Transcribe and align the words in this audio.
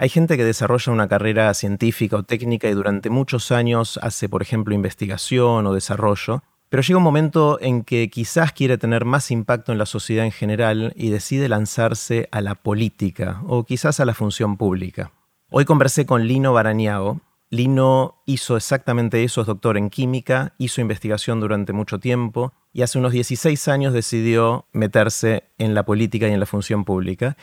Hay 0.00 0.08
gente 0.08 0.36
que 0.36 0.44
desarrolla 0.44 0.92
una 0.92 1.08
carrera 1.08 1.52
científica 1.54 2.16
o 2.16 2.22
técnica 2.22 2.68
y 2.68 2.72
durante 2.72 3.10
muchos 3.10 3.50
años 3.50 3.98
hace, 4.00 4.28
por 4.28 4.42
ejemplo, 4.42 4.72
investigación 4.72 5.66
o 5.66 5.74
desarrollo, 5.74 6.44
pero 6.68 6.84
llega 6.84 6.98
un 6.98 7.02
momento 7.02 7.58
en 7.60 7.82
que 7.82 8.08
quizás 8.08 8.52
quiere 8.52 8.78
tener 8.78 9.04
más 9.04 9.32
impacto 9.32 9.72
en 9.72 9.78
la 9.78 9.86
sociedad 9.86 10.24
en 10.24 10.30
general 10.30 10.92
y 10.94 11.10
decide 11.10 11.48
lanzarse 11.48 12.28
a 12.30 12.40
la 12.42 12.54
política 12.54 13.42
o 13.48 13.64
quizás 13.64 13.98
a 13.98 14.04
la 14.04 14.14
función 14.14 14.56
pública. 14.56 15.10
Hoy 15.50 15.64
conversé 15.64 16.06
con 16.06 16.28
Lino 16.28 16.52
Baraniago. 16.52 17.20
Lino 17.50 18.22
hizo 18.24 18.56
exactamente 18.56 19.24
eso, 19.24 19.40
es 19.40 19.48
doctor 19.48 19.76
en 19.76 19.90
química, 19.90 20.54
hizo 20.58 20.80
investigación 20.80 21.40
durante 21.40 21.72
mucho 21.72 21.98
tiempo 21.98 22.52
y 22.72 22.82
hace 22.82 22.98
unos 22.98 23.10
16 23.10 23.66
años 23.66 23.92
decidió 23.92 24.66
meterse 24.72 25.44
en 25.58 25.74
la 25.74 25.84
política 25.84 26.28
y 26.28 26.32
en 26.32 26.40
la 26.40 26.46
función 26.46 26.84
pública. 26.84 27.36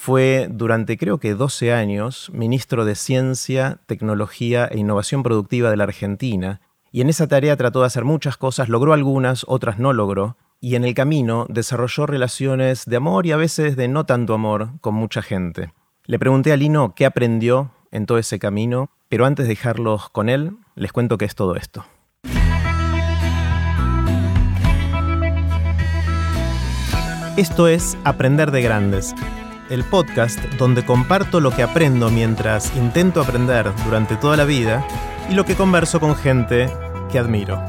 Fue 0.00 0.46
durante 0.48 0.96
creo 0.96 1.18
que 1.18 1.34
12 1.34 1.72
años 1.72 2.30
ministro 2.32 2.84
de 2.84 2.94
Ciencia, 2.94 3.80
Tecnología 3.86 4.66
e 4.66 4.78
Innovación 4.78 5.24
Productiva 5.24 5.70
de 5.70 5.76
la 5.76 5.84
Argentina, 5.84 6.60
y 6.92 7.00
en 7.00 7.08
esa 7.08 7.26
tarea 7.26 7.56
trató 7.56 7.80
de 7.80 7.88
hacer 7.88 8.04
muchas 8.04 8.36
cosas, 8.36 8.68
logró 8.68 8.92
algunas, 8.92 9.44
otras 9.48 9.80
no 9.80 9.92
logró, 9.92 10.36
y 10.60 10.76
en 10.76 10.84
el 10.84 10.94
camino 10.94 11.46
desarrolló 11.48 12.06
relaciones 12.06 12.84
de 12.86 12.94
amor 12.94 13.26
y 13.26 13.32
a 13.32 13.36
veces 13.36 13.74
de 13.74 13.88
no 13.88 14.06
tanto 14.06 14.34
amor 14.34 14.70
con 14.80 14.94
mucha 14.94 15.20
gente. 15.20 15.72
Le 16.04 16.20
pregunté 16.20 16.52
a 16.52 16.56
Lino 16.56 16.94
qué 16.94 17.04
aprendió 17.04 17.72
en 17.90 18.06
todo 18.06 18.18
ese 18.18 18.38
camino, 18.38 18.90
pero 19.08 19.26
antes 19.26 19.46
de 19.46 19.50
dejarlos 19.50 20.10
con 20.10 20.28
él, 20.28 20.58
les 20.76 20.92
cuento 20.92 21.18
qué 21.18 21.24
es 21.24 21.34
todo 21.34 21.56
esto. 21.56 21.84
Esto 27.36 27.66
es 27.66 27.98
Aprender 28.04 28.52
de 28.52 28.62
Grandes 28.62 29.14
el 29.70 29.84
podcast 29.84 30.38
donde 30.54 30.84
comparto 30.84 31.40
lo 31.40 31.50
que 31.50 31.62
aprendo 31.62 32.10
mientras 32.10 32.74
intento 32.76 33.20
aprender 33.20 33.70
durante 33.84 34.16
toda 34.16 34.36
la 34.36 34.44
vida 34.44 34.86
y 35.30 35.34
lo 35.34 35.44
que 35.44 35.56
converso 35.56 36.00
con 36.00 36.16
gente 36.16 36.70
que 37.10 37.18
admiro. 37.18 37.62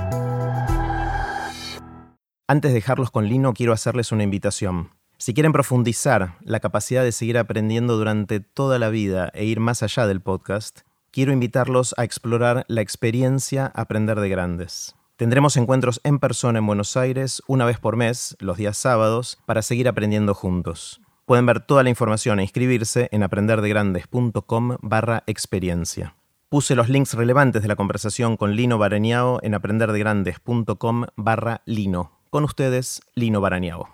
Antes 2.48 2.72
de 2.72 2.76
dejarlos 2.76 3.12
con 3.12 3.28
Lino, 3.28 3.54
quiero 3.54 3.74
hacerles 3.74 4.12
una 4.12 4.24
invitación. 4.24 4.90
Si 5.18 5.34
quieren 5.34 5.52
profundizar 5.52 6.38
la 6.42 6.62
capacidad 6.62 7.04
de 7.04 7.12
seguir 7.12 7.38
aprendiendo 7.38 7.98
durante 7.98 8.40
toda 8.40 8.80
la 8.80 8.90
vida 8.90 9.30
e 9.34 9.46
ir 9.46 9.60
más 9.60 9.84
allá 9.84 10.08
del 10.08 10.22
podcast, 10.22 10.80
quiero 11.12 11.34
invitarlos 11.34 11.94
a 11.98 12.06
explorar 12.06 12.64
la 12.68 12.82
experiencia 12.82 13.72
Aprender 13.76 14.20
de 14.20 14.30
Grandes. 14.30 14.96
Tendremos 15.18 15.58
encuentros 15.58 16.00
en 16.06 16.18
persona 16.18 16.60
en 16.60 16.66
Buenos 16.66 16.96
Aires 16.96 17.44
una 17.48 17.66
vez 17.66 17.78
por 17.78 17.98
mes, 17.98 18.38
los 18.40 18.56
días 18.56 18.78
sábados, 18.78 19.38
para 19.46 19.62
seguir 19.62 19.90
aprendiendo 19.90 20.34
juntos. 20.34 21.02
Pueden 21.30 21.46
ver 21.46 21.60
toda 21.60 21.84
la 21.84 21.92
información 21.92 22.40
e 22.40 22.42
inscribirse 22.42 23.08
en 23.12 23.22
aprenderdegrandes.com 23.22 24.78
barra 24.82 25.24
experiencia. 25.28 26.16
Puse 26.50 26.74
los 26.74 26.90
links 26.90 27.14
relevantes 27.14 27.62
de 27.62 27.68
la 27.68 27.76
conversación 27.76 28.36
con 28.36 28.56
Lino 28.56 28.80
Barañao 28.80 29.40
en 29.44 29.54
aprenderdegrandes.com 29.54 31.06
barra 31.16 31.62
Lino. 31.68 32.18
Con 32.32 32.46
ustedes, 32.46 33.04
Lino 33.14 33.42
Barañao. 33.42 33.88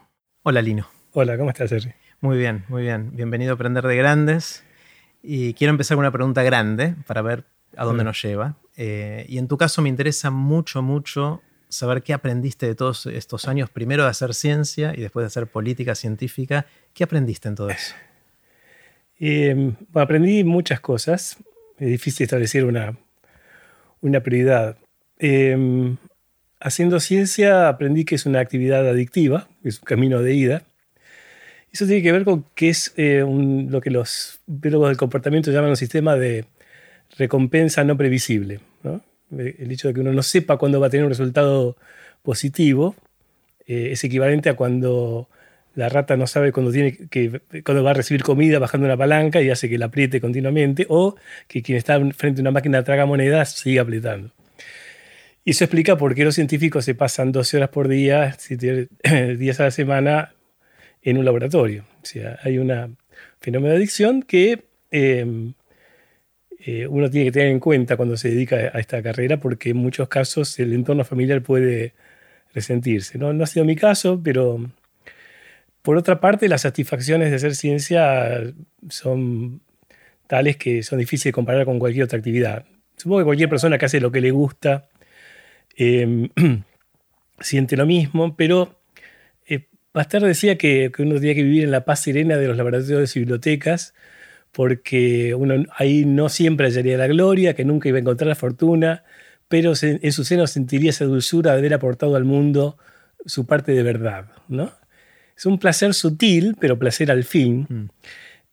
Hola 0.43 0.61
Lino. 0.61 0.87
Hola, 1.11 1.37
¿cómo 1.37 1.49
estás, 1.49 1.71
Jerry? 1.71 1.93
Muy 2.21 2.37
bien, 2.37 2.63
muy 2.69 2.83
bien. 2.83 3.11
Bienvenido 3.13 3.51
a 3.51 3.55
Aprender 3.55 3.85
de 3.85 3.97
Grandes. 3.97 4.63
Y 5.21 5.55
quiero 5.55 5.71
empezar 5.71 5.97
con 5.97 6.05
una 6.05 6.13
pregunta 6.13 6.41
grande 6.41 6.95
para 7.05 7.21
ver 7.21 7.43
a 7.75 7.83
dónde 7.83 8.05
nos 8.05 8.21
lleva. 8.21 8.55
Eh, 8.77 9.25
y 9.27 9.39
en 9.39 9.49
tu 9.49 9.57
caso 9.57 9.81
me 9.81 9.89
interesa 9.89 10.31
mucho, 10.31 10.81
mucho 10.81 11.41
saber 11.75 12.03
qué 12.03 12.13
aprendiste 12.13 12.65
de 12.65 12.75
todos 12.75 13.05
estos 13.05 13.47
años, 13.47 13.69
primero 13.69 14.03
de 14.03 14.09
hacer 14.09 14.33
ciencia 14.33 14.93
y 14.95 15.01
después 15.01 15.23
de 15.23 15.27
hacer 15.27 15.47
política 15.47 15.93
científica. 15.95 16.65
¿Qué 16.93 17.03
aprendiste 17.03 17.47
en 17.47 17.55
todo 17.55 17.69
eso? 17.69 17.95
Eh, 19.17 19.71
aprendí 19.93 20.43
muchas 20.43 20.81
cosas. 20.81 21.37
Es 21.79 21.87
difícil 21.87 22.25
establecer 22.25 22.65
una, 22.65 22.97
una 24.01 24.19
prioridad. 24.19 24.77
Eh, 25.19 25.95
haciendo 26.59 26.99
ciencia 26.99 27.69
aprendí 27.69 28.03
que 28.03 28.15
es 28.15 28.25
una 28.25 28.41
actividad 28.41 28.85
adictiva, 28.85 29.47
es 29.63 29.79
un 29.79 29.85
camino 29.85 30.21
de 30.21 30.33
ida. 30.33 30.63
Eso 31.71 31.85
tiene 31.85 32.01
que 32.01 32.11
ver 32.11 32.25
con 32.25 32.45
qué 32.55 32.67
es 32.67 32.93
eh, 32.97 33.23
lo 33.25 33.79
que 33.79 33.89
los 33.89 34.41
biólogos 34.47 34.89
del 34.89 34.97
comportamiento 34.97 35.49
llaman 35.49 35.69
un 35.69 35.77
sistema 35.77 36.17
de 36.17 36.43
recompensa 37.17 37.85
no 37.85 37.95
previsible. 37.95 38.59
¿no? 38.83 39.01
El 39.31 39.71
hecho 39.71 39.87
de 39.87 39.93
que 39.93 39.99
uno 39.99 40.13
no 40.13 40.23
sepa 40.23 40.57
cuándo 40.57 40.79
va 40.79 40.87
a 40.87 40.89
tener 40.89 41.05
un 41.05 41.09
resultado 41.09 41.77
positivo 42.23 42.95
eh, 43.67 43.89
es 43.91 44.03
equivalente 44.03 44.49
a 44.49 44.55
cuando 44.55 45.27
la 45.73 45.89
rata 45.89 46.15
no 46.15 46.27
sabe 46.27 46.51
cuándo, 46.51 46.71
tiene 46.71 46.95
que, 47.09 47.41
cuando 47.63 47.83
va 47.83 47.91
a 47.91 47.93
recibir 47.93 48.23
comida 48.23 48.59
bajando 48.59 48.85
una 48.85 48.97
palanca 48.97 49.41
y 49.41 49.49
hace 49.49 49.69
que 49.69 49.77
la 49.77 49.87
apriete 49.87 50.21
continuamente, 50.21 50.85
o 50.87 51.15
que 51.47 51.61
quien 51.61 51.77
está 51.77 51.99
frente 52.13 52.39
a 52.39 52.43
una 52.43 52.51
máquina 52.51 52.77
de 52.77 52.83
tragamonedas 52.85 53.51
sigue 53.51 53.79
apretando. 53.79 54.31
Y 55.43 55.51
eso 55.51 55.65
explica 55.65 55.97
por 55.97 56.15
qué 56.15 56.23
los 56.23 56.35
científicos 56.35 56.85
se 56.85 56.95
pasan 56.95 57.31
12 57.31 57.57
horas 57.57 57.69
por 57.69 57.87
día, 57.87 58.35
7 58.37 58.87
días 59.37 59.59
a 59.59 59.65
la 59.65 59.71
semana, 59.71 60.33
en 61.01 61.17
un 61.17 61.25
laboratorio. 61.25 61.85
O 62.01 62.05
sea, 62.05 62.39
hay 62.43 62.57
un 62.57 62.97
fenómeno 63.39 63.71
de 63.71 63.77
adicción 63.77 64.23
que 64.23 64.63
eh, 64.91 65.53
eh, 66.67 66.87
uno 66.87 67.11
tiene 67.11 67.27
que 67.27 67.31
tener 67.31 67.49
en 67.49 67.59
cuenta 67.59 67.95
cuando 67.95 68.17
se 68.17 68.29
dedica 68.29 68.55
a 68.55 68.79
esta 68.79 69.03
carrera 69.03 69.37
porque 69.39 69.69
en 69.69 69.77
muchos 69.77 70.09
casos 70.09 70.57
el 70.59 70.73
entorno 70.73 71.03
familiar 71.05 71.43
puede 71.43 71.93
resentirse. 72.55 73.19
No, 73.19 73.29
ha 73.43 73.45
sido 73.45 73.65
mi 73.65 73.75
caso, 73.75 74.19
pero 74.23 74.71
por 75.83 75.95
otra 75.95 76.19
parte 76.19 76.49
las 76.49 76.61
satisfacciones 76.61 77.29
de 77.29 77.35
hacer 77.35 77.53
ciencia 77.55 78.41
son 78.89 79.61
tales 80.25 80.57
que 80.57 80.81
son 80.81 80.97
difíciles 80.97 81.25
de 81.25 81.33
comparar 81.33 81.65
con 81.65 81.77
cualquier 81.77 82.05
otra 82.05 82.17
actividad. 82.17 82.65
Supongo 82.97 83.19
que 83.19 83.25
cualquier 83.25 83.49
persona 83.49 83.77
que 83.77 83.85
hace 83.85 83.99
lo 83.99 84.11
que 84.11 84.21
le 84.21 84.31
gusta 84.31 84.89
em, 85.77 86.29
siente 87.39 87.77
lo 87.77 87.85
mismo, 87.85 88.35
pero 88.35 88.79
eh, 89.47 89.67
decía 90.21 90.57
que, 90.57 90.91
que, 90.91 91.03
uno 91.03 91.13
tenía 91.15 91.35
que 91.35 91.43
vivir 91.43 91.63
en 91.65 91.71
la 91.71 91.85
paz 91.85 92.01
serena 92.01 92.37
de 92.37 92.47
los 92.47 92.57
laboratorios 92.57 93.15
y 93.15 93.19
bibliotecas 93.19 93.93
porque 94.55 95.35
uno 95.35 95.65
ahí 95.75 96.05
no 96.05 96.29
siempre 96.29 96.67
hallaría 96.67 96.97
la 96.97 97.07
gloria, 97.07 97.55
que 97.55 97.65
nunca 97.65 97.89
iba 97.89 97.97
a 97.97 98.01
encontrar 98.01 98.29
la 98.29 98.35
fortuna, 98.35 99.03
pero 99.49 99.73
en 99.81 100.11
su 100.13 100.23
seno 100.23 100.47
sentiría 100.47 100.91
esa 100.91 101.03
dulzura 101.03 101.51
de 101.51 101.57
haber 101.57 101.73
aportado 101.73 102.15
al 102.15 102.23
mundo 102.23 102.77
su 103.25 103.45
parte 103.45 103.73
de 103.73 103.83
verdad. 103.83 104.27
¿no? 104.47 104.71
Es 105.35 105.45
un 105.45 105.59
placer 105.59 105.93
sutil, 105.93 106.55
pero 106.57 106.79
placer 106.79 107.11
al 107.11 107.25
fin. 107.25 107.67
Mm. 107.67 107.85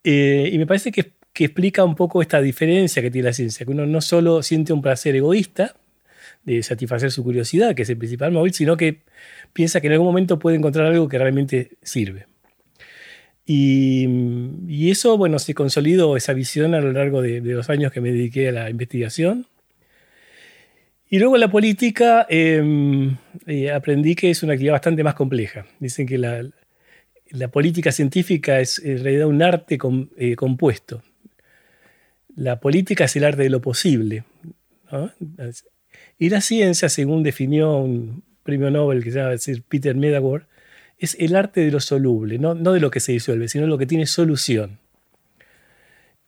Eh, 0.02 0.50
y 0.52 0.58
me 0.58 0.66
parece 0.66 0.90
que, 0.90 1.12
que, 1.32 1.44
explica 1.44 1.84
un 1.84 1.94
poco 1.94 2.20
esta 2.20 2.40
diferencia 2.40 3.00
que 3.00 3.12
tiene 3.12 3.28
la 3.28 3.32
ciencia, 3.32 3.64
que 3.64 3.70
uno 3.70 3.86
no 3.86 4.00
solo 4.00 4.42
siente 4.42 4.72
un 4.72 4.82
placer 4.82 5.14
egoísta 5.14 5.76
de 6.42 6.64
satisfacer 6.64 7.12
su 7.12 7.22
curiosidad, 7.22 7.76
que 7.76 7.82
es 7.82 7.90
el 7.90 7.96
principal 7.96 8.32
móvil, 8.32 8.52
sino 8.52 8.76
que 8.76 9.02
piensa 9.52 9.80
que 9.80 9.86
en 9.86 9.92
algún 9.92 10.08
momento 10.08 10.40
puede 10.40 10.56
encontrar 10.56 10.86
algo 10.86 11.08
que 11.08 11.18
realmente 11.18 11.70
sirve. 11.80 12.26
Y, 13.44 14.90
eso, 14.90 15.18
bueno, 15.18 15.38
se 15.38 15.54
consolidó 15.54 16.16
esa 16.16 16.32
visión 16.32 16.74
a 16.74 16.80
lo 16.80 16.92
largo 16.92 17.22
de, 17.22 17.40
los 17.40 17.68
años 17.70 17.92
que 17.92 18.00
me 18.00 18.12
dediqué 18.12 18.48
a 18.48 18.52
la 18.52 18.70
investigación. 18.70 19.46
Y 21.08 21.18
luego 21.18 21.36
la 21.36 21.50
política 21.50 22.26
em, 22.30 23.16
eh, 23.46 23.70
aprendí 23.70 24.14
que 24.14 24.30
es 24.30 24.42
una 24.42 24.54
actividad 24.54 24.74
bastante 24.74 25.04
más 25.04 25.14
compleja. 25.14 25.66
Dicen 25.78 26.06
que 26.06 26.16
la, 26.18 26.48
política 27.50 27.92
científica 27.92 28.60
es 28.60 28.78
en 28.78 29.02
realidad 29.02 29.26
un 29.26 29.42
arte 29.42 29.78
eh, 30.16 30.36
compuesto. 30.36 31.02
La 32.34 32.60
política 32.60 33.04
es 33.04 33.16
el 33.16 33.24
arte 33.24 33.42
de 33.42 33.50
lo 33.50 33.60
posible. 33.60 34.24
Y 36.18 36.30
la 36.30 36.40
ciencia, 36.40 36.88
según 36.88 37.22
definió 37.22 37.76
un 37.78 38.22
premio 38.42 38.70
Nobel 38.70 39.02
que 39.02 39.10
se 39.10 39.18
llama 39.18 39.34
Peter 39.68 39.94
Medawar, 39.94 40.46
es 41.02 41.16
el 41.18 41.34
arte 41.34 41.60
de 41.62 41.72
lo 41.72 41.80
soluble, 41.80 42.38
no, 42.38 42.54
de 42.54 42.78
lo 42.78 42.90
que 42.92 43.00
se 43.00 43.10
disuelve, 43.10 43.48
sino 43.48 43.66
lo 43.66 43.76
que 43.76 43.86
tiene 43.86 44.06
solución. 44.06 44.78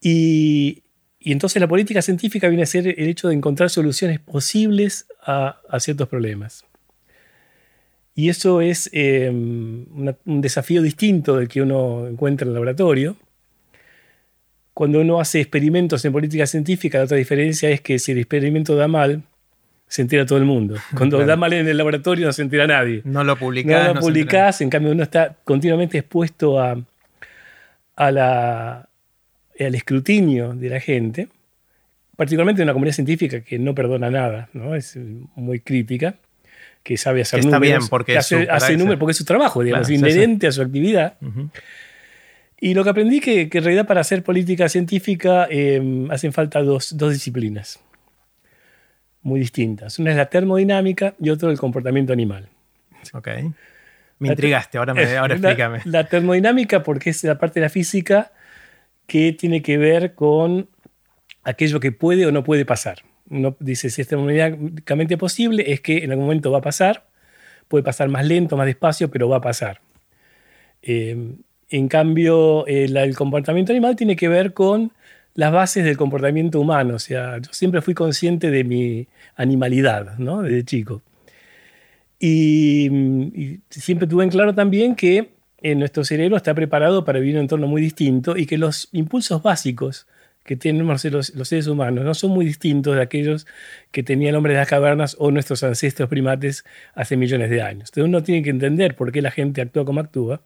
Y, 0.01 0.83
entonces 1.21 1.61
la 1.61 1.67
política 1.67 2.01
científica 2.01 2.49
viene 2.49 2.63
a 2.63 2.67
ser 2.67 2.87
el 2.87 3.07
hecho 3.07 3.29
de 3.29 3.35
encontrar 3.35 3.69
soluciones 3.69 4.19
posibles 4.19 5.07
a, 5.25 5.61
ciertos 5.79 6.09
problemas. 6.09 6.65
Y 8.13 8.27
eso 8.27 8.59
es 8.59 8.89
em, 8.91 9.85
un 10.25 10.41
desafío 10.41 10.81
distinto 10.81 11.37
del 11.37 11.47
que 11.47 11.61
uno 11.61 12.07
encuentra 12.07 12.43
en 12.43 12.49
el 12.49 12.53
laboratorio. 12.55 13.15
Cuando 14.73 14.99
uno 14.99 15.21
hace 15.21 15.39
experimentos 15.39 16.03
en 16.03 16.11
política 16.11 16.45
científica, 16.47 16.97
la 16.97 17.05
otra 17.05 17.17
diferencia 17.17 17.69
es 17.69 17.79
que 17.79 17.97
si 17.97 18.11
el 18.11 18.19
experimento 18.19 18.75
da 18.75 18.89
mal, 18.89 19.23
se 19.87 20.01
entera 20.01 20.25
todo 20.25 20.37
el 20.37 20.45
mundo. 20.45 20.75
Cuando 20.97 21.23
da 21.25 21.35
mal 21.35 21.53
en 21.53 21.67
el 21.67 21.77
laboratorio 21.77 22.27
no 22.27 22.33
se 22.33 22.41
entera 22.41 22.67
nadie. 22.67 23.01
No 23.03 23.23
lo 23.23 23.35
publicás. 23.35 23.87
No 23.87 23.93
lo 23.95 23.99
publicás, 24.01 24.61
en 24.61 24.69
cambio 24.69 24.91
uno 24.91 25.03
está 25.03 25.35
continuamente 25.43 25.97
expuesto 25.97 26.59
a, 26.59 26.77
a 27.95 28.11
la, 28.11 28.89
al 29.59 29.75
escrutinio 29.75 30.53
de 30.53 30.69
la 30.69 30.79
gente, 30.79 31.29
particularmente 32.15 32.61
en 32.61 32.65
una 32.67 32.73
comunidad 32.73 32.95
científica 32.95 33.41
que 33.41 33.59
no 33.59 33.75
perdona 33.75 34.09
nada, 34.09 34.49
¿no? 34.53 34.75
es 34.75 34.97
muy 35.35 35.59
crítica, 35.59 36.15
que 36.83 36.97
sabe 36.97 37.21
hacer 37.21 37.39
Está 37.39 37.57
números. 37.57 37.79
bien, 37.79 37.89
porque 37.89 38.17
hace, 38.17 38.77
números 38.77 38.99
porque 38.99 39.11
es 39.11 39.17
su 39.17 39.25
trabajo, 39.25 39.63
digamos, 39.63 39.89
inherente 39.89 40.47
a 40.47 40.51
su 40.51 40.61
actividad. 40.61 41.15
Y 42.59 42.73
lo 42.73 42.83
que 42.83 42.89
aprendí 42.89 43.19
que, 43.19 43.49
que 43.49 43.57
en 43.57 43.63
realidad 43.63 43.87
para 43.87 44.01
hacer 44.01 44.23
política 44.23 44.69
científica 44.69 45.47
eh, 45.49 46.07
hacen 46.09 46.31
falta 46.31 46.61
dos, 46.61 46.95
dos 46.95 47.11
disciplinas 47.11 47.79
muy 49.25 49.39
distintas. 49.39 49.97
Una 49.97 50.11
es 50.11 50.17
la 50.17 50.27
termodinámica 50.27 51.15
y 51.19 51.31
otra 51.31 51.49
el 51.49 51.57
comportamiento 51.57 52.13
animal. 52.13 52.47
Ok. 53.11 53.27
Me 54.19 54.29
intrigaste, 54.29 54.77
ahora, 54.77 54.93
me, 54.93 55.17
ahora 55.17 55.33
explícame. 55.33 55.79
La, 55.85 56.03
la, 56.03 56.07
termodinámica 56.07 56.83
porque 56.83 57.09
es 57.09 57.23
la 57.23 57.37
parte 57.37 57.59
de 57.59 57.65
la 57.65 57.69
física 57.69 58.31
que 59.07 59.33
tiene 59.33 59.63
que 59.63 59.77
ver 59.77 60.13
con 60.13 60.69
aquello 61.43 61.79
que 61.79 61.91
puede 61.91 62.27
o 62.27 62.31
no 62.31 62.43
puede 62.43 62.65
pasar. 62.65 62.99
Uno 63.29 63.57
dice, 63.59 63.89
si 63.89 64.01
es 64.01 64.07
termodinámicamente 64.07 65.17
posible, 65.17 65.73
es 65.73 65.81
que 65.81 66.03
en 66.03 66.11
algún 66.11 66.25
momento 66.25 66.51
va 66.51 66.59
a 66.59 66.61
pasar, 66.61 67.07
puede 67.67 67.83
pasar 67.83 68.07
más 68.09 68.25
lento, 68.25 68.55
más 68.55 68.67
despacio, 68.67 69.09
pero 69.09 69.27
va 69.27 69.37
a 69.37 69.41
pasar. 69.41 69.81
Eh, 70.83 71.33
en 71.69 71.87
cambio, 71.87 72.65
el, 72.67 72.95
el 72.95 73.15
comportamiento 73.15 73.73
animal 73.73 73.95
tiene 73.95 74.15
que 74.15 74.29
ver 74.29 74.53
con 74.53 74.93
las 75.35 75.51
bases 75.51 75.83
del 75.83 75.97
comportamiento 75.97 76.59
humano. 76.59 76.95
O 76.95 76.99
sea, 76.99 77.37
yo 77.37 77.49
siempre 77.53 77.81
fui 77.81 77.93
consciente 77.93 78.49
de 78.49 78.63
mi 78.63 79.07
animalidad, 79.35 80.17
¿no? 80.17 80.41
Desde 80.41 80.63
chico. 80.63 81.03
Y, 82.19 83.59
siempre 83.69 84.07
tuve 84.07 84.23
en 84.23 84.29
claro 84.31 84.55
también 84.55 84.95
que 84.95 85.29
en 85.61 85.79
nuestro 85.79 86.03
cerebro 86.03 86.37
está 86.37 86.53
preparado 86.53 87.05
para 87.05 87.19
vivir 87.19 87.35
en 87.35 87.39
un 87.39 87.43
entorno 87.43 87.67
muy 87.67 87.81
distinto 87.81 88.37
y 88.37 88.45
que 88.45 88.57
los 88.57 88.89
impulsos 88.93 89.43
básicos 89.43 90.07
que 90.43 90.55
tenemos 90.55 91.03
los, 91.05 91.33
los 91.35 91.47
seres 91.47 91.67
humanos 91.67 92.05
no 92.05 92.13
son 92.13 92.31
muy 92.31 92.45
distintos 92.45 92.95
de 92.95 93.01
aquellos 93.01 93.47
que 93.91 94.03
tenía 94.03 94.29
el 94.29 94.35
hombre 94.35 94.53
de 94.53 94.59
las 94.59 94.69
cavernas 94.69 95.15
o 95.19 95.31
nuestros 95.31 95.63
ancestros 95.63 96.07
primates 96.07 96.65
hace 96.93 97.17
millones 97.17 97.49
de 97.49 97.61
años. 97.63 97.89
Entonces 97.89 98.03
uno 98.03 98.23
tiene 98.23 98.43
que 98.43 98.51
entender 98.51 98.95
por 98.95 99.11
qué 99.11 99.21
la 99.23 99.31
gente 99.31 99.61
actúa 99.61 99.85
como 99.85 100.01
actúa 100.01 100.41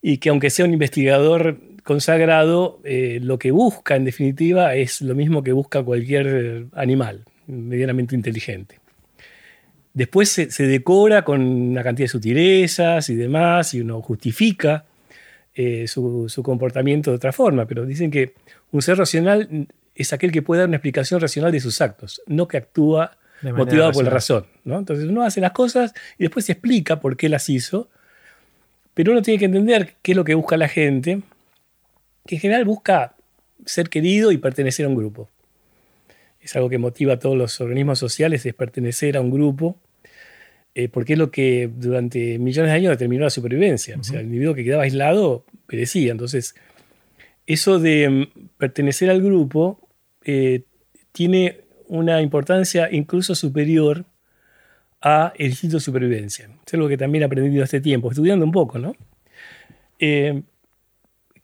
y 0.00 0.18
que 0.18 0.30
aunque 0.30 0.50
sea 0.50 0.64
un 0.64 0.72
investigador 0.72 1.60
consagrado, 1.86 2.80
eh, 2.82 3.20
lo 3.22 3.38
que 3.38 3.52
busca 3.52 3.94
en 3.94 4.04
definitiva 4.04 4.74
es 4.74 5.00
lo 5.02 5.14
mismo 5.14 5.44
que 5.44 5.52
busca 5.52 5.84
cualquier 5.84 6.66
animal 6.74 7.24
medianamente 7.46 8.16
inteligente. 8.16 8.80
Después 9.94 10.28
se, 10.28 10.50
se, 10.50 10.66
decora 10.66 11.24
con 11.24 11.40
una 11.40 11.84
cantidad 11.84 12.06
de 12.06 12.08
sutilezas 12.08 13.08
y 13.08 13.14
demás, 13.14 13.72
y 13.72 13.82
uno 13.82 14.02
justifica 14.02 14.84
eh, 15.54 15.86
su, 15.86 16.28
su, 16.28 16.42
comportamiento 16.42 17.12
de 17.12 17.16
otra 17.16 17.32
forma, 17.32 17.66
pero 17.66 17.86
dicen 17.86 18.10
que 18.10 18.34
un 18.72 18.82
ser 18.82 18.98
racional 18.98 19.68
es 19.94 20.12
aquel 20.12 20.32
que 20.32 20.42
puede 20.42 20.62
dar 20.62 20.68
una 20.68 20.78
explicación 20.78 21.20
racional 21.20 21.52
de 21.52 21.60
sus 21.60 21.80
actos, 21.80 22.20
no 22.26 22.48
que 22.48 22.56
actúa 22.56 23.16
motivado 23.42 23.90
racional. 23.90 23.92
por 23.92 24.04
la 24.04 24.10
razón. 24.10 24.46
¿no? 24.64 24.78
Entonces 24.80 25.06
uno 25.06 25.22
hace 25.22 25.40
las 25.40 25.52
cosas 25.52 25.94
y 26.18 26.24
después 26.24 26.44
se 26.46 26.52
explica 26.52 26.98
por 26.98 27.16
qué 27.16 27.28
las 27.28 27.48
hizo, 27.48 27.88
pero 28.92 29.12
uno 29.12 29.22
tiene 29.22 29.38
que 29.38 29.44
entender 29.44 29.94
qué 30.02 30.12
es 30.12 30.16
lo 30.16 30.24
que 30.24 30.34
busca 30.34 30.56
la 30.56 30.68
gente, 30.68 31.22
que 32.26 32.36
en 32.36 32.40
general 32.40 32.64
busca 32.64 33.14
ser 33.64 33.88
querido 33.88 34.32
y 34.32 34.38
pertenecer 34.38 34.86
a 34.86 34.88
un 34.88 34.94
grupo. 34.94 35.28
Es 36.40 36.54
algo 36.56 36.68
que 36.68 36.78
motiva 36.78 37.14
a 37.14 37.18
todos 37.18 37.36
los 37.36 37.60
organismos 37.60 37.98
sociales, 37.98 38.44
es 38.46 38.54
pertenecer 38.54 39.16
a 39.16 39.20
un 39.20 39.30
grupo, 39.30 39.76
eh, 40.74 40.88
porque 40.88 41.14
es 41.14 41.18
lo 41.18 41.30
que 41.30 41.70
durante 41.74 42.38
millones 42.38 42.70
de 42.70 42.76
años 42.76 42.90
determinó 42.90 43.24
la 43.24 43.30
supervivencia. 43.30 43.94
Uh 43.94 43.98
-huh. 43.98 44.00
O 44.00 44.04
sea, 44.04 44.20
el 44.20 44.26
individuo 44.26 44.54
que 44.54 44.62
quedaba 44.62 44.84
aislado 44.84 45.44
perecía. 45.66 46.12
Entonces, 46.12 46.54
eso 47.46 47.78
de 47.78 48.08
mm, 48.08 48.48
pertenecer 48.58 49.10
al 49.10 49.22
grupo 49.22 49.88
eh, 50.24 50.62
tiene 51.12 51.60
una 51.88 52.20
importancia 52.20 52.88
incluso 52.90 53.34
superior 53.34 54.04
a 55.00 55.32
el 55.36 55.50
instinto 55.50 55.76
de 55.76 55.80
supervivencia. 55.80 56.50
Es 56.66 56.74
algo 56.74 56.88
que 56.88 56.96
también 56.96 57.22
he 57.22 57.26
aprendido 57.26 57.64
este 57.64 57.80
tiempo, 57.80 58.10
estudiando 58.10 58.44
un 58.44 58.52
poco, 58.52 58.78
¿no? 58.78 58.96
Eh, 59.98 60.42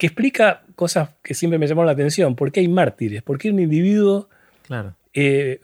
que 0.02 0.08
explica 0.08 0.64
cosas 0.74 1.10
que 1.22 1.32
siempre 1.32 1.60
me 1.60 1.68
llamaron 1.68 1.86
la 1.86 1.92
atención. 1.92 2.34
¿Por 2.34 2.50
qué 2.50 2.58
hay 2.58 2.66
mártires? 2.66 3.22
¿Por 3.22 3.38
qué 3.38 3.52
un 3.52 3.60
individuo, 3.60 4.28
claro. 4.66 4.96
eh, 5.14 5.60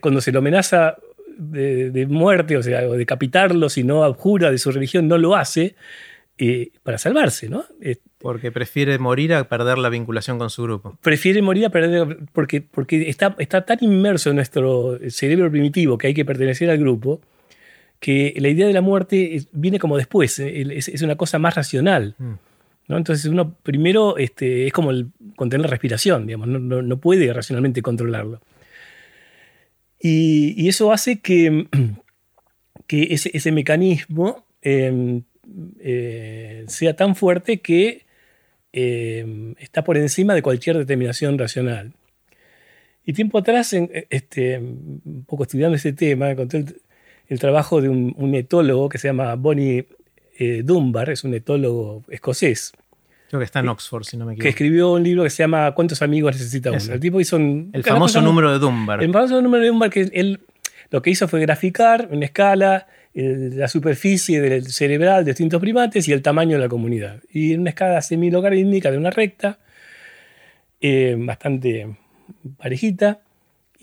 cuando 0.00 0.22
se 0.22 0.32
lo 0.32 0.38
amenaza 0.38 0.96
de, 1.36 1.90
de, 1.90 2.06
muerte, 2.06 2.56
o 2.56 2.62
sea, 2.62 2.88
o 2.88 2.92
decapitarlo, 2.92 3.68
si 3.68 3.84
no 3.84 4.04
abjura 4.04 4.50
de 4.50 4.56
su 4.56 4.72
religión, 4.72 5.06
no 5.06 5.18
lo 5.18 5.36
hace 5.36 5.74
eh, 6.38 6.70
para 6.82 6.96
salvarse, 6.96 7.50
¿no? 7.50 7.66
Eh, 7.82 7.96
porque 8.16 8.50
prefiere 8.50 8.98
morir 8.98 9.34
a 9.34 9.46
perder 9.46 9.76
la 9.76 9.90
vinculación 9.90 10.38
con 10.38 10.48
su 10.48 10.62
grupo. 10.62 10.96
Prefiere 11.02 11.42
morir 11.42 11.66
a 11.66 11.68
perder, 11.68 12.20
porque, 12.32 12.62
porque 12.62 13.10
está, 13.10 13.36
está 13.38 13.66
tan 13.66 13.76
inmerso 13.82 14.30
en 14.30 14.36
nuestro 14.36 14.98
cerebro 15.10 15.50
primitivo 15.50 15.98
que 15.98 16.06
hay 16.06 16.14
que 16.14 16.24
pertenecer 16.24 16.70
al 16.70 16.78
grupo, 16.78 17.20
que 18.00 18.32
la 18.38 18.48
idea 18.48 18.66
de 18.66 18.72
la 18.72 18.80
muerte 18.80 19.42
viene 19.52 19.78
como 19.78 19.98
después, 19.98 20.38
es, 20.38 20.88
es 20.88 21.02
una 21.02 21.16
cosa 21.16 21.38
más 21.38 21.54
racional. 21.54 22.14
Mm. 22.16 22.32
Entonces 22.88 23.26
uno 23.26 23.54
primero 23.54 24.16
este, 24.16 24.66
es 24.66 24.72
como 24.72 24.90
el 24.90 25.08
contener 25.36 25.66
la 25.66 25.70
respiración, 25.70 26.26
digamos, 26.26 26.48
no, 26.48 26.96
puede 26.98 27.32
racionalmente 27.32 27.82
controlarlo. 27.82 28.40
Y, 30.00 30.68
eso 30.68 30.92
hace 30.92 31.20
que, 31.20 31.68
ese, 32.88 33.52
mecanismo 33.52 34.44
eh, 34.62 35.22
eh, 35.80 36.64
sea 36.66 36.96
tan 36.96 37.14
fuerte 37.14 37.60
que 37.60 38.04
eh, 38.72 39.54
está 39.58 39.84
por 39.84 39.96
encima 39.96 40.34
de 40.34 40.42
cualquier 40.42 40.78
determinación 40.78 41.38
racional. 41.38 41.92
Y 43.04 43.12
tiempo 43.12 43.38
atrás, 43.38 43.72
en, 43.72 43.90
este, 44.10 44.58
un 44.58 45.24
poco 45.26 45.44
estudiando 45.44 45.76
ese 45.76 45.92
tema, 45.92 46.30
encontré 46.30 46.60
el, 46.60 46.76
el 47.28 47.38
trabajo 47.38 47.80
de 47.80 47.88
un, 47.88 48.14
un, 48.16 48.34
etólogo 48.34 48.88
que 48.88 48.98
se 48.98 49.08
llama 49.08 49.34
Bonnie 49.34 49.86
eh, 50.42 50.62
Dunbar, 50.62 51.10
es 51.10 51.24
un 51.24 51.34
etólogo 51.34 52.04
escocés. 52.08 52.72
Creo 53.28 53.40
que 53.40 53.44
está 53.44 53.60
en 53.60 53.68
Oxford, 53.68 54.04
si 54.04 54.16
no 54.16 54.26
me 54.26 54.32
equivoco. 54.32 54.42
Que 54.42 54.48
escribió 54.50 54.92
un 54.92 55.02
libro 55.02 55.22
que 55.22 55.30
se 55.30 55.42
llama 55.42 55.72
¿Cuántos 55.72 56.02
amigos 56.02 56.34
necesita 56.34 56.70
uno? 56.70 56.80
El 56.92 57.00
tipo 57.00 57.20
hizo 57.20 57.36
un... 57.36 57.70
El 57.72 57.82
famoso 57.82 58.20
número 58.20 58.52
de 58.52 58.58
Dunbar. 58.58 59.02
El 59.02 59.12
famoso 59.12 59.40
número 59.40 59.62
de 59.62 59.68
Dunbar 59.70 59.90
que 59.90 60.10
él 60.12 60.40
lo 60.92 61.00
que 61.00 61.10
hizo 61.10 61.26
fue 61.26 61.40
graficar 61.40 62.08
en 62.10 62.22
escala 62.22 62.86
el, 63.14 63.58
la 63.58 63.66
superficie 63.66 64.42
del 64.42 64.66
cerebral 64.66 65.24
de 65.24 65.30
distintos 65.30 65.60
primates 65.60 66.06
y 66.06 66.12
el 66.12 66.20
tamaño 66.20 66.56
de 66.56 66.62
la 66.62 66.68
comunidad. 66.68 67.20
Y 67.32 67.54
en 67.54 67.60
una 67.60 67.70
escala 67.70 68.02
semilogarítmica 68.02 68.90
de 68.90 68.98
una 68.98 69.10
recta, 69.10 69.58
eh, 70.82 71.16
bastante 71.18 71.96
parejita, 72.58 73.20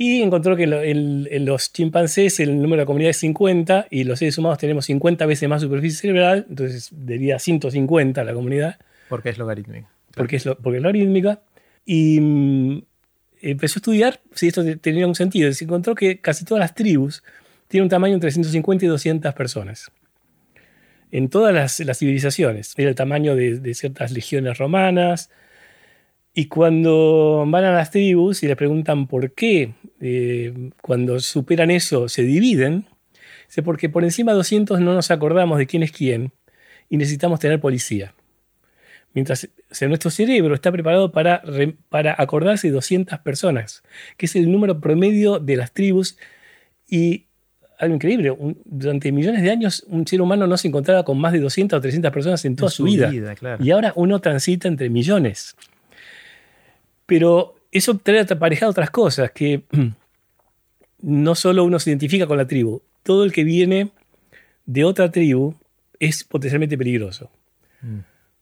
y 0.02 0.22
encontró 0.22 0.56
que 0.56 0.64
en 0.64 1.46
los 1.46 1.74
chimpancés 1.74 2.40
el 2.40 2.56
número 2.56 2.78
de 2.78 2.84
la 2.84 2.86
comunidad 2.86 3.10
es 3.10 3.18
50 3.18 3.88
y 3.90 4.06
los 4.06 4.20
seres 4.20 4.38
humanos 4.38 4.58
tenemos 4.58 4.86
50 4.86 5.26
veces 5.26 5.50
más 5.50 5.62
superficie 5.62 6.00
cerebral, 6.00 6.46
entonces 6.48 6.90
diría 6.94 7.38
150 7.38 8.24
la 8.24 8.34
comunidad. 8.34 8.80
Porque 9.10 9.28
es 9.28 9.38
logarítmica. 9.38 9.90
Porque 10.16 10.38
es, 10.38 10.46
lo, 10.46 10.58
porque 10.58 10.78
es 10.78 10.84
logarítmica. 10.84 11.42
Y 11.86 12.18
mm, 12.22 12.82
empezó 13.42 13.76
a 13.76 13.80
estudiar 13.80 14.22
si 14.34 14.48
esto 14.48 14.64
tenía 14.80 15.06
un 15.06 15.16
sentido. 15.16 15.52
Se 15.52 15.66
encontró 15.66 15.96
que 15.96 16.22
casi 16.22 16.46
todas 16.46 16.62
las 16.62 16.76
tribus 16.76 17.22
tienen 17.68 17.84
un 17.84 17.90
tamaño 17.90 18.14
entre 18.14 18.32
150 18.32 18.86
y 18.86 18.88
200 18.88 19.34
personas. 19.34 19.92
En 21.12 21.28
todas 21.28 21.54
las, 21.54 21.78
las 21.82 22.00
civilizaciones. 22.00 22.74
Era 22.78 22.88
el 22.88 22.96
tamaño 22.96 23.36
de, 23.36 23.60
de, 23.60 23.74
ciertas 23.74 24.12
legiones 24.14 24.60
romanas. 24.60 25.30
Y 26.34 26.46
cuando 26.46 27.44
van 27.48 27.64
a 27.64 27.72
las 27.72 27.92
tribus 27.92 28.44
y 28.44 28.48
les 28.48 28.56
preguntan 28.56 29.08
por 29.08 29.32
qué, 29.34 29.74
eh, 30.00 30.72
cuando 30.82 31.20
superan 31.20 31.72
eso, 31.72 32.08
se 32.08 32.24
dividen, 32.24 32.86
es 33.50 33.64
porque 33.64 33.90
por 33.90 34.04
encima 34.04 34.32
de 34.32 34.38
200 34.38 34.80
no 34.80 34.94
nos 34.94 35.12
acordamos 35.12 35.58
de 35.58 35.66
quién 35.66 35.84
es 35.84 35.92
quién 35.92 36.32
y 36.88 36.98
necesitamos 36.98 37.40
tener 37.40 37.60
policía. 37.60 38.14
Mientras 39.14 39.50
o 39.72 39.76
sea, 39.76 39.88
nuestro 39.88 40.12
cerebro 40.12 40.54
está 40.54 40.72
preparado 40.72 41.12
para, 41.12 41.42
para 41.90 42.16
acordarse 42.18 42.68
de 42.68 42.74
200 42.74 43.20
personas, 43.20 43.84
que 44.18 44.28
es 44.28 44.36
el 44.36 44.52
número 44.52 44.80
promedio 44.80 45.40
de 45.40 45.58
las 45.58 45.72
tribus. 45.74 46.18
Y 46.88 47.26
algo 47.80 47.96
increíble, 47.96 48.32
un, 48.32 48.62
durante 48.66 49.12
millones 49.12 49.42
de 49.42 49.50
años 49.50 49.84
un 49.88 50.06
ser 50.06 50.22
humano 50.22 50.48
no 50.48 50.58
se 50.58 50.68
encontraba 50.68 51.04
con 51.04 51.20
más 51.20 51.34
de 51.34 51.40
200 51.40 51.78
o 51.78 51.82
300 51.82 52.12
personas 52.12 52.46
en 52.46 52.56
toda 52.56 52.68
en 52.68 52.72
su, 52.72 52.78
su, 52.78 52.84
vida. 52.84 53.10
vida 53.10 53.36
claro. 53.36 53.64
Y 53.64 53.72
ahora 53.72 53.94
uno 53.96 54.20
transita 54.20 54.68
entre 54.68 54.90
millones. 54.90 55.56
Pero 57.10 57.56
eso 57.72 57.98
trae 57.98 58.22
aparejado 58.22 58.72
otras 58.72 58.90
cosas, 58.90 59.32
que 59.32 59.64
no 61.02 61.36
solo 61.36 61.66
uno 61.66 61.80
se 61.80 61.90
identifica 61.90 62.28
con 62.28 62.38
la 62.38 62.48
tribu, 62.48 62.82
todo 63.04 63.26
el 63.26 63.34
que 63.34 63.44
viene 63.44 63.90
de 64.66 64.86
otra 64.86 65.12
tribu 65.12 65.56
es 66.00 66.24
potencialmente 66.24 66.78
peligroso. 66.78 67.30
Mm 67.82 68.00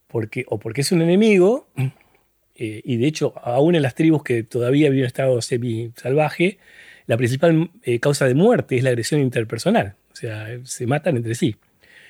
porque, 0.08 0.46
o 0.48 0.60
porque 0.60 0.82
es 0.82 0.92
un 0.92 1.02
enemigo, 1.02 1.68
eh, 2.56 2.82
y 2.84 2.98
de 2.98 3.08
hecho, 3.08 3.34
aún 3.44 3.76
en 3.76 3.82
las 3.82 3.96
tribus 3.96 4.24
que 4.24 4.44
todavía 4.44 4.90
viven 4.90 5.04
en 5.04 5.08
estado 5.08 5.42
semi-salvaje, 5.42 6.58
la 7.06 7.18
principal 7.18 7.70
eh, 7.84 8.00
causa 8.00 8.26
de 8.26 8.34
muerte 8.34 8.78
es 8.78 8.84
la 8.84 8.90
agresión 8.90 9.22
interpersonal. 9.22 9.96
O 10.12 10.16
sea, 10.16 10.48
se 10.64 10.88
matan 10.88 11.18
entre 11.18 11.36
sí. 11.36 11.56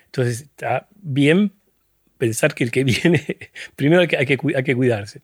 Entonces, 0.05 0.41
está 0.41 0.87
bien 0.95 1.51
pensar 2.17 2.55
que 2.55 2.63
el 2.63 2.71
que 2.71 2.83
viene, 2.85 3.25
primero 3.75 4.01
hay 4.01 4.07
que, 4.07 4.17
hay 4.17 4.25
que, 4.25 4.37
hay 4.55 4.63
que 4.63 4.75
cuidarse. 4.75 5.21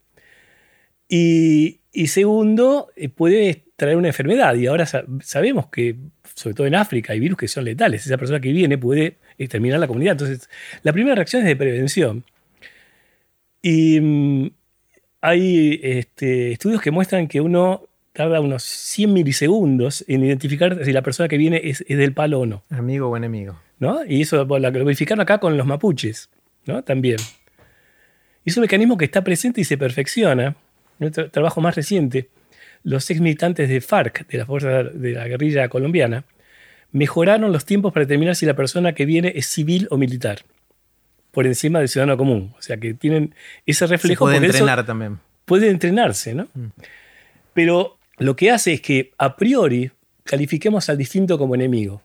Y, 1.16 1.82
y, 1.92 2.08
segundo, 2.08 2.90
eh, 2.96 3.08
puede 3.08 3.66
traer 3.76 3.98
una 3.98 4.08
enfermedad. 4.08 4.56
Y 4.56 4.66
ahora 4.66 4.88
sabemos 5.22 5.68
que, 5.68 5.96
sobre 6.34 6.56
todo 6.56 6.66
en 6.66 6.74
África, 6.74 7.14
hay 7.14 7.20
virus 7.20 7.38
que 7.38 7.48
son 7.48 7.66
letales. 7.66 8.04
Esa 8.04 8.18
persona 8.18 8.40
que 8.40 8.52
viene 8.52 8.80
puede 8.80 9.18
exterminar 9.38 9.80
la 9.80 9.86
comunidad. 9.86 10.14
Entonces, 10.14 10.50
la 10.82 10.92
primera 10.92 11.14
reacción 11.14 11.44
es 11.44 11.50
de 11.50 11.56
prevención. 11.56 12.24
Y 13.62 14.00
mm, 14.02 14.50
hay 15.22 15.80
este, 15.84 16.54
estudios 16.54 16.82
que 16.82 16.90
muestran 16.90 17.28
que 17.28 17.42
uno 17.42 17.84
tarda 18.12 18.42
unos 18.42 18.64
100 18.64 19.14
milisegundos 19.14 20.04
en 20.08 20.24
identificar 20.24 20.84
si 20.84 20.94
la 20.94 21.04
persona 21.04 21.30
que 21.30 21.38
viene 21.38 21.62
es, 21.64 21.86
del 21.88 22.14
palo 22.14 22.40
o 22.40 22.46
no. 22.48 22.64
Amigo 22.72 23.10
o 23.10 23.16
enemigo. 23.16 23.60
¿No? 23.78 24.04
Y 24.04 24.24
eso 24.24 24.46
lo 24.46 24.72
verificaron 24.72 25.22
acá 25.22 25.38
con 25.38 25.58
los 25.58 25.68
mapuches, 25.68 26.32
¿no? 26.66 26.84
También. 26.84 27.18
Y 28.44 28.50
es 28.50 28.58
un 28.58 28.62
mecanismo 28.62 28.98
que 28.98 29.06
está 29.06 29.24
presente 29.24 29.62
y 29.62 29.64
se 29.64 29.78
perfecciona. 29.78 30.56
En 31.00 31.12
el 31.16 31.32
trabajo 31.32 31.62
más 31.62 31.76
reciente, 31.76 32.30
los 32.84 33.10
ex 33.10 33.20
militantes 33.20 33.70
de 33.70 33.82
FARC, 33.82 34.28
de 34.28 34.38
la 34.38 34.46
Fuerza 34.46 34.84
de 34.84 35.12
la 35.12 35.28
Guerrilla 35.28 35.70
Colombiana, 35.70 36.26
mejoraron 36.92 37.52
los 37.52 37.66
tiempos 37.66 37.94
para 37.94 38.06
determinar 38.06 38.36
si 38.36 38.46
la 38.46 38.56
persona 38.56 38.94
que 38.94 39.06
viene 39.06 39.34
es 39.36 39.48
civil 39.48 39.88
o 39.90 39.98
militar, 39.98 40.40
por 41.32 41.48
encima 41.48 41.80
del 41.80 41.90
ciudadano 41.90 42.18
común. 42.18 42.54
O 42.58 42.62
sea, 42.62 42.78
que 42.78 42.94
tienen 42.94 43.34
ese 43.66 43.88
reflejo. 43.88 44.28
Se 44.30 44.38
puede 44.38 44.46
entrenar 44.46 44.86
también. 44.86 45.20
Puede 45.46 45.70
entrenarse, 45.70 46.34
¿no? 46.34 46.48
Mm. 46.54 46.68
Pero 47.54 47.98
lo 48.18 48.36
que 48.36 48.52
hace 48.52 48.74
es 48.74 48.82
que 48.82 49.12
a 49.18 49.36
priori 49.36 49.92
califiquemos 50.24 50.90
al 50.90 50.98
distinto 50.98 51.38
como 51.38 51.56
enemigo. 51.56 52.02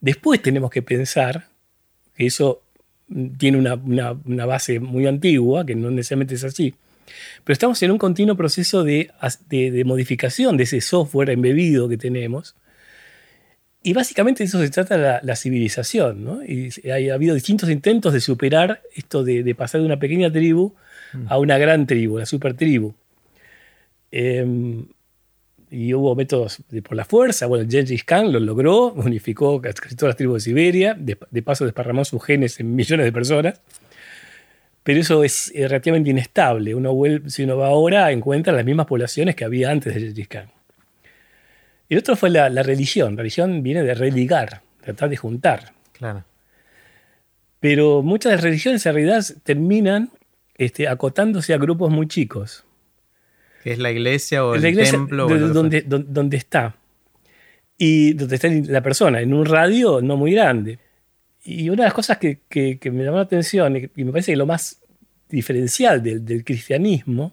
Después 0.00 0.42
tenemos 0.42 0.70
que 0.70 0.82
pensar 0.82 1.46
que 2.16 2.26
eso 2.26 2.62
tiene 3.38 3.58
una, 3.58 4.46
base 4.46 4.80
muy 4.80 5.06
antigua, 5.06 5.64
que 5.64 5.74
no 5.74 5.90
necesariamente 5.90 6.34
es 6.34 6.44
así, 6.44 6.74
pero 7.44 7.52
estamos 7.52 7.82
en 7.82 7.90
un 7.90 7.98
continuo 7.98 8.36
proceso 8.36 8.84
de, 8.84 9.10
de 9.48 9.84
modificación 9.84 10.56
de 10.56 10.64
ese 10.64 10.80
software 10.80 11.30
embebido 11.30 11.88
que 11.88 11.96
tenemos 11.96 12.54
y 13.84 13.92
básicamente 13.94 14.44
de 14.44 14.46
eso 14.46 14.60
se 14.60 14.70
trata 14.70 14.96
la, 14.96 15.20
la 15.22 15.34
civilización, 15.34 16.24
¿no? 16.24 16.44
Y 16.44 16.70
ha 16.88 17.14
habido 17.14 17.34
distintos 17.34 17.68
intentos 17.68 18.12
de 18.12 18.20
superar 18.20 18.80
esto 18.94 19.24
de, 19.24 19.54
pasar 19.56 19.80
de 19.80 19.86
una 19.86 19.98
pequeña 19.98 20.30
tribu 20.30 20.74
mm. 21.12 21.26
a 21.28 21.38
una 21.38 21.58
gran 21.58 21.86
tribu, 21.86 22.18
la 22.18 22.26
super 22.26 22.54
tribu. 22.54 22.94
Em, 24.12 24.86
y 25.68 25.94
hubo 25.94 26.14
métodos 26.14 26.62
por 26.84 26.96
la 26.96 27.04
fuerza. 27.04 27.46
Bueno, 27.46 27.68
Gengis 27.68 28.04
Khan 28.04 28.30
lo 28.30 28.38
logró, 28.38 28.92
unificó 28.92 29.60
casi 29.60 29.96
todas 29.96 30.10
las 30.10 30.16
tribus 30.16 30.44
de 30.44 30.50
Siberia, 30.50 30.94
de, 30.96 31.16
paso 31.42 31.64
desparramó 31.64 32.04
sus 32.04 32.22
genes 32.22 32.60
en 32.60 32.76
millones 32.76 33.04
de 33.04 33.12
personas. 33.12 33.60
Pero 34.82 35.00
eso 35.00 35.22
es 35.22 35.52
relativamente 35.54 36.10
inestable. 36.10 36.74
Uno 36.74 36.92
vuelve, 36.92 37.30
si 37.30 37.44
uno 37.44 37.56
va 37.56 37.68
ahora, 37.68 38.10
encuentra 38.10 38.52
las 38.52 38.64
mismas 38.64 38.86
poblaciones 38.86 39.36
que 39.36 39.44
había 39.44 39.70
antes 39.70 39.94
de 39.94 40.00
Gengis 40.00 40.28
Khan. 40.28 40.50
El 41.88 41.98
otro 41.98 42.16
fue 42.16 42.30
la, 42.30 42.48
religión. 42.62 43.16
La 43.16 43.18
religión 43.18 43.62
viene 43.62 43.82
de 43.82 43.94
religar, 43.94 44.62
tratar 44.80 45.08
de 45.10 45.16
juntar. 45.16 45.72
Claro. 45.92 46.24
Pero 47.60 48.02
muchas 48.02 48.30
de 48.30 48.36
las 48.36 48.44
religiones 48.44 48.84
en 48.86 48.94
realidad 48.94 49.24
terminan 49.44 50.10
este, 50.56 50.88
acotándose 50.88 51.54
a 51.54 51.58
grupos 51.58 51.90
muy 51.92 52.08
chicos. 52.08 52.64
¿Qué 53.62 53.72
es 53.72 53.78
la 53.78 53.92
iglesia 53.92 54.44
o 54.44 54.54
el 54.54 54.62
templo? 54.62 55.28
donde, 55.28 55.82
donde, 55.82 56.36
está. 56.36 56.74
Y 57.78 58.14
donde 58.14 58.34
está 58.34 58.48
la 58.48 58.82
persona, 58.82 59.20
en 59.20 59.32
un 59.32 59.46
radio 59.46 60.00
no 60.00 60.16
muy 60.16 60.32
grande. 60.32 60.78
Y 61.44 61.68
una 61.70 61.82
de 61.82 61.86
las 61.88 61.94
cosas 61.94 62.18
que, 62.18 62.40
me 62.50 63.04
llamó 63.04 63.16
la 63.16 63.22
atención 63.22 63.76
y 63.76 64.04
me 64.04 64.12
parece 64.12 64.32
que 64.32 64.36
lo 64.36 64.46
más 64.46 64.80
diferencial 65.28 66.02
del, 66.02 66.24
del 66.24 66.44
cristianismo 66.44 67.32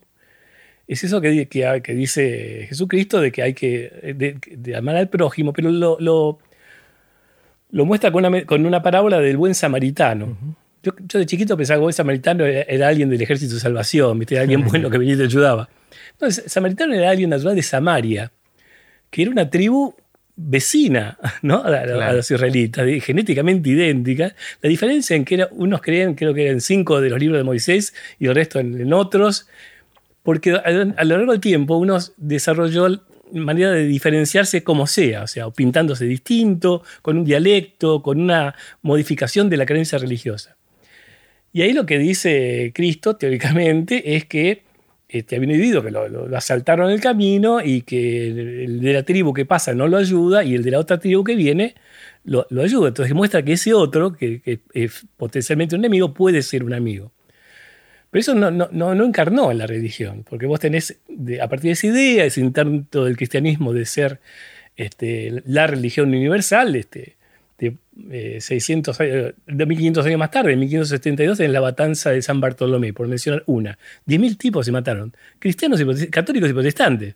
es 0.89 1.03
eso 1.03 1.21
que, 1.21 1.47
que, 1.47 1.93
dice 1.93 2.65
Jesucristo 2.67 3.21
de 3.21 3.31
que 3.31 3.43
hay 3.43 3.53
que 3.53 4.39
de, 4.57 4.75
amar 4.75 4.95
al 4.95 5.07
prójimo, 5.07 5.53
pero 5.53 5.69
lo, 5.69 5.99
lo, 5.99 7.85
muestra 7.85 8.11
con 8.11 8.25
una, 8.25 8.43
con 8.45 8.65
una, 8.65 8.81
parábola 8.81 9.19
del 9.19 9.37
buen 9.37 9.53
samaritano. 9.53 10.35
yo, 10.81 10.93
de 10.97 11.27
chiquito 11.27 11.55
pensaba 11.55 11.75
que 11.75 11.81
el 11.81 11.83
buen 11.83 11.93
samaritano 11.93 12.43
era, 12.43 12.87
alguien 12.87 13.07
del 13.07 13.21
ejército 13.21 13.53
de 13.53 13.59
salvación, 13.59 14.25
era 14.27 14.41
alguien 14.41 14.65
bueno 14.65 14.89
que 14.89 14.97
venía 14.97 15.13
y 15.13 15.17
te 15.17 15.23
ayudaba. 15.25 15.69
Entonces, 16.13 16.51
samaritano 16.51 16.95
era 16.95 17.11
alguien 17.11 17.29
natural 17.29 17.55
de 17.55 17.61
Samaria, 17.61 18.31
que 19.11 19.21
era 19.21 19.29
una 19.29 19.47
tribu 19.47 19.93
vecina 20.41 21.17
¿no? 21.41 21.63
a, 21.63 22.13
los 22.13 22.31
israelitas, 22.31 22.86
genéticamente 23.03 23.69
idéntica. 23.69 24.34
La 24.62 24.69
diferencia 24.69 25.15
en 25.15 25.25
que 25.25 25.36
era, 25.36 25.50
unos 25.51 25.81
creían, 25.81 26.15
creo 26.15 26.34
que 26.34 26.46
eran 26.46 26.62
cinco 26.62 27.01
de 27.01 27.10
los 27.10 27.19
libros 27.19 27.39
de 27.39 27.43
Moisés 27.43 27.93
y 28.19 28.27
el 28.27 28.36
resto 28.36 28.60
en 28.60 28.93
otros 28.93 29.48
porque 30.24 30.51
a, 30.51 30.72
lo 30.72 31.17
largo 31.17 31.31
del 31.31 31.41
tiempo 31.41 31.77
uno 31.77 31.98
desarrolló 32.17 33.01
manera 33.31 33.72
de 33.72 33.86
diferenciarse 33.86 34.63
como 34.63 34.86
sea, 34.86 35.24
o 35.24 35.27
sea, 35.27 35.50
pintándose 35.50 36.05
distinto, 36.05 36.84
con 37.01 37.17
un 37.17 37.25
dialecto, 37.25 38.01
con 38.01 38.22
una 38.22 38.53
modificación 38.81 39.50
de 39.50 39.58
la 39.58 39.65
creencia 39.65 39.98
religiosa. 39.98 40.55
Y 41.51 41.63
ahí 41.63 41.74
lo 41.74 41.88
que 41.88 41.98
dice 41.98 42.72
Cristo, 42.75 43.15
teóricamente, 43.15 44.15
es 44.15 44.25
que 44.25 44.62
este, 45.09 45.37
individuo 45.37 45.81
que 45.81 45.89
lo, 45.89 46.37
asaltaron 46.37 46.89
en 46.89 46.93
el 46.93 47.01
camino 47.01 47.61
y 47.63 47.81
que 47.81 48.27
el 48.27 48.79
de 48.79 48.93
la 48.93 49.03
tribu 49.03 49.33
que 49.33 49.43
pasa 49.43 49.73
no 49.73 49.87
lo 49.87 49.97
ayuda 49.97 50.43
y 50.43 50.53
el 50.53 50.63
de 50.63 50.71
la 50.71 50.79
otra 50.79 50.99
tribu 50.99 51.23
que 51.23 51.35
viene 51.35 51.73
lo, 52.23 52.45
ayuda. 52.61 52.89
Entonces 52.89 53.15
muestra 53.15 53.43
que 53.43 53.53
ese 53.53 53.73
otro, 53.73 54.13
que, 54.13 54.61
es 54.73 55.07
potencialmente 55.17 55.75
un 55.75 55.81
enemigo, 55.81 56.13
puede 56.13 56.43
ser 56.43 56.63
un 56.63 56.73
amigo. 56.73 57.11
Pero 58.11 58.19
eso 58.21 58.35
no, 58.35 58.51
no, 58.51 58.69
no, 58.71 59.05
encarnó 59.05 59.51
en 59.51 59.59
la 59.59 59.67
religión, 59.67 60.25
porque 60.27 60.45
vos 60.47 60.59
tenés, 60.59 60.99
a 61.41 61.47
partir 61.47 61.69
de 61.69 61.73
esa 61.73 61.87
idea, 61.87 62.25
ese 62.25 62.41
intento 62.41 63.05
del 63.05 63.17
cristianismo 63.17 63.73
de 63.73 63.85
ser 63.85 64.19
este, 64.75 65.43
la 65.45 65.67
religión 65.67 66.09
universal, 66.09 66.75
este, 66.75 67.17
de, 68.08 68.41
600 68.41 68.98
de 68.98 69.65
1500 69.65 70.06
años 70.06 70.20
más 70.20 70.32
tarde, 70.32 70.53
en 70.53 70.60
1572, 70.60 71.39
en 71.39 71.53
la 71.53 71.62
matanza 71.62 72.12
de 72.12 72.22
San 72.22 72.39
Bartolomé, 72.39 72.94
por 72.94 73.08
mencionar 73.08 73.44
una. 73.46 73.77
10.000 74.08 74.38
tipos 74.38 74.65
se 74.65 74.72
mataron, 74.72 75.13
cristianos 75.39 75.82
y 75.82 76.08
católicos 76.08 76.50
y 76.50 76.53
protestantes, 76.53 77.15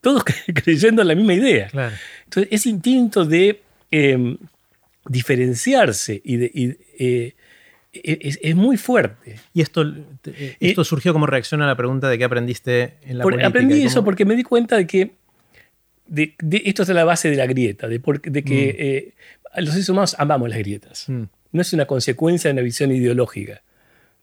todos 0.00 0.24
creyendo 0.64 1.02
en 1.02 1.08
la 1.08 1.14
misma 1.14 1.34
idea. 1.34 1.68
Entonces, 2.24 2.48
ese 2.50 2.68
instinto 2.70 3.24
de 3.24 3.60
em, 3.90 4.36
diferenciarse 5.06 6.20
y 6.24 6.36
de... 6.36 6.76
Eh, 6.98 7.34
es, 7.92 8.54
muy 8.54 8.76
fuerte. 8.76 9.36
¿Y 9.54 9.62
esto, 9.62 9.82
eh, 10.26 10.56
esto 10.60 10.84
surgió 10.84 11.12
como 11.12 11.26
reacción 11.26 11.62
a 11.62 11.66
la 11.66 11.76
pregunta 11.76 12.08
de 12.08 12.18
qué 12.18 12.24
aprendiste 12.24 12.94
en 13.02 13.18
la 13.18 13.22
por, 13.22 13.42
Aprendí 13.42 13.82
eso 13.82 14.04
porque 14.04 14.24
me 14.24 14.36
di 14.36 14.42
cuenta 14.42 14.76
de 14.76 14.86
que 14.86 15.12
de, 16.08 16.34
esto 16.64 16.82
es 16.82 16.88
la 16.88 17.04
base 17.04 17.30
de 17.30 17.36
la 17.36 17.46
grieta, 17.46 17.86
de, 17.86 17.98
de 17.98 18.42
que 18.42 18.54
mm. 18.54 18.82
eh, 18.82 19.14
los 19.56 19.70
seres 19.70 19.88
humanos 19.88 20.16
amamos 20.18 20.48
las 20.48 20.58
grietas. 20.58 21.08
Mm. 21.08 21.24
No 21.52 21.62
es 21.62 21.72
una 21.72 21.86
consecuencia 21.86 22.48
de 22.48 22.52
una 22.52 22.62
visión 22.62 22.92
ideológica. 22.92 23.62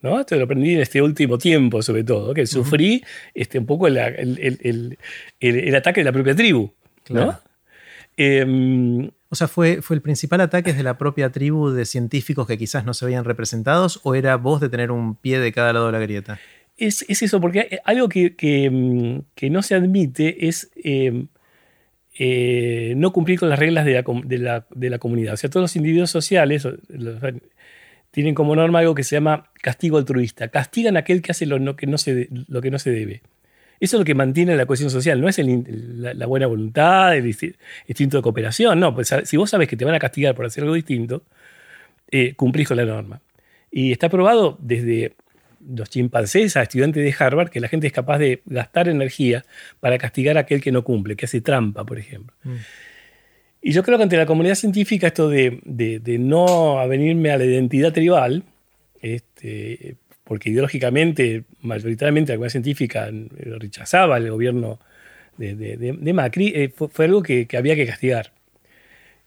¿no? 0.02 0.20
Esto 0.20 0.36
lo 0.36 0.44
aprendí 0.44 0.74
en 0.74 0.82
este 0.82 1.02
último 1.02 1.38
tiempo, 1.38 1.82
sobre 1.82 2.04
todo, 2.04 2.34
que 2.34 2.46
sufrí 2.46 3.04
este, 3.34 3.58
un 3.58 3.66
poco 3.66 3.88
el, 3.88 3.98
el, 3.98 5.76
ataque 5.76 6.02
de 6.02 6.06
la 6.06 6.12
propia 6.12 6.36
tribu. 6.36 6.72
¿no? 7.10 7.40
Em, 8.18 9.10
o 9.30 9.36
sea, 9.36 9.48
¿fue, 9.48 9.82
¿fue 9.82 9.96
el 9.96 10.02
principal 10.02 10.42
ataque 10.42 10.74
de 10.74 10.84
la 10.84 10.98
propia 10.98 11.32
tribu 11.32 11.72
de 11.72 11.86
científicos 11.86 12.48
que 12.48 12.58
quizás 12.58 12.86
no 12.86 12.94
se 12.94 13.06
veían 13.06 13.26
representados 13.26 14.00
o 14.04 14.16
era 14.16 14.38
vos 14.38 14.62
de 14.62 14.70
tener 14.70 14.92
un 14.92 15.16
pie 15.16 15.40
de 15.40 15.52
cada 15.52 15.74
lado 15.74 15.88
de 15.88 15.92
la 15.92 16.00
grieta? 16.00 16.40
Es, 16.78 17.06
eso, 17.08 17.42
porque 17.42 17.80
algo 17.84 18.10
que, 18.10 18.70
mm, 18.72 19.52
no 19.52 19.62
se 19.62 19.76
admite 19.76 20.48
es 20.48 20.70
em, 20.76 21.28
eh, 22.18 22.94
no 22.96 23.12
cumplir 23.12 23.40
con 23.40 23.50
las 23.50 23.60
reglas 23.60 23.86
de 23.86 24.02
la, 24.40 25.00
comunidad. 25.00 25.34
O 25.34 25.38
sea, 25.38 25.50
todos 25.50 25.64
los 25.64 25.76
individuos 25.76 26.10
sociales 26.10 26.68
tienen 28.12 28.34
como 28.34 28.56
norma 28.56 28.80
algo 28.80 28.96
que 28.96 29.04
se 29.04 29.16
llama 29.16 29.52
castigo 29.62 29.98
altruista. 29.98 30.48
Castigan 30.48 30.96
a 30.96 31.02
aquel 31.02 31.22
que 31.22 31.32
hace 31.32 31.46
lo, 31.46 31.76
que, 31.76 31.88
no 31.88 31.98
se, 31.98 32.30
lo 32.48 32.62
que 32.62 32.72
no 32.72 32.80
se 32.80 32.92
debe. 32.92 33.22
Eso 33.80 33.98
es 33.98 34.00
lo 34.00 34.06
que 34.06 34.16
mantiene 34.16 34.56
la 34.56 34.66
cohesión 34.66 34.90
social, 34.90 35.20
no 35.20 35.28
es 35.28 35.38
la, 35.38 36.26
buena 36.26 36.48
voluntad, 36.48 37.16
el 37.16 37.28
instinto 37.28 38.18
de 38.18 38.24
cooperación, 38.24 38.80
no, 38.80 38.96
pues 38.96 39.14
si 39.26 39.36
vos 39.36 39.50
sabes 39.50 39.68
que 39.68 39.76
te 39.76 39.84
van 39.84 39.94
a 39.94 40.00
castigar 40.00 40.34
por 40.34 40.46
hacer 40.46 40.64
algo 40.64 40.76
distinto, 40.76 41.24
eh, 42.10 42.36
cumplís 42.36 42.70
con 42.70 42.78
la 42.78 42.86
norma. 42.86 43.22
Y 43.70 43.92
está 43.92 44.08
probado 44.08 44.58
desde 44.62 45.16
los 45.68 45.90
chimpancés 45.90 46.58
a 46.58 46.64
estudiantes 46.64 47.04
de 47.04 47.16
Harvard 47.18 47.50
que 47.50 47.60
la 47.60 47.68
gente 47.68 47.88
es 47.88 47.94
capaz 47.94 48.20
de 48.20 48.42
gastar 48.46 48.88
energía 48.88 49.46
para 49.80 49.98
castigar 49.98 50.38
a 50.38 50.42
aquel 50.42 50.62
que 50.62 50.72
no 50.72 50.84
cumple, 50.84 51.16
que 51.16 51.26
hace 51.26 51.42
trampa, 51.42 51.86
por 51.86 51.98
ejemplo. 51.98 52.36
Mm. 52.44 52.56
Y 53.62 53.72
yo 53.72 53.84
creo 53.84 53.98
que 53.98 54.04
ante 54.04 54.18
la 54.18 54.28
comunidad 54.28 54.56
científica 54.56 55.08
esto 55.08 55.28
de, 55.28 55.60
de 55.64 56.18
no 56.20 56.80
avenirme 56.80 57.32
a 57.32 57.38
la 57.38 57.46
identidad 57.46 57.92
tribal, 57.92 58.44
este, 59.02 59.96
porque 60.26 60.50
ideológicamente, 60.50 61.44
mayoritariamente 61.62 62.32
la 62.32 62.38
comunidad 62.38 62.52
científica 62.52 63.10
rechazaba 63.60 64.18
el 64.18 64.32
gobierno 64.32 64.80
de, 65.38 66.14
Macri, 66.14 66.52
eh, 66.56 66.70
fue, 66.70 67.06
algo 67.06 67.22
que, 67.22 67.48
había 67.56 67.76
que 67.76 67.86
castigar. 67.86 68.32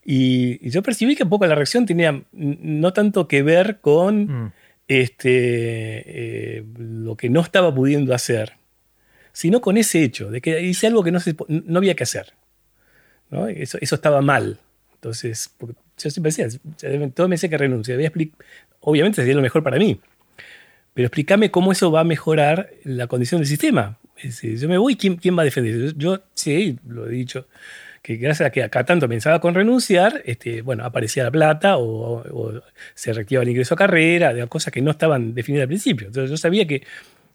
Y, 0.05 0.69
yo 0.69 0.83
percibí 0.83 1.15
que 1.15 1.23
un 1.23 1.29
poco 1.29 1.47
la 1.47 1.55
reacción 1.55 1.87
tenía 1.87 2.23
no 2.33 2.93
tanto 2.93 3.29
que 3.29 3.43
ver 3.43 3.79
con 3.81 4.25
mm. 4.25 4.53
Este, 4.89 6.59
eh, 6.59 6.65
lo 6.79 7.17
que 7.17 7.31
no 7.31 7.41
estaba 7.41 7.75
pudiendo 7.75 8.15
hacer, 8.15 8.55
sino 9.33 9.61
con 9.61 9.77
ese 9.77 10.03
hecho 10.03 10.31
de 10.31 10.41
que 10.41 10.61
hice 10.63 10.87
algo 10.89 11.05
que 11.05 11.13
no, 11.13 11.21
no 11.49 11.79
había 11.79 11.95
que 11.95 12.05
hacer. 12.05 12.33
Eso, 13.55 13.79
estaba 13.81 14.23
mal. 14.23 14.59
Entonces, 14.95 15.51
yo 15.61 16.11
siempre 16.11 16.33
decía, 16.33 16.49
todo 17.15 17.29
me 17.29 17.35
decía 17.35 17.49
que 17.49 17.59
renuncia. 17.59 17.97
Obviamente 18.81 19.21
sería 19.21 19.35
lo 19.35 19.43
mejor 19.43 19.63
para 19.63 19.79
mí 19.79 20.01
pero 20.99 21.07
explícame 21.07 21.53
cómo 21.53 21.71
eso 21.71 21.93
va 21.93 22.01
a 22.01 22.05
mejorar 22.05 22.71
la 22.83 23.07
condición 23.07 23.41
del 23.41 23.47
sistema. 23.47 23.97
yo 24.43 24.69
me 24.69 24.79
voy, 24.79 24.97
¿quién, 24.97 25.15
quién 25.15 25.39
va 25.39 25.43
a 25.43 25.45
defender? 25.45 25.95
Yo, 25.97 26.23
sí, 26.35 26.77
lo 26.89 27.07
he 27.07 27.11
dicho, 27.11 27.47
que 28.09 28.17
gracias 28.17 28.47
a 28.47 28.51
que 28.51 28.63
acá 28.63 28.85
tanto 28.85 29.07
pensaba 29.07 29.39
con 29.39 29.55
renunciar, 29.55 30.23
este, 30.25 30.63
bueno, 30.63 30.83
aparecía 30.83 31.25
la 31.25 31.31
plata 31.31 31.77
o, 31.77 32.55
se 32.95 33.13
reactivaba 33.13 33.43
el 33.43 33.51
ingreso 33.51 33.75
a 33.75 33.77
carrera, 33.77 34.33
de 34.33 34.47
cosas 34.47 34.73
que 34.73 34.81
no 34.81 34.93
estaban 34.93 35.35
definidas 35.35 35.65
al 35.65 35.69
principio. 35.69 36.07
Entonces 36.07 36.31
yo 36.31 36.39
sabía 36.39 36.67
que 36.67 36.85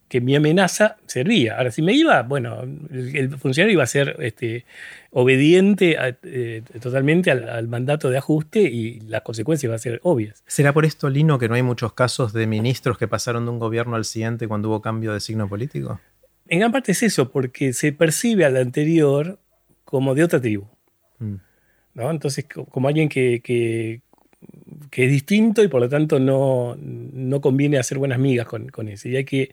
que 0.10 0.20
mi 0.22 0.36
amenaza 0.36 0.98
servía. 1.08 1.58
Ahora, 1.58 1.72
si 1.72 1.82
me 1.82 1.94
iba, 1.94 2.22
bueno, 2.22 2.62
el, 2.92 3.36
funcionario 3.38 3.74
iba 3.74 3.84
a 3.84 3.88
ser 3.88 4.16
este, 4.20 4.66
obediente 5.12 5.96
eh, 6.24 6.62
totalmente 6.82 7.32
al, 7.32 7.68
mandato 7.68 8.12
de 8.12 8.18
ajuste 8.18 8.62
y 8.62 9.00
las 9.02 9.22
consecuencias 9.22 9.66
iban 9.66 9.76
a 9.76 9.80
ser 9.80 10.00
obvias. 10.04 10.44
¿Será 10.46 10.72
por 10.72 10.86
esto, 10.86 11.10
Lino, 11.10 11.40
que 11.40 11.50
no 11.50 11.56
hay 11.56 11.64
muchos 11.64 11.94
casos 11.94 12.32
de 12.32 12.46
ministros 12.46 13.00
que 13.00 13.08
pasaron 13.08 13.46
de 13.46 13.52
un 13.52 13.60
gobierno 13.60 13.96
al 13.96 14.06
siguiente 14.06 14.48
cuando 14.48 14.70
hubo 14.70 14.82
cambio 14.82 15.14
de 15.14 15.20
signo 15.20 15.48
político? 15.50 16.00
En 16.48 16.60
gran 16.60 16.72
parte 16.72 16.92
es 16.92 17.02
eso, 17.02 17.32
porque 17.32 17.74
se 17.74 17.92
percibe 17.92 18.46
al 18.46 18.58
anterior 18.58 19.40
como 19.94 20.16
de 20.16 20.24
otra 20.24 20.42
tribu. 20.42 20.66
Mm. 21.20 21.36
¿no? 21.94 22.10
Entonces, 22.10 22.46
como 22.46 22.88
alguien 22.88 23.08
que, 23.08 23.42
que, 23.44 24.02
es 24.92 25.12
distinto 25.12 25.62
y 25.64 25.68
por 25.68 25.82
lo 25.82 25.88
tanto 25.88 26.20
no, 26.20 26.76
no 26.80 27.42
conviene 27.42 27.78
hacer 27.78 28.00
buenas 28.00 28.18
migas 28.18 28.48
con, 28.48 28.70
con 28.70 28.88
ese. 28.88 29.10
Y 29.10 29.18
hay 29.18 29.24
que 29.24 29.52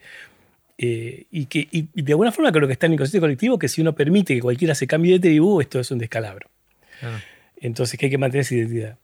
eh, 0.78 1.26
y 1.30 1.44
que 1.44 1.68
de 1.92 2.12
alguna 2.12 2.32
forma 2.32 2.50
creo 2.52 2.66
que 2.66 2.72
está 2.72 2.86
en 2.86 2.92
el 2.92 2.94
inconsciente 2.94 3.20
colectivo 3.20 3.58
que 3.58 3.68
si 3.68 3.82
uno 3.82 3.94
permite 3.94 4.34
que 4.34 4.40
cualquiera 4.40 4.74
se 4.74 4.86
cambie 4.86 5.12
de 5.12 5.20
tribu, 5.20 5.60
esto 5.60 5.78
es 5.78 5.90
un 5.90 5.98
descalabro. 5.98 6.48
Entonces 7.60 7.98
que 7.98 8.06
hay 8.06 8.10
que 8.10 8.16
mantener 8.16 8.40
esa 8.40 8.54
identidad. 8.54 8.96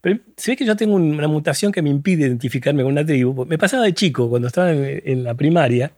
Pero 0.00 0.18
se 0.36 0.50
ve 0.50 0.56
que 0.56 0.64
yo 0.64 0.74
tengo 0.74 0.96
una 0.96 1.28
mutación 1.28 1.70
que 1.70 1.82
me 1.82 1.90
impide 1.90 2.26
identificarme 2.26 2.82
con 2.82 2.90
una 2.90 3.06
tribu. 3.06 3.46
Me 3.46 3.58
pasaba 3.58 3.84
de 3.84 3.94
chico, 3.94 4.28
cuando 4.28 4.48
estaba 4.48 4.72
en, 4.72 5.22
la 5.22 5.34
primaria, 5.34 5.92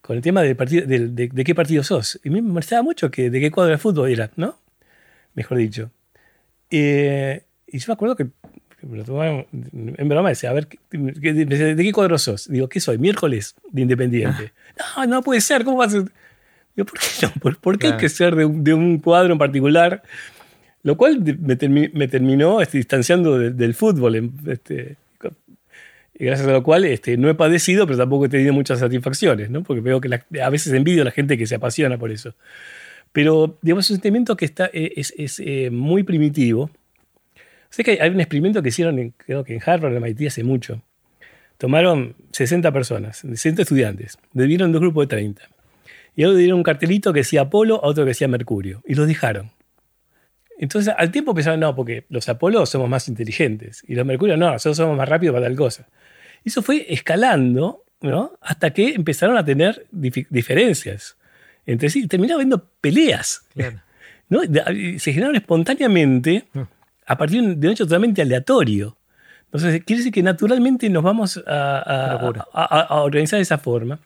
con 0.00 0.16
el 0.16 0.22
tema 0.22 0.42
de, 0.42 0.54
partido, 0.54 0.86
de, 0.86 1.44
qué 1.44 1.54
partido 1.54 1.82
sos. 1.82 2.20
Y 2.24 2.30
me 2.30 2.42
molestaba 2.42 2.82
mucho 2.82 3.10
que 3.10 3.30
de 3.30 3.40
qué 3.40 3.50
cuadro 3.50 3.72
de 3.72 3.78
fútbol 3.78 4.10
era, 4.10 4.30
¿no? 4.36 4.56
Mejor 5.34 5.58
dicho. 5.58 5.90
Eh, 6.70 7.42
y 7.66 7.78
yo 7.78 7.84
me 7.88 7.94
acuerdo 7.94 8.16
que 8.16 8.28
en 8.82 10.08
broma 10.08 10.30
decía, 10.30 10.50
a 10.50 10.52
ver, 10.52 10.68
¿de 10.90 11.76
qué 11.76 11.92
cuadro 11.92 12.18
sos? 12.18 12.48
Digo, 12.48 12.68
¿qué 12.68 12.80
soy? 12.80 12.98
Miércoles 12.98 13.54
de 13.70 13.82
Independiente. 13.82 14.52
No, 14.96 15.06
no 15.06 15.22
puede 15.22 15.40
ser, 15.40 15.64
¿cómo 15.64 15.78
va 15.78 15.86
a 15.86 15.90
ser? 15.90 16.04
Digo, 16.74 16.86
¿por 16.86 16.98
qué 16.98 17.06
no? 17.22 17.54
¿Por, 17.60 17.78
qué 17.78 17.88
hay 17.88 17.96
que 17.98 18.08
ser 18.08 18.34
de 18.34 18.74
un, 18.74 18.98
cuadro 18.98 19.32
en 19.32 19.38
particular? 19.38 20.02
Lo 20.82 20.96
cual 20.96 21.22
me, 21.40 21.56
terminó 21.56 22.62
este, 22.62 22.78
distanciando 22.78 23.38
del 23.38 23.74
fútbol. 23.74 24.32
Este, 24.46 24.96
y 24.96 25.09
gracias 26.26 26.48
a 26.48 26.52
lo 26.52 26.62
cual 26.62 26.84
este, 26.84 27.16
no 27.16 27.28
he 27.28 27.34
padecido, 27.34 27.86
pero 27.86 27.98
tampoco 27.98 28.26
he 28.26 28.28
tenido 28.28 28.52
muchas 28.52 28.78
satisfacciones, 28.78 29.50
¿no? 29.50 29.62
porque 29.62 29.80
veo 29.80 30.00
que 30.00 30.20
a 30.40 30.50
veces 30.50 30.72
envidio 30.72 31.02
a 31.02 31.04
la 31.06 31.10
gente 31.10 31.38
que 31.38 31.46
se 31.46 31.54
apasiona 31.54 31.98
por 31.98 32.10
eso. 32.10 32.34
Pero, 33.12 33.58
digamos, 33.62 33.86
es 33.86 33.90
un 33.90 33.96
sentimiento 33.96 34.36
que 34.36 34.44
está, 34.44 34.70
eh, 34.72 34.92
es, 34.96 35.12
es 35.16 35.40
eh, 35.40 35.70
muy 35.70 36.04
primitivo, 36.04 36.70
Sé 37.70 37.84
que 37.84 37.98
hay 38.02 38.10
un 38.10 38.20
experimento 38.20 38.62
que 38.62 38.70
hicieron, 38.70 39.14
creo 39.16 39.44
que 39.44 39.54
en 39.54 39.60
Harvard, 39.64 39.94
en 39.94 40.02
MIT, 40.02 40.26
hace 40.26 40.42
mucho. 40.42 40.82
Tomaron 41.56 42.16
60 42.32 42.72
personas, 42.72 43.18
60 43.18 43.62
estudiantes, 43.62 44.18
dividieron 44.32 44.72
dos 44.72 44.80
grupos 44.80 45.04
de 45.04 45.16
30. 45.16 45.42
Y 46.16 46.24
a 46.24 46.28
uno 46.28 46.36
dieron 46.36 46.58
un 46.58 46.62
cartelito 46.64 47.12
que 47.12 47.20
decía 47.20 47.42
Apolo, 47.42 47.76
a 47.76 47.86
otro 47.86 48.04
que 48.04 48.08
decía 48.08 48.26
Mercurio. 48.26 48.82
Y 48.86 48.94
los 48.94 49.06
dejaron. 49.06 49.52
Entonces, 50.60 50.94
al 50.96 51.10
tiempo 51.10 51.34
pensaron, 51.34 51.60
no, 51.60 51.74
porque 51.74 52.04
los 52.08 52.28
Apolo 52.28 52.66
somos 52.66 52.88
más 52.88 53.08
inteligentes. 53.08 53.82
Y 53.88 53.94
los 53.94 54.06
Mercurio, 54.06 54.36
no, 54.36 54.52
nosotros 54.52 54.76
somos 54.76 54.96
más 54.96 55.08
rápidos 55.08 55.34
para 55.34 55.46
tal 55.46 55.56
cosa. 55.56 55.88
Eso 56.44 56.62
fue 56.62 56.86
escalando, 56.92 57.84
¿no? 58.00 58.32
Hasta 58.40 58.70
que 58.70 58.90
empezaron 58.90 59.36
a 59.36 59.44
tener 59.44 59.86
diferencias 59.90 61.16
entre 61.66 61.90
sí. 61.90 62.06
Terminaron 62.06 62.40
habiendo 62.40 62.68
peleas. 62.80 63.46
¿no? 64.28 64.40
Se 64.42 65.12
generaron 65.12 65.36
espontáneamente. 65.36 66.44
Mm 66.52 66.60
a 67.10 67.18
partir 67.18 67.42
de 67.42 67.66
un 67.66 67.72
hecho 67.72 67.86
totalmente 67.86 68.22
aleatorio. 68.22 68.96
Entonces, 69.46 69.82
quiere 69.84 69.98
decir 69.98 70.12
que 70.12 70.22
naturalmente 70.22 70.88
nos 70.88 71.02
vamos 71.02 71.42
a, 71.44 73.00
organizar 73.02 73.38
de 73.38 73.42
esa 73.42 73.58
forma. 73.58 73.98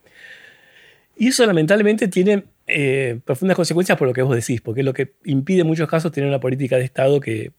Y 1.14 1.29
eso 1.29 1.44
lamentablemente 1.44 2.09
tiene 2.09 2.44
eh, 2.66 3.20
profundas 3.24 3.57
consecuencias 3.57 3.98
por 3.98 4.09
lo 4.09 4.14
que 4.14 4.22
vos 4.22 4.35
decís, 4.35 4.61
porque 4.61 4.81
es 4.81 4.85
lo 4.85 4.94
que 4.94 5.14
impide 5.24 5.61
en 5.61 5.66
muchos 5.66 5.88
casos 5.88 6.12
tener 6.12 6.29
una 6.29 6.40
política 6.40 6.77
de 6.77 6.85
Estado 6.85 7.20
que, 7.20 7.53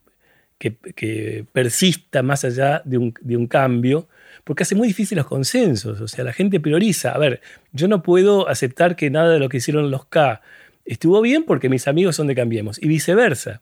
persista 1.51 2.23
más 2.23 2.45
allá 2.45 2.81
de 2.85 2.97
un, 2.97 3.13
de 3.21 3.37
un, 3.37 3.47
cambio, 3.47 4.07
porque 4.43 4.63
hace 4.63 4.75
muy 4.75 4.87
difícil 4.87 5.17
los 5.17 5.27
consensos. 5.27 6.01
O 6.01 6.07
sea, 6.07 6.23
la 6.23 6.33
gente 6.33 6.59
prioriza. 6.59 7.11
A 7.11 7.17
ver, 7.17 7.41
yo 7.71 7.87
no 7.87 8.01
puedo 8.01 8.47
aceptar 8.47 8.95
que 8.95 9.09
nada 9.09 9.31
de 9.31 9.39
lo 9.39 9.49
que 9.49 9.57
hicieron 9.57 9.91
los 9.91 10.05
K 10.05 10.41
estuvo 10.85 11.21
bien 11.21 11.43
porque 11.43 11.67
mis 11.67 11.87
amigos 11.87 12.15
son 12.15 12.27
de 12.27 12.35
Cambiemos, 12.35 12.81
y 12.81 12.87
viceversa. 12.87 13.61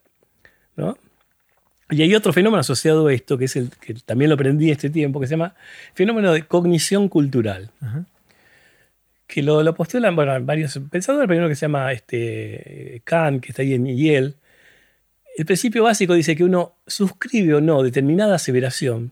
¿no? 0.76 0.98
Y 1.90 2.02
hay 2.02 2.16
otro 2.16 2.34
fenómeno 2.34 2.62
asociado 2.62 3.08
a 3.08 3.14
esto, 3.14 3.38
que 3.38 3.46
es 3.46 3.56
el 3.56 3.70
que 3.70 3.94
también 3.94 4.30
lo 4.30 4.36
aprendí 4.36 4.72
este 4.72 4.90
tiempo, 4.90 5.20
que 5.20 5.28
se 5.28 5.32
llama 5.32 5.56
fenómeno 5.94 6.32
de 6.34 6.44
cognición 6.44 7.10
cultural. 7.10 7.72
Que 9.34 9.42
lo, 9.42 9.64
lo, 9.64 9.74
postulan 9.74 10.16
varios 10.16 10.80
pensadores, 10.92 11.28
primero 11.28 11.50
que 11.50 11.56
se 11.56 11.62
llama 11.62 11.92
este, 11.92 13.02
Kant, 13.04 13.44
que 13.44 13.50
está 13.50 13.64
ahí 13.64 13.74
en 13.74 13.88
Yale. 13.88 14.36
El 15.36 15.46
principio 15.46 15.84
básico 15.84 16.14
dice 16.14 16.36
que 16.36 16.44
uno 16.44 16.76
suscribe 16.86 17.56
o 17.56 17.62
no 17.62 17.82
determinada 17.82 18.36
aseveración 18.36 19.12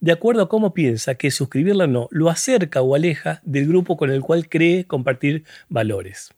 de 0.00 0.10
acuerdo 0.10 0.42
a 0.42 0.48
cómo 0.48 0.74
piensa 0.74 1.14
que 1.14 1.30
suscribirla 1.30 1.84
o 1.84 1.86
no 1.86 2.08
lo 2.10 2.28
acerca 2.28 2.82
o 2.82 2.96
aleja 2.96 3.40
del 3.44 3.68
grupo 3.68 3.96
con 3.96 4.10
el 4.10 4.20
cual 4.20 4.48
cree 4.48 4.84
compartir 4.84 5.44
valores. 5.68 6.34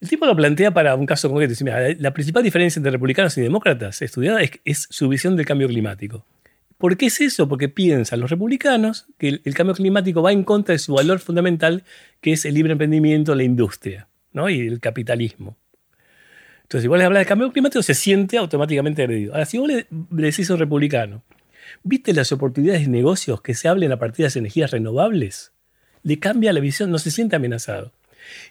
El 0.00 0.08
tipo 0.08 0.26
lo 0.26 0.34
plantea 0.34 0.72
para 0.72 0.96
un 0.96 1.06
caso 1.06 1.28
concreto. 1.28 1.50
Dice, 1.50 1.96
la 2.00 2.12
principal 2.12 2.42
diferencia 2.42 2.80
entre 2.80 2.90
republicanos 2.90 3.38
y 3.38 3.40
demócratas 3.40 4.02
estudiada 4.02 4.40
es, 4.64 4.88
su 4.90 5.08
visión 5.08 5.36
del 5.36 5.46
cambio 5.46 5.68
climático. 5.68 6.26
¿Por 6.82 6.96
qué 6.96 7.06
es 7.06 7.20
eso? 7.20 7.48
Porque 7.48 7.68
piensan 7.68 8.18
los 8.18 8.28
republicanos 8.28 9.06
que 9.16 9.40
el, 9.44 9.54
cambio 9.54 9.72
climático 9.72 10.20
va 10.20 10.32
en 10.32 10.42
contra 10.42 10.72
de 10.72 10.80
su 10.80 10.94
valor 10.94 11.20
fundamental, 11.20 11.84
que 12.20 12.32
es 12.32 12.44
el 12.44 12.54
libre 12.54 12.72
emprendimiento, 12.72 13.36
la 13.36 13.44
industria 13.44 14.08
¿no? 14.32 14.50
y 14.50 14.66
el 14.66 14.80
capitalismo. 14.80 15.56
Entonces, 16.62 16.82
si 16.82 16.88
vos 16.88 16.98
le 16.98 17.04
hablas 17.04 17.20
de 17.20 17.26
cambio 17.26 17.52
climático, 17.52 17.84
se 17.84 17.94
siente 17.94 18.36
automáticamente 18.36 19.04
agredido. 19.04 19.32
Ahora, 19.32 19.46
si 19.46 19.58
vos 19.58 19.68
le, 19.68 19.86
decís 20.10 20.50
a 20.50 20.54
un 20.54 20.58
republicano, 20.58 21.22
¿viste 21.84 22.12
las 22.14 22.32
oportunidades 22.32 22.82
de 22.82 22.88
negocios 22.88 23.40
que 23.42 23.54
se 23.54 23.68
hablen 23.68 23.92
a 23.92 24.00
partir 24.00 24.24
de 24.24 24.24
las 24.24 24.36
energías 24.36 24.72
renovables? 24.72 25.52
Le 26.02 26.18
cambia 26.18 26.52
la 26.52 26.58
visión, 26.58 26.90
no 26.90 26.98
se 26.98 27.12
siente 27.12 27.36
amenazado. 27.36 27.92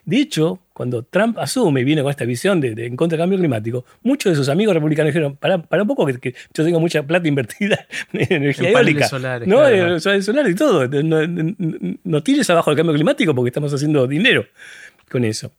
De 0.04 0.16
hecho, 0.16 0.60
cuando 0.72 1.02
Trump 1.04 1.38
asume 1.38 1.82
y 1.82 1.84
viene 1.84 2.02
con 2.02 2.10
esta 2.10 2.24
visión 2.24 2.60
de, 2.60 2.86
en 2.86 2.96
contra 2.96 3.16
del 3.16 3.22
cambio 3.24 3.38
climático, 3.38 3.84
muchos 4.02 4.32
de 4.32 4.36
sus 4.36 4.48
amigos 4.48 4.74
republicanos 4.74 5.08
dijeron, 5.08 5.36
para, 5.36 5.56
un 5.56 5.86
poco 5.86 6.06
que, 6.06 6.34
yo 6.54 6.64
tengo 6.64 6.80
mucha 6.80 7.02
plata 7.02 7.28
invertida 7.28 7.86
en 8.12 8.32
energía 8.32 8.70
eólica. 8.70 9.08
Solares, 9.08 9.46
no, 9.48 9.66
en 9.68 10.00
solares 10.00 10.52
y 10.52 10.54
todo. 10.54 10.88
No, 10.88 12.22
tires 12.22 12.48
abajo 12.50 12.70
el 12.70 12.76
cambio 12.76 12.94
climático 12.94 13.34
porque 13.34 13.48
estamos 13.48 13.72
haciendo 13.72 14.06
dinero 14.06 14.46
con 15.10 15.24
eso. 15.24 15.52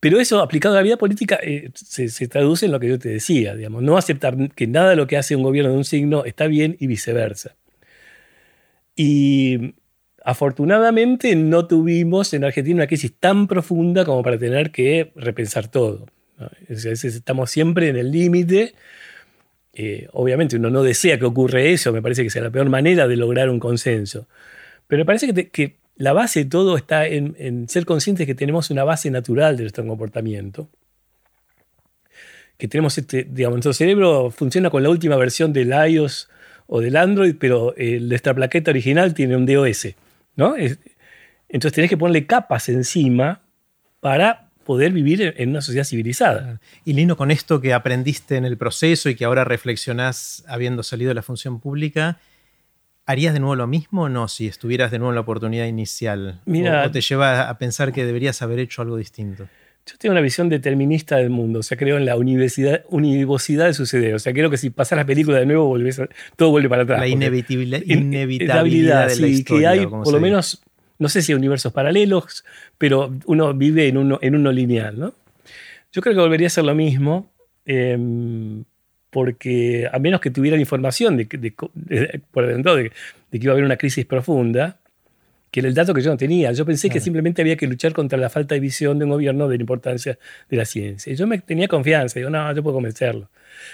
Pero 0.00 0.20
eso 0.20 0.40
aplicado 0.40 0.76
a 0.76 0.78
la 0.78 0.82
vida 0.82 0.96
política 0.96 1.40
eh, 1.42 1.70
se, 1.74 2.08
se, 2.08 2.28
traduce 2.28 2.66
en 2.66 2.72
lo 2.72 2.78
que 2.78 2.88
yo 2.88 3.00
te 3.00 3.08
decía, 3.08 3.56
digamos, 3.56 3.82
no 3.82 3.96
aceptar 3.96 4.36
que 4.54 4.68
nada 4.68 4.90
de 4.90 4.96
lo 4.96 5.08
que 5.08 5.16
hace 5.16 5.34
un 5.34 5.42
gobierno 5.42 5.72
de 5.72 5.78
un 5.78 5.84
signo 5.84 6.24
está 6.24 6.46
bien 6.46 6.76
y 6.78 6.86
viceversa. 6.86 7.56
Y 8.94 9.74
Afortunadamente 10.28 11.34
no 11.36 11.66
tuvimos 11.66 12.34
en 12.34 12.44
Argentina 12.44 12.76
una 12.76 12.86
crisis 12.86 13.14
tan 13.18 13.46
profunda 13.46 14.04
como 14.04 14.22
para 14.22 14.36
tener 14.36 14.70
que 14.70 15.10
repensar 15.16 15.68
todo. 15.68 16.04
estamos 16.68 17.50
siempre 17.50 17.88
en 17.88 17.96
el 17.96 18.10
límite. 18.10 18.74
Eh, 19.72 20.06
obviamente 20.12 20.56
uno 20.56 20.68
no 20.68 20.82
desea 20.82 21.18
que 21.18 21.24
ocurra 21.24 21.62
eso, 21.62 21.94
me 21.94 22.02
parece 22.02 22.24
que 22.24 22.28
sea 22.28 22.42
la 22.42 22.50
peor 22.50 22.68
manera 22.68 23.08
de 23.08 23.16
lograr 23.16 23.48
un 23.48 23.58
consenso. 23.58 24.28
Pero 24.86 25.00
me 25.00 25.06
parece 25.06 25.32
que, 25.48 25.76
la 25.96 26.12
base 26.12 26.44
de 26.44 26.50
todo 26.50 26.76
está 26.76 27.06
en, 27.06 27.66
ser 27.66 27.86
conscientes 27.86 28.26
que 28.26 28.34
tenemos 28.34 28.68
una 28.68 28.84
base 28.84 29.10
natural 29.10 29.56
de 29.56 29.62
nuestro 29.62 29.86
comportamiento. 29.86 30.68
Que 32.58 32.68
tenemos 32.68 32.98
este, 32.98 33.24
digamos, 33.24 33.56
nuestro 33.56 33.72
cerebro 33.72 34.30
funciona 34.30 34.68
con 34.68 34.82
la 34.82 34.90
última 34.90 35.16
versión 35.16 35.54
del 35.54 35.72
iOS 35.90 36.28
o 36.66 36.82
del 36.82 36.96
Android, 36.96 37.36
pero 37.40 37.72
eh, 37.78 37.98
nuestra 37.98 38.34
plaqueta 38.34 38.72
original 38.72 39.14
tiene 39.14 39.34
un 39.34 39.46
DOS. 39.46 39.94
¿No? 40.38 40.54
Entonces 40.56 41.74
tenés 41.74 41.90
que 41.90 41.98
ponerle 41.98 42.26
capas 42.26 42.70
encima 42.70 43.42
para 44.00 44.48
poder 44.64 44.92
vivir 44.92 45.34
en 45.36 45.50
una 45.50 45.60
sociedad 45.60 45.84
civilizada. 45.84 46.60
Y 46.84 46.92
Lino, 46.92 47.16
con 47.16 47.30
esto 47.30 47.60
que 47.60 47.74
aprendiste 47.74 48.36
en 48.36 48.44
el 48.44 48.56
proceso 48.56 49.10
y 49.10 49.14
que 49.14 49.24
ahora 49.24 49.44
reflexionás 49.44 50.44
habiendo 50.46 50.82
salido 50.82 51.08
de 51.08 51.14
la 51.14 51.22
función 51.22 51.58
pública, 51.58 52.18
¿harías 53.04 53.32
de 53.34 53.40
nuevo 53.40 53.56
lo 53.56 53.66
mismo 53.66 54.02
o 54.02 54.08
no 54.08 54.28
si 54.28 54.46
estuvieras 54.46 54.90
de 54.90 54.98
nuevo 54.98 55.10
en 55.10 55.16
la 55.16 55.22
oportunidad 55.22 55.64
inicial? 55.64 56.40
Mira, 56.44 56.84
¿O, 56.86 56.90
te 56.90 57.00
lleva 57.00 57.48
a 57.48 57.58
pensar 57.58 57.92
que 57.92 58.04
deberías 58.04 58.40
haber 58.42 58.60
hecho 58.60 58.82
algo 58.82 58.96
distinto? 58.96 59.48
Yo 59.90 59.96
tengo 59.96 60.12
una 60.12 60.20
visión 60.20 60.50
determinista 60.50 61.16
del 61.16 61.30
mundo, 61.30 61.60
o 61.60 61.62
sea, 61.62 61.78
creo 61.78 61.96
en 61.96 62.04
la 62.04 62.16
universidad, 62.16 62.84
univocidad 62.90 63.66
de 63.66 63.72
suceder. 63.72 64.14
O 64.14 64.18
sea, 64.18 64.34
creo 64.34 64.50
que 64.50 64.58
si 64.58 64.68
pasas 64.68 64.98
la 64.98 65.06
película 65.06 65.38
de 65.38 65.46
nuevo, 65.46 65.78
todo 66.36 66.50
vuelve 66.50 66.68
para 66.68 66.82
atrás. 66.82 67.00
La 67.00 67.08
inevitabilidad, 67.08 69.08
de 69.08 69.16
la 69.16 69.28
historia, 69.28 69.72
que 69.72 69.80
hay 69.80 69.86
por 69.86 70.12
lo 70.12 70.20
menos, 70.20 70.62
no 70.98 71.08
sé 71.08 71.22
si 71.22 71.32
hay 71.32 71.38
universos 71.38 71.72
paralelos, 71.72 72.44
pero 72.76 73.14
uno 73.24 73.54
vive 73.54 73.88
en 73.88 73.96
uno, 73.96 74.18
en 74.20 74.34
uno 74.34 74.52
lineal, 74.52 74.98
¿no? 74.98 75.14
Yo 75.90 76.02
creo 76.02 76.14
que 76.14 76.20
volvería 76.20 76.48
a 76.48 76.50
ser 76.50 76.64
lo 76.64 76.74
mismo, 76.74 77.30
em, 77.64 78.64
porque 79.08 79.88
a 79.90 79.98
menos 79.98 80.20
que 80.20 80.30
tuvieran 80.30 80.60
información 80.60 81.16
de, 81.16 81.54
por 82.30 82.46
dentro 82.46 82.76
de, 82.76 82.82
de 82.82 83.38
que 83.38 83.38
iba 83.38 83.52
a 83.52 83.54
haber 83.54 83.64
una 83.64 83.78
crisis 83.78 84.04
profunda, 84.04 84.76
que 85.50 85.60
era 85.60 85.68
el 85.68 85.74
dato 85.74 85.94
que 85.94 86.02
yo 86.02 86.10
no 86.10 86.16
tenía. 86.16 86.52
Yo 86.52 86.66
pensé 86.66 86.90
que 86.90 87.00
simplemente 87.00 87.42
había 87.42 87.56
que 87.56 87.66
luchar 87.66 87.92
contra 87.92 88.18
la 88.18 88.28
falta 88.28 88.54
de 88.54 88.60
visión 88.60 88.98
de 88.98 89.04
un 89.04 89.10
gobierno 89.10 89.48
de 89.48 89.56
la 89.56 89.62
importancia 89.62 90.18
de 90.48 90.56
la 90.56 90.64
ciencia. 90.64 91.12
Y 91.12 91.16
yo 91.16 91.26
me 91.26 91.38
tenía 91.38 91.68
confianza, 91.68 92.18
digo, 92.18 92.30
no, 92.30 92.52
yo 92.54 92.62
puedo 92.62 92.74
convencerlo. 92.74 93.30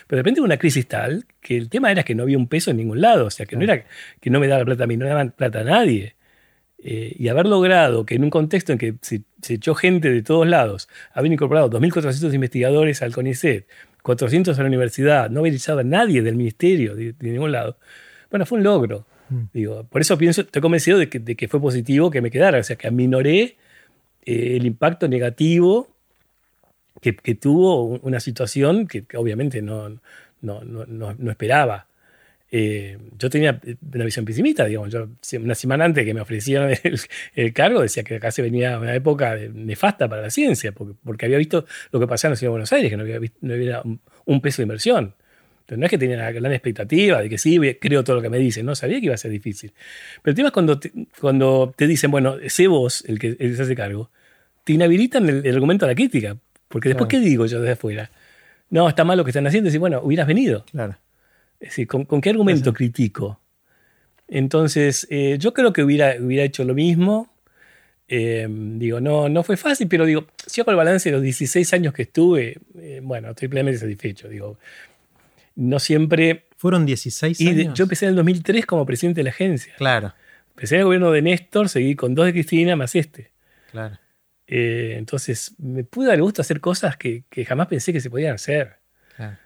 Pero 0.07 0.19
de 0.19 0.23
repente 0.23 0.41
hubo 0.41 0.47
una 0.47 0.57
crisis 0.57 0.87
tal 0.87 1.25
que 1.41 1.57
el 1.57 1.69
tema 1.69 1.91
era 1.91 2.03
que 2.03 2.15
no 2.15 2.23
había 2.23 2.39
un 2.39 2.49
peso 2.49 2.71
en 2.71 2.77
ningún 2.77 3.01
lado, 3.01 3.27
o 3.27 3.31
sea, 3.31 3.47
que 3.47 3.57
no 3.57 3.65
era 3.65 3.85
que 4.21 4.31
no 4.31 4.41
me 4.41 4.49
daba 4.49 4.65
plata 4.65 4.85
a 4.85 4.87
mí, 4.87 4.97
no 4.97 5.07
daban 5.07 5.33
plata 5.33 5.61
a 5.61 5.65
nadie. 5.65 6.17
Eh, 6.79 7.17
y 7.19 7.29
haber 7.29 7.47
logrado 7.47 8.05
que 8.05 8.15
en 8.15 8.25
un 8.25 8.31
contexto 8.31 8.73
en 8.73 8.79
que 8.79 8.95
se, 9.01 9.23
echó 9.49 9.75
gente 9.75 10.11
de 10.11 10.23
todos 10.23 10.47
lados, 10.47 10.89
haber 11.13 11.33
incorporado 11.33 11.71
2.400 11.71 12.35
investigadores 12.35 13.01
al 13.03 13.13
CONICET, 13.13 13.67
400 14.03 14.59
a 14.59 14.63
la 14.63 14.69
universidad, 14.69 15.31
no 15.31 15.41
haber 15.41 15.55
echado 15.55 15.79
a 15.81 15.85
nadie 15.85 16.21
del 16.23 16.37
ministerio 16.37 16.95
de 16.95 17.15
ningún 17.21 17.53
lado, 17.53 17.79
bueno, 18.31 18.47
fue 18.47 18.59
un 18.59 18.65
logro. 18.65 19.07
Mm. 19.35 19.49
Digo, 19.53 19.85
por 19.85 20.01
eso 20.01 20.17
pienso, 20.17 20.43
estoy 20.43 20.63
convencido 20.63 20.99
de 20.99 21.09
que, 21.09 21.49
fue 21.49 21.61
positivo 21.61 22.11
que 22.11 22.21
me 22.21 22.31
quedara, 22.31 22.59
o 22.59 22.63
sea, 22.63 22.77
que 22.77 22.87
aminoré 22.87 23.57
eh, 24.25 24.57
el 24.57 24.67
impacto 24.67 25.09
negativo 25.09 25.89
que, 27.01 27.35
tuvo 27.35 27.99
una 27.99 28.21
situación 28.21 28.87
que, 28.87 29.05
obviamente 29.17 29.61
no, 29.61 30.01
no, 30.41 31.31
esperaba. 31.31 31.87
Eh, 32.51 32.99
yo 33.19 33.29
tenía 33.29 33.61
una 33.93 34.05
visión 34.05 34.25
pesimista, 34.25 34.65
digamos, 34.65 34.91
yo 34.91 35.09
una 35.41 35.57
semana 35.57 35.85
antes 35.85 36.05
que 36.05 36.15
me 36.15 36.21
ofrecieran 36.21 36.73
el, 37.35 37.53
cargo 37.53 37.83
decía 37.83 38.05
que 38.05 38.17
acá 38.17 38.31
se 38.31 38.43
venía 38.43 38.79
una 38.79 38.95
época 38.95 39.37
nefasta 39.53 40.09
para 40.09 40.23
la 40.23 40.31
ciencia, 40.31 40.73
porque, 40.73 40.95
porque 41.05 41.27
había 41.27 41.39
visto 41.39 41.67
lo 41.91 41.99
que 41.99 42.07
pasaba 42.07 42.31
en 42.31 42.33
la 42.33 42.37
ciudad 42.37 42.49
de 42.49 42.53
Buenos 42.53 42.73
Aires, 42.73 42.91
que 42.91 42.97
no 42.97 43.03
había, 43.03 43.21
no 43.41 43.55
había 43.55 43.83
un 44.25 44.41
peso 44.41 44.59
de 44.59 44.65
inversión 44.65 45.15
no 45.69 45.87
es 45.87 45.91
que 45.91 45.99
tenía 45.99 46.17
la 46.17 46.33
gran 46.33 46.53
expectativa 46.53 47.23
de 47.23 47.29
que 47.29 47.39
sí, 47.39 47.59
creo 47.81 48.05
todo 48.05 48.17
lo 48.17 48.23
que 48.23 48.29
me 48.29 48.39
dicen, 48.39 48.67
no 48.67 48.75
sabía 48.75 48.99
que 48.99 49.07
iba 49.07 49.15
a 49.15 49.19
ser 49.19 49.31
difícil. 49.31 49.73
Pero 50.23 50.33
el 50.33 50.37
tema 50.37 50.49
es 50.49 50.53
cuando 50.53 50.79
te, 50.79 50.93
cuando 51.21 51.73
te 51.75 51.87
dicen, 51.87 52.11
bueno, 52.11 52.37
sé 52.49 52.67
vos 52.67 53.03
el 53.07 53.19
que, 53.19 53.37
se 53.37 53.63
hace 53.63 53.75
cargo, 53.75 54.11
te 54.65 54.75
inhabilitan 54.75 55.29
el, 55.29 55.55
argumento 55.55 55.87
de 55.87 55.93
la 55.93 55.97
crítica. 55.97 56.37
Porque 56.69 56.89
después, 56.89 57.09
¿qué 57.09 57.21
digo 57.21 57.47
yo 57.47 57.61
desde 57.61 57.73
afuera? 57.73 58.11
No, 58.71 58.89
está 58.89 59.05
mal 59.05 59.17
lo 59.17 59.25
que 59.25 59.31
están 59.31 59.47
haciendo. 59.47 59.71
Y 59.71 59.79
bueno, 59.79 60.01
hubieras 60.03 60.27
venido. 60.27 60.65
Claro. 60.71 60.97
Es 61.61 61.71
decir, 61.71 61.87
¿con, 61.87 62.21
qué 62.21 62.31
argumento 62.31 62.73
critico? 62.73 63.41
Entonces, 64.29 65.07
eh, 65.11 65.37
yo 65.39 65.55
creo 65.55 65.73
que 65.73 65.83
hubiera, 65.83 66.17
hubiera 66.21 66.45
hecho 66.45 66.65
lo 66.65 66.75
mismo. 66.75 67.31
Eh, 68.09 68.47
digo, 68.51 69.01
no, 69.01 69.29
no 69.29 69.43
fue 69.43 69.57
fácil, 69.57 69.89
pero 69.89 70.05
digo, 70.05 70.27
si 70.47 70.61
hago 70.61 70.71
el 70.71 70.77
balance 70.77 71.09
de 71.09 71.15
los 71.15 71.23
16 71.23 71.73
años 71.73 71.95
que 71.95 72.03
estuve, 72.03 72.59
eh, 72.79 73.01
bueno, 73.03 73.31
estoy 73.31 73.49
plenamente 73.49 73.81
satisfecho. 73.81 74.29
Digo, 74.29 74.59
no 75.55 75.79
siempre... 75.79 76.47
Fueron 76.57 76.87
16 76.87 77.41
años. 77.41 77.75
yo 77.75 77.83
empecé 77.83 78.07
en 78.07 78.11
el 78.11 78.17
2003 78.17 78.65
como 78.65 78.87
presidente 78.87 79.21
de 79.21 79.25
la 79.25 79.31
agencia. 79.31 79.75
Claro. 79.77 80.15
Empecé 80.51 80.77
en 80.77 80.81
el 80.81 80.85
gobierno 80.87 81.11
de 81.11 81.21
Néstor, 81.21 81.69
seguí 81.69 81.95
con 81.95 82.15
dos 82.15 82.27
de 82.27 82.33
Cristina 82.33 82.77
más 82.77 82.95
este. 82.95 83.33
Claro. 83.71 83.99
Eh, 84.47 84.95
entonces, 84.97 85.55
me 85.59 85.85
pude 85.85 86.09
dar 86.09 86.21
gusto 86.21 86.43
hacer 86.43 86.61
cosas 86.61 86.97
que, 86.97 87.25
jamás 87.47 87.67
pensé 87.67 87.93
que 87.93 88.01
se 88.01 88.09
podían 88.09 88.35
hacer. 88.35 88.77
Claro. 89.17 89.37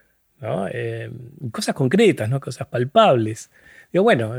¿no? 0.41 0.69
Eh, 0.71 1.11
cosas 1.51 1.75
concretas, 1.75 2.29
¿no? 2.29 2.39
cosas 2.41 2.67
palpables. 2.69 3.51
Digo, 3.93 4.05
bueno, 4.05 4.35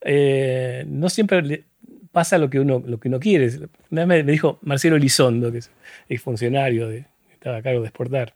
eh, 0.00 0.84
no 0.86 1.08
siempre 1.08 1.64
pasa 2.12 2.38
lo 2.38 2.48
que 2.48 2.60
uno, 2.60 2.82
lo 2.86 2.98
que 2.98 3.08
uno 3.08 3.20
quiere. 3.20 3.50
Me, 3.90 4.06
me 4.06 4.22
dijo 4.22 4.58
Marcelo 4.62 4.96
Elizondo, 4.96 5.52
que 5.52 5.58
es 5.58 5.70
exfuncionario, 6.08 6.88
de, 6.88 7.04
estaba 7.32 7.58
a 7.58 7.62
cargo 7.62 7.80
de 7.80 7.88
exportar. 7.88 8.34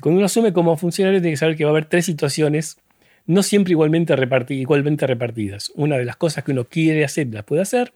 Cuando 0.00 0.18
uno 0.18 0.26
asume 0.26 0.52
como 0.52 0.76
funcionario 0.76 1.20
tiene 1.20 1.32
que 1.32 1.38
saber 1.38 1.56
que 1.56 1.64
va 1.64 1.70
a 1.70 1.72
haber 1.72 1.84
tres 1.84 2.06
situaciones, 2.06 2.78
no 3.26 3.42
siempre 3.42 3.72
igualmente, 3.72 4.14
igualmente 4.50 5.06
repartidas. 5.06 5.70
Una 5.74 5.98
de 5.98 6.04
las 6.04 6.16
cosas 6.16 6.44
que 6.44 6.52
uno 6.52 6.64
quiere 6.64 7.04
hacer 7.04 7.28
las 7.32 7.44
puede 7.44 7.62
hacer, 7.62 7.92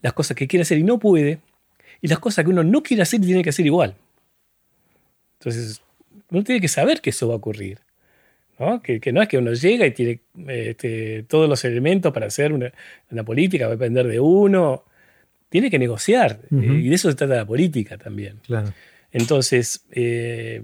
las 0.00 0.12
cosas 0.12 0.36
que 0.36 0.48
quiere 0.48 0.62
hacer 0.62 0.78
y 0.78 0.82
no 0.82 0.98
puede, 0.98 1.40
y 2.00 2.08
las 2.08 2.18
cosas 2.18 2.44
que 2.44 2.50
uno 2.50 2.64
no 2.64 2.82
quiere 2.82 3.02
hacer 3.02 3.20
y 3.22 3.26
tiene 3.26 3.42
que 3.42 3.50
hacer 3.50 3.66
igual. 3.66 3.94
Entonces, 5.38 5.82
uno 6.30 6.42
tiene 6.42 6.60
que 6.60 6.68
saber 6.68 7.00
que 7.00 7.10
eso 7.10 7.28
va 7.28 7.34
a 7.34 7.36
ocurrir. 7.36 7.78
¿no? 8.58 8.82
Que, 8.82 9.00
no 9.12 9.22
es 9.22 9.28
que 9.28 9.38
uno 9.38 9.52
llega 9.52 9.86
y 9.86 9.90
tiene 9.92 10.20
este, 10.48 11.24
todos 11.24 11.48
los 11.48 11.64
elementos 11.64 12.12
para 12.12 12.26
hacer 12.26 12.52
una, 12.52 12.72
política, 13.24 13.66
va 13.66 13.72
a 13.72 13.76
depender 13.76 14.06
de 14.06 14.20
uno. 14.20 14.84
Tiene 15.48 15.70
que 15.70 15.78
negociar, 15.78 16.40
eh, 16.50 16.54
y 16.54 16.88
de 16.88 16.94
eso 16.94 17.10
se 17.10 17.16
trata 17.16 17.36
la 17.36 17.46
política 17.46 17.98
también. 17.98 18.38
Claro. 18.46 18.72
Entonces, 19.10 19.84
eh, 19.90 20.62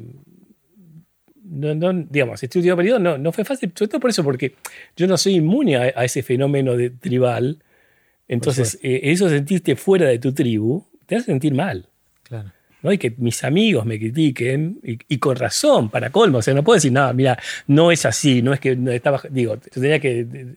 no, 1.49 1.75
no, 1.75 1.93
digamos, 2.11 2.43
este 2.43 2.59
último 2.59 2.77
periodo 2.77 2.99
no, 2.99 3.19
no 3.19 3.33
fue 3.33 3.45
fácil, 3.45 3.73
sobre 3.75 3.89
todo 3.89 4.01
por 4.01 4.11
eso, 4.11 4.25
porque 4.25 4.55
yo 4.97 5.07
no 5.07 5.17
soy 5.17 5.37
inmune 5.37 5.77
a, 5.77 6.05
ese 6.05 6.23
fenómeno 6.23 6.77
de 6.77 6.91
tribal. 6.91 7.59
Entonces, 8.29 8.79
eh, 8.83 9.01
eso 9.05 9.29
sentirte 9.29 9.77
fuera 9.77 10.07
de 10.07 10.19
tu 10.19 10.33
tribu 10.33 10.85
te 11.07 11.17
hace 11.17 11.27
sentir 11.27 11.55
mal. 11.55 11.87
Claro. 12.25 12.53
¿no? 12.83 12.93
Y 12.93 12.99
que 12.99 13.15
mis 13.19 13.43
amigos 13.45 13.87
me 13.87 13.99
critiquen, 13.99 14.81
y, 14.83 15.19
con 15.19 15.37
razón, 15.37 15.89
para 15.89 16.11
colmo. 16.11 16.39
O 16.39 16.43
sea, 16.43 16.55
no 16.55 16.65
puedo 16.65 16.77
decir, 16.77 16.93
nada, 16.93 17.13
mira, 17.13 17.39
no 17.69 17.93
es 17.93 18.05
así, 18.05 18.43
no 18.43 18.53
es 18.53 18.61
que 18.61 18.77
estaba. 18.91 19.21
Digo, 19.31 19.55
yo 19.57 19.81
tenía 19.81 20.01
que 20.01 20.57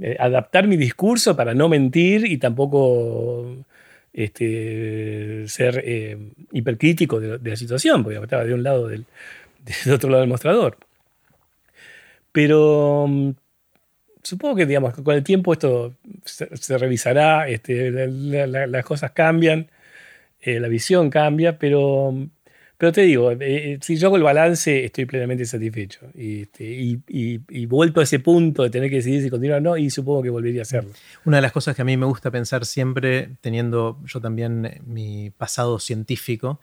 eh, 0.00 0.16
adaptar 0.18 0.66
mi 0.66 0.76
discurso 0.76 1.36
para 1.36 1.54
no 1.54 1.68
mentir 1.68 2.26
y 2.26 2.38
tampoco 2.38 3.64
este, 4.12 5.44
ser 5.48 5.82
eh, 5.84 6.18
hipercrítico 6.52 7.20
de, 7.20 7.38
de, 7.38 7.50
la 7.50 7.56
situación, 7.56 8.02
porque 8.02 8.18
estaba 8.18 8.44
de 8.44 8.54
un 8.54 8.62
lado 8.62 8.88
del, 8.88 9.06
del 9.84 9.94
otro 9.94 10.10
lado 10.10 10.20
del 10.20 10.30
mostrador. 10.30 10.78
Pero 12.32 13.06
mm, 13.08 13.30
supongo 14.22 14.56
que 14.56 14.66
digamos, 14.66 14.94
con 14.94 15.14
el 15.14 15.24
tiempo 15.24 15.52
esto 15.52 15.94
se, 16.24 16.78
revisará, 16.78 17.48
este, 17.48 17.90
las 17.90 18.84
cosas 18.84 19.12
cambian, 19.12 19.70
eh, 20.40 20.60
la 20.60 20.68
visión 20.68 21.10
cambia, 21.10 21.58
pero, 21.58 22.14
pero 22.76 22.92
te 22.92 23.02
digo, 23.02 23.32
eh, 23.32 23.36
eh, 23.40 23.78
si 23.80 23.96
yo 23.96 24.08
hago 24.08 24.16
el 24.16 24.22
balance 24.22 24.84
estoy 24.84 25.06
plenamente 25.06 25.46
satisfecho 25.46 26.00
este, 26.14 26.64
y, 26.64 27.00
y, 27.08 27.66
vuelto 27.66 28.00
a 28.00 28.02
ese 28.02 28.18
punto 28.18 28.64
de 28.64 28.70
tener 28.70 28.90
que 28.90 28.96
decidir 28.96 29.22
si 29.22 29.30
continuar 29.30 29.58
o 29.58 29.62
no 29.62 29.76
y 29.76 29.90
supongo 29.90 30.22
que 30.22 30.30
volvería 30.30 30.60
a 30.60 30.62
hacerlo. 30.62 30.90
Una 31.24 31.38
de 31.38 31.42
las 31.42 31.52
cosas 31.52 31.74
que 31.74 31.82
a 31.82 31.84
mí 31.84 31.96
me 31.96 32.06
gusta 32.06 32.30
pensar 32.30 32.66
siempre, 32.66 33.30
teniendo 33.40 33.98
yo 34.04 34.20
también 34.20 34.82
mi 34.84 35.30
pasado 35.30 35.78
científico, 35.78 36.60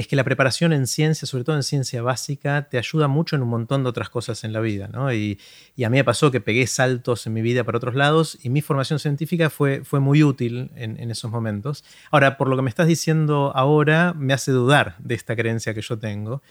es 0.00 0.08
que 0.08 0.16
la 0.16 0.24
preparación 0.24 0.72
en 0.72 0.86
ciencia, 0.86 1.26
sobre 1.26 1.44
todo 1.44 1.56
en 1.56 1.62
ciencia 1.62 2.02
básica, 2.02 2.68
te 2.68 2.78
ayuda 2.78 3.08
mucho 3.08 3.36
en 3.36 3.42
un 3.42 3.48
montón 3.48 3.82
de 3.82 3.90
otras 3.90 4.10
cosas 4.10 4.44
en 4.44 4.52
la 4.52 4.60
vida. 4.60 4.88
¿no? 4.88 5.12
Y, 5.12 5.38
a 5.84 5.88
mí 5.88 5.96
me 5.96 6.04
pasó 6.04 6.30
que 6.30 6.40
pegué 6.40 6.66
saltos 6.66 7.26
en 7.26 7.32
mi 7.32 7.42
vida 7.42 7.64
para 7.64 7.78
otros 7.78 7.94
lados 7.94 8.38
y 8.42 8.50
mi 8.50 8.60
formación 8.60 8.98
científica 8.98 9.48
fue, 9.48 9.82
fue 9.82 9.98
muy 9.98 10.22
útil 10.22 10.70
en, 10.76 11.00
en, 11.00 11.10
esos 11.10 11.30
momentos. 11.30 11.84
Ahora, 12.10 12.36
por 12.36 12.48
lo 12.48 12.56
que 12.56 12.62
me 12.62 12.68
estás 12.68 12.86
diciendo 12.86 13.52
ahora, 13.54 14.12
me 14.14 14.34
hace 14.34 14.52
dudar 14.52 14.96
de 14.98 15.14
esta 15.14 15.36
creencia 15.36 15.72
que 15.72 15.82
yo 15.82 15.98
tengo 15.98 16.42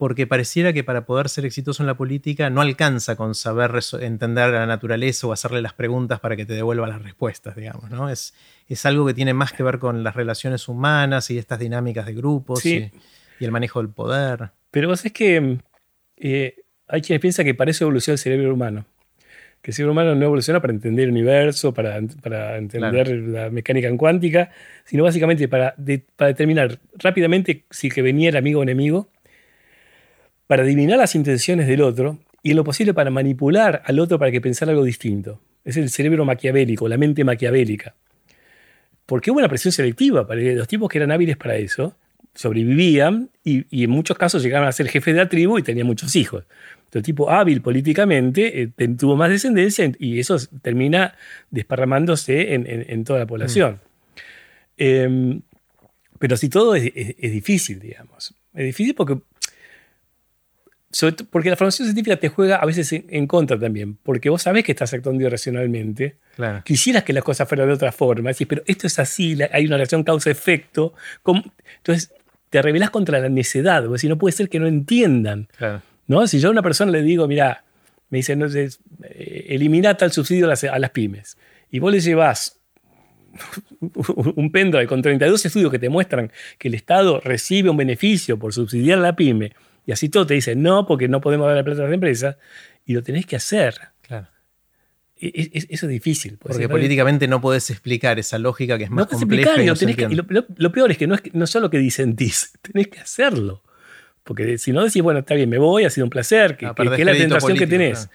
porque 0.00 0.26
pareciera 0.26 0.72
que 0.72 0.82
para 0.82 1.04
poder 1.04 1.28
ser 1.28 1.44
exitoso 1.44 1.82
en 1.82 1.86
la 1.86 1.94
política 1.94 2.48
no 2.48 2.62
alcanza 2.62 3.16
con 3.16 3.34
saber 3.34 3.72
entender 4.00 4.48
la 4.48 4.64
naturaleza 4.64 5.26
o 5.26 5.32
hacerle 5.32 5.60
las 5.60 5.74
preguntas 5.74 6.20
para 6.20 6.36
que 6.36 6.46
te 6.46 6.54
devuelva 6.54 6.88
las 6.88 7.02
respuestas, 7.02 7.54
digamos, 7.54 7.90
¿no? 7.90 8.08
Es, 8.08 8.32
es 8.66 8.86
algo 8.86 9.06
que 9.06 9.12
tiene 9.12 9.34
más 9.34 9.52
que 9.52 9.62
ver 9.62 9.78
con 9.78 10.02
las 10.02 10.16
relaciones 10.16 10.68
humanas 10.68 11.30
y 11.30 11.36
estas 11.36 11.58
dinámicas 11.58 12.06
de 12.06 12.14
grupos 12.14 12.64
y, 12.64 12.90
el 13.40 13.52
manejo 13.52 13.82
del 13.82 13.90
poder. 13.90 14.52
Pero 14.70 14.88
vos 14.88 15.04
es 15.04 15.12
que 15.12 15.58
eh, 16.16 16.54
hay 16.88 17.02
quienes 17.02 17.20
piensan 17.20 17.44
que 17.44 17.52
para 17.52 17.70
eso 17.70 17.84
evoluciona 17.84 18.14
el 18.14 18.20
cerebro 18.20 18.54
humano. 18.54 18.86
Que 19.60 19.72
el 19.72 19.74
cerebro 19.74 19.92
humano 19.92 20.14
no 20.14 20.24
evoluciona 20.24 20.62
para 20.62 20.72
entender 20.72 21.04
el 21.04 21.10
universo, 21.10 21.74
para, 21.74 22.00
para 22.22 22.56
entender 22.56 23.06
la 23.10 23.50
mecánica 23.50 23.88
en 23.88 23.98
cuántica, 23.98 24.50
sino 24.86 25.04
básicamente 25.04 25.46
para, 25.46 25.74
para 26.16 26.28
determinar 26.28 26.78
rápidamente 26.94 27.66
si 27.68 27.90
que 27.90 28.00
venía 28.00 28.30
el 28.30 28.36
amigo 28.38 28.60
o 28.60 28.62
enemigo 28.62 29.10
para 30.50 30.64
adivinar 30.64 30.98
las 30.98 31.14
intenciones 31.14 31.68
del 31.68 31.80
otro 31.80 32.18
y 32.42 32.50
en 32.50 32.56
lo 32.56 32.64
posible 32.64 32.92
para 32.92 33.08
manipular 33.08 33.84
al 33.86 34.00
otro 34.00 34.18
para 34.18 34.32
que 34.32 34.40
pensara 34.40 34.72
algo 34.72 34.82
distinto. 34.82 35.40
Es 35.64 35.76
el 35.76 35.90
cerebro 35.90 36.24
maquiavélico, 36.24 36.88
la 36.88 36.96
mente 36.96 37.22
maquiavélica. 37.22 37.94
Porque 39.06 39.30
hubo 39.30 39.38
una 39.38 39.48
presión 39.48 39.70
selectiva, 39.70 40.26
para 40.26 40.40
los 40.40 40.66
tipos 40.66 40.88
que 40.88 40.98
eran 40.98 41.12
hábiles 41.12 41.36
para 41.36 41.54
eso 41.54 41.94
sobrevivían 42.34 43.30
y, 43.44 43.84
en 43.84 43.90
muchos 43.90 44.18
casos 44.18 44.42
llegaban 44.42 44.66
a 44.66 44.72
ser 44.72 44.88
jefes 44.88 45.14
de 45.14 45.20
la 45.20 45.28
tribu 45.28 45.56
y 45.56 45.62
tenían 45.62 45.86
muchos 45.86 46.16
hijos. 46.16 46.42
el 46.92 47.02
tipo 47.04 47.30
hábil 47.30 47.62
políticamente 47.62 48.62
eh, 48.62 48.88
tuvo 48.98 49.14
más 49.14 49.30
descendencia 49.30 49.92
y 50.00 50.18
eso 50.18 50.36
termina 50.62 51.14
desparramándose 51.52 52.54
en, 52.54 53.04
toda 53.04 53.20
la 53.20 53.26
población. 53.26 53.74
Mm. 53.74 54.82
Em, 54.82 55.42
Pero 56.18 56.36
si 56.36 56.48
todo 56.48 56.74
es, 56.74 56.92
difícil, 56.92 57.78
digamos. 57.78 58.34
Es 58.52 58.64
difícil 58.64 58.96
porque, 58.96 59.16
porque 61.30 61.50
la 61.50 61.56
formación 61.56 61.86
científica 61.86 62.16
te 62.16 62.28
juega 62.28 62.56
a 62.56 62.66
veces 62.66 62.92
en, 62.92 63.26
contra 63.26 63.58
también, 63.58 63.96
porque 64.02 64.28
vos 64.28 64.42
sabés 64.42 64.64
que 64.64 64.72
estás 64.72 64.92
actuando 64.92 65.24
irracionalmente. 65.24 66.16
Quisieras 66.64 67.04
que 67.04 67.12
las 67.12 67.22
cosas 67.22 67.48
fueran 67.48 67.68
de 67.68 67.74
otra 67.74 67.92
forma, 67.92 68.30
decís, 68.30 68.46
pero 68.48 68.62
esto 68.66 68.86
es 68.86 68.98
así, 68.98 69.38
hay 69.52 69.66
una 69.66 69.76
relación 69.76 70.02
causa-efecto. 70.02 70.94
Entonces 71.76 72.12
te 72.50 72.60
rebelás 72.60 72.90
contra 72.90 73.20
la 73.20 73.28
necedad, 73.28 73.84
porque 73.84 74.00
si 74.00 74.08
no 74.08 74.18
puede 74.18 74.32
ser 74.32 74.48
que 74.48 74.58
no 74.58 74.66
entiendan. 74.66 75.48
¿no? 76.08 76.26
Si 76.26 76.40
yo 76.40 76.48
a 76.48 76.52
una 76.52 76.62
persona 76.62 76.90
le 76.90 77.02
digo, 77.02 77.28
mira, 77.28 77.62
me 78.08 78.18
dice, 78.18 78.34
no, 78.34 78.46
eh, 78.46 79.46
elimina 79.48 79.96
tal 79.96 80.10
subsidio 80.10 80.46
a 80.46 80.48
las, 80.48 80.64
a 80.64 80.78
las 80.80 80.90
pymes, 80.90 81.38
y 81.70 81.78
vos 81.78 81.92
le 81.92 82.00
llevas 82.00 82.58
un 84.34 84.50
pendrive 84.50 84.88
con 84.88 85.02
32 85.02 85.46
estudios 85.46 85.70
que 85.70 85.78
te 85.78 85.88
muestran 85.88 86.32
que 86.58 86.66
el 86.66 86.74
Estado 86.74 87.20
recibe 87.20 87.70
un 87.70 87.76
beneficio 87.76 88.36
por 88.40 88.52
subsidiar 88.52 88.98
a 88.98 89.02
la 89.02 89.14
pyme, 89.14 89.52
y 89.90 89.92
así 89.92 90.08
todo 90.08 90.24
te 90.24 90.34
dice 90.34 90.54
no, 90.54 90.86
porque 90.86 91.08
no 91.08 91.20
podemos 91.20 91.48
dar 91.48 91.56
la 91.56 91.64
plata 91.64 91.80
a 91.80 91.84
las 91.86 91.92
empresas, 91.92 92.36
y 92.86 92.92
lo 92.92 93.02
tenés 93.02 93.26
que 93.26 93.34
hacer. 93.34 93.74
Claro. 94.02 94.28
E, 95.20 95.26
e, 95.26 95.66
eso 95.68 95.86
es 95.86 95.90
difícil. 95.90 96.38
Porque 96.38 96.68
políticamente 96.68 97.26
no 97.26 97.40
podés 97.40 97.70
explicar 97.70 98.16
esa 98.20 98.38
lógica 98.38 98.78
que 98.78 98.84
es 98.84 98.90
más 98.90 99.08
compleja. 99.08 99.60
y, 99.60 100.14
lo, 100.14 100.72
peor 100.72 100.92
es 100.92 100.96
que 100.96 101.08
no 101.08 101.16
es 101.16 101.22
no 101.32 101.44
solo 101.48 101.70
que 101.70 101.78
disentís, 101.78 102.52
tenés 102.62 102.86
que 102.86 103.00
hacerlo. 103.00 103.64
Porque 104.22 104.58
si 104.58 104.70
no 104.70 104.84
decís, 104.84 105.02
bueno, 105.02 105.18
está 105.18 105.34
bien, 105.34 105.50
me 105.50 105.58
voy, 105.58 105.82
ha 105.82 105.90
sido 105.90 106.04
un 106.04 106.10
placer, 106.10 106.56
que, 106.56 106.66
ah, 106.66 106.74
es 106.78 107.04
la 107.04 107.12
tentación 107.12 107.58
que 107.58 107.66
tenés. 107.66 108.08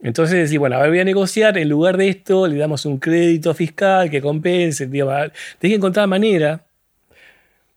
Entonces 0.00 0.44
decís, 0.44 0.58
bueno, 0.58 0.76
a 0.76 0.82
ver, 0.82 0.90
voy 0.90 1.00
a 1.00 1.04
negociar, 1.04 1.56
en 1.56 1.70
lugar 1.70 1.96
de 1.96 2.10
esto 2.10 2.46
le 2.46 2.58
damos 2.58 2.84
un 2.84 2.98
crédito 2.98 3.54
fiscal 3.54 4.10
que 4.10 4.20
compense. 4.20 4.86
Tenés 4.88 5.32
que 5.58 5.74
encontrar 5.74 6.06
manera 6.06 6.67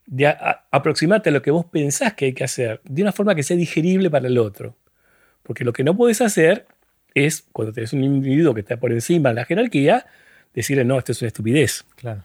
de 0.06 0.28
aproximarte 0.72 1.30
a 1.30 1.32
lo 1.32 1.42
que 1.42 1.52
vos 1.52 1.66
pensás 1.66 2.14
que 2.14 2.26
hay 2.26 2.34
que 2.34 2.44
hacer 2.44 2.82
de 2.84 3.02
una 3.02 3.12
forma 3.12 3.36
que 3.36 3.44
sea 3.44 3.58
digerible 3.58 4.10
para 4.10 4.28
el 4.28 4.38
otro. 4.38 4.76
Porque 5.44 5.64
lo 5.64 5.74
que 5.74 5.84
no 5.84 5.96
puedes 5.96 6.22
hacer 6.22 6.66
es, 7.14 7.46
cuando 7.52 7.74
tenés 7.74 7.94
un 7.94 8.04
individuo 8.04 8.54
que 8.54 8.62
está 8.62 8.78
por 8.78 8.92
encima 8.92 9.30
de 9.30 9.36
la 9.36 9.46
jerarquía, 9.46 10.06
decirle, 10.54 10.86
no, 10.86 10.98
esto 10.98 11.12
es 11.12 11.22
una 11.22 11.28
estupidez. 11.28 11.86
Claro. 11.96 12.24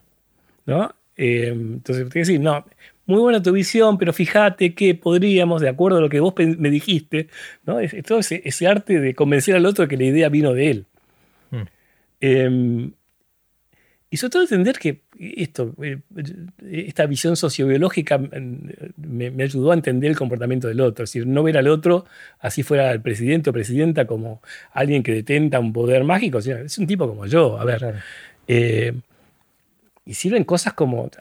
¿No? 0.65 0.95
Eh, 1.17 1.49
entonces, 1.49 2.09
tienes 2.09 2.13
que 2.13 2.19
decir, 2.19 2.41
no, 2.41 2.65
muy 3.07 3.21
buena 3.21 3.43
tu 3.43 3.53
visión, 3.53 3.99
pero 3.99 4.13
fíjate 4.13 4.75
que 4.75 4.95
podríamos, 4.95 5.63
de 5.63 5.69
acuerdo 5.69 5.99
a 5.99 6.01
lo 6.01 6.09
que 6.09 6.21
vos 6.21 6.35
me 6.59 6.71
dijiste, 6.71 7.29
¿no? 7.65 7.79
Es, 7.79 7.95
todo 8.05 8.19
ese, 8.19 8.67
arte 8.67 9.01
de 9.01 9.15
convencer 9.15 9.55
al 9.55 9.65
otro 9.65 9.87
que 9.89 9.97
la 9.97 10.05
idea 10.05 10.29
vino 10.29 10.53
de 10.53 10.71
él. 10.71 10.87
Hmm. 11.51 11.63
Em, 12.21 12.93
y 14.17 14.19
sobre 14.19 14.31
todo 14.31 14.43
entender 14.45 14.79
que 14.79 15.03
esto, 15.19 15.75
eh, 15.83 15.99
esta 16.73 17.05
visión 17.05 17.37
sociobiológica 17.37 18.17
me, 18.17 19.31
me, 19.31 19.43
ayudó 19.43 19.73
a 19.73 19.75
entender 19.75 20.11
el 20.11 20.17
comportamiento 20.17 20.69
del 20.69 20.81
otro. 20.81 21.05
Es 21.05 21.11
decir, 21.11 21.27
no 21.27 21.43
ver 21.43 21.59
al 21.59 21.69
otro 21.69 22.07
así 22.39 22.63
fuera 22.63 22.91
el 22.93 23.03
presidente 23.03 23.51
o 23.51 23.53
presidenta 23.53 24.07
como 24.07 24.41
alguien 24.73 25.03
que 25.03 25.13
detenta 25.13 25.61
un 25.61 25.75
poder 25.75 26.03
mágico, 26.05 26.41
sino 26.41 26.57
es 26.57 26.79
un 26.79 26.87
tipo 26.87 27.07
como 27.07 27.27
yo. 27.27 27.61
A 27.61 27.67
ver. 27.67 27.97
Eh, 28.49 28.95
y 30.07 30.15
sirven 30.15 30.45
cosas 30.45 30.73
como. 30.73 31.11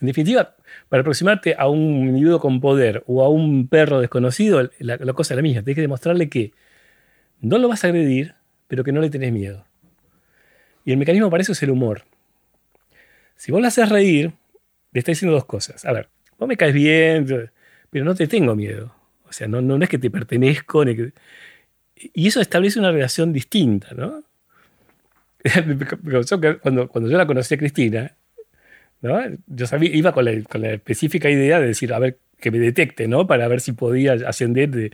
En 0.00 0.06
definitiva, 0.06 0.54
para 0.88 1.00
aproximarte 1.00 1.56
a 1.58 1.68
un 1.68 2.06
individuo 2.06 2.38
con 2.38 2.60
poder 2.60 3.02
o 3.08 3.24
a 3.24 3.28
un 3.30 3.66
perro 3.66 3.98
desconocido, 3.98 4.70
la, 4.78 4.98
cosa 5.12 5.34
es 5.34 5.36
la 5.36 5.42
misma. 5.42 5.62
Tienes 5.62 5.74
que 5.74 5.80
demostrarle 5.80 6.28
que 6.28 6.52
no 7.40 7.58
lo 7.58 7.66
vas 7.66 7.82
a 7.82 7.88
agredir, 7.88 8.34
pero 8.68 8.84
que 8.84 8.92
no 8.92 9.00
le 9.00 9.10
tenés 9.10 9.32
miedo. 9.32 9.64
Y 10.88 10.92
el 10.92 10.96
mecanismo 10.96 11.28
para 11.28 11.42
eso 11.42 11.52
es 11.52 11.62
el 11.62 11.68
humor. 11.68 12.04
Si 13.36 13.52
vos 13.52 13.60
lo 13.60 13.68
haces 13.68 13.90
reír, 13.90 14.32
le 14.92 15.00
estás 15.00 15.16
diciendo 15.16 15.34
dos 15.34 15.44
cosas. 15.44 15.84
A 15.84 15.92
ver, 15.92 16.08
vos 16.38 16.48
me 16.48 16.56
caes 16.56 16.72
bien, 16.72 17.26
pero 17.90 18.06
no 18.06 18.14
te 18.14 18.26
tengo 18.26 18.56
miedo. 18.56 18.94
O 19.28 19.32
sea, 19.34 19.48
no, 19.48 19.60
no 19.60 19.76
es 19.84 19.90
que 19.90 19.98
te 19.98 20.10
pertenezco. 20.10 20.82
Y 21.94 22.26
eso 22.26 22.40
establece 22.40 22.78
una 22.78 22.90
relación 22.90 23.34
distinta, 23.34 23.88
¿no? 23.94 24.24
cuando, 26.62 26.88
cuando 26.88 27.10
yo 27.10 27.18
la 27.18 27.26
conocí 27.26 27.52
a 27.52 27.58
Cristina, 27.58 28.16
yo 29.46 29.66
sabía, 29.66 29.94
iba 29.94 30.12
con 30.12 30.24
la, 30.24 30.70
específica 30.72 31.28
idea 31.28 31.60
de 31.60 31.66
decir, 31.66 31.92
a 31.92 31.98
ver, 31.98 32.16
que 32.40 32.50
me 32.50 32.58
detecte, 32.58 33.08
¿no? 33.08 33.26
Para 33.26 33.46
ver 33.46 33.60
si 33.60 33.72
podía 33.72 34.14
ascender 34.26 34.70
de, 34.70 34.92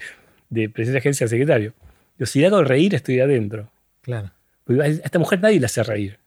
de 0.50 0.68
presidente 0.68 0.94
de 0.94 0.98
agencia 0.98 1.26
a 1.26 1.28
secretario. 1.28 1.72
Yo, 2.18 2.26
si 2.26 2.44
hago 2.44 2.64
reír, 2.64 2.96
estoy 2.96 3.20
adentro. 3.20 3.70
Claro. 4.02 4.32
A 4.68 4.86
esta 4.86 5.18
mujer 5.18 5.40
nadie 5.40 5.60
la 5.60 5.66
hace 5.66 5.82
reír. 5.82 6.18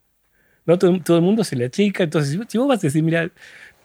¿no? 0.66 0.78
Todo, 0.78 1.16
el 1.16 1.22
mundo 1.22 1.44
se 1.44 1.56
le 1.56 1.66
achica. 1.66 2.04
Entonces, 2.04 2.38
si 2.48 2.58
vos 2.58 2.68
vas 2.68 2.80
a 2.80 2.88
decir, 2.88 3.02
mira, 3.02 3.32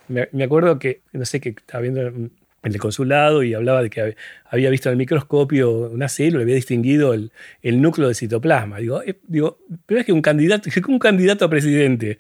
me, 0.09 0.45
acuerdo 0.45 0.79
que, 0.79 1.03
no 1.13 1.25
sé, 1.25 1.41
que 1.41 1.51
estaba 1.51 1.81
viendo 1.81 2.01
en 2.01 2.31
el 2.63 2.79
consulado 2.79 3.43
y 3.43 3.55
hablaba 3.55 3.83
de 3.83 3.91
que 3.91 4.17
había 4.45 4.71
visto 4.71 4.89
en 4.89 4.93
el 4.93 4.99
microscopio 4.99 5.91
una 5.91 6.09
célula, 6.09 6.43
había 6.43 6.55
distinguido 6.55 7.15
el, 7.15 7.31
núcleo 7.63 8.09
de 8.09 8.15
citoplasma. 8.15 8.79
Digo, 8.79 9.03
eh, 9.03 9.19
digo, 9.27 9.59
pero 9.87 10.01
es 10.01 10.07
que 10.07 10.13
un 10.13 10.23
candidato, 10.23 10.69
un 10.89 10.99
candidato 10.99 11.45
a 11.45 11.51
presidente 11.51 12.19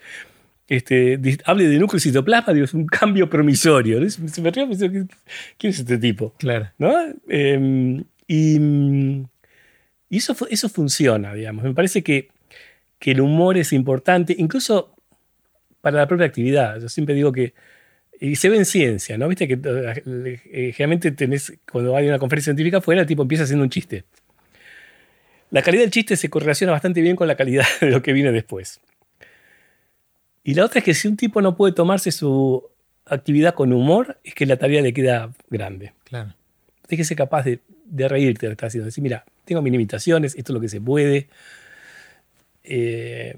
este, 0.68 1.20
hable 1.44 1.68
de 1.68 1.78
núcleo 1.78 2.00
citoplasma, 2.00 2.54
digo, 2.54 2.64
es 2.64 2.74
un 2.74 2.86
cambio 2.86 3.28
promisorio. 3.28 4.08
Se 4.08 4.40
me 4.40 4.50
río, 4.50 4.68
¿quién 4.68 5.08
es 5.60 5.78
este 5.80 5.98
tipo? 5.98 6.34
Claro. 6.38 6.70
¿No? 6.78 6.94
Em, 7.28 8.04
y, 10.12 10.18
eso, 10.18 10.36
eso 10.50 10.68
funciona, 10.68 11.34
digamos. 11.34 11.64
Me 11.64 11.74
parece 11.74 12.02
que, 12.02 12.28
que 12.98 13.12
el 13.12 13.20
humor 13.20 13.56
es 13.56 13.72
importante, 13.72 14.34
incluso 14.38 14.94
para 15.80 15.96
la 15.96 16.06
propia 16.06 16.26
actividad. 16.26 16.80
Yo 16.80 16.88
siempre 16.88 17.14
digo 17.14 17.32
que 17.32 17.54
y 18.22 18.36
se 18.36 18.48
ve 18.48 18.56
en 18.56 18.64
ciencia, 18.64 19.18
¿no? 19.18 19.26
Viste 19.26 19.48
que 19.48 19.54
eh, 19.54 20.72
generalmente 20.72 21.10
tenés, 21.10 21.54
cuando 21.70 21.96
hay 21.96 22.06
una 22.06 22.20
conferencia 22.20 22.52
científica 22.52 22.80
fuera, 22.80 23.00
el 23.00 23.06
tipo 23.08 23.22
empieza 23.22 23.42
haciendo 23.42 23.64
un 23.64 23.70
chiste. 23.70 24.04
La 25.50 25.60
calidad 25.60 25.82
del 25.82 25.90
chiste 25.90 26.16
se 26.16 26.30
correlaciona 26.30 26.72
bastante 26.72 27.00
bien 27.00 27.16
con 27.16 27.26
la 27.26 27.34
calidad 27.34 27.66
de 27.80 27.90
lo 27.90 28.00
que 28.00 28.12
viene 28.12 28.30
después. 28.30 28.80
Y 30.44 30.54
la 30.54 30.64
otra 30.66 30.78
es 30.78 30.84
que 30.84 30.94
si 30.94 31.08
un 31.08 31.16
tipo 31.16 31.42
no 31.42 31.56
puede 31.56 31.72
tomarse 31.72 32.12
su 32.12 32.64
actividad 33.06 33.54
con 33.54 33.72
humor, 33.72 34.20
es 34.22 34.34
que 34.34 34.46
la 34.46 34.56
tarea 34.56 34.82
le 34.82 34.92
queda 34.92 35.32
grande. 35.50 35.92
Claro. 36.04 36.32
Tienes 36.86 37.04
que 37.04 37.08
ser 37.08 37.16
capaz 37.16 37.44
de, 37.44 37.60
reírte 38.08 38.46
de 38.46 38.50
lo 38.50 38.52
que 38.52 38.54
estás 38.54 38.68
haciendo. 38.68 38.86
Decir, 38.86 39.02
mira, 39.02 39.24
tengo 39.44 39.62
mis 39.62 39.72
limitaciones, 39.72 40.34
esto 40.34 40.52
es 40.52 40.54
lo 40.54 40.60
que 40.60 40.68
se 40.68 40.80
puede. 40.80 41.28
Eh, 42.64 43.36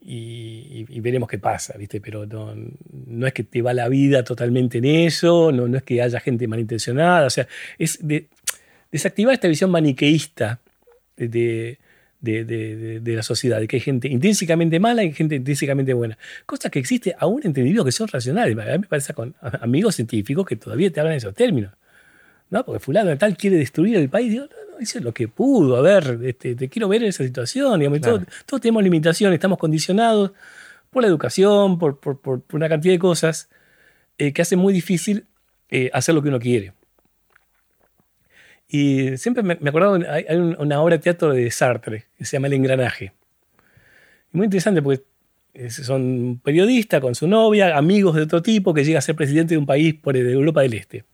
y, 0.00 1.00
veremos 1.00 1.28
qué 1.28 1.38
pasa, 1.38 1.76
¿viste? 1.76 2.00
Pero 2.00 2.26
no, 2.26 2.54
no, 3.06 3.26
es 3.26 3.32
que 3.34 3.44
te 3.44 3.60
va 3.60 3.74
la 3.74 3.88
vida 3.88 4.24
totalmente 4.24 4.78
en 4.78 4.86
eso, 4.86 5.52
no, 5.52 5.68
no 5.68 5.76
es 5.76 5.82
que 5.82 6.00
haya 6.00 6.18
gente 6.20 6.48
malintencionada, 6.48 7.26
o 7.26 7.30
sea, 7.30 7.46
es 7.78 7.98
de, 8.00 8.28
desactivar 8.90 9.34
esta 9.34 9.48
visión 9.48 9.70
maniqueísta 9.70 10.60
de, 11.16 11.78
de, 12.20 13.02
la 13.04 13.22
sociedad, 13.22 13.60
de 13.60 13.68
que 13.68 13.76
hay 13.76 13.80
gente 13.80 14.08
intrínsecamente 14.08 14.80
mala 14.80 15.04
y 15.04 15.12
gente 15.12 15.36
intrínsecamente 15.36 15.92
buena. 15.92 16.16
Cosa 16.46 16.70
que 16.70 16.78
existe 16.78 17.14
aún 17.18 17.40
en 17.42 17.48
individuos 17.48 17.84
que 17.84 17.92
son 17.92 18.08
racionales. 18.08 18.56
A 18.56 18.72
mí 18.72 18.78
me 18.78 18.86
parece 18.86 19.12
con 19.14 19.34
amigos 19.40 19.96
científicos 19.96 20.46
que 20.46 20.56
todavía 20.56 20.90
te 20.90 21.00
hablan 21.00 21.16
esos 21.16 21.34
términos. 21.34 21.72
¿no? 22.50 22.64
Porque 22.64 22.80
fulano 22.80 23.16
tal 23.18 23.36
quiere 23.36 23.56
destruir 23.56 23.96
el 23.96 24.08
país. 24.08 24.30
Digo, 24.30 24.46
no, 24.46 24.67
dice 24.78 25.00
lo 25.00 25.12
que 25.12 25.28
pudo. 25.28 25.76
A 25.76 25.82
ver, 25.82 26.20
este, 26.24 26.54
te 26.54 26.68
quiero 26.68 26.88
ver 26.88 27.02
en 27.02 27.08
esa 27.08 27.24
situación. 27.24 27.80
todos, 28.00 28.60
tenemos 28.60 28.82
limitaciones, 28.82 29.36
estamos 29.36 29.58
condicionados 29.58 30.32
por 30.90 31.02
la 31.02 31.08
educación, 31.08 31.78
por, 31.78 31.98
una 32.52 32.68
cantidad 32.68 32.94
de 32.94 32.98
cosas 32.98 33.48
eh, 34.18 34.32
que 34.32 34.42
hace 34.42 34.56
muy 34.56 34.72
difícil 34.72 35.26
eh, 35.70 35.90
hacer 35.92 36.14
lo 36.14 36.22
que 36.22 36.28
uno 36.28 36.40
quiere. 36.40 36.72
Y 38.68 39.16
siempre 39.16 39.42
me, 39.42 39.56
me 39.60 39.70
acordaba, 39.70 39.98
hay, 40.12 40.24
una 40.36 40.80
obra 40.80 40.96
de 40.96 41.02
teatro 41.02 41.32
de 41.32 41.50
Sartre 41.50 42.06
que 42.16 42.24
se 42.24 42.36
llama 42.36 42.48
El 42.48 42.54
Engranaje. 42.54 43.12
muy 44.32 44.44
interesante 44.44 44.82
porque 44.82 45.04
son 45.70 46.02
un 46.02 46.40
periodista 46.40 47.00
con 47.00 47.14
su 47.14 47.26
novia, 47.26 47.76
amigos 47.76 48.14
de 48.14 48.22
otro 48.22 48.42
tipo, 48.42 48.74
que 48.74 48.84
llega 48.84 48.98
a 48.98 49.02
ser 49.02 49.16
presidente 49.16 49.54
de 49.54 49.58
un 49.58 49.66
país 49.66 49.94
por 49.94 50.14
de 50.14 50.32
Europa 50.32 50.62
del 50.62 50.74
Este. 50.74 51.04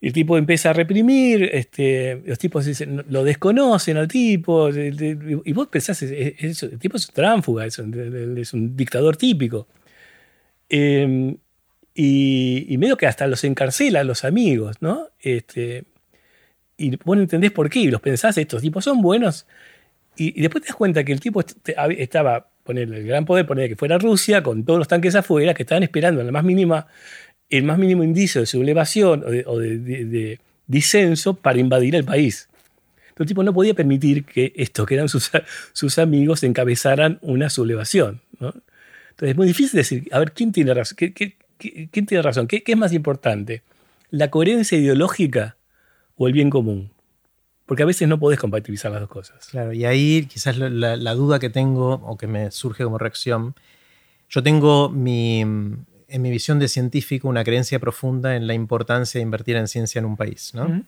El 0.00 0.12
tipo 0.12 0.38
empieza 0.38 0.70
a 0.70 0.72
reprimir, 0.72 1.50
este, 1.52 2.22
los 2.24 2.38
tipos 2.38 2.64
dicen, 2.64 3.04
lo 3.08 3.24
desconocen 3.24 3.96
al 3.96 4.06
tipo, 4.06 4.70
y 4.70 5.52
vos 5.52 5.66
pensás, 5.68 6.02
el 6.02 6.78
tipo 6.78 6.96
es 6.96 7.08
un 7.08 7.14
tránfuga, 7.14 7.66
es 7.66 7.78
un, 7.78 8.76
dictador 8.76 9.16
típico. 9.16 9.66
Eh, 10.68 11.36
y, 12.00 12.76
medio 12.78 12.96
que 12.96 13.06
hasta 13.06 13.26
los 13.26 13.42
encarcela 13.42 14.00
a 14.00 14.04
los 14.04 14.24
amigos, 14.24 14.76
¿no? 14.80 15.08
Este, 15.18 15.84
y 16.76 16.94
vos 16.96 17.16
no 17.16 17.22
entendés 17.22 17.50
por 17.50 17.68
qué, 17.68 17.80
y 17.80 17.90
los 17.90 18.00
pensás, 18.00 18.38
estos 18.38 18.62
tipos 18.62 18.84
son 18.84 19.02
buenos, 19.02 19.46
y, 20.16 20.40
después 20.40 20.62
te 20.62 20.68
das 20.68 20.76
cuenta 20.76 21.02
que 21.02 21.12
el 21.12 21.18
tipo 21.18 21.40
estaba, 21.40 22.50
poner 22.62 22.92
el 22.92 23.04
gran 23.04 23.24
poder, 23.24 23.46
poner 23.46 23.68
que 23.68 23.74
fuera 23.74 23.98
Rusia, 23.98 24.44
con 24.44 24.64
todos 24.64 24.78
los 24.78 24.86
tanques 24.86 25.16
afuera, 25.16 25.54
que 25.54 25.64
estaban 25.64 25.82
esperando 25.82 26.22
la 26.22 26.30
más 26.30 26.44
mínima, 26.44 26.86
el 27.50 27.64
más 27.64 27.78
mínimo 27.78 28.04
indicio 28.04 28.40
de 28.40 28.46
sublevación 28.46 29.24
o 29.46 29.58
de, 29.58 30.38
disenso 30.66 31.34
para 31.34 31.58
invadir 31.58 31.94
el 31.94 32.04
país. 32.04 32.48
El 33.18 33.26
tipo 33.26 33.42
no 33.42 33.52
podía 33.52 33.74
permitir 33.74 34.24
que 34.24 34.52
estos, 34.54 34.86
que 34.86 34.94
eran 34.94 35.08
sus, 35.08 35.30
sus 35.72 35.98
amigos, 35.98 36.42
encabezaran 36.44 37.18
una 37.22 37.50
sublevación. 37.50 38.20
¿no? 38.38 38.54
Entonces 39.18 39.32
es 39.32 39.36
muy 39.36 39.48
difícil 39.48 39.76
decir, 39.76 40.08
a 40.12 40.20
ver, 40.20 40.32
¿quién 40.32 40.52
tiene 40.52 40.72
razón? 40.72 40.96
¿Qué, 40.96 41.12
quién 41.58 42.06
tiene 42.06 42.22
razón? 42.22 42.46
¿Qué, 42.46 42.62
es 42.64 42.76
más 42.76 42.92
importante? 42.92 43.62
¿La 44.10 44.30
coherencia 44.30 44.78
ideológica 44.78 45.56
o 46.16 46.28
el 46.28 46.32
bien 46.32 46.50
común? 46.50 46.92
Porque 47.66 47.82
a 47.82 47.86
veces 47.86 48.06
no 48.06 48.20
podés 48.20 48.38
compatibilizar 48.38 48.92
las 48.92 49.00
dos 49.00 49.10
cosas. 49.10 49.48
Claro, 49.48 49.72
y 49.72 49.84
ahí 49.84 50.26
quizás 50.26 50.56
la, 50.56 51.14
duda 51.14 51.40
que 51.40 51.50
tengo 51.50 51.94
o 51.94 52.16
que 52.16 52.28
me 52.28 52.52
surge 52.52 52.84
como 52.84 52.96
reacción, 52.96 53.56
yo 54.30 54.42
tengo 54.44 54.88
mi, 54.88 55.44
en 56.08 56.22
mi 56.22 56.30
visión 56.30 56.58
de 56.58 56.68
científico 56.68 57.28
una 57.28 57.44
creencia 57.44 57.78
profunda 57.78 58.34
en 58.34 58.46
la 58.46 58.54
importancia 58.54 59.18
de 59.18 59.22
invertir 59.22 59.56
en 59.56 59.68
ciencia 59.68 59.98
en 59.98 60.06
un 60.06 60.16
país, 60.16 60.52
¿no? 60.54 60.82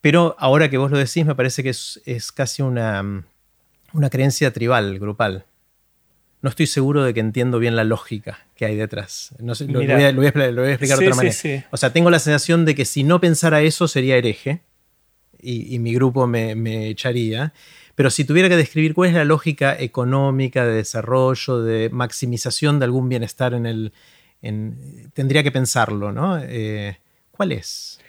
Pero 0.00 0.36
ahora 0.38 0.68
que 0.68 0.76
vos 0.76 0.90
lo 0.90 0.98
decís, 0.98 1.24
me 1.24 1.34
parece 1.34 1.62
que 1.62 1.70
es, 1.70 2.00
es 2.04 2.30
casi 2.30 2.62
una, 2.62 3.24
una 3.92 4.10
creencia 4.10 4.52
tribal, 4.52 4.98
grupal 4.98 5.46
no 6.44 6.50
estoy 6.50 6.66
seguro 6.66 7.02
de 7.02 7.14
que 7.14 7.20
entiendo 7.20 7.58
bien 7.58 7.74
la 7.74 7.84
lógica 7.84 8.46
que 8.54 8.66
hay 8.66 8.76
detrás. 8.76 9.30
No 9.38 9.54
lo, 9.66 9.78
voy 9.78 9.90
a, 9.90 10.10
explicar 10.10 10.98
de 10.98 11.06
otra 11.06 11.16
manera. 11.16 11.66
O 11.70 11.78
sea, 11.78 11.90
tengo 11.94 12.10
la 12.10 12.18
sensación 12.18 12.66
de 12.66 12.74
que 12.74 12.84
si 12.84 13.02
no 13.02 13.18
pensara 13.18 13.62
eso 13.62 13.88
sería 13.88 14.18
hereje 14.18 14.60
y, 15.40 15.78
mi 15.78 15.94
grupo 15.94 16.26
me, 16.26 16.90
echaría. 16.90 17.54
Pero 17.94 18.10
si 18.10 18.26
tuviera 18.26 18.50
que 18.50 18.58
describir 18.58 18.92
cuál 18.92 19.08
es 19.08 19.14
la 19.14 19.24
lógica 19.24 19.74
económica 19.80 20.66
de 20.66 20.74
desarrollo, 20.74 21.62
de 21.62 21.88
maximización 21.88 22.78
de 22.78 22.84
algún 22.84 23.08
bienestar 23.08 23.54
en 23.54 23.64
el... 23.64 23.94
tendría 25.12 25.42
que 25.42 25.52
pensarlo, 25.52 26.12
¿no? 26.12 26.38
Eh, 26.42 26.98
¿Cuál 27.30 27.52
es? 27.52 28.00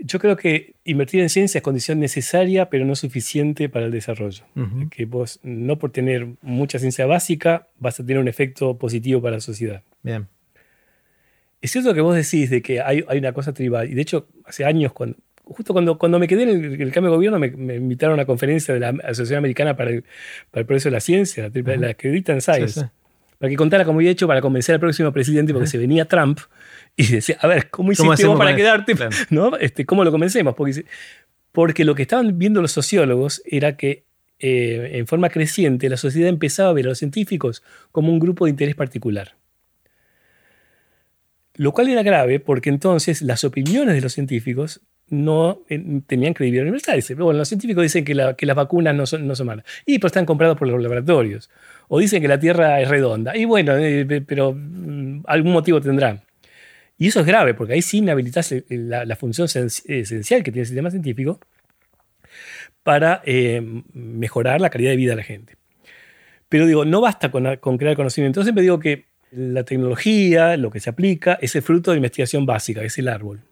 Yo 0.00 0.18
creo 0.20 0.36
que 0.36 0.74
invertir 0.84 1.20
en 1.20 1.28
ciencia 1.28 1.58
es 1.58 1.62
condición 1.62 1.98
necesaria, 1.98 2.70
pero 2.70 2.84
no 2.84 2.94
suficiente 2.94 3.68
para 3.68 3.86
el 3.86 3.92
desarrollo. 3.92 4.44
Que 4.90 5.06
vos, 5.06 5.40
no 5.42 5.78
por 5.78 5.90
tener 5.90 6.28
mucha 6.40 6.78
ciencia 6.78 7.04
básica, 7.06 7.66
vas 7.78 7.98
a 7.98 8.04
tener 8.04 8.20
un 8.20 8.28
efecto 8.28 8.78
positivo 8.78 9.20
para 9.20 9.36
la 9.36 9.40
sociedad. 9.40 9.82
Bien. 10.02 10.28
Es 11.60 11.72
cierto 11.72 11.92
que 11.94 12.00
vos 12.00 12.14
decís 12.14 12.50
de 12.50 12.62
que 12.62 12.80
hay, 12.80 13.04
una 13.16 13.32
cosa 13.32 13.52
tribal, 13.52 13.90
y 13.90 13.94
de 13.94 14.02
hecho, 14.02 14.28
hace 14.44 14.64
años, 14.64 14.92
cuando, 14.92 15.16
justo 15.42 15.72
cuando, 15.72 15.98
cuando 15.98 16.20
me 16.20 16.28
quedé 16.28 16.44
en 16.44 16.80
el, 16.80 16.92
cambio 16.92 17.10
de 17.10 17.16
gobierno, 17.16 17.40
me, 17.40 17.48
invitaron 17.74 18.12
a 18.12 18.14
una 18.14 18.26
conferencia 18.26 18.72
de 18.72 18.80
la 18.80 18.90
Asociación 18.90 19.38
Americana 19.38 19.76
para 19.76 19.90
el, 19.90 20.04
para 20.52 20.60
el 20.60 20.66
Progreso 20.66 20.88
de 20.88 20.92
la 20.92 21.00
Ciencia, 21.00 21.50
la, 21.52 21.76
la 21.76 21.90
Acreditan 21.90 22.40
Science, 22.40 22.88
para 23.38 23.50
que 23.50 23.56
contara 23.56 23.84
cómo 23.84 23.98
había 23.98 24.10
hecho 24.10 24.26
para 24.26 24.40
convencer 24.40 24.74
al 24.74 24.80
próximo 24.80 25.12
presidente, 25.12 25.52
porque 25.52 25.68
se 25.68 25.78
venía 25.78 26.06
Trump 26.06 26.40
y 26.96 27.06
decía, 27.06 27.38
a 27.40 27.46
ver, 27.46 27.70
¿cómo 27.70 27.92
hiciste 27.92 28.26
vos 28.26 28.36
para 28.36 28.54
quedarte? 28.54 28.94
¿No? 29.30 29.56
Este, 29.56 29.86
¿Cómo 29.86 30.04
lo 30.04 30.10
convencemos? 30.10 30.54
Porque, 30.54 30.84
porque 31.52 31.84
lo 31.84 31.94
que 31.94 32.02
estaban 32.02 32.38
viendo 32.38 32.60
los 32.60 32.72
sociólogos 32.72 33.42
era 33.46 33.76
que 33.76 34.04
eh, 34.40 34.90
en 34.94 35.06
forma 35.06 35.30
creciente 35.30 35.88
la 35.88 35.96
sociedad 35.96 36.28
empezaba 36.28 36.70
a 36.70 36.72
ver 36.72 36.86
a 36.86 36.88
los 36.90 36.98
científicos 36.98 37.62
como 37.92 38.12
un 38.12 38.18
grupo 38.18 38.44
de 38.44 38.50
interés 38.50 38.74
particular. 38.74 39.36
Lo 41.54 41.72
cual 41.72 41.88
era 41.88 42.02
grave 42.02 42.38
porque 42.40 42.70
entonces 42.70 43.22
las 43.22 43.44
opiniones 43.44 43.94
de 43.94 44.00
los 44.00 44.12
científicos 44.12 44.80
no 45.08 45.62
eh, 45.68 46.02
tenían 46.06 46.34
credibilidad 46.34 46.64
universal. 46.64 47.02
Bueno, 47.16 47.38
los 47.38 47.48
científicos 47.48 47.82
dicen 47.82 48.04
que, 48.04 48.14
que, 48.36 48.46
las 48.46 48.56
vacunas 48.56 48.94
no 48.94 49.06
son, 49.06 49.26
no 49.26 49.34
son 49.34 49.46
malas. 49.46 49.64
Y 49.86 49.98
pero 49.98 50.08
están 50.08 50.26
comprados 50.26 50.56
por 50.56 50.68
los 50.68 50.80
laboratorios. 50.80 51.50
O 51.88 51.98
dicen 51.98 52.22
que 52.22 52.28
la 52.28 52.38
Tierra 52.38 52.80
es 52.80 52.88
redonda. 52.88 53.36
Y 53.36 53.44
bueno, 53.44 53.76
eh, 53.76 54.22
pero 54.26 54.54
mm, 54.54 55.24
algún 55.26 55.52
motivo 55.52 55.80
tendrán. 55.80 56.22
Y 56.98 57.08
eso 57.08 57.20
es 57.20 57.26
grave, 57.26 57.54
porque 57.54 57.74
ahí 57.74 57.82
sí 57.82 57.98
inhabilitas 57.98 58.52
la, 58.68 59.16
función 59.16 59.46
esencial 59.46 60.42
que 60.42 60.50
tiene 60.50 60.62
el 60.62 60.66
sistema 60.66 60.90
científico 60.90 61.38
para 62.82 63.22
eh, 63.24 63.62
mejorar 63.92 64.60
la 64.60 64.68
calidad 64.68 64.90
de 64.90 64.96
vida 64.96 65.12
de 65.12 65.16
la 65.16 65.22
gente. 65.22 65.56
Pero 66.48 66.66
digo, 66.66 66.84
no 66.84 67.00
basta 67.00 67.30
con, 67.30 67.78
crear 67.78 67.94
conocimiento. 67.94 68.40
Entonces 68.40 68.46
siempre 68.46 68.62
digo 68.62 68.80
que 68.80 69.06
la 69.30 69.62
tecnología, 69.64 70.56
lo 70.56 70.70
que 70.70 70.80
se 70.80 70.90
aplica, 70.90 71.38
es 71.40 71.54
el 71.54 71.62
fruto 71.62 71.92
de 71.92 71.98
investigación 71.98 72.46
básica, 72.46 72.82
es 72.82 72.98
el 72.98 73.08
árbol. 73.08 73.42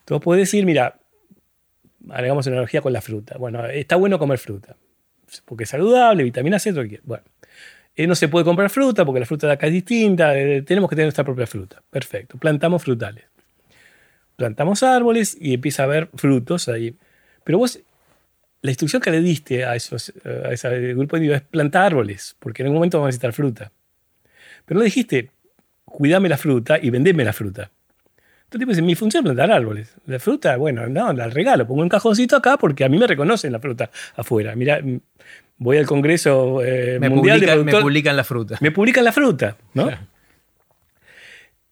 Entonces 0.00 0.24
puedes 0.24 0.42
decir, 0.42 0.66
mira, 0.66 0.98
agregamos 2.10 2.46
una 2.46 2.56
analogía 2.56 2.82
con 2.82 2.92
la 2.92 3.00
fruta. 3.00 3.38
Bueno, 3.38 3.64
está 3.66 3.96
bueno 3.96 4.18
comer 4.18 4.38
fruta, 4.38 4.76
porque 5.44 5.64
es 5.64 5.70
saludable, 5.70 6.22
vitamina 6.24 6.58
C, 6.58 6.72
todo 6.72 6.84
lo 6.84 6.90
Bueno, 7.04 7.24
eh, 7.94 8.06
no 8.06 8.14
se 8.14 8.28
puede 8.28 8.44
comprar 8.44 8.70
fruta 8.70 9.04
porque 9.04 9.20
la 9.20 9.26
fruta 9.26 9.46
de 9.46 9.54
acá 9.54 9.66
es 9.66 9.72
distinta, 9.72 10.36
eh, 10.38 10.62
tenemos 10.62 10.88
que 10.88 10.96
tener 10.96 11.06
nuestra 11.06 11.24
propia 11.24 11.46
fruta. 11.46 11.82
Perfecto, 11.90 12.38
plantamos 12.38 12.82
frutales. 12.82 13.24
Plantamos 14.36 14.82
árboles 14.82 15.36
y 15.40 15.54
empieza 15.54 15.82
a 15.82 15.86
haber 15.86 16.08
frutos 16.14 16.68
ahí. 16.68 16.96
Pero 17.42 17.58
vos, 17.58 17.78
la 18.60 18.70
instrucción 18.70 19.00
que 19.00 19.10
le 19.10 19.20
diste 19.20 19.64
a, 19.64 19.76
esos, 19.76 20.12
a 20.24 20.52
ese 20.52 20.68
grupo 20.94 21.16
de 21.16 21.20
individuos 21.20 21.42
es 21.42 21.48
plantar 21.48 21.86
árboles, 21.86 22.36
porque 22.38 22.62
en 22.62 22.66
algún 22.66 22.78
momento 22.78 22.98
vamos 22.98 23.06
a 23.06 23.08
necesitar 23.08 23.32
fruta. 23.32 23.72
Pero 24.66 24.78
no 24.78 24.84
dijiste, 24.84 25.30
cuidame 25.84 26.28
la 26.28 26.36
fruta 26.36 26.78
y 26.80 26.90
vendeme 26.90 27.24
la 27.24 27.32
fruta. 27.32 27.70
Entonces, 28.56 28.82
pues, 28.82 28.86
mi 28.86 28.94
función 28.94 29.20
es 29.20 29.24
plantar 29.32 29.50
árboles. 29.52 29.94
La 30.06 30.18
fruta, 30.18 30.56
bueno, 30.56 30.86
no, 30.88 31.12
la 31.12 31.28
regalo, 31.28 31.66
pongo 31.66 31.82
un 31.82 31.88
cajoncito 31.88 32.36
acá 32.36 32.56
porque 32.56 32.84
a 32.84 32.88
mí 32.88 32.98
me 32.98 33.06
reconocen 33.06 33.52
la 33.52 33.60
fruta 33.60 33.90
afuera. 34.16 34.54
Mira, 34.56 34.80
voy 35.58 35.76
al 35.76 35.86
Congreso 35.86 36.62
eh, 36.64 36.98
Mundial 37.00 37.40
de 37.40 37.64
Me 37.64 37.80
publican 37.80 38.16
la 38.16 38.24
fruta. 38.24 38.58
Me 38.60 38.70
publican 38.70 39.04
la 39.04 39.12
fruta, 39.12 39.56
¿no? 39.74 39.90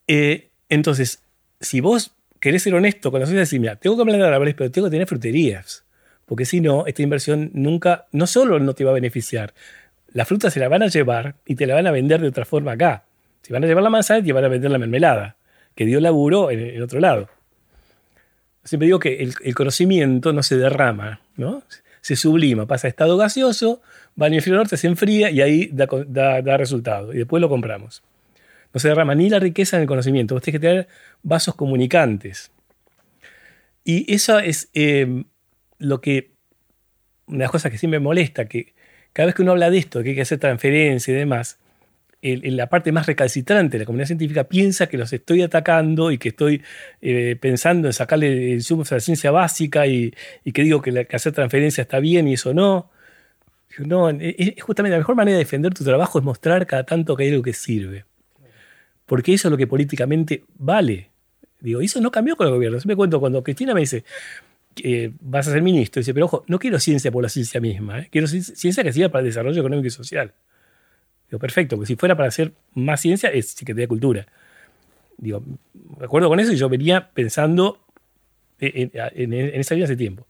Eh, 0.07 0.51
entonces, 0.69 1.23
si 1.61 1.81
vos 1.81 2.15
querés 2.39 2.63
ser 2.63 2.75
honesto 2.75 3.11
con 3.11 3.21
la 3.21 3.27
sociedad, 3.27 3.45
decís, 3.45 3.61
mira, 3.61 3.77
tengo 3.77 3.97
que 3.97 4.05
plantar 4.05 4.33
árboles, 4.33 4.55
pero 4.55 4.71
tengo 4.71 4.89
que 4.89 4.91
tener 4.91 5.07
fruterías. 5.07 5.85
Porque 6.27 6.45
si 6.45 6.61
no, 6.61 6.87
esta 6.87 7.03
inversión 7.03 7.51
nunca, 7.55 8.07
no 8.13 8.27
solo 8.27 8.59
no 8.59 8.75
te 8.75 8.85
va 8.85 8.91
a 8.91 8.95
beneficiar, 8.95 9.55
la 10.13 10.25
fruta 10.25 10.51
se 10.51 10.61
la 10.61 10.69
van 10.69 10.83
a 10.83 10.89
llevar 10.89 11.37
y 11.47 11.55
te 11.55 11.67
la 11.67 11.75
van 11.75 11.87
a 11.87 11.91
vender 11.91 12.21
de 12.21 12.29
otra 12.29 12.45
forma 12.45 12.73
acá. 12.73 13.05
Si 13.43 13.53
van 13.53 13.65
a 13.65 13.67
llevar 13.67 13.83
la 13.83 13.91
manzana, 13.91 14.23
te 14.23 14.33
van 14.33 14.45
a 14.45 14.49
vender 14.49 14.71
la 14.71 14.79
mermelada, 14.79 15.37
que 15.75 15.87
dio 15.87 16.01
laburo 16.01 16.51
en, 16.51 16.81
otro 16.83 17.01
lado. 17.01 17.29
Siempre 18.65 18.87
digo 18.87 18.99
que 18.99 19.23
el, 19.23 19.55
conocimiento 19.55 20.33
no 20.33 20.43
se 20.43 20.57
derrama, 20.57 21.21
¿no? 21.37 21.63
se 22.01 22.17
sublima, 22.17 22.67
pasa 22.67 22.87
a 22.87 22.91
estado 22.91 23.17
gaseoso, 23.17 23.81
va 24.21 24.27
al 24.27 24.33
hemisferio 24.33 24.59
norte, 24.59 24.77
se 24.77 24.87
enfría 24.87 25.31
y 25.31 25.41
ahí 25.41 25.71
da, 25.73 26.57
resultado. 26.59 27.15
Y 27.15 27.17
después 27.17 27.41
lo 27.41 27.49
compramos. 27.49 28.03
No 28.75 28.81
se 28.81 28.89
derrama 28.89 29.15
ni 29.15 29.31
la 29.31 29.39
riqueza 29.39 29.79
ni 29.79 29.83
el 29.83 29.89
conocimiento. 29.89 30.35
Vos 30.35 30.43
tenés 30.43 30.61
que 30.61 30.67
tener 30.67 30.89
vasos 31.23 31.55
comunicantes. 31.55 32.51
Y 33.85 34.13
eso 34.13 34.39
es 34.39 34.69
eh, 34.75 35.25
lo 35.79 36.03
que, 36.03 36.33
una 37.27 37.39
de 37.39 37.45
las 37.45 37.51
cosas 37.51 37.73
que 37.73 37.79
siempre 37.79 38.01
me 38.01 38.05
molesta, 38.05 38.47
que 38.47 38.75
cada 39.15 39.25
vez 39.27 39.35
que 39.35 39.41
uno 39.41 39.53
habla 39.53 39.71
de 39.71 39.79
esto, 39.79 40.03
que 40.03 40.11
hay 40.11 40.15
que 40.15 40.23
hacer 40.23 40.39
transferencia 40.39 41.11
y 41.11 41.17
demás, 41.17 41.59
la 42.25 42.69
parte 42.69 42.91
más 42.91 43.07
recalcitrante 43.07 43.73
de 43.73 43.81
la 43.81 43.87
comunidad 43.87 44.07
científica 44.07 44.45
piensa 44.45 44.87
que 44.87 44.97
los 44.97 45.13
estoy 45.13 45.43
atacando 45.43 46.11
y 46.11 46.17
que 46.17 46.31
estoy 46.31 46.63
eh, 47.03 47.37
pensando 47.39 47.89
en 47.89 47.93
sacarle 47.93 48.55
el 48.55 48.63
sumo 48.63 48.83
a 48.91 48.95
la 48.95 49.01
ciencia 49.01 49.31
básica 49.31 49.87
y, 49.87 50.15
que 50.53 50.63
digo 50.63 50.81
que, 50.81 51.07
hacer 51.13 51.33
transferencia 51.33 51.83
está 51.83 52.01
bien 52.01 52.27
y 52.29 52.35
eso 52.35 52.55
no. 52.55 52.91
No, 53.79 54.09
es 54.09 54.63
justamente 54.63 54.93
la 54.93 54.99
mejor 54.99 55.17
manera 55.17 55.37
de 55.37 55.45
defender 55.45 55.75
tu 55.75 55.83
trabajo 55.83 56.19
es 56.19 56.25
mostrar 56.25 56.65
cada 56.65 56.85
tanto 56.85 57.17
que 57.17 57.25
hay 57.25 57.31
algo 57.31 57.43
que 57.43 57.53
sirve. 57.53 58.05
Porque 59.05 59.35
eso 59.35 59.49
es 59.49 59.51
lo 59.51 59.59
que 59.59 59.67
políticamente 59.67 60.45
vale. 60.55 61.11
Digo, 61.61 61.81
eso 61.81 62.01
no 62.01 62.13
cambió 62.13 62.37
con 62.37 62.47
el 62.47 62.53
gobierno. 62.53 62.79
me 62.85 62.95
cuento 62.95 63.19
cuando 63.19 63.43
Cristina 63.43 63.75
me 63.75 63.81
dice, 63.81 64.05
que 64.77 65.13
vas 65.21 65.49
a 65.49 65.53
ser 65.53 65.63
ministro, 65.63 66.01
dice, 66.01 66.15
pero 66.15 66.27
ojo, 66.27 66.45
no 66.47 66.59
quiero 66.59 66.79
ciencia 66.79 67.11
por 67.11 67.23
la 67.23 67.29
ciencia 67.29 67.61
misma, 67.61 68.01
¿eh? 68.01 68.09
quiero 68.11 68.27
ciencia 68.27 68.83
que 68.83 68.93
sirva 68.93 69.09
para 69.09 69.21
el 69.21 69.27
desarrollo 69.27 69.61
económico 69.61 69.89
y 69.89 69.91
social 69.91 70.35
perfecto, 71.39 71.77
porque 71.77 71.89
si 71.89 71.97
fuera 71.97 72.17
para 72.17 72.29
hacer 72.29 72.53
más 72.75 73.01
ciencia, 73.01 73.31
es 73.31 73.49
Secretaría 73.49 73.85
de 73.85 73.89
Cultura. 73.89 74.27
Digo, 75.17 75.43
de 75.73 76.05
acuerdo 76.05 76.29
con 76.29 76.41
eso 76.41 76.53
y 76.53 76.57
yo 76.57 76.69
venía 76.69 77.11
pensando 77.13 77.81
en, 78.61 78.91
esa 79.55 79.75
vida 79.75 79.85
hace 79.85 79.97
tiempo. 79.97 80.27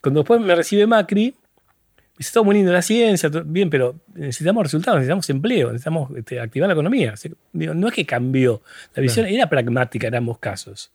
Cuando 0.00 0.20
después 0.20 0.40
me 0.40 0.54
recibe 0.54 0.86
Macri, 0.86 1.26
me 1.26 2.18
dice, 2.18 2.28
está 2.28 2.42
muy 2.42 2.54
lindo 2.54 2.72
la 2.72 2.82
ciencia, 2.82 3.30
bien, 3.44 3.70
pero 3.70 3.96
necesitamos 4.14 4.62
resultados, 4.62 4.98
necesitamos 4.98 5.28
empleo, 5.30 5.68
necesitamos 5.68 6.10
este, 6.16 6.40
activar 6.40 6.68
la 6.68 6.74
economía. 6.74 7.14
Digo, 7.52 7.74
no 7.74 7.88
es 7.88 7.94
que 7.94 8.06
cambió, 8.06 8.62
la 8.94 9.02
visión 9.02 9.26
era 9.26 9.48
pragmática 9.48 10.08
en 10.08 10.14
ambos 10.14 10.38
casos. 10.38 10.90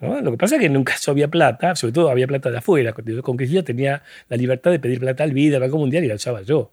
Lo 0.00 0.32
que 0.32 0.36
pasa 0.36 0.56
es 0.56 0.60
que 0.60 0.66
en 0.66 0.76
un 0.76 0.84
caso 0.84 1.12
había 1.12 1.28
plata, 1.28 1.76
sobre 1.76 1.92
todo 1.92 2.10
había 2.10 2.26
plata 2.26 2.50
de 2.50 2.58
afuera, 2.58 2.92
con 2.92 3.36
que 3.36 3.46
yo 3.46 3.64
tenía 3.64 4.02
la 4.28 4.36
libertad 4.36 4.70
de 4.70 4.78
pedir 4.78 5.00
plata 5.00 5.24
al 5.24 5.32
BID, 5.32 5.54
al 5.54 5.60
Banco 5.60 5.78
Mundial 5.78 6.04
y 6.04 6.08
la 6.08 6.16
usaba 6.16 6.42
yo. 6.42 6.72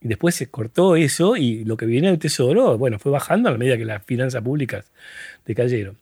Y 0.00 0.08
después 0.08 0.34
se 0.34 0.48
cortó 0.48 0.96
eso 0.96 1.36
y 1.36 1.64
lo 1.64 1.76
que 1.76 1.86
viene 1.86 2.08
del 2.08 2.18
Tesoro, 2.18 2.78
bueno, 2.78 2.98
fue 2.98 3.10
bajando 3.10 3.48
a 3.48 3.58
medida 3.58 3.76
que 3.76 3.84
las 3.84 4.04
finanzas 4.04 4.42
públicas 4.42 4.90
decayeron. 5.44 5.98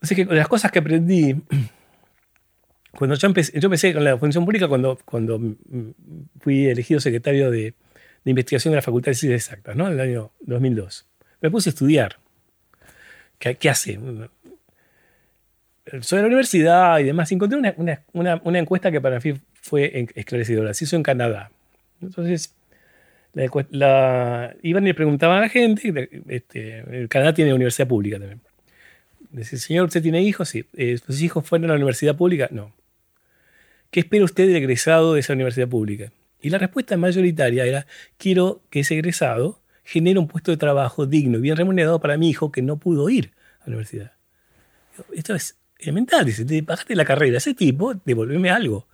Así 0.00 0.14
que 0.14 0.24
las 0.24 0.48
cosas 0.48 0.72
que 0.72 0.80
aprendí, 0.80 1.36
cuando 2.92 3.14
yo 3.16 3.26
empecé, 3.28 3.58
yo 3.58 3.66
empecé 3.66 3.94
con 3.94 4.04
la 4.04 4.18
función 4.18 4.44
pública 4.44 4.66
cuando, 4.66 4.98
cuando 5.04 5.40
fui 6.40 6.66
elegido 6.66 7.00
secretario 7.00 7.50
de, 7.50 7.74
investigación 8.24 8.72
de 8.72 8.76
la 8.76 8.82
Facultad 8.82 9.12
de 9.12 9.14
Ciencias 9.14 9.46
Exactas, 9.46 9.74
¿no? 9.74 9.86
En 9.86 9.94
el 9.94 10.00
año 10.00 10.32
2002. 10.40 11.06
Me 11.40 11.50
puse 11.50 11.70
a 11.70 11.72
estudiar. 11.72 12.18
¿Qué, 13.38 13.54
qué 13.54 13.70
hace? 13.70 13.98
Sobre 16.00 16.22
la 16.22 16.26
universidad 16.26 16.98
y 16.98 17.04
demás. 17.04 17.32
Encontré 17.32 17.58
una, 17.58 17.74
una, 18.12 18.42
una 18.44 18.58
encuesta 18.58 18.90
que 18.90 19.00
para 19.00 19.18
mí 19.20 19.40
fue 19.54 20.10
esclarecedora. 20.14 20.74
Se 20.74 20.84
hizo 20.84 20.96
en 20.96 21.02
Canadá. 21.02 21.50
Entonces, 22.02 22.54
La, 23.70 24.54
iban 24.62 24.84
y 24.84 24.86
le 24.88 24.94
preguntaban 24.94 25.38
a 25.38 25.40
la 25.42 25.48
gente, 25.48 26.08
este, 26.28 26.78
el 27.00 27.08
Canadá 27.08 27.34
tiene 27.34 27.54
universidad 27.54 27.86
pública 27.86 28.18
también. 28.18 28.40
Dice, 29.30 29.58
señor, 29.58 29.86
¿usted 29.86 30.02
tiene 30.02 30.22
hijos? 30.22 30.48
Sí. 30.48 30.64
Eh, 30.74 30.98
¿Sus 31.04 31.20
hijos 31.22 31.46
fueron 31.46 31.66
a 31.66 31.74
la 31.74 31.76
universidad 31.76 32.16
pública? 32.16 32.48
No. 32.50 32.72
¿Qué 33.90 34.00
espera 34.00 34.24
usted 34.24 34.46
del 34.46 34.56
egresado 34.56 35.14
de 35.14 35.20
esa 35.20 35.34
universidad 35.34 35.68
pública? 35.68 36.12
Y 36.40 36.50
la 36.50 36.58
respuesta 36.58 36.96
mayoritaria 36.96 37.66
era, 37.66 37.86
quiero 38.16 38.62
que 38.70 38.80
ese 38.80 38.94
egresado 38.94 39.60
genere 39.84 40.18
un 40.18 40.28
puesto 40.28 40.50
de 40.50 40.56
trabajo 40.56 41.06
digno 41.06 41.38
y 41.38 41.40
bien 41.40 41.56
remunerado 41.56 42.00
para 42.00 42.16
mi 42.16 42.30
hijo 42.30 42.52
que 42.52 42.62
no 42.62 42.78
pudo 42.78 43.08
ir 43.08 43.32
a 43.60 43.64
la 43.64 43.76
universidad. 43.76 44.12
Esto 45.12 45.34
es 45.34 45.56
elemental, 45.78 46.26
dice, 46.26 46.44
pagaste 46.62 46.94
la 46.94 47.04
carrera, 47.04 47.38
ese 47.38 47.54
tipo, 47.54 47.94
devolveme 47.94 48.50
algo. 48.50 48.86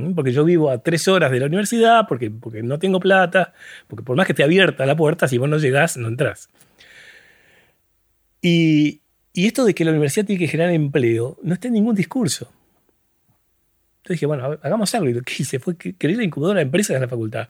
¿Mm? 0.00 0.14
Porque 0.14 0.32
yo 0.32 0.44
vivo 0.44 0.70
a 0.70 0.78
tres 0.78 1.06
horas 1.08 1.30
de 1.30 1.40
la 1.40 1.46
universidad, 1.46 2.06
porque, 2.08 2.30
porque 2.30 2.62
no 2.62 2.78
tengo 2.78 3.00
plata, 3.00 3.52
porque 3.86 4.04
por 4.04 4.16
más 4.16 4.26
que 4.26 4.32
esté 4.32 4.42
abierta 4.42 4.86
la 4.86 4.96
puerta, 4.96 5.28
si 5.28 5.38
vos 5.38 5.48
no 5.48 5.58
llegás, 5.58 5.96
no 5.96 6.08
entras. 6.08 6.48
Y, 8.42 9.02
y 9.32 9.46
esto 9.46 9.64
de 9.64 9.74
que 9.74 9.84
la 9.84 9.90
universidad 9.90 10.26
tiene 10.26 10.38
que 10.38 10.48
generar 10.48 10.72
empleo 10.72 11.38
no 11.42 11.54
está 11.54 11.68
en 11.68 11.74
ningún 11.74 11.94
discurso. 11.94 12.50
Entonces 13.98 14.16
dije, 14.16 14.26
bueno, 14.26 14.58
hagamos 14.62 14.94
algo. 14.94 15.08
Y 15.10 15.14
lo 15.14 15.22
que 15.22 15.34
hice 15.38 15.58
fue 15.58 15.76
crear 15.76 16.16
la 16.16 16.24
incubadora 16.24 16.58
de 16.58 16.64
empresas 16.64 16.96
en 16.96 17.02
la 17.02 17.08
facultad. 17.08 17.48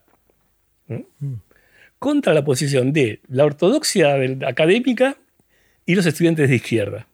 ¿Mm? 0.88 1.34
Contra 1.98 2.34
la 2.34 2.44
posición 2.44 2.92
de 2.92 3.20
la 3.28 3.44
ortodoxia 3.44 4.16
académica 4.46 5.16
y 5.86 5.94
los 5.94 6.06
estudiantes 6.06 6.48
de 6.48 6.56
izquierda. 6.56 7.06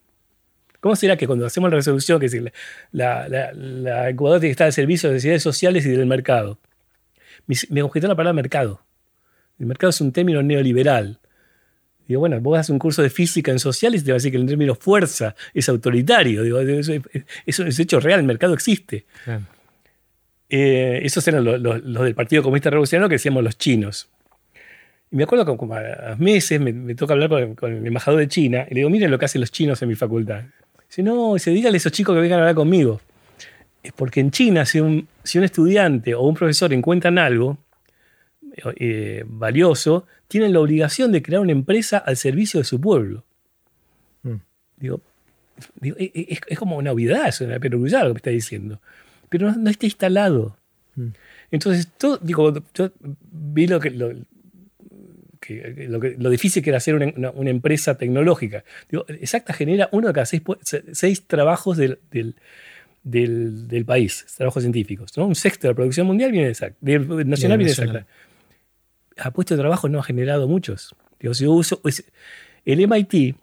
¿Cómo 0.87 0.95
será 0.95 1.17
que 1.17 1.27
cuando 1.27 1.45
hacemos 1.45 1.69
la 1.69 1.75
resolución, 1.75 2.17
que 2.17 2.27
es 2.27 2.37
la, 2.93 3.27
la, 3.27 4.09
incubadora 4.09 4.39
tiene 4.39 4.51
que 4.51 4.53
estar 4.53 4.67
al 4.67 4.71
servicio 4.71 5.09
de 5.09 5.15
necesidades 5.15 5.43
sociales 5.43 5.85
y 5.85 5.89
del 5.89 6.05
mercado? 6.05 6.59
Me, 7.45 7.57
me 7.71 7.81
objetó 7.81 8.07
la 8.07 8.15
palabra 8.15 8.31
mercado. 8.31 8.85
El 9.59 9.65
mercado 9.65 9.89
es 9.89 9.99
un 9.99 10.13
término 10.13 10.41
neoliberal. 10.41 11.19
Digo, 12.07 12.21
bueno, 12.21 12.39
vos 12.39 12.57
haces 12.57 12.69
un 12.69 12.79
curso 12.79 13.01
de 13.01 13.09
física 13.09 13.51
en 13.51 13.59
sociales 13.59 14.01
y 14.01 14.05
te 14.05 14.11
va 14.11 14.13
a 14.13 14.19
decir 14.19 14.31
que 14.31 14.37
el 14.37 14.45
término 14.45 14.75
fuerza 14.75 15.35
es 15.53 15.67
autoritario. 15.67 16.41
Digo, 16.41 16.61
eso, 16.61 16.93
es 17.65 17.79
hecho 17.79 17.99
real, 17.99 18.21
el 18.21 18.25
mercado 18.25 18.53
existe. 18.53 19.05
Eh, 20.47 21.01
esos 21.03 21.27
eran 21.27 21.43
los, 21.43 21.83
del 21.83 22.15
Partido 22.15 22.43
Comunista 22.43 22.69
Revolucionario 22.69 23.09
que 23.09 23.15
decíamos 23.15 23.43
los 23.43 23.57
chinos. 23.57 24.07
Y 25.11 25.17
me 25.17 25.23
acuerdo 25.23 25.45
que 25.45 25.57
como 25.57 25.75
a 25.75 26.15
meses 26.17 26.61
me, 26.61 26.95
toca 26.95 27.13
hablar 27.13 27.55
con, 27.55 27.73
el 27.73 27.85
embajador 27.85 28.21
de 28.21 28.29
China 28.29 28.65
y 28.69 28.73
le 28.73 28.79
digo, 28.79 28.89
miren 28.89 29.11
lo 29.11 29.19
que 29.19 29.25
hacen 29.25 29.41
los 29.41 29.51
chinos 29.51 29.81
en 29.81 29.89
mi 29.89 29.95
facultad. 29.95 30.43
Dice, 30.87 31.03
no, 31.03 31.33
dice, 31.33 31.51
dígale 31.51 31.75
a 31.75 31.77
esos 31.77 31.91
chicos 31.91 32.15
que 32.15 32.21
vengan 32.21 32.39
a 32.39 32.41
hablar 32.43 32.55
conmigo. 32.55 33.01
Es 33.83 33.91
porque 33.93 34.19
en 34.19 34.31
China, 34.31 34.65
si 34.65 34.79
un, 34.79 35.07
si 35.23 35.37
un 35.37 35.43
estudiante 35.43 36.15
o 36.15 36.21
un 36.21 36.35
profesor 36.35 36.73
encuentran 36.73 37.17
algo 37.17 37.57
eh, 38.77 39.23
valioso, 39.27 40.07
tienen 40.27 40.53
la 40.53 40.59
obligación 40.59 41.11
de 41.11 41.21
crear 41.21 41.41
una 41.41 41.51
empresa 41.51 41.97
al 41.99 42.17
servicio 42.17 42.59
de 42.59 42.63
su 42.63 42.81
pueblo. 42.81 43.23
Mm. 44.23 44.35
Digo, 44.77 45.01
e, 45.81 46.11
e, 46.13 46.39
es, 46.47 46.57
como 46.57 46.77
una 46.77 46.91
obviedad, 46.91 47.27
es 47.27 47.41
una 47.41 47.59
perogrullada 47.59 48.05
lo 48.05 48.09
que 48.09 48.13
me 48.13 48.17
está 48.17 48.29
diciendo. 48.31 48.81
Pero 49.29 49.51
no, 49.51 49.69
está 49.69 49.85
instalado. 49.85 50.57
Mm. 50.95 51.07
Entonces, 51.51 51.87
todo, 51.97 52.17
digo, 52.17 52.53
yo 52.73 52.91
vi 53.31 53.67
lo 53.67 53.79
que, 53.79 53.91
lo, 53.91 54.11
lo, 55.47 56.29
difícil 56.29 56.63
que 56.63 56.69
era 56.69 56.77
hacer 56.77 56.95
una, 56.95 57.49
empresa 57.49 57.97
tecnológica. 57.97 58.63
Digo, 58.89 59.05
Exacta 59.07 59.53
genera 59.53 59.89
uno 59.91 60.07
de 60.07 60.13
cada 60.13 60.25
seis, 60.25 61.27
trabajos 61.27 61.77
del, 61.77 61.99
del, 63.03 63.85
país, 63.85 64.25
trabajos 64.35 64.63
científicos. 64.63 65.15
Un 65.17 65.35
sexto 65.35 65.67
de 65.67 65.73
la 65.73 65.75
producción 65.75 66.07
mundial 66.07 66.31
viene 66.31 66.47
de 66.47 66.51
Exacta, 66.51 66.77
nacional 66.81 67.57
viene 67.57 67.73
de 67.73 67.81
Exacta 67.81 68.05
a 69.19 69.31
puesto 69.31 69.55
de 69.55 69.59
trabajo 69.59 69.89
no 69.89 69.99
ha 69.99 70.03
generado 70.03 70.47
muchos. 70.47 70.95
Digo, 71.19 71.33
si 71.33 71.47
uso, 71.47 71.81
el 72.65 72.87
MIT 72.87 73.35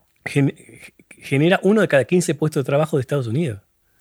genera 1.09 1.61
uno 1.63 1.81
de 1.81 1.89
cada 1.89 2.05
15 2.05 2.35
puestos 2.35 2.63
de 2.63 2.67
trabajo 2.67 2.97
de 2.97 3.03
Estados 3.03 3.27
Unidos. 3.27 3.61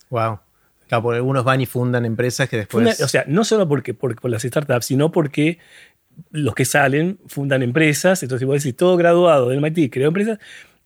Wow. 0.09 0.39
Claro, 0.87 1.03
porque 1.03 1.17
algunos 1.17 1.43
van 1.43 1.61
y 1.61 1.65
fundan 1.65 2.05
empresas 2.05 2.49
que 2.49 2.57
después. 2.57 3.01
o 3.01 3.07
sea, 3.07 3.23
no 3.27 3.43
solo 3.43 3.67
porque, 3.67 3.93
por, 3.93 4.29
las 4.29 4.43
startups, 4.43 4.85
sino 4.85 5.11
porque 5.11 5.57
los 6.31 6.55
que 6.55 6.65
salen 6.65 7.19
fundan 7.27 7.63
empresas. 7.63 8.23
Entonces, 8.23 8.47
vos 8.47 8.63
decís, 8.63 8.75
todo 8.75 8.97
graduado 8.97 9.49
del 9.49 9.61
MIT 9.61 9.91
creó 9.91 10.07
empresas. 10.07 10.39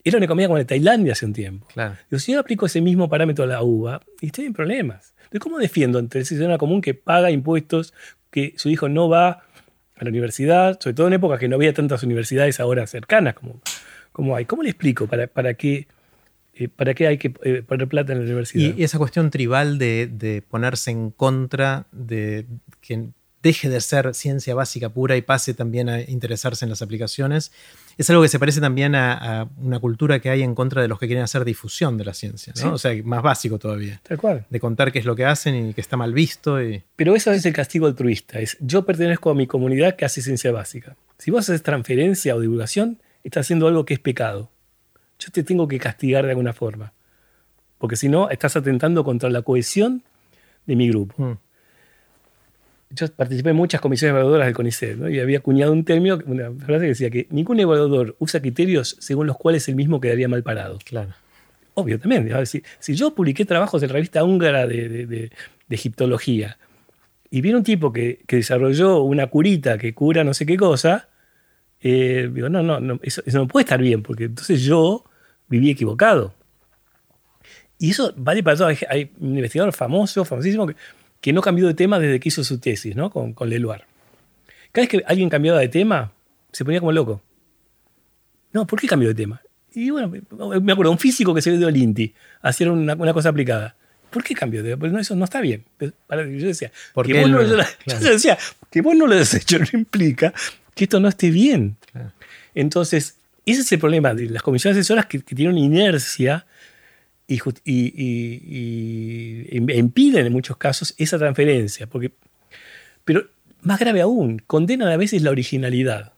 Era 0.04 0.18
una 0.18 0.26
economía 0.26 0.48
como 0.48 0.58
de 0.58 0.66
Tailandia 0.66 1.14
hace 1.14 1.26
un 1.26 1.34
tiempo. 1.34 1.68
Claro. 1.74 1.96
Digo, 2.10 2.20
si 2.20 2.32
yo 2.34 2.40
aplico 2.40 2.66
ese 2.66 2.82
mismo 2.82 3.10
parámetro 3.10 3.44
a 3.44 3.48
la 3.48 3.62
uva, 3.62 4.02
y 4.22 4.28
estoy 4.28 4.46
en 4.46 4.54
problemas. 4.54 5.14
Entonces, 5.18 5.40
¿cómo 5.42 5.58
defiendo 5.58 6.00
entre 6.00 6.22
el 6.22 6.26
ciudadano 6.26 6.58
común 6.58 6.82
que 6.82 6.94
paga 6.94 7.32
impuestos, 7.32 7.94
que 8.32 8.54
su 8.58 8.70
hijo 8.70 8.88
no 8.88 9.10
va 9.10 9.44
a 9.98 10.04
la 10.04 10.10
universidad, 10.10 10.80
sobre 10.80 10.94
todo 10.94 11.08
en 11.08 11.14
épocas 11.14 11.40
que 11.40 11.48
no 11.48 11.56
había 11.56 11.74
tantas 11.74 12.04
universidades 12.04 12.60
ahora 12.60 12.86
cercanas 12.88 13.34
como, 13.34 13.62
como 14.12 14.36
hay. 14.36 14.46
¿Cómo 14.46 14.64
le 14.64 14.70
explico 14.70 15.08
para, 15.08 15.28
para 15.28 15.56
qué? 15.56 15.88
Eh, 16.54 16.70
¿Para 16.70 16.94
qué 16.94 17.08
hay 17.08 17.18
que 17.18 17.34
eh, 17.44 17.64
poner 17.64 17.88
plata 17.88 18.14
en 18.14 18.20
la 18.20 18.26
universidad? 18.26 18.76
Y, 18.78 18.84
esa 18.84 18.98
cuestión 18.98 19.30
tribal 19.30 19.78
de, 19.78 20.08
de, 20.08 20.42
ponerse 20.42 20.92
en 20.92 21.12
contra 21.12 21.86
de 21.92 22.46
que 22.82 23.10
deje 23.48 23.70
de 23.70 23.80
ser 23.80 24.14
ciencia 24.14 24.54
básica 24.56 24.90
pura 24.90 25.16
y 25.16 25.22
pase 25.22 25.54
también 25.54 25.88
a 25.88 26.02
interesarse 26.02 26.66
en 26.66 26.70
las 26.70 26.82
aplicaciones, 26.82 27.54
es 27.98 28.10
algo 28.10 28.22
que 28.22 28.28
se 28.28 28.40
parece 28.40 28.60
también 28.60 28.94
a, 28.94 29.48
una 29.58 29.80
cultura 29.80 30.20
que 30.20 30.30
hay 30.30 30.44
en 30.44 30.54
contra 30.54 30.82
de 30.82 30.90
los 30.90 31.00
que 31.00 31.08
quieren 31.08 31.24
hacer 31.24 31.46
difusión 31.46 31.98
de 31.98 32.04
la 32.04 32.14
ciencia, 32.14 32.54
¿no? 32.62 32.74
O 32.74 32.78
sea, 32.78 32.92
más 33.06 33.24
básico 33.24 33.58
todavía. 33.58 34.02
Tal 34.04 34.18
cual. 34.18 34.46
De 34.50 34.60
contar 34.60 34.92
qué 34.92 35.00
es 35.00 35.06
lo 35.06 35.16
que 35.16 35.24
hacen 35.24 35.70
y 35.70 35.74
que 35.74 35.80
está 35.80 35.96
mal 35.96 36.14
visto. 36.14 36.62
Y... 36.62 36.84
Pero 36.98 37.16
eso 37.16 37.32
es 37.32 37.46
el 37.46 37.54
castigo 37.54 37.88
altruista, 37.88 38.40
es 38.40 38.58
yo 38.60 38.86
pertenezco 38.86 39.30
a 39.30 39.34
mi 39.34 39.48
comunidad 39.48 39.96
que 39.96 40.04
hace 40.04 40.22
ciencia 40.22 40.52
básica. 40.52 40.98
Si 41.18 41.32
vos 41.32 41.50
haces 41.50 41.64
transferencia 41.64 42.36
o 42.36 42.42
divulgación, 42.42 43.00
estás 43.24 43.46
haciendo 43.46 43.68
algo 43.68 43.86
que 43.86 43.94
es 43.94 44.00
pecado. 44.02 44.52
Yo 45.20 45.32
te 45.32 45.42
tengo 45.44 45.70
que 45.70 45.80
castigar 45.80 46.26
de 46.26 46.32
alguna 46.32 46.52
forma. 46.52 46.94
Porque 47.78 47.96
si 47.96 48.10
no, 48.10 48.30
estás 48.30 48.58
atentando 48.58 49.06
contra 49.06 49.30
la 49.30 49.42
cohesión 49.42 50.04
de 50.66 50.76
mi 50.76 50.90
grupo. 50.90 51.16
Mm 51.18 51.47
yo 52.90 53.08
participé 53.10 53.50
en 53.50 53.56
muchas 53.56 53.82
comisiones 53.82 54.12
evaluadoras 54.12 54.48
del 54.48 54.56
CONICET 54.56 54.98
y 55.10 55.20
había 55.20 55.40
acuñado 55.40 55.74
un 55.74 55.84
término, 55.84 56.20
una 56.26 56.52
frase 56.52 56.82
que 56.82 56.88
decía 56.88 57.10
que 57.10 57.28
ningún 57.30 57.60
evaluador 57.60 58.16
usa 58.20 58.40
criterios 58.40 58.96
según 59.00 59.28
los 59.28 59.38
cuales 59.38 59.68
el 59.68 59.76
mismo 59.76 60.00
quedaría 60.00 60.28
mal 60.28 60.44
parado. 60.44 60.80
Claro. 60.86 61.14
Obvio 61.74 62.00
también. 62.00 62.30
Si, 62.46 62.64
si 62.80 62.96
yo 62.96 63.14
publiqué 63.14 63.46
trabajos 63.46 63.84
en 63.84 63.90
la 63.90 63.94
revista 63.94 64.24
húngara 64.24 64.66
de, 64.66 65.32
egiptología 65.70 66.58
y 67.30 67.42
viene 67.42 67.58
un 67.58 67.64
tipo 67.64 67.92
que, 67.92 68.22
desarrolló 68.28 69.02
una 69.02 69.28
curita 69.28 69.78
que 69.78 69.94
cura 69.94 70.24
no 70.24 70.34
sé 70.34 70.46
qué 70.46 70.56
cosa, 70.56 71.10
eh, 71.82 72.30
digo, 72.34 72.48
no, 72.50 72.64
no, 72.64 73.00
eso, 73.04 73.22
no 73.34 73.48
puede 73.48 73.66
estar 73.66 73.82
bien, 73.82 74.02
porque 74.02 74.24
entonces 74.24 74.62
yo 74.62 75.04
viví 75.50 75.70
equivocado. 75.70 76.34
Y 77.80 77.92
eso 77.92 78.14
vale 78.18 78.42
para 78.42 78.58
todo. 78.58 78.70
Hay 78.90 79.12
un 79.20 79.36
investigador 79.36 79.72
famoso, 79.74 80.26
famosísimo, 80.26 80.66
que 80.66 80.76
que 81.28 81.34
no 81.34 81.42
cambió 81.42 81.68
de 81.68 81.74
tema 81.74 82.00
desde 82.00 82.22
que 82.22 82.30
hizo 82.30 82.42
su 82.46 82.58
tesis, 82.58 82.96
¿no? 82.96 83.10
Con, 83.10 83.34
con 83.34 83.50
Leluar. 83.50 83.86
Cada 84.72 84.84
vez 84.84 84.90
que 84.90 85.04
alguien 85.06 85.30
cambiaba 85.30 85.60
de 85.60 85.68
tema, 85.68 86.14
se 86.54 86.64
ponía 86.64 86.80
como 86.80 86.94
loco. 86.94 87.22
No, 88.54 88.66
¿por 88.66 88.80
qué 88.80 88.88
cambió 88.88 89.10
de 89.10 89.16
tema? 89.16 89.42
Y 89.74 89.90
bueno, 89.90 90.10
me 90.62 90.72
acuerdo, 90.72 90.90
un 90.90 90.98
físico 90.98 91.36
que 91.36 91.42
se 91.42 91.52
ve 91.52 91.58
de 91.58 91.66
Olinti, 91.66 92.14
hacer 92.42 92.70
una, 92.70 92.94
una 92.94 93.12
cosa 93.12 93.28
aplicada. 93.28 93.76
¿Por 94.10 94.24
qué 94.24 94.36
cambió 94.36 94.64
de 94.64 94.78
Pues 94.78 94.90
no, 94.94 95.00
eso 95.00 95.18
no 95.18 95.26
está 95.26 95.42
bien. 95.42 95.66
Yo 95.82 96.48
decía, 96.48 96.72
que 97.04 97.20
vos, 97.20 97.30
no, 97.30 97.44
yo 97.44 98.00
decía, 98.00 98.38
que 98.72 98.80
vos 98.80 98.96
no 98.96 99.06
lo 99.06 99.16
has 99.16 99.34
hecho 99.34 99.60
no 99.60 99.68
implica 99.74 100.34
que 100.74 100.86
esto 100.86 101.02
no 101.02 101.10
esté 101.10 101.30
bien. 101.30 101.76
Entonces, 102.56 103.18
ese 103.46 103.60
es 103.64 103.72
el 103.74 103.80
problema 103.80 104.14
de 104.14 104.30
las 104.30 104.44
comisiones 104.44 104.78
asesoras 104.78 105.08
que, 105.08 105.20
que 105.20 105.36
tienen 105.36 105.58
inercia 105.58 106.46
y, 107.28 107.42
impiden 109.60 110.26
en 110.26 110.34
muchos 110.34 110.58
casos 110.58 110.96
esa 110.98 111.18
transferencia. 111.18 111.88
Porque, 111.88 112.12
pero 113.04 113.28
más 113.62 113.80
grave 113.80 114.02
aún, 114.02 114.42
condenan 114.48 114.90
a 114.90 114.98
veces 114.98 115.22
la 115.22 115.32
originalidad. 115.32 116.14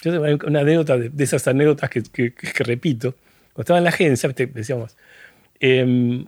Yo 0.00 0.12
tengo 0.12 0.46
una 0.46 0.60
anécdota 0.60 0.98
de, 0.98 1.24
esas 1.24 1.46
anécdotas 1.48 1.90
que, 1.90 2.34
repito. 2.58 3.14
Cuando 3.52 3.62
estaba 3.62 3.78
en 3.78 3.84
la 3.84 3.90
agencia, 3.90 4.28
decíamos, 4.28 4.96
em, 5.60 6.26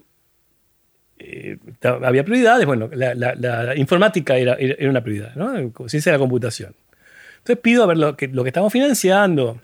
eh, 1.18 1.58
había 1.82 2.24
prioridades. 2.24 2.66
Bueno, 2.66 2.88
la, 2.92 3.74
informática 3.76 4.36
era, 4.36 4.56
una 4.88 5.02
prioridad, 5.02 5.34
¿no? 5.34 5.72
Ciencia 5.88 6.12
de 6.12 6.18
la 6.18 6.20
computación. 6.20 6.74
Entonces 7.38 7.58
pido 7.62 7.82
a 7.82 7.86
ver 7.86 7.96
lo 7.96 8.16
que 8.16 8.48
estamos 8.48 8.72
financiando, 8.72 9.60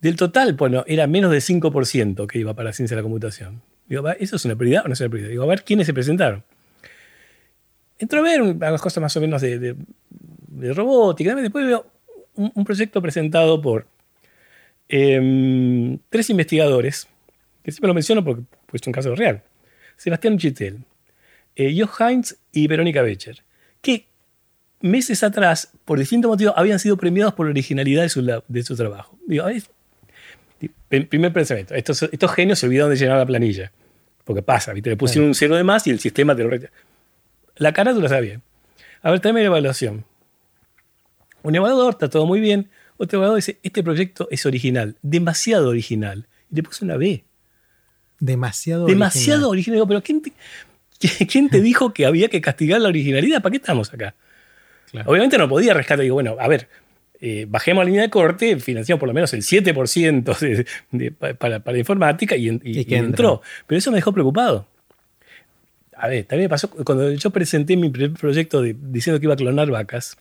del 0.00 0.16
total, 0.16 0.54
bueno, 0.54 0.84
era 0.86 1.06
menos 1.06 1.30
del 1.30 1.40
5% 1.40 2.26
que 2.26 2.38
iba 2.38 2.54
para 2.54 2.72
ciencia 2.72 2.94
de 2.96 3.02
la 3.02 3.04
computación. 3.04 3.62
Digo, 3.88 4.08
¿eso 4.10 4.36
es 4.36 4.44
una 4.44 4.56
prioridad 4.56 4.84
o 4.84 4.88
no 4.88 4.94
es 4.94 5.00
una 5.00 5.08
prioridad? 5.08 5.30
Digo, 5.30 5.42
a 5.44 5.46
ver 5.46 5.64
quiénes 5.64 5.86
se 5.86 5.94
presentaron. 5.94 6.44
Entro 7.98 8.20
a 8.20 8.22
ver 8.22 8.42
unas 8.42 8.80
cosas 8.80 9.00
más 9.00 9.16
o 9.16 9.20
menos 9.20 9.40
de, 9.40 9.74
robótica. 10.74 11.34
Después 11.34 11.66
veo 11.66 11.86
un, 12.34 12.64
proyecto 12.64 13.00
presentado 13.00 13.60
por 13.62 13.86
em, 14.88 15.98
tres 16.10 16.28
investigadores, 16.28 17.08
que 17.62 17.72
siempre 17.72 17.88
lo 17.88 17.94
menciono 17.94 18.22
porque 18.22 18.42
es 18.72 18.86
un 18.86 18.92
caso 18.92 19.14
real. 19.14 19.42
Sebastián 19.96 20.36
Chitel, 20.36 20.84
eh, 21.54 21.74
Heinz 21.98 22.36
y 22.52 22.66
Verónica 22.66 23.00
Becher. 23.02 23.42
Que 23.80 24.06
meses 24.80 25.22
atrás, 25.22 25.72
por 25.84 25.98
distintos 25.98 26.28
motivos, 26.28 26.54
habían 26.56 26.78
sido 26.78 26.96
premiados 26.96 27.34
por 27.34 27.46
la 27.46 27.50
originalidad 27.50 28.02
de 28.02 28.62
su, 28.62 28.76
trabajo. 28.76 29.18
Digo, 29.26 29.44
primer 30.88 31.32
pensamiento, 31.32 31.74
estos, 31.74 32.02
estos 32.04 32.32
genios 32.32 32.58
se 32.58 32.66
olvidaron 32.66 32.90
de 32.90 32.96
llenar 32.96 33.18
la 33.18 33.26
planilla. 33.26 33.72
Porque 34.24 34.42
pasa, 34.42 34.72
¿viste? 34.72 34.90
le 34.90 34.96
pusieron 34.96 35.28
un 35.28 35.34
cero 35.34 35.54
de 35.54 35.62
más 35.62 35.86
y 35.86 35.90
el 35.90 36.00
sistema 36.00 36.34
te 36.34 36.42
lo 36.42 36.50
La 37.56 37.72
cara 37.72 37.94
tú 37.94 38.00
la 38.00 38.08
sabes 38.08 38.40
A 39.02 39.10
ver, 39.12 39.20
tráeme 39.20 39.40
la 39.40 39.46
evaluación. 39.46 40.04
Un 41.42 41.54
evaluador 41.54 41.92
está 41.92 42.10
todo 42.10 42.26
muy 42.26 42.40
bien. 42.40 42.68
Otro 42.96 43.18
evaluador 43.18 43.36
dice, 43.36 43.60
este 43.62 43.84
proyecto 43.84 44.26
es 44.32 44.44
original, 44.44 44.96
demasiado 45.02 45.68
original. 45.68 46.26
Y 46.50 46.56
le 46.56 46.62
puse 46.64 46.84
una 46.84 46.96
B. 46.96 47.24
Demasiado 48.18 48.86
Demasiado 48.86 49.48
original. 49.48 49.84
pero 49.86 50.02
¿quién 50.02 50.22
te, 50.22 50.32
¿quién 51.26 51.48
te 51.48 51.60
dijo 51.60 51.92
que 51.92 52.04
había 52.04 52.28
que 52.28 52.40
castigar 52.40 52.80
la 52.80 52.88
originalidad? 52.88 53.42
¿Para 53.42 53.52
qué 53.52 53.58
estamos 53.58 53.94
acá? 53.94 54.14
Obviamente 55.04 55.38
no 55.38 55.48
podía 55.48 55.72
rescatar. 55.74 56.02
Digo, 56.02 56.14
bueno, 56.14 56.36
a 56.40 56.48
ver, 56.48 56.68
eh, 57.20 57.46
bajemos 57.48 57.84
la 57.84 57.86
línea 57.86 58.02
de 58.02 58.10
corte, 58.10 58.58
financiamos 58.58 59.00
por 59.00 59.08
lo 59.08 59.14
menos 59.14 59.32
el 59.32 59.42
7% 59.42 61.36
para, 61.38 61.60
para, 61.60 61.78
informática 61.78 62.36
y, 62.36 62.48
entró. 62.48 63.40
Pero 63.66 63.78
eso 63.78 63.90
me 63.90 63.96
dejó 63.96 64.12
preocupado. 64.12 64.66
A 65.96 66.08
ver, 66.08 66.24
también 66.24 66.46
me 66.46 66.48
pasó 66.50 66.68
cuando 66.68 67.10
yo 67.12 67.30
presenté 67.30 67.76
mi 67.76 67.88
primer 67.88 68.12
proyecto 68.12 68.62
diciendo 68.62 69.18
que 69.18 69.26
iba 69.26 69.34
a 69.34 69.36
clonar 69.36 69.70
vacas, 69.70 70.18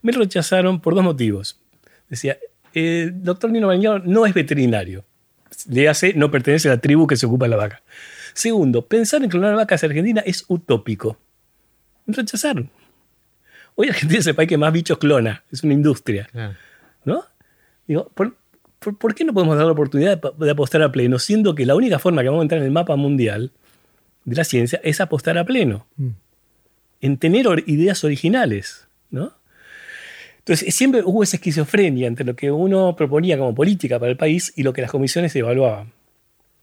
me 0.00 0.12
rechazaron 0.12 0.80
por 0.80 0.94
dos 0.94 1.04
motivos. 1.04 1.60
Decía, 2.08 2.38
el 2.72 3.22
doctor 3.22 3.50
Nino 3.50 3.66
Bañado 3.66 3.98
no 3.98 4.24
es 4.24 4.32
veterinario. 4.32 5.04
Le 5.68 5.88
hace, 5.88 6.14
no 6.14 6.30
pertenece 6.30 6.68
a 6.68 6.72
la 6.72 6.80
tribu 6.80 7.06
que 7.06 7.16
se 7.16 7.26
ocupa 7.26 7.44
de 7.44 7.50
la 7.50 7.56
vaca. 7.56 7.82
Segundo, 8.32 8.86
pensar 8.86 9.22
en 9.22 9.28
clonar 9.28 9.54
vacas 9.54 9.82
en 9.82 9.90
Argentina 9.90 10.22
es 10.24 10.44
utópico. 10.48 11.18
Me 12.06 12.14
rechazaron. 12.14 12.70
Hoy 13.80 13.88
Argentina 13.90 14.18
es 14.18 14.26
el 14.26 14.34
país 14.34 14.48
que 14.48 14.58
más 14.58 14.72
bichos 14.72 14.98
clona, 14.98 15.44
es 15.52 15.62
una 15.62 15.72
industria. 15.72 16.28
¿No? 17.04 17.22
Digo, 17.86 18.10
¿por, 18.12 19.14
qué 19.14 19.24
no 19.24 19.32
podemos 19.32 19.56
dar 19.56 19.66
la 19.66 19.72
oportunidad 19.72 20.20
de, 20.36 20.50
apostar 20.50 20.82
a 20.82 20.90
pleno, 20.90 21.20
siendo 21.20 21.54
que 21.54 21.64
la 21.64 21.76
única 21.76 22.00
forma 22.00 22.22
que 22.22 22.28
vamos 22.28 22.40
a 22.40 22.42
entrar 22.42 22.60
en 22.60 22.66
el 22.66 22.72
mapa 22.72 22.96
mundial 22.96 23.52
de 24.24 24.34
la 24.34 24.42
ciencia 24.42 24.80
es 24.82 25.00
apostar 25.00 25.38
a 25.38 25.44
pleno? 25.44 25.86
Mm. 25.94 26.08
En 27.02 27.18
tener 27.18 27.46
ideas 27.68 28.02
originales, 28.02 28.88
¿no? 29.10 29.32
Entonces, 30.38 30.74
siempre 30.74 31.02
hubo 31.04 31.22
esa 31.22 31.36
esquizofrenia 31.36 32.08
entre 32.08 32.26
lo 32.26 32.34
que 32.34 32.50
uno 32.50 32.96
proponía 32.96 33.38
como 33.38 33.54
política 33.54 34.00
para 34.00 34.10
el 34.10 34.16
país 34.16 34.52
y 34.56 34.64
lo 34.64 34.72
que 34.72 34.82
las 34.82 34.90
comisiones 34.90 35.36
evaluaban. 35.36 35.92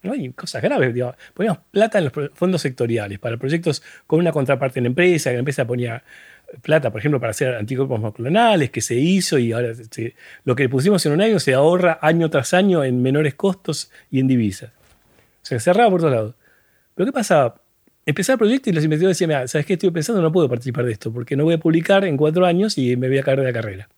¿no? 0.05 0.13
hay 0.13 0.31
cosas 0.33 0.61
graves. 0.61 0.93
Digamos. 0.93 1.15
Poníamos 1.33 1.59
plata 1.71 1.97
en 1.99 2.05
los 2.05 2.13
fondos 2.33 2.61
sectoriales 2.61 3.19
para 3.19 3.37
proyectos 3.37 3.81
con 4.05 4.19
una 4.19 4.33
contraparte 4.33 4.79
en 4.79 4.83
la 4.83 4.89
empresa, 4.89 5.29
que 5.29 5.35
la 5.35 5.39
empresa 5.39 5.65
ponía 5.65 6.03
plata, 6.61 6.91
por 6.91 6.99
ejemplo, 6.99 7.19
para 7.19 7.31
hacer 7.31 7.55
anticuerpos 7.55 7.99
monoclonales, 7.99 8.69
que 8.69 8.81
se 8.81 8.95
hizo 8.95 9.37
y 9.37 9.51
ahora 9.51 9.73
lo 10.43 10.55
que 10.55 10.69
pusimos 10.69 11.05
en 11.05 11.13
un 11.13 11.21
año 11.21 11.39
se 11.39 11.53
ahorra 11.53 11.99
año 12.01 12.29
tras 12.29 12.53
año 12.53 12.83
en 12.83 13.01
menores 13.01 13.35
costos 13.35 13.91
y 14.09 14.19
en 14.19 14.27
divisas. 14.27 14.71
O 14.71 15.45
sea, 15.45 15.59
cerraba 15.59 15.89
por 15.89 16.01
todos 16.01 16.13
lados. 16.13 16.35
Pero 16.95 17.07
¿qué 17.07 17.11
pasaba? 17.11 17.61
Empezaba 18.05 18.35
el 18.35 18.39
proyecto 18.39 18.69
y 18.69 18.73
los 18.73 18.83
investigadores 18.83 19.19
decían, 19.19 19.47
¿sabes 19.47 19.65
qué 19.65 19.73
estoy 19.73 19.91
pensando? 19.91 20.21
No 20.21 20.31
puedo 20.31 20.47
participar 20.47 20.85
de 20.85 20.91
esto 20.91 21.11
porque 21.11 21.35
no 21.35 21.43
voy 21.43 21.55
a 21.55 21.57
publicar 21.57 22.05
en 22.05 22.17
cuatro 22.17 22.45
años 22.45 22.77
y 22.77 22.95
me 22.95 23.07
voy 23.07 23.17
a 23.17 23.23
caer 23.23 23.39
de 23.39 23.45
la 23.45 23.53
carrera. 23.53 23.89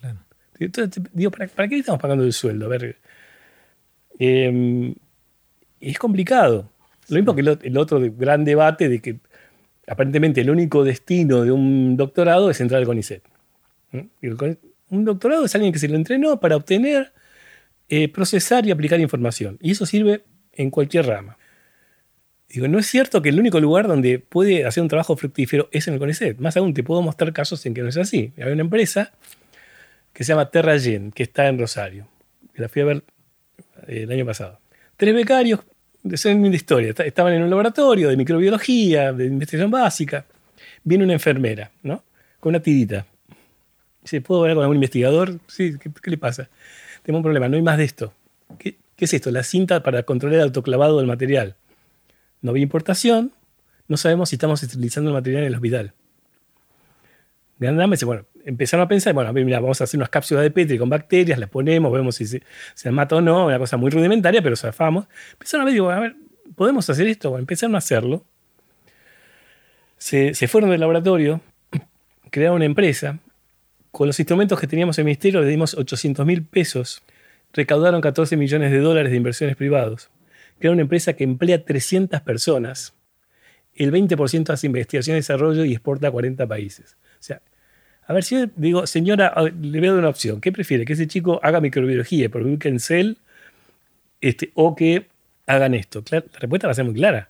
Claro. 0.00 0.18
Entonces, 0.58 1.02
digo, 1.12 1.30
¿para, 1.30 1.46
qué 1.46 1.74
le 1.74 1.80
estamos 1.80 2.00
pagando 2.00 2.24
el 2.24 2.32
sueldo? 2.32 2.66
A 2.66 2.68
ver. 2.68 2.96
Em, 4.18 4.94
es 5.80 5.98
complicado. 5.98 6.70
Lo 7.08 7.16
mismo 7.16 7.34
que 7.34 7.40
el, 7.66 7.78
otro 7.78 8.00
gran 8.16 8.44
debate 8.44 8.88
de 8.88 9.00
que 9.00 9.18
aparentemente 9.88 10.40
el 10.40 10.50
único 10.50 10.84
destino 10.84 11.42
de 11.42 11.52
un 11.52 11.96
doctorado 11.96 12.50
es 12.50 12.60
entrar 12.60 12.80
al 12.80 12.86
CONICET. 12.86 13.22
Un 14.90 15.04
doctorado 15.04 15.44
es 15.44 15.54
alguien 15.54 15.72
que 15.72 15.78
se 15.78 15.88
lo 15.88 15.96
entrenó 15.96 16.40
para 16.40 16.56
obtener, 16.56 17.12
eh, 17.88 18.08
procesar 18.08 18.66
y 18.66 18.70
aplicar 18.70 19.00
información. 19.00 19.58
Y 19.60 19.72
eso 19.72 19.86
sirve 19.86 20.24
en 20.52 20.70
cualquier 20.70 21.06
rama. 21.06 21.38
Digo, 22.48 22.66
no 22.66 22.78
es 22.78 22.86
cierto 22.86 23.20
que 23.20 23.28
el 23.28 23.38
único 23.38 23.60
lugar 23.60 23.88
donde 23.88 24.18
puede 24.18 24.64
hacer 24.64 24.82
un 24.82 24.88
trabajo 24.88 25.16
fructífero 25.16 25.68
es 25.70 25.86
en 25.88 25.94
el 25.94 26.00
CONICET. 26.00 26.38
Más 26.38 26.56
aún, 26.56 26.72
te 26.72 26.82
puedo 26.82 27.02
mostrar 27.02 27.32
casos 27.32 27.64
en 27.66 27.74
que 27.74 27.82
no 27.82 27.88
es 27.88 27.96
así. 27.96 28.32
Hay 28.38 28.52
una 28.52 28.62
empresa 28.62 29.12
que 30.12 30.24
se 30.24 30.32
llama 30.32 30.50
TerraGen, 30.50 31.12
que 31.12 31.22
está 31.22 31.48
en 31.48 31.58
Rosario. 31.58 32.08
La 32.54 32.68
fui 32.68 32.82
a 32.82 32.86
ver 32.86 33.04
eh, 33.86 34.02
el 34.02 34.10
año 34.10 34.24
pasado. 34.24 34.60
Tres 34.96 35.14
becarios 35.14 35.60
es 36.04 36.36
mi 36.36 36.48
historia. 36.48 36.94
Estaban 37.04 37.32
en 37.34 37.42
un 37.42 37.50
laboratorio 37.50 38.08
de 38.08 38.16
microbiología, 38.16 39.12
de 39.12 39.26
investigación 39.26 39.70
básica. 39.70 40.24
Viene 40.84 41.04
una 41.04 41.14
enfermera, 41.14 41.70
¿no? 41.82 42.02
Con 42.40 42.50
una 42.50 42.60
tirita. 42.60 43.06
Dice, 44.02 44.20
¿puedo 44.20 44.42
hablar 44.42 44.56
con 44.56 44.62
algún 44.62 44.76
investigador? 44.76 45.38
Sí, 45.48 45.76
¿qué, 45.78 46.10
le 46.10 46.18
pasa? 46.18 46.48
Tengo 47.02 47.18
un 47.18 47.22
problema, 47.22 47.48
no 47.48 47.56
hay 47.56 47.62
más 47.62 47.78
de 47.78 47.84
esto. 47.84 48.12
¿Qué, 48.58 48.76
es 48.96 49.12
esto? 49.12 49.30
La 49.30 49.42
cinta 49.42 49.82
para 49.82 50.02
controlar 50.04 50.38
el 50.38 50.44
autoclavado 50.44 50.98
del 50.98 51.06
material. 51.06 51.56
No 52.40 52.50
había 52.50 52.62
importación, 52.62 53.32
no 53.88 53.96
sabemos 53.96 54.30
si 54.30 54.36
estamos 54.36 54.62
esterilizando 54.62 55.10
el 55.10 55.14
material 55.14 55.42
en 55.42 55.48
el 55.48 55.54
hospital. 55.54 55.92
Empezaron 57.60 58.84
a 58.84 58.88
pensar, 58.88 59.12
bueno, 59.14 59.32
vamos 59.32 59.80
a 59.80 59.84
hacer 59.84 59.98
unas 59.98 60.08
cápsulas 60.08 60.42
de 60.42 60.50
Petri 60.50 60.78
con 60.78 60.88
bacterias, 60.88 61.38
las 61.38 61.50
ponemos, 61.50 61.92
vemos 61.92 62.16
si 62.16 62.26
se, 62.26 62.42
se 62.74 62.90
mata 62.90 63.16
o 63.16 63.20
no, 63.20 63.46
una 63.46 63.58
cosa 63.58 63.76
muy 63.76 63.90
rudimentaria, 63.90 64.42
pero 64.42 64.56
zafamos. 64.56 65.06
Empezaron 65.32 65.62
a 65.62 65.64
ver, 65.66 65.74
digo, 65.74 65.90
a 65.90 66.00
ver, 66.00 66.16
¿podemos 66.54 66.88
hacer 66.88 67.06
esto? 67.06 67.38
empezaron 67.38 67.74
a 67.74 67.78
hacerlo. 67.78 68.24
Se, 69.98 70.32
fueron 70.46 70.70
del 70.70 70.80
laboratorio, 70.80 71.40
crearon 72.30 72.56
una 72.56 72.64
empresa. 72.64 73.18
Con 73.90 74.06
los 74.06 74.18
instrumentos 74.20 74.60
que 74.60 74.66
teníamos 74.66 74.98
en 74.98 75.02
el 75.02 75.06
ministerio 75.06 75.40
le 75.40 75.48
dimos 75.48 75.74
800 75.74 76.24
mil 76.24 76.44
pesos. 76.44 77.02
Recaudaron 77.52 78.00
14 78.00 78.36
millones 78.36 78.70
de 78.70 78.78
dólares 78.78 79.10
de 79.10 79.16
inversiones 79.16 79.56
privados. 79.56 80.10
Crearon 80.58 80.76
una 80.76 80.82
empresa 80.82 81.14
que 81.14 81.24
emplea 81.24 81.64
300 81.64 82.20
personas. 82.20 82.94
El 83.74 83.92
20% 83.92 84.50
hace 84.50 84.66
investigación 84.66 85.16
y 85.16 85.20
desarrollo 85.20 85.64
y 85.64 85.72
exporta 85.72 86.08
a 86.08 86.10
40 86.10 86.46
países. 86.46 86.96
A 88.08 88.14
ver, 88.14 88.24
si 88.24 88.36
yo 88.36 88.46
digo, 88.56 88.86
señora, 88.86 89.34
le 89.60 89.78
voy 89.80 89.88
a 89.88 89.92
dar 89.92 90.00
una 90.00 90.08
opción. 90.08 90.40
¿Qué 90.40 90.50
prefiere? 90.50 90.86
¿Que 90.86 90.94
ese 90.94 91.06
chico 91.06 91.40
haga 91.42 91.60
microbiología 91.60 92.30
produzca 92.30 92.70
en 92.70 92.80
CEL 92.80 93.18
este, 94.22 94.50
o 94.54 94.74
que 94.74 95.06
hagan 95.46 95.74
esto? 95.74 96.02
la 96.10 96.22
respuesta 96.40 96.66
va 96.66 96.72
a 96.72 96.74
ser 96.74 96.86
muy 96.86 96.94
clara. 96.94 97.28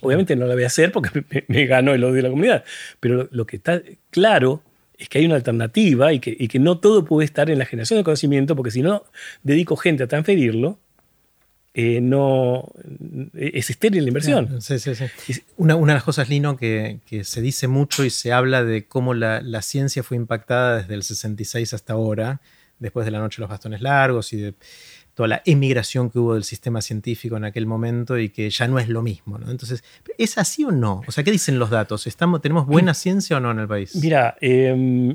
Obviamente 0.00 0.34
no 0.34 0.46
la 0.46 0.54
voy 0.54 0.64
a 0.64 0.66
hacer 0.66 0.90
porque 0.90 1.24
me, 1.46 1.66
ganó 1.66 1.94
el 1.94 2.02
odio 2.02 2.14
de 2.14 2.22
la 2.22 2.30
comunidad. 2.30 2.64
Pero 2.98 3.28
lo 3.30 3.46
que 3.46 3.54
está 3.56 3.80
claro 4.10 4.62
es 4.98 5.08
que 5.08 5.18
hay 5.18 5.26
una 5.26 5.36
alternativa 5.36 6.12
y 6.12 6.18
que, 6.18 6.36
y 6.36 6.48
que 6.48 6.58
no 6.58 6.78
todo 6.78 7.04
puede 7.04 7.24
estar 7.24 7.48
en 7.48 7.60
la 7.60 7.64
generación 7.64 8.00
de 8.00 8.04
conocimiento, 8.04 8.56
porque 8.56 8.72
si 8.72 8.82
no 8.82 9.04
dedico 9.44 9.76
gente 9.76 10.02
a 10.02 10.08
transferirlo, 10.08 10.80
eh, 11.78 12.00
no 12.00 12.72
es 13.34 13.68
estéril 13.68 14.04
la 14.04 14.08
inversión. 14.08 14.62
Sí, 14.62 14.78
sí, 14.78 14.94
sí. 14.94 15.42
Una, 15.58 15.76
de 15.76 15.92
las 15.92 16.04
cosas, 16.04 16.30
Lino, 16.30 16.56
que, 16.56 17.00
se 17.22 17.42
dice 17.42 17.68
mucho 17.68 18.02
y 18.02 18.08
se 18.08 18.32
habla 18.32 18.64
de 18.64 18.86
cómo 18.86 19.12
la, 19.12 19.60
ciencia 19.60 20.02
fue 20.02 20.16
impactada 20.16 20.78
desde 20.78 20.94
el 20.94 21.02
66 21.02 21.74
hasta 21.74 21.92
ahora, 21.92 22.40
después 22.78 23.04
de 23.04 23.10
la 23.12 23.18
noche 23.18 23.36
de 23.36 23.40
los 23.42 23.50
bastones 23.50 23.82
largos 23.82 24.32
y 24.32 24.38
de 24.38 24.54
toda 25.12 25.28
la 25.28 25.42
emigración 25.44 26.08
que 26.08 26.18
hubo 26.18 26.32
del 26.32 26.44
sistema 26.44 26.80
científico 26.80 27.36
en 27.36 27.44
aquel 27.44 27.66
momento 27.66 28.18
y 28.18 28.30
que 28.30 28.48
ya 28.48 28.66
no 28.68 28.78
es 28.78 28.88
lo 28.88 29.02
mismo. 29.02 29.38
Entonces, 29.46 29.84
¿es 30.16 30.38
así 30.38 30.64
o 30.64 30.70
no? 30.70 31.02
O 31.06 31.12
sea, 31.12 31.24
¿qué 31.24 31.30
dicen 31.30 31.58
los 31.58 31.68
datos? 31.68 32.06
¿Estamos, 32.06 32.40
¿Tenemos 32.40 32.66
buena 32.66 32.94
ciencia 32.94 33.36
o 33.36 33.40
no 33.40 33.50
en 33.50 33.58
el 33.58 33.68
país? 33.68 33.94
Mira, 33.96 34.38
em, 34.40 35.14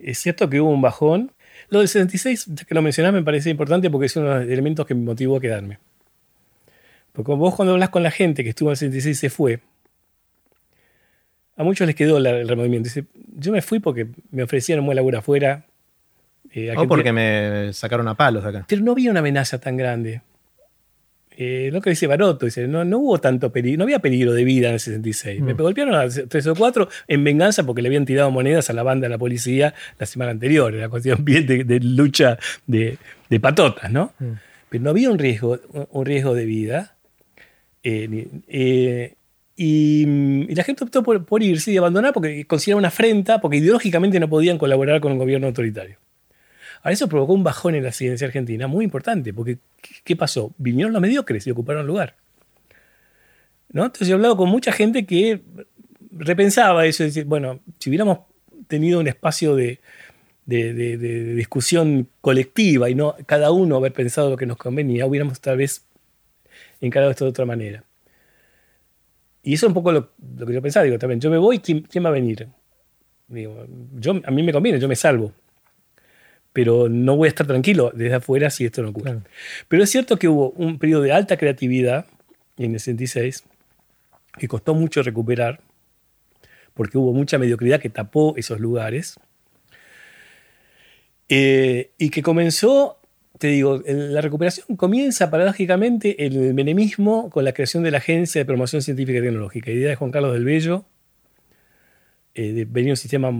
es 0.00 0.18
cierto 0.18 0.50
que 0.50 0.60
hubo 0.60 0.70
un 0.70 0.82
bajón. 0.82 1.30
Lo 1.68 1.78
del 1.78 1.86
66, 1.86 2.46
ya 2.46 2.64
que 2.64 2.74
lo 2.74 2.82
mencionás, 2.82 3.12
me 3.12 3.22
parece 3.22 3.48
importante 3.50 3.90
porque 3.90 4.06
es 4.06 4.16
uno 4.16 4.30
de 4.30 4.40
los 4.40 4.52
elementos 4.52 4.84
que 4.86 4.96
me 4.96 5.04
motivó 5.04 5.36
a 5.36 5.40
quedarme. 5.40 5.78
Porque 7.22 7.38
vos 7.38 7.54
cuando 7.54 7.74
hablas 7.74 7.90
con 7.90 8.02
la 8.02 8.10
gente 8.10 8.42
que 8.42 8.50
estuvo 8.50 8.70
en 8.70 8.72
el 8.72 8.76
66 8.76 9.18
se 9.18 9.30
fue, 9.30 9.60
a 11.56 11.62
muchos 11.62 11.86
les 11.86 11.94
quedó 11.94 12.16
el 12.16 12.48
removimiento. 12.48 12.88
Dice, 12.88 13.04
yo 13.36 13.52
me 13.52 13.60
fui 13.60 13.80
porque 13.80 14.08
me 14.30 14.42
ofrecieron 14.42 14.84
muy 14.84 14.94
laburo 14.94 15.18
afuera. 15.18 15.66
Eh, 16.52 16.74
o 16.76 16.88
porque 16.88 17.12
me 17.12 17.72
sacaron 17.72 18.08
a 18.08 18.14
palos 18.16 18.42
de 18.42 18.48
acá. 18.48 18.64
Pero 18.66 18.82
no 18.82 18.92
había 18.92 19.10
una 19.10 19.20
amenaza 19.20 19.60
tan 19.60 19.76
grande. 19.76 20.22
Eh, 21.36 21.70
lo 21.72 21.80
que 21.80 21.90
dice 21.90 22.06
Baroto, 22.06 22.46
dice, 22.46 22.66
no, 22.66 22.84
no 22.84 22.98
hubo 22.98 23.18
tanto 23.18 23.50
peligro, 23.50 23.78
no 23.78 23.84
había 23.84 23.98
peligro 23.98 24.32
de 24.32 24.44
vida 24.44 24.68
en 24.68 24.74
el 24.74 24.80
66. 24.80 25.40
Me 25.40 25.54
mm. 25.54 25.56
golpearon 25.56 25.94
a 25.94 26.06
tres 26.08 26.46
o 26.46 26.54
cuatro 26.54 26.88
en 27.08 27.24
venganza 27.24 27.64
porque 27.64 27.82
le 27.82 27.88
habían 27.88 28.04
tirado 28.04 28.30
monedas 28.30 28.68
a 28.70 28.72
la 28.72 28.82
banda 28.82 29.06
de 29.06 29.10
la 29.10 29.18
policía 29.18 29.74
la 29.98 30.06
semana 30.06 30.32
anterior. 30.32 30.74
Era 30.74 30.88
cuestión 30.88 31.24
bien 31.24 31.46
de, 31.46 31.80
lucha 31.80 32.38
de, 32.66 32.98
patotas, 33.40 33.90
¿no? 33.90 34.12
Mm. 34.18 34.32
Pero 34.70 34.84
no 34.84 34.90
había 34.90 35.10
un 35.10 35.18
riesgo, 35.18 35.58
un 35.90 36.06
riesgo 36.06 36.34
de 36.34 36.44
vida. 36.44 36.96
Eh, 37.82 39.14
y, 39.56 40.54
la 40.54 40.64
gente 40.64 40.84
optó 40.84 41.02
por, 41.02 41.42
irse 41.42 41.72
y 41.72 41.76
abandonar 41.76 42.12
porque 42.12 42.46
consideraban 42.46 42.80
una 42.80 42.88
afrenta, 42.88 43.40
porque 43.40 43.58
ideológicamente 43.58 44.18
no 44.18 44.28
podían 44.28 44.58
colaborar 44.58 45.00
con 45.00 45.12
un 45.12 45.18
gobierno 45.18 45.46
autoritario. 45.48 45.98
Ahora, 46.82 46.92
eso 46.94 47.08
provocó 47.08 47.34
un 47.34 47.44
bajón 47.44 47.74
en 47.74 47.84
la 47.84 47.92
ciencia 47.92 48.26
argentina 48.26 48.66
muy 48.66 48.84
importante, 48.84 49.34
porque 49.34 49.58
¿qué 50.02 50.16
pasó? 50.16 50.54
Vinieron 50.56 50.92
los 50.92 51.02
mediocres 51.02 51.46
y 51.46 51.50
ocuparon 51.50 51.86
lugar. 51.86 52.16
¿No? 53.72 53.84
Entonces 53.84 54.08
he 54.08 54.12
hablado 54.14 54.36
con 54.36 54.48
mucha 54.48 54.72
gente 54.72 55.04
que 55.04 55.42
repensaba 56.10 56.86
eso, 56.86 57.04
decir, 57.04 57.24
bueno, 57.24 57.60
si 57.78 57.90
hubiéramos 57.90 58.20
tenido 58.66 59.00
un 59.00 59.08
espacio 59.08 59.56
de, 59.56 59.80
discusión 60.46 62.08
colectiva 62.20 62.90
y 62.90 62.94
no 62.96 63.14
cada 63.26 63.52
uno 63.52 63.76
haber 63.76 63.92
pensado 63.92 64.30
lo 64.30 64.36
que 64.36 64.46
nos 64.46 64.56
convenía, 64.56 65.06
hubiéramos 65.06 65.40
tal 65.40 65.58
vez 65.58 65.84
encarado 66.80 67.10
esto 67.10 67.24
de 67.24 67.30
otra 67.30 67.44
manera. 67.44 67.84
Y 69.42 69.54
eso 69.54 69.66
es 69.66 69.68
un 69.68 69.74
poco 69.74 69.92
lo, 69.92 70.10
que 70.46 70.52
yo 70.52 70.62
pensaba, 70.62 70.84
digo, 70.84 70.98
también, 70.98 71.20
yo 71.20 71.30
me 71.30 71.38
voy, 71.38 71.60
¿quién, 71.60 72.04
va 72.04 72.08
a 72.08 72.12
venir? 72.12 72.48
Digo, 73.28 73.66
yo, 73.94 74.20
a 74.24 74.30
mí 74.30 74.42
me 74.42 74.52
conviene, 74.52 74.78
yo 74.78 74.88
me 74.88 74.96
salvo. 74.96 75.32
Pero 76.52 76.88
no 76.88 77.16
voy 77.16 77.26
a 77.26 77.30
estar 77.30 77.46
tranquilo 77.46 77.92
desde 77.94 78.16
afuera 78.16 78.50
si 78.50 78.64
esto 78.64 78.82
no 78.82 78.90
ocurre. 78.90 79.20
Pero 79.68 79.82
es 79.82 79.90
cierto 79.90 80.18
que 80.18 80.28
hubo 80.28 80.50
un 80.50 80.78
periodo 80.78 81.02
de 81.02 81.12
alta 81.12 81.36
creatividad 81.36 82.06
en 82.58 82.74
el 82.74 82.80
66 82.80 83.44
que 84.38 84.48
costó 84.48 84.74
mucho 84.74 85.02
recuperar, 85.02 85.60
porque 86.74 86.98
hubo 86.98 87.12
mucha 87.12 87.38
mediocridad 87.38 87.80
que 87.80 87.90
tapó 87.90 88.34
esos 88.36 88.60
lugares, 88.60 89.18
eh, 91.28 91.92
y 91.98 92.10
que 92.10 92.22
comenzó 92.22 92.99
te 93.40 93.48
digo, 93.48 93.82
la 93.86 94.20
recuperación 94.20 94.76
comienza 94.76 95.30
paradójicamente 95.30 96.26
el 96.26 96.52
menemismo 96.52 97.30
con 97.30 97.42
la 97.42 97.54
creación 97.54 97.82
de 97.82 97.90
la 97.90 97.96
Agencia 97.96 98.38
de 98.38 98.44
Promoción 98.44 98.82
Científica 98.82 99.18
y 99.18 99.22
Tecnológica. 99.22 99.70
Idea 99.70 99.88
de 99.88 99.96
Juan 99.96 100.10
Carlos 100.10 100.34
del 100.34 100.44
Bello, 100.44 100.84
eh, 102.34 102.52
de 102.52 102.66
venir 102.66 102.90
un 102.90 102.98
sistema 102.98 103.32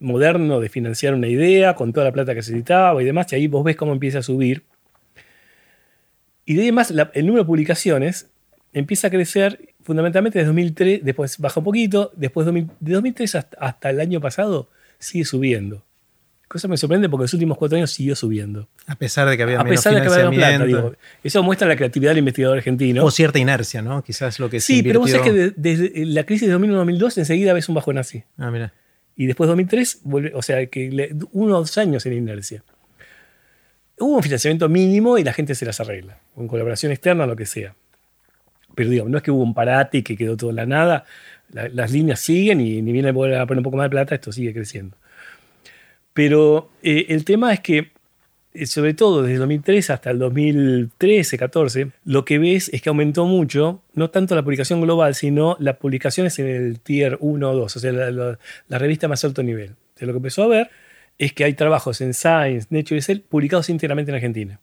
moderno 0.00 0.58
de 0.58 0.68
financiar 0.68 1.14
una 1.14 1.28
idea 1.28 1.76
con 1.76 1.92
toda 1.92 2.06
la 2.06 2.12
plata 2.12 2.34
que 2.34 2.42
se 2.42 2.50
necesitaba 2.50 3.00
y 3.00 3.04
demás, 3.04 3.32
y 3.32 3.36
ahí 3.36 3.46
vos 3.46 3.62
ves 3.62 3.76
cómo 3.76 3.92
empieza 3.92 4.18
a 4.18 4.22
subir. 4.22 4.64
Y 6.44 6.54
de 6.54 6.62
además 6.62 6.90
el 6.90 7.26
número 7.26 7.44
de 7.44 7.46
publicaciones 7.46 8.28
empieza 8.72 9.06
a 9.06 9.10
crecer 9.10 9.72
fundamentalmente 9.84 10.40
desde 10.40 10.48
2003, 10.48 11.04
después 11.04 11.38
baja 11.38 11.60
un 11.60 11.64
poquito, 11.64 12.10
después 12.16 12.44
de 12.44 12.66
2003 12.80 13.36
hasta 13.36 13.90
el 13.90 14.00
año 14.00 14.20
pasado 14.20 14.68
sigue 14.98 15.24
subiendo. 15.24 15.84
Cosa 16.50 16.66
me 16.66 16.76
sorprende 16.76 17.08
porque 17.08 17.20
en 17.20 17.24
los 17.26 17.34
últimos 17.34 17.56
cuatro 17.56 17.76
años 17.76 17.92
siguió 17.92 18.16
subiendo. 18.16 18.68
A 18.88 18.96
pesar 18.96 19.28
de 19.28 19.36
que 19.36 19.44
había 19.44 19.60
a 19.60 19.64
pesar 19.64 19.94
de 19.94 20.02
que 20.02 20.08
había 20.08 20.30
plata, 20.30 20.64
digo, 20.66 20.94
Eso 21.22 21.44
muestra 21.44 21.68
la 21.68 21.76
creatividad 21.76 22.10
del 22.10 22.18
investigador 22.18 22.58
argentino. 22.58 23.04
O 23.04 23.10
cierta 23.12 23.38
inercia, 23.38 23.82
¿no? 23.82 24.02
Quizás 24.02 24.40
lo 24.40 24.50
que 24.50 24.58
Sí, 24.58 24.82
pero 24.82 24.98
vos 24.98 25.12
sabés 25.12 25.30
que 25.30 25.52
desde, 25.54 26.04
la 26.06 26.24
crisis 26.24 26.48
de 26.48 26.56
2001-2002 26.56 27.18
enseguida 27.18 27.52
ves 27.52 27.68
un 27.68 27.76
bajón 27.76 27.98
así. 27.98 28.24
Ah, 28.36 28.50
mira. 28.50 28.72
Y 29.14 29.26
después 29.26 29.46
de 29.46 29.50
2003, 29.52 30.00
o 30.34 30.42
sea, 30.42 30.66
que 30.66 31.14
uno 31.30 31.56
o 31.56 31.60
dos 31.60 31.78
años 31.78 32.04
en 32.06 32.14
inercia. 32.14 32.64
Hubo 34.00 34.16
un 34.16 34.22
financiamiento 34.24 34.68
mínimo 34.68 35.18
y 35.18 35.22
la 35.22 35.32
gente 35.32 35.54
se 35.54 35.64
las 35.64 35.78
arregla, 35.78 36.18
con 36.34 36.48
colaboración 36.48 36.90
externa 36.90 37.22
o 37.22 37.26
lo 37.28 37.36
que 37.36 37.46
sea. 37.46 37.76
Pero 38.74 38.90
digo, 38.90 39.08
no 39.08 39.18
es 39.18 39.22
que 39.22 39.30
hubo 39.30 39.44
un 39.44 39.54
parate 39.54 39.98
y 39.98 40.02
que 40.02 40.16
quedó 40.16 40.36
todo 40.36 40.50
en 40.50 40.56
la 40.56 40.66
nada. 40.66 41.04
las 41.52 41.92
líneas 41.92 42.18
siguen 42.18 42.60
y 42.60 42.82
ni 42.82 42.90
viene 42.90 43.10
a 43.10 43.12
poner 43.14 43.58
un 43.58 43.62
poco 43.62 43.76
más 43.76 43.84
de 43.84 43.90
plata, 43.90 44.16
esto 44.16 44.32
sigue 44.32 44.52
creciendo. 44.52 44.96
Pero 46.12 46.70
eh, 46.82 47.06
el 47.08 47.24
tema 47.24 47.52
es 47.52 47.60
que, 47.60 47.92
eh, 48.52 48.66
sobre 48.66 48.94
todo 48.94 49.22
desde 49.22 49.34
el 49.34 49.40
2003 49.40 49.90
hasta 49.90 50.10
el 50.10 50.18
2013, 50.18 51.38
14, 51.38 51.90
lo 52.04 52.24
que 52.24 52.38
ves 52.38 52.68
es 52.72 52.82
que 52.82 52.88
aumentó 52.88 53.26
mucho, 53.26 53.82
no 53.94 54.10
tanto 54.10 54.34
la 54.34 54.42
publicación 54.42 54.80
global, 54.80 55.14
sino 55.14 55.56
las 55.60 55.76
publicaciones 55.76 56.38
en 56.38 56.46
el 56.46 56.80
tier 56.80 57.16
1 57.20 57.50
o 57.50 57.54
2, 57.54 57.76
o 57.76 57.80
sea, 57.80 57.92
la, 57.92 58.38
revista 58.78 59.08
más 59.08 59.24
alto 59.24 59.42
nivel. 59.42 59.76
lo 60.00 60.12
que 60.12 60.16
empezó 60.16 60.42
a 60.42 60.48
ver 60.48 60.70
es 61.18 61.34
que 61.34 61.44
hay 61.44 61.52
trabajos 61.52 62.00
en 62.00 62.14
Science, 62.14 62.68
Nature 62.70 62.98
y 62.98 63.02
Cell 63.02 63.20
publicados 63.20 63.68
íntegramente 63.68 64.10
en 64.10 64.14
Argentina. 64.14 64.58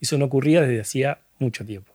Eso 0.00 0.18
no 0.18 0.26
ocurría 0.26 0.60
desde 0.60 0.80
hacía 0.80 1.18
mucho 1.38 1.64
tiempo. 1.64 1.94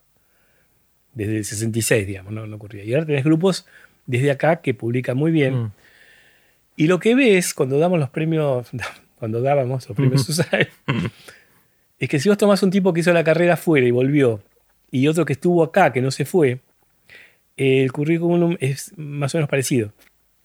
Desde 1.13 1.37
el 1.37 1.45
66, 1.45 2.07
digamos, 2.07 2.33
no, 2.33 2.55
ocurría. 2.55 2.83
Y 2.83 2.93
ahora 2.93 3.05
tenés 3.05 3.23
grupos 3.23 3.67
desde 4.07 4.31
acá 4.31 4.61
que 4.61 4.73
publican 4.73 5.15
muy 5.15 5.31
bien. 5.31 5.55
Mm. 5.55 5.71
Y 6.79 6.87
lo 6.87 6.97
que 6.97 7.13
ves 7.13 7.53
cuando 7.53 7.77
damos 7.77 7.99
los 7.99 8.09
premios, 8.09 8.69
cuando 9.19 9.41
dábamos 9.41 9.85
los 9.89 9.97
premios 9.97 10.23
Susay, 10.23 10.69
es 11.99 12.07
que 12.07 12.21
si 12.21 12.29
vos 12.29 12.37
tomás 12.37 12.63
un 12.63 12.71
tipo 12.71 12.93
que 12.93 13.01
hizo 13.01 13.11
la 13.11 13.25
carrera 13.25 13.55
afuera 13.55 13.85
y 13.85 13.91
volvió, 13.91 14.41
y 14.89 15.09
otro 15.09 15.25
que 15.25 15.33
estuvo 15.33 15.61
acá, 15.61 15.91
que 15.91 16.01
no 16.01 16.09
se 16.09 16.23
fue, 16.23 16.61
el 17.57 17.91
currículum 17.91 18.55
es 18.61 18.97
más 18.97 19.35
o 19.35 19.39
menos 19.39 19.49
parecido. 19.49 19.91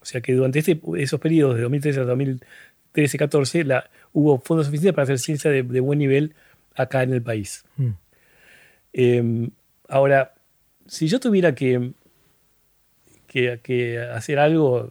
O 0.00 0.04
sea 0.04 0.22
que 0.22 0.32
durante 0.32 0.58
este, 0.58 0.80
esos 0.98 1.20
periodos 1.20 1.54
de 1.54 1.62
2013 1.62 2.00
a 2.00 2.04
2013-14 2.04 3.84
hubo 4.12 4.40
fondos 4.40 4.66
suficientes 4.66 4.92
para 4.92 5.04
hacer 5.04 5.20
ciencia 5.20 5.52
de, 5.52 5.62
buen 5.62 6.00
nivel 6.00 6.34
acá 6.74 7.04
en 7.04 7.12
el 7.12 7.22
país. 7.22 7.64
Mm. 7.76 7.90
Em, 8.92 9.50
ahora, 9.88 10.34
si 10.88 11.06
yo 11.06 11.20
tuviera 11.20 11.54
que, 11.54 11.92
que, 13.28 14.00
hacer 14.12 14.40
algo 14.40 14.90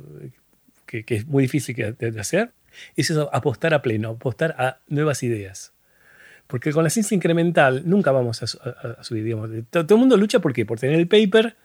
que, 1.01 1.15
es 1.15 1.27
muy 1.27 1.43
difícil 1.43 1.95
de 1.97 2.19
hacer, 2.19 2.51
es 2.95 3.11
apostar 3.31 3.73
a 3.73 3.81
pleno, 3.81 4.09
apostar 4.11 4.55
a 4.57 4.79
nuevas 4.87 5.23
ideas. 5.23 5.73
Porque 6.47 6.71
con 6.71 6.83
la 6.83 6.89
ciencia 6.89 7.15
incremental 7.15 7.83
nunca 7.85 8.11
vamos 8.11 8.43
a, 8.43 9.03
subir, 9.03 9.23
digamos. 9.23 9.49
Todo, 9.69 9.95
el 9.95 9.99
mundo 9.99 10.17
lucha 10.17 10.39
¿por 10.39 10.53
qué? 10.53 10.65
por 10.65 10.79
tener 10.79 10.99
el 10.99 11.07
paper 11.07 11.55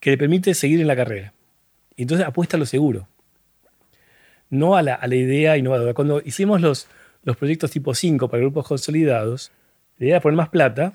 que 0.00 0.10
le 0.10 0.18
permite 0.18 0.54
seguir 0.54 0.80
en 0.80 0.86
la 0.86 0.96
carrera. 0.96 1.32
Entonces 1.96 2.26
apuesta 2.26 2.56
a 2.56 2.60
lo 2.60 2.66
seguro. 2.66 3.08
No 4.50 4.76
a 4.76 4.82
la, 4.82 4.98
idea 5.08 5.56
innovadora. 5.56 5.94
Cuando 5.94 6.22
hicimos 6.24 6.60
los, 6.60 6.88
los 7.22 7.36
proyectos 7.36 7.70
tipo 7.70 7.94
5 7.94 8.28
para 8.28 8.40
grupos 8.40 8.66
consolidados, 8.66 9.50
la 9.98 10.06
idea 10.06 10.16
era 10.16 10.22
poner 10.22 10.36
más 10.36 10.48
plata, 10.48 10.94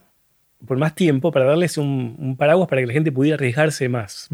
por 0.66 0.78
más 0.78 0.96
tiempo, 0.96 1.32
para 1.32 1.46
darles 1.46 1.78
un, 1.78 2.36
paraguas 2.38 2.68
para 2.68 2.82
que 2.82 2.88
la 2.88 2.94
gente 2.94 3.12
pudiera 3.12 3.36
arriesgarse 3.36 3.90
más. 3.90 4.30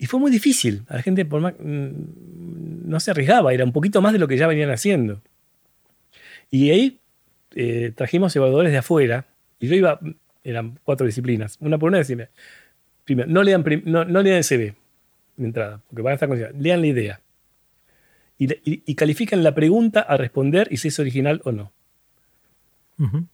Y 0.00 0.06
fue 0.06 0.18
muy 0.18 0.30
difícil. 0.30 0.82
A 0.88 0.96
la 0.96 1.02
gente 1.02 1.26
mm, 1.26 2.88
no 2.88 3.00
se 3.00 3.10
arriesgaba, 3.10 3.52
era 3.52 3.64
un 3.64 3.72
poquito 3.72 4.00
más 4.00 4.14
de 4.14 4.18
lo 4.18 4.26
que 4.26 4.38
ya 4.38 4.46
venían 4.46 4.70
haciendo. 4.70 5.20
Y 6.50 6.70
ahí 6.70 7.00
eh, 7.54 7.92
trajimos 7.94 8.34
evaluadores 8.34 8.72
de 8.72 8.78
afuera. 8.78 9.26
Y 9.58 9.68
yo 9.68 9.74
iba, 9.74 10.00
eran 10.42 10.78
cuatro 10.84 11.04
disciplinas. 11.04 11.58
Una 11.60 11.76
por 11.76 11.90
una 11.90 11.98
decime, 11.98 12.30
primero, 13.04 13.28
no 13.28 13.42
lean, 13.42 13.62
no, 13.84 14.06
no 14.06 14.22
lean 14.22 14.38
el 14.38 14.44
CV 14.44 14.74
de 15.36 15.44
entrada, 15.44 15.82
porque 15.86 16.00
van 16.00 16.12
a 16.12 16.14
estar 16.14 16.30
condicionados. 16.30 16.62
Lean 16.62 16.80
la 16.80 16.86
idea. 16.86 17.20
Y, 18.38 18.94
califican 18.94 19.44
la 19.44 19.54
pregunta 19.54 20.00
a 20.00 20.16
responder 20.16 20.68
y 20.70 20.78
si 20.78 20.88
es 20.88 20.98
original 20.98 21.42
o 21.44 21.52
no. 21.52 21.72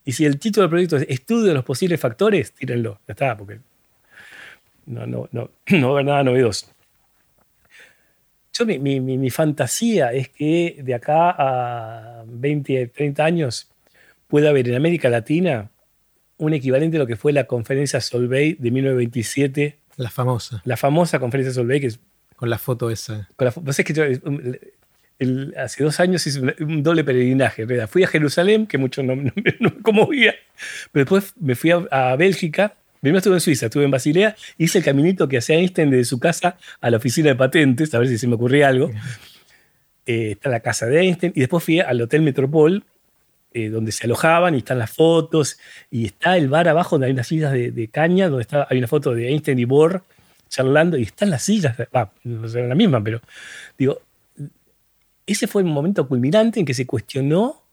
Y 0.05 0.13
si 0.13 0.25
el 0.25 0.41
título 0.41 0.63
del 0.63 0.71
proyecto 0.71 0.97
es 0.97 1.07
Estudio 1.09 1.45
de 1.45 1.55
los 1.55 1.65
posibles 1.65 2.01
factores, 2.01 2.53
tírenlo. 2.55 2.99
Ya 3.07 3.13
está, 3.13 3.37
porque 3.37 3.61
no, 4.87 5.07
no, 5.07 5.29
no, 5.33 5.51
no 5.71 5.89
a 5.89 5.91
haber 5.93 6.05
nada 6.05 6.23
novedoso. 6.23 6.69
Yo, 8.53 8.65
mi, 8.65 8.79
mi, 8.79 9.01
mi, 9.01 9.31
fantasía 9.31 10.13
es 10.13 10.31
que 10.31 10.81
de 10.83 10.95
acá 10.95 11.31
a 11.31 12.25
20, 12.27 12.87
30 12.87 13.25
años 13.25 13.69
pueda 14.29 14.49
haber 14.49 14.69
en 14.69 14.77
América 14.77 15.11
Latina 15.11 15.71
un 16.39 16.55
equivalente 16.55 16.97
a 16.97 17.01
lo 17.01 17.07
que 17.07 17.17
fue 17.17 17.33
la 17.33 17.45
conferencia 17.45 18.01
Solvay 18.01 18.55
de 18.55 18.71
1927. 18.71 19.79
La 19.97 20.11
famosa. 20.11 20.63
La 20.65 20.79
famosa 20.79 21.19
conferencia 21.19 21.53
Solvay 21.53 21.81
que 21.81 21.87
es... 21.89 22.01
Con 22.37 22.51
la 22.51 22.59
foto 22.59 22.91
esa. 22.91 23.29
Con 23.37 23.47
la, 23.47 23.71
es 23.71 23.85
que 23.85 23.95
yo, 23.95 24.05
hace 25.59 25.85
dos 25.85 26.01
años 26.01 26.27
hice 26.27 26.41
un, 26.61 26.83
doble 26.83 27.05
peregrinaje. 27.05 27.65
¿verdad? 27.65 27.89
Fui 27.89 28.05
a 28.05 28.07
Jerusalén, 28.07 28.67
que 28.67 28.79
mucho 28.79 29.03
no, 29.03 29.17
no, 29.17 29.33
no 29.61 29.71
me 29.75 29.83
conmovía, 29.83 30.35
pero 30.93 31.05
después 31.05 31.35
me 31.39 31.55
fui 31.55 31.73
a 31.73 32.17
Bélgica 32.17 32.75
Primero 33.01 33.19
estuve 33.19 33.35
en 33.35 33.41
Suiza, 33.41 33.67
estuve 33.67 33.85
en 33.85 33.91
Basilea, 33.91 34.37
hice 34.59 34.79
el 34.79 34.85
caminito 34.85 35.29
que 35.29 35.39
hacía 35.39 35.57
Einstein 35.57 35.91
desde 35.91 36.05
su 36.05 36.19
casa 36.19 36.57
a 36.81 36.91
la 36.91 36.97
oficina 36.97 37.29
de 37.29 37.37
patentes, 37.37 37.95
a 37.95 37.99
ver 37.99 38.09
si 38.09 38.19
se 38.19 38.27
me 38.27 38.35
ocurría 38.35 38.69
algo. 38.69 38.91
Eh, 40.07 40.33
está 40.33 40.51
la 40.51 40.61
casa 40.61 40.87
de 40.87 41.01
Einstein, 41.01 41.33
y 41.35 41.41
después 41.41 41.65
fui 41.65 41.81
al 41.81 42.01
Hotel 42.01 42.23
Metropol, 42.23 42.85
eh, 43.53 43.69
donde 43.69 43.93
se 43.93 44.05
alojaban, 44.05 44.55
y 44.55 44.59
están 44.59 44.79
las 44.79 44.91
fotos, 44.91 45.59
y 45.91 46.07
está 46.07 46.37
el 46.37 46.49
bar 46.49 46.69
abajo 46.69 46.97
donde 46.97 47.07
hay 47.07 47.13
unas 47.13 47.27
sillas 47.27 47.53
de, 47.53 47.89
caña, 47.93 48.29
donde 48.29 48.43
está, 48.43 48.67
hay 48.71 48.79
una 48.79 48.87
foto 48.87 49.15
de 49.15 49.29
Einstein 49.29 49.59
y 49.59 49.65
Bohr 49.65 50.03
charlando, 50.49 50.97
y 50.97 51.03
están 51.03 51.31
las 51.31 51.43
sillas, 51.43 51.77
no 52.23 52.49
serán 52.49 52.69
la 52.69 52.75
misma, 52.75 53.03
pero 53.03 53.21
digo, 53.77 54.01
ese 55.27 55.49
fue 55.49 55.63
un 55.63 55.71
momento 55.71 56.07
culminante 56.07 56.61
en 56.61 56.67
que 56.67 56.75
se 56.75 56.87
cuestionó 56.87 57.66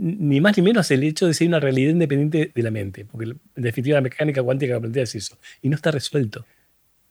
ni 0.00 0.40
más 0.40 0.56
ni 0.56 0.62
menos 0.62 0.90
el 0.90 1.02
hecho 1.02 1.26
de 1.26 1.34
ser 1.34 1.48
una 1.48 1.60
realidad 1.60 1.90
independiente 1.90 2.52
de 2.54 2.62
la 2.62 2.70
mente, 2.70 3.04
porque 3.04 3.24
en 3.24 3.38
definitiva 3.56 3.96
la 3.96 4.02
mecánica 4.02 4.42
cuántica 4.42 4.74
que 4.74 4.80
plantea 4.80 5.02
es 5.02 5.14
eso, 5.14 5.38
y 5.62 5.68
no 5.68 5.76
está 5.76 5.90
resuelto. 5.90 6.46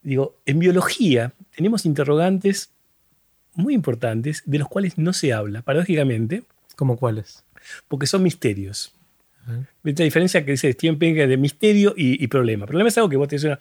Digo, 0.02 0.36
en 0.46 0.58
biología 0.58 1.32
tenemos 1.54 1.84
interrogantes 1.84 2.70
muy 3.54 3.74
importantes 3.74 4.42
de 4.46 4.58
los 4.58 4.68
cuales 4.68 4.96
no 4.96 5.12
se 5.12 5.32
habla, 5.32 5.62
paradójicamente. 5.62 6.44
¿Cómo 6.76 6.96
cuáles? 6.96 7.44
Porque 7.88 8.06
son 8.06 8.22
misterios. 8.22 8.94
La 9.82 10.04
diferencia 10.04 10.44
que 10.44 10.52
dice 10.52 10.70
Steven 10.72 10.98
Pinker 10.98 11.26
de 11.26 11.38
misterio 11.38 11.94
y, 11.96 12.26
problema. 12.28 12.66
Problema 12.66 12.88
es 12.88 12.98
algo 12.98 13.08
que 13.08 13.16
vos 13.16 13.28
tenés 13.28 13.44
una 13.44 13.58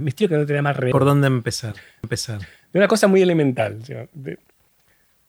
Misterio 0.00 0.30
que 0.30 0.36
no 0.36 0.46
tiene 0.46 0.62
más 0.62 0.74
re 0.74 0.90
¿Por 0.90 1.04
dónde 1.04 1.26
empezar? 1.26 1.74
empezar? 2.02 2.40
De 2.72 2.78
una 2.78 2.88
cosa 2.88 3.08
muy 3.08 3.20
elemental. 3.20 3.78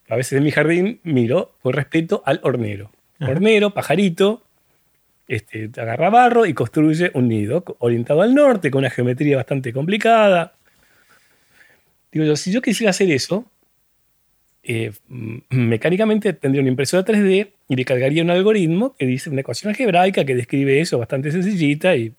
a 0.07 0.15
veces 0.15 0.33
en 0.33 0.43
mi 0.43 0.51
jardín 0.51 1.01
miro 1.03 1.53
por 1.61 1.75
respeto 1.75 2.23
al 2.25 2.39
hornero 2.43 2.91
hornero, 3.27 3.71
pajarito, 3.71 4.43
este, 5.27 5.69
agarra 5.77 6.09
barro 6.09 6.45
y 6.45 6.53
construye 6.53 7.11
un 7.13 7.27
nido 7.27 7.63
orientado 7.79 8.21
al 8.21 8.33
norte 8.33 8.71
con 8.71 8.79
una 8.79 8.89
geometría 8.89 9.37
bastante 9.37 9.71
complicada. 9.71 10.53
Digo 12.11 12.25
yo, 12.25 12.35
si 12.35 12.51
yo 12.51 12.61
quisiera 12.61 12.89
hacer 12.89 13.11
eso, 13.11 13.45
eh, 14.63 14.91
mecánicamente 15.49 16.33
tendría 16.33 16.61
una 16.61 16.69
impresora 16.69 17.05
3D 17.05 17.51
y 17.67 17.75
le 17.75 17.85
cargaría 17.85 18.23
un 18.23 18.31
algoritmo 18.31 18.95
que 18.95 19.05
dice 19.05 19.29
una 19.29 19.41
ecuación 19.41 19.69
algebraica 19.69 20.25
que 20.25 20.35
describe 20.35 20.81
eso 20.81 20.97
bastante 20.97 21.31
sencillita 21.31 21.95
y, 21.95 22.13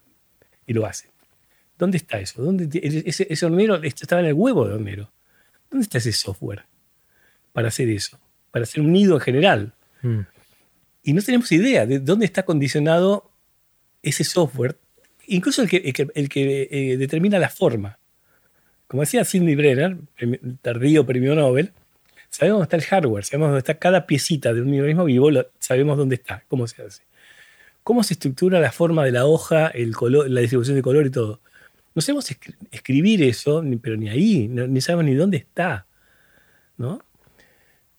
lo 0.68 0.86
hace. 0.86 1.08
¿Dónde 1.76 1.96
está 1.96 2.20
eso? 2.20 2.40
¿Dónde, 2.44 2.68
ese, 2.80 3.26
ese 3.28 3.46
hornero 3.46 3.82
estaba 3.82 4.20
en 4.20 4.28
el 4.28 4.34
huevo 4.34 4.68
de 4.68 4.74
hornero. 4.74 5.10
¿Dónde 5.68 5.82
está 5.82 5.98
ese 5.98 6.12
software 6.12 6.62
para 7.52 7.68
hacer 7.68 7.88
eso? 7.88 8.20
Para 8.52 8.62
hacer 8.62 8.80
un 8.80 8.92
nido 8.92 9.14
en 9.14 9.20
general. 9.20 9.72
Mm. 10.02 10.20
Y 11.02 11.12
no 11.12 11.22
tenemos 11.22 11.50
idea 11.52 11.86
de 11.86 11.98
dónde 11.98 12.26
está 12.26 12.44
condicionado 12.44 13.30
ese 14.02 14.24
software, 14.24 14.76
incluso 15.26 15.62
el 15.62 15.68
que, 15.68 16.10
el 16.14 16.28
que, 16.28 16.68
eh, 16.70 16.96
determina 16.96 17.38
la 17.38 17.48
forma. 17.48 17.98
Como 18.86 19.02
decía 19.02 19.24
Sidney 19.24 19.54
Brenner, 19.54 19.96
tardío 20.62 21.06
premio 21.06 21.34
Nobel, 21.34 21.72
sabemos 22.28 22.60
dónde 22.60 22.64
está 22.64 22.76
el 22.76 22.82
hardware, 22.82 23.24
sabemos 23.24 23.48
dónde 23.48 23.58
está 23.60 23.78
cada 23.78 24.06
piecita 24.06 24.52
de 24.52 24.62
un 24.62 24.74
organismo 24.74 25.04
vivo, 25.04 25.30
sabemos 25.58 25.96
dónde 25.96 26.16
está, 26.16 26.44
cómo 26.48 26.66
se 26.66 26.82
hace. 26.82 27.02
Cómo 27.82 28.02
se 28.02 28.14
estructura 28.14 28.60
la 28.60 28.72
forma 28.72 29.04
de 29.04 29.12
la 29.12 29.26
hoja, 29.26 29.68
el 29.68 29.94
color, 29.94 30.28
la 30.28 30.40
distribución 30.40 30.76
de 30.76 30.82
color 30.82 31.06
y 31.06 31.10
todo. 31.10 31.40
No 31.94 32.02
sabemos 32.02 32.30
escribir 32.70 33.22
eso, 33.22 33.64
pero 33.82 33.96
ni 33.96 34.08
ahí, 34.08 34.48
ni 34.48 34.80
sabemos 34.80 35.04
ni 35.06 35.14
dónde 35.14 35.38
está. 35.38 35.86
¿no? 36.80 37.00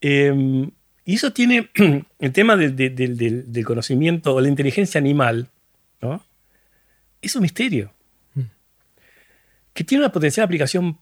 Em, 0.02 0.72
y 1.06 1.16
eso 1.16 1.34
tiene 1.34 1.70
el 2.20 2.32
tema 2.32 2.56
del, 2.56 3.64
conocimiento 3.66 4.36
o 4.36 4.42
la 4.42 4.48
inteligencia 4.48 5.00
animal, 5.00 5.48
¿no? 6.02 6.24
Es 7.22 7.36
un 7.36 7.44
misterio. 7.44 7.92
Mm. 8.36 8.42
Que 9.74 9.84
tiene 9.84 10.04
una 10.04 10.12
potencial 10.12 10.46
aplicación 10.46 10.98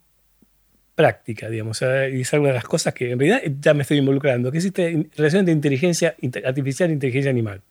práctica, 0.95 1.49
digamos. 1.49 1.81
Y 1.81 2.21
es 2.21 2.33
una 2.33 2.49
de 2.49 2.53
las 2.55 2.65
cosas 2.65 2.93
que 2.93 3.11
en 3.11 3.19
realidad 3.19 3.41
ya 3.61 3.73
me 3.73 3.83
estoy 3.83 3.97
involucrando, 3.97 4.51
que 4.51 4.57
es 4.57 4.65
esta 4.65 4.83
relación 5.15 5.45
de 5.45 5.53
inteligencia 5.53 6.15
artificial 6.45 6.89
e 6.89 6.93
inteligencia 6.93 7.31
animal. 7.31 7.61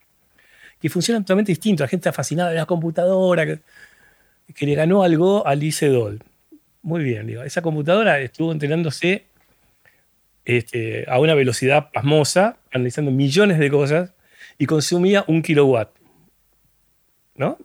Que 0.81 0.89
funcionan 0.89 1.24
totalmente 1.24 1.53
distinto. 1.53 1.83
La 1.83 1.89
gente 1.89 2.09
está 2.09 2.12
fascinada 2.14 2.51
de 2.51 2.57
la 2.57 2.66
computadora, 2.66 3.45
que, 3.45 4.66
le 4.66 4.74
ganó 4.74 5.03
algo 5.03 5.47
a 5.47 5.55
Lice 5.55 5.89
Doll. 5.89 6.22
Muy 6.81 7.05
bien, 7.05 7.26
digo. 7.26 7.43
Esa 7.43 7.61
computadora 7.61 8.18
estuvo 8.20 8.51
entrenándose 8.51 9.26
este, 10.49 11.05
a 11.09 11.21
una 11.21 11.35
velocidad 11.35 11.91
pasmosa, 11.93 12.57
analizando 12.73 13.11
millones 13.11 13.59
de 13.59 13.71
cosas, 13.71 14.15
y 14.57 14.65
consumía 14.65 15.23
un 15.29 15.43
kilowatt. 15.43 15.91
¿No? 17.35 17.59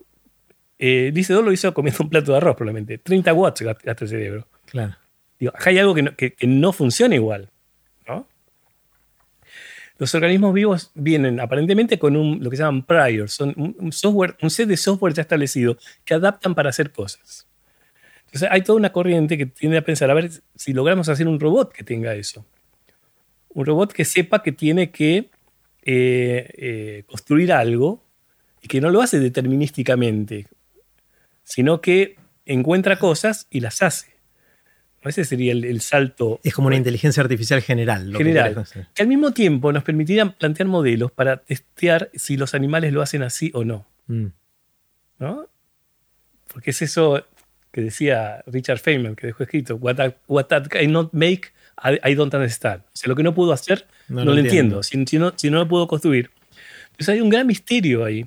Eh, 0.78 1.10
dice 1.14 1.32
lo 1.32 1.50
hizo 1.50 1.72
comiendo 1.72 2.04
un 2.04 2.10
plato 2.10 2.32
de 2.32 2.36
arroz, 2.36 2.54
probablemente. 2.54 2.98
30 2.98 3.32
watts 3.32 3.62
gasta 3.62 4.04
el 4.04 4.08
cerebro. 4.08 4.48
Claro. 4.66 4.94
Digo, 5.40 5.52
acá 5.56 5.70
hay 5.70 5.78
algo 5.78 5.94
que 5.94 6.02
no, 6.02 6.14
que, 6.14 6.36
no 6.42 6.74
funciona 6.74 7.14
igual. 7.14 7.48
¿no? 8.06 8.26
Los 9.96 10.14
organismos 10.14 10.52
vivos 10.52 10.90
vienen 10.94 11.40
aparentemente 11.40 11.98
con 11.98 12.16
un, 12.16 12.44
lo 12.44 12.50
que 12.50 12.58
se 12.58 12.64
llaman 12.64 12.82
priors, 12.82 13.32
son 13.32 13.54
un, 13.56 13.92
software, 13.92 14.36
un 14.42 14.50
set 14.50 14.68
de 14.68 14.76
software 14.76 15.14
ya 15.14 15.22
establecido 15.22 15.78
que 16.04 16.12
adaptan 16.12 16.54
para 16.54 16.68
hacer 16.68 16.92
cosas. 16.92 17.48
Entonces 18.26 18.50
hay 18.52 18.60
toda 18.60 18.76
una 18.76 18.92
corriente 18.92 19.38
que 19.38 19.46
tiende 19.46 19.78
a 19.78 19.82
pensar, 19.82 20.10
a 20.10 20.14
ver 20.14 20.30
si 20.54 20.74
logramos 20.74 21.08
hacer 21.08 21.26
un 21.26 21.40
robot 21.40 21.72
que 21.72 21.82
tenga 21.82 22.14
eso 22.14 22.44
un 23.54 23.64
robot 23.64 23.92
que 23.92 24.04
sepa 24.04 24.42
que 24.42 24.52
tiene 24.52 24.90
que 24.90 25.30
eh, 25.82 26.50
eh, 26.56 27.04
construir 27.06 27.52
algo 27.52 28.04
y 28.60 28.68
que 28.68 28.80
no 28.80 28.90
lo 28.90 29.00
hace 29.00 29.20
determinísticamente, 29.20 30.46
sino 31.42 31.80
que 31.80 32.16
encuentra 32.46 32.98
cosas 32.98 33.46
y 33.50 33.60
las 33.60 33.82
hace. 33.82 34.14
Ese 35.04 35.24
sería 35.24 35.52
el, 35.52 35.80
salto. 35.82 36.40
Es 36.42 36.54
como 36.54 36.68
una 36.68 36.76
inteligencia 36.76 37.22
artificial 37.22 37.60
general. 37.60 38.14
general. 38.16 38.64
Que, 38.94 39.02
al 39.02 39.08
mismo 39.08 39.32
tiempo 39.32 39.70
nos 39.70 39.84
permitiría 39.84 40.30
plantear 40.30 40.66
modelos 40.66 41.12
para 41.12 41.36
testear 41.36 42.10
si 42.14 42.38
los 42.38 42.54
animales 42.54 42.92
lo 42.92 43.02
hacen 43.02 43.22
así 43.22 43.50
o 43.52 43.64
no. 43.64 43.86
Mm. 44.06 44.28
¿No? 45.18 45.46
Porque 46.50 46.70
es 46.70 46.80
eso 46.80 47.22
que 47.70 47.82
decía 47.82 48.42
Richard 48.46 48.78
Feynman, 48.78 49.14
que 49.14 49.26
dejó 49.26 49.42
escrito: 49.42 49.76
What, 49.76 49.96
I, 49.98 50.14
what 50.26 50.46
cannot 50.70 51.12
make 51.12 51.52
I 51.82 52.14
don't 52.14 52.32
understand. 52.32 52.82
O 52.86 52.96
sea, 52.96 53.08
lo 53.08 53.16
que 53.16 53.22
no 53.22 53.34
puedo 53.34 53.52
hacer, 53.52 53.86
no, 54.08 54.24
lo 54.24 54.36
entiendo. 54.36 54.82
Si, 54.82 54.96
no, 55.18 55.32
si, 55.36 55.50
no, 55.50 55.58
lo 55.58 55.68
puedo 55.68 55.88
construir. 55.88 56.30
Entonces 56.92 57.08
hay 57.10 57.20
un 57.20 57.28
gran 57.28 57.46
misterio 57.46 58.04
ahí. 58.04 58.26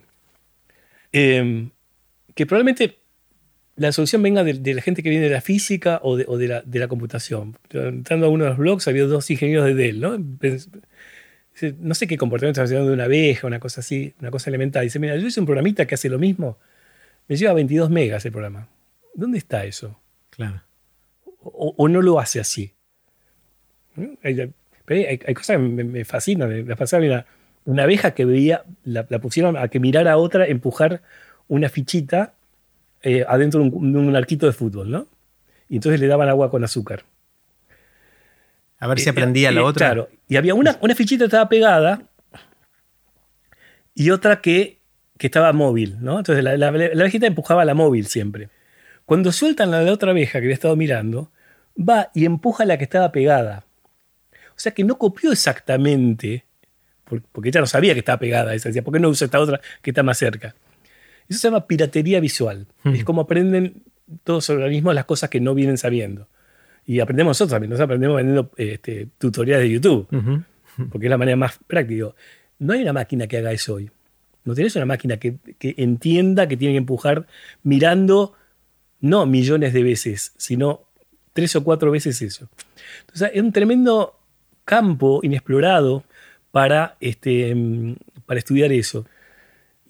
Em, 1.11 1.69
que 2.35 2.45
probablemente 2.45 2.99
la 3.75 3.91
solución 3.91 4.21
venga 4.21 4.43
de, 4.43 4.73
la 4.73 4.81
gente 4.81 5.01
que 5.01 5.09
viene 5.09 5.25
de 5.25 5.31
la 5.31 5.41
física 5.41 5.99
o 6.03 6.17
de, 6.17 6.25
o 6.27 6.37
de, 6.37 6.47
la, 6.47 6.61
de 6.61 6.79
la, 6.79 6.87
computación. 6.87 7.57
Entrando 7.71 8.25
a 8.25 8.29
uno 8.29 8.43
de 8.43 8.49
los 8.51 8.59
blogs, 8.59 8.87
había 8.87 9.05
dos 9.05 9.29
ingenieros 9.29 9.65
de 9.65 9.75
Dell, 9.75 9.99
¿no? 9.99 10.17
No 11.79 11.95
sé 11.95 12.05
qué 12.05 12.17
comportamiento 12.17 12.61
está 12.61 12.65
haciendo 12.65 12.87
de 12.87 12.93
una 12.93 13.05
abeja, 13.05 13.47
una 13.47 13.59
cosa 13.59 13.81
así, 13.81 14.13
una 14.19 14.29
cosa 14.29 14.49
elemental. 14.49 14.83
Dice, 14.83 14.99
mira, 14.99 15.15
yo 15.15 15.27
hice 15.27 15.39
un 15.39 15.45
programita 15.45 15.87
que 15.87 15.95
hace 15.95 16.09
lo 16.09 16.19
mismo. 16.19 16.59
Me 17.27 17.35
lleva 17.35 17.53
22 17.53 17.89
megas 17.89 18.25
el 18.25 18.31
programa. 18.31 18.69
¿Dónde 19.15 19.37
está 19.37 19.65
eso? 19.65 19.99
Claro. 20.29 20.61
o 21.41 21.87
no 21.87 22.01
lo 22.01 22.19
hace 22.19 22.39
así. 22.39 22.76
Hay, 24.23 25.17
cosas 25.33 25.57
que 25.57 25.57
me, 25.57 26.05
fascinan. 26.05 26.67
La 26.67 26.75
pasaba, 26.75 27.25
una 27.65 27.83
abeja 27.83 28.11
que 28.11 28.25
veía, 28.25 28.63
la, 28.83 29.03
pusieron 29.03 29.57
a 29.57 29.67
que 29.67 29.79
mirara 29.79 30.13
a 30.13 30.17
otra 30.17 30.47
empujar 30.47 31.01
una 31.47 31.69
fichita 31.69 32.33
eh, 33.01 33.25
adentro 33.27 33.61
de 33.61 33.69
un, 33.69 34.15
arquito 34.15 34.45
de 34.45 34.53
fútbol, 34.53 34.89
¿no? 34.89 35.07
Y 35.69 35.75
entonces 35.75 35.99
le 35.99 36.07
daban 36.07 36.29
agua 36.29 36.49
con 36.49 36.63
azúcar. 36.63 37.03
A 38.79 38.87
ver 38.87 38.99
si 38.99 39.07
eh, 39.07 39.11
aprendía 39.11 39.51
la 39.51 39.61
eh, 39.61 39.63
otra. 39.63 39.87
Claro. 39.87 40.09
Y 40.27 40.37
había 40.37 40.55
una, 40.55 40.77
una 40.81 40.95
fichita 40.95 41.23
que 41.23 41.27
estaba 41.27 41.49
pegada 41.49 42.03
y 43.93 44.11
otra 44.11 44.41
que, 44.41 44.79
que 45.17 45.27
estaba 45.27 45.51
móvil, 45.53 45.97
¿no? 45.99 46.19
Entonces 46.19 46.43
la, 46.43 46.55
la, 46.55 46.67
abejita 46.67 47.27
empujaba 47.27 47.63
a 47.63 47.65
la 47.65 47.73
móvil 47.73 48.07
siempre. 48.07 48.49
Cuando 49.05 49.31
sueltan 49.31 49.73
a 49.73 49.81
la 49.81 49.91
otra 49.91 50.11
abeja 50.11 50.33
que 50.33 50.45
había 50.45 50.53
estado 50.53 50.75
mirando, 50.75 51.31
va 51.77 52.11
y 52.13 52.25
empuja 52.25 52.63
a 52.63 52.65
la 52.65 52.77
que 52.77 52.83
estaba 52.83 53.11
pegada. 53.11 53.66
O 54.57 54.59
sea 54.59 54.73
que 54.73 54.83
no 54.83 54.97
copió 54.97 55.31
exactamente, 55.31 56.45
porque 57.31 57.49
ella 57.49 57.61
no 57.61 57.67
sabía 57.67 57.93
que 57.93 57.99
estaba 57.99 58.17
pegada 58.17 58.51
a 58.51 58.55
esa. 58.55 58.69
Decía, 58.69 58.83
¿por 58.83 58.91
qué 58.91 58.99
no 58.99 59.09
usa 59.09 59.25
esta 59.25 59.39
otra 59.39 59.61
que 59.83 59.91
está 59.91 60.01
más 60.01 60.17
cerca? 60.17 60.55
Eso 61.29 61.39
se 61.39 61.47
llama 61.47 61.67
piratería 61.67 62.19
visual. 62.19 62.65
Hmm. 62.83 62.95
Es 62.95 63.03
como 63.03 63.21
aprenden 63.21 63.83
todos 64.23 64.49
los 64.49 64.57
organismos 64.57 64.95
las 64.95 65.05
cosas 65.05 65.29
que 65.29 65.39
no 65.39 65.53
vienen 65.53 65.77
sabiendo. 65.77 66.27
Y 66.87 66.99
aprendemos 67.01 67.31
nosotros 67.31 67.51
también. 67.51 67.69
Nosotros 67.69 67.85
aprendemos 67.85 68.17
vendiendo 68.17 68.51
este, 68.57 69.09
tutoriales 69.19 69.67
de 69.67 69.73
YouTube, 69.73 70.07
porque 70.89 71.05
es 71.05 71.09
la 71.09 71.17
manera 71.17 71.37
más 71.37 71.59
práctica. 71.67 72.07
No 72.57 72.73
hay 72.73 72.81
una 72.81 72.93
máquina 72.93 73.27
que 73.27 73.37
haga 73.37 73.51
eso 73.51 73.75
hoy. 73.75 73.91
No 74.43 74.55
tienes 74.55 74.75
una 74.75 74.85
máquina 74.85 75.17
que, 75.17 75.37
que 75.59 75.75
entienda 75.77 76.47
que 76.47 76.57
tiene 76.57 76.73
que 76.73 76.79
empujar 76.79 77.27
mirando 77.61 78.33
no 79.01 79.25
millones 79.25 79.73
de 79.73 79.83
veces, 79.83 80.33
sino 80.37 80.87
tres 81.33 81.55
o 81.55 81.63
cuatro 81.63 81.91
veces 81.91 82.21
eso. 82.21 82.49
Entonces, 83.01 83.31
es 83.33 83.41
un 83.41 83.51
tremendo 83.51 84.16
campo 84.67 85.21
inexplorado 85.23 86.03
para, 86.51 86.97
este, 86.99 87.55
para 88.25 88.37
estudiar 88.37 88.71
eso. 88.73 89.05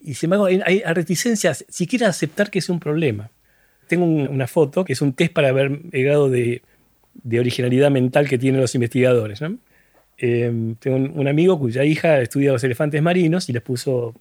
Y 0.01 0.13
sin 0.13 0.28
embargo, 0.28 0.45
hay, 0.45 0.82
reticencias, 0.93 1.65
siquiera 1.67 2.07
aceptar 2.07 2.51
que 2.51 2.59
es 2.59 2.69
un 2.69 2.80
problema. 2.80 3.32
Tengo 3.88 4.05
una 4.05 4.47
foto 4.47 4.86
que 4.86 4.93
es 4.93 5.01
un 5.01 5.13
test 5.13 5.34
para 5.34 5.51
ver 5.51 5.80
el 5.91 6.03
grado 6.03 6.30
de, 6.30 6.61
originalidad 7.39 7.89
mental 7.89 8.30
que 8.30 8.38
tienen 8.38 8.61
los 8.61 8.75
investigadores. 8.75 9.41
Em, 10.19 10.75
tengo 10.75 10.97
un, 10.97 11.28
amigo 11.28 11.57
cuya 11.57 11.84
hija 11.84 12.21
estudia 12.21 12.51
los 12.51 12.63
elefantes 12.63 13.01
marinos 13.01 13.49
y 13.49 13.53
les 13.53 13.61
puso 13.63 14.13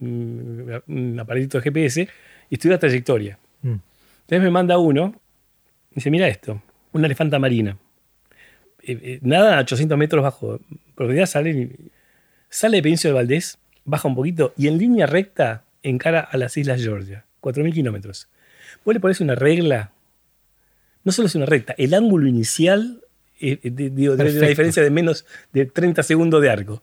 un, 0.00 0.82
un 0.88 1.20
aparatito 1.20 1.58
de 1.58 1.62
GPS 1.62 2.08
y 2.50 2.54
estudia 2.54 2.78
trayectoria. 2.78 3.38
Mm. 3.62 3.76
Entonces 4.22 4.42
me 4.42 4.50
manda 4.50 4.76
uno 4.78 5.14
y 5.92 5.96
dice, 5.96 6.10
mira 6.10 6.26
esto, 6.26 6.60
una 6.92 7.06
elefanta 7.06 7.38
marina. 7.38 7.76
Eh, 8.86 8.98
eh, 9.02 9.18
nada 9.22 9.58
a 9.58 9.60
800 9.62 9.96
metros 9.96 10.22
bajo 10.22 10.60
profundidad, 10.94 11.26
sale, 11.26 11.70
sale 12.48 12.78
de 12.78 12.82
Península 12.82 13.10
de 13.10 13.14
Valdés, 13.14 13.58
baja 13.84 14.08
un 14.08 14.14
poquito 14.14 14.52
y 14.56 14.68
en 14.68 14.78
línea 14.78 15.06
recta 15.06 15.64
encara 15.82 16.20
a 16.20 16.36
las 16.36 16.56
Islas 16.56 16.82
Georgia, 16.82 17.24
4.000 17.40 17.72
kilómetros. 17.72 18.28
Vos 18.84 18.94
le 18.94 19.00
pones 19.00 19.20
una 19.20 19.34
regla, 19.34 19.92
no 21.02 21.12
solo 21.12 21.28
es 21.28 21.34
una 21.34 21.46
recta, 21.46 21.74
el 21.78 21.94
ángulo 21.94 22.28
inicial 22.28 23.00
eh, 23.40 23.58
de, 23.62 23.90
la 24.16 24.48
diferencia 24.48 24.82
de 24.82 24.90
menos 24.90 25.24
de 25.52 25.66
30 25.66 26.02
segundos 26.02 26.42
de 26.42 26.50
arco. 26.50 26.82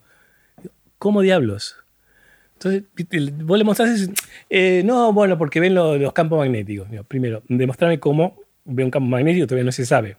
¿Cómo 0.98 1.20
diablos? 1.22 1.76
Entonces, 2.54 2.84
vos 3.44 3.58
le 3.58 3.64
mostrás, 3.64 4.08
no, 4.84 5.12
bueno, 5.12 5.36
porque 5.36 5.58
ven 5.58 5.74
los 5.74 6.12
campos 6.12 6.38
magnéticos. 6.38 6.86
Primero, 7.08 7.42
demostrame 7.48 7.98
cómo 7.98 8.40
ve 8.64 8.84
un 8.84 8.90
campo 8.90 9.08
magnético, 9.08 9.46
todavía 9.46 9.64
no 9.64 9.72
se 9.72 9.84
sabe. 9.84 10.16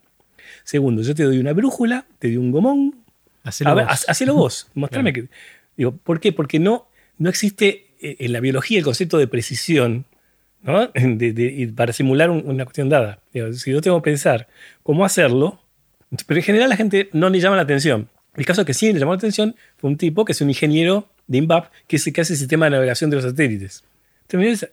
Segundo, 0.63 1.01
yo 1.01 1.15
te 1.15 1.23
doy 1.23 1.39
una 1.39 1.53
brújula, 1.53 2.05
te 2.19 2.27
doy 2.27 2.37
un 2.37 2.51
gomón. 2.51 2.95
Hacelo 3.43 4.33
vos. 4.33 4.35
vos. 4.35 4.67
Mostrame 4.73 5.13
que. 5.13 5.27
Digo, 5.75 5.91
¿por 5.91 6.19
qué? 6.19 6.31
Porque 6.31 6.59
no, 6.59 6.87
no 7.17 7.29
existe 7.29 7.87
eh, 8.01 8.17
en 8.19 8.33
la 8.33 8.39
biología 8.39 8.77
el 8.77 8.83
concepto 8.83 9.17
de 9.17 9.27
precisión 9.27 10.05
¿no? 10.61 10.91
para 11.75 11.93
simular 11.93 12.29
una 12.29 12.65
cuestión 12.65 12.89
dada. 12.89 13.19
si 13.53 13.71
yo 13.71 13.81
tengo 13.81 14.01
que 14.01 14.11
pensar 14.11 14.47
cómo 14.81 15.05
hacerlo, 15.05 15.59
Pero 16.27 16.39
en 16.39 16.43
general 16.43 16.69
la 16.69 16.75
gente 16.75 17.09
no 17.13 17.29
le 17.29 17.39
llama 17.39 17.55
la 17.55 17.63
atención. 17.63 18.09
El 18.35 18.45
caso 18.45 18.65
que 18.65 18.73
sí 18.73 18.91
le 18.91 18.99
llamó 18.99 19.13
la 19.13 19.17
atención 19.17 19.55
fue 19.77 19.89
un 19.89 19.97
tipo 19.97 20.25
que 20.25 20.31
es 20.31 20.41
un 20.41 20.49
ingeniero 20.49 21.09
de 21.27 21.37
INVAP 21.39 21.71
que, 21.87 21.97
es, 21.97 22.11
que 22.11 22.21
hace 22.21 22.33
el 22.33 22.39
sistema 22.39 22.65
de 22.65 22.71
navegación 22.71 23.09
de 23.09 23.17
los 23.17 23.25
satélites. 23.25 23.83
Entonces 24.23 24.69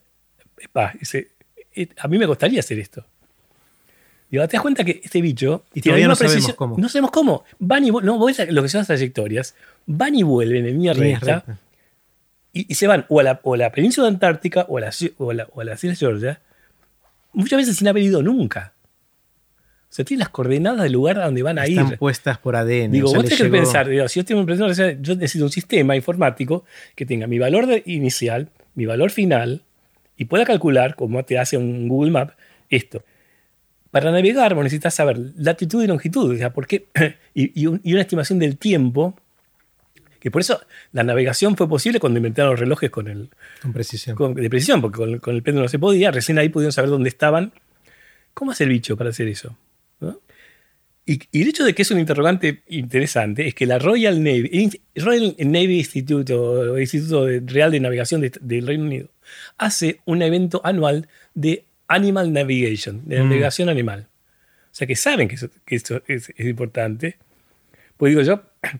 dice, 0.98 1.28
eh, 1.74 1.88
a 1.98 2.08
mí 2.08 2.18
me 2.18 2.26
gustaría 2.26 2.60
hacer 2.60 2.78
esto. 2.78 3.04
Digo, 4.30 4.46
te 4.46 4.56
das 4.56 4.62
cuenta 4.62 4.84
que 4.84 5.00
este 5.02 5.20
bicho. 5.20 5.64
Y 5.74 5.80
todavía 5.80 6.06
no 6.06 6.14
sabemos 6.14 6.54
cómo. 6.54 6.76
No 6.78 6.88
sabemos 6.88 7.10
cómo. 7.10 7.44
Van 7.58 7.84
y 7.84 7.90
no, 7.90 8.00
lo 8.02 8.26
que 8.62 8.68
son 8.68 8.78
las 8.78 8.86
trayectorias. 8.86 9.56
Van 9.86 10.14
y 10.14 10.22
vuelven 10.22 10.66
en 10.66 10.72
línea 10.74 10.92
recta. 10.92 11.44
Y, 12.52 12.74
se 12.74 12.86
van 12.86 13.06
o 13.08 13.20
a, 13.20 13.22
la, 13.22 13.40
o 13.44 13.56
la 13.56 13.70
península 13.70 14.08
antártica 14.08 14.66
o 14.68 14.78
a 14.78 14.80
la, 14.80 14.90
o 15.18 15.30
a 15.30 15.34
la, 15.34 15.48
o 15.52 15.60
a 15.60 15.76
Georgia. 15.76 16.40
Muchas 17.32 17.58
veces 17.58 17.76
sin 17.76 17.88
haber 17.88 18.02
ido 18.02 18.22
nunca. 18.22 18.74
O 19.90 19.92
sea, 19.92 20.04
tienen 20.04 20.20
las 20.20 20.28
coordenadas 20.28 20.84
del 20.84 20.92
lugar 20.92 21.18
a 21.18 21.24
donde 21.24 21.42
van 21.42 21.58
a 21.58 21.66
ir. 21.66 21.80
Están 21.80 21.98
puestas 21.98 22.38
por 22.38 22.54
ADN. 22.54 22.92
Digo, 22.92 23.12
vos 23.12 23.24
tenés 23.24 23.42
que 23.42 23.48
pensar, 23.48 23.88
digo, 23.88 24.06
si 24.06 24.20
yo 24.20 24.24
tengo 24.24 24.40
un 24.40 24.46
yo 25.02 25.16
necesito 25.16 25.44
un 25.44 25.50
sistema 25.50 25.96
informático 25.96 26.64
que 26.94 27.06
tenga 27.06 27.26
mi 27.26 27.40
valor 27.40 27.82
inicial, 27.86 28.50
mi 28.76 28.86
valor 28.86 29.10
final, 29.10 29.62
y 30.16 30.26
pueda 30.26 30.44
calcular, 30.44 30.94
como 30.94 31.24
te 31.24 31.38
hace 31.40 31.56
un 31.56 31.88
Google 31.88 32.12
Map, 32.12 32.32
esto. 32.68 33.02
Para 33.90 34.12
navegar 34.12 34.54
vos 34.54 34.64
necesitas 34.64 34.94
saber 34.94 35.18
latitud 35.36 35.82
y 35.82 35.86
longitud, 35.86 36.34
o 36.34 36.36
sea, 36.36 36.52
¿por 36.52 36.66
qué? 36.66 36.86
y, 37.34 37.66
una 37.66 38.00
estimación 38.00 38.38
del 38.38 38.56
tiempo, 38.56 39.16
que 40.20 40.30
por 40.30 40.42
eso 40.42 40.60
la 40.92 41.02
navegación 41.02 41.56
fue 41.56 41.68
posible 41.68 41.98
cuando 41.98 42.18
inventaron 42.18 42.52
los 42.52 42.60
relojes 42.60 42.90
con 42.90 43.08
el... 43.08 43.30
Con 43.62 43.72
precisión. 43.72 44.16
de 44.34 44.50
precisión, 44.50 44.80
porque 44.80 44.98
con, 44.98 45.18
con 45.18 45.34
el 45.34 45.42
péndulo 45.42 45.64
no 45.64 45.68
se 45.68 45.78
podía, 45.78 46.10
recién 46.10 46.38
ahí 46.38 46.48
pudieron 46.48 46.72
saber 46.72 46.90
dónde 46.90 47.08
estaban. 47.08 47.52
¿Cómo 48.34 48.52
hace 48.52 48.64
el 48.64 48.70
bicho 48.70 48.96
para 48.96 49.10
hacer 49.10 49.28
eso? 49.28 49.56
Y, 51.06 51.18
el 51.32 51.48
hecho 51.48 51.64
de 51.64 51.74
que 51.74 51.82
es 51.82 51.90
un 51.90 51.98
interrogante 51.98 52.62
interesante 52.68 53.48
es 53.48 53.54
que 53.54 53.66
la 53.66 53.78
Royal 53.78 54.22
Navy, 54.22 54.70
Royal 54.94 55.34
Navy 55.38 55.78
Institute 55.78 56.32
o 56.32 56.78
Instituto 56.78 57.26
Real 57.46 57.72
de 57.72 57.80
Navegación 57.80 58.20
del 58.20 58.66
Reino 58.66 58.84
Unido, 58.84 59.08
hace 59.58 59.98
un 60.04 60.22
evento 60.22 60.60
anual 60.62 61.08
de 61.34 61.64
Animal 61.90 62.32
Navigation, 62.32 63.02
de 63.04 63.20
mm. 63.20 63.28
navegación 63.28 63.68
animal. 63.68 64.06
O 64.66 64.74
sea 64.74 64.86
que 64.86 64.94
saben 64.94 65.26
que, 65.26 65.36
esto 65.74 66.02
es, 66.06 66.32
importante. 66.38 67.16
Pues 67.96 68.10
digo 68.10 68.22
yo, 68.22 68.42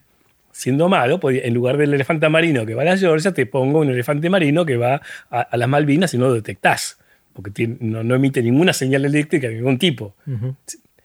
siendo 0.53 0.87
malo, 0.87 1.19
pues 1.19 1.41
en 1.43 1.53
lugar 1.53 1.75
del 1.75 1.93
elefante 1.93 2.29
marino 2.29 2.65
que 2.65 2.73
va 2.73 2.83
a 2.83 2.85
la 2.85 2.97
Georgia, 2.97 3.33
te 3.33 3.45
pongo 3.45 3.79
un 3.79 3.89
elefante 3.89 4.29
marino 4.29 4.65
que 4.65 4.77
va 4.77 5.01
a, 5.29 5.57
las 5.57 5.67
Malvinas 5.67 6.13
y 6.13 6.17
no 6.17 6.27
lo 6.27 6.33
detectás, 6.35 6.99
porque 7.33 7.67
no, 7.81 8.15
emite 8.15 8.41
ninguna 8.41 8.71
señal 8.71 9.03
eléctrica 9.03 9.49
de 9.49 9.55
ningún 9.55 9.77
tipo. 9.77 10.15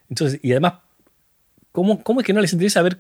Entonces, 0.09 0.38
y 0.44 0.52
además, 0.52 0.74
¿cómo, 1.72 2.04
¿cómo, 2.04 2.20
es 2.20 2.26
que 2.26 2.32
no 2.32 2.40
les 2.40 2.52
interesa 2.52 2.82
ver 2.82 2.98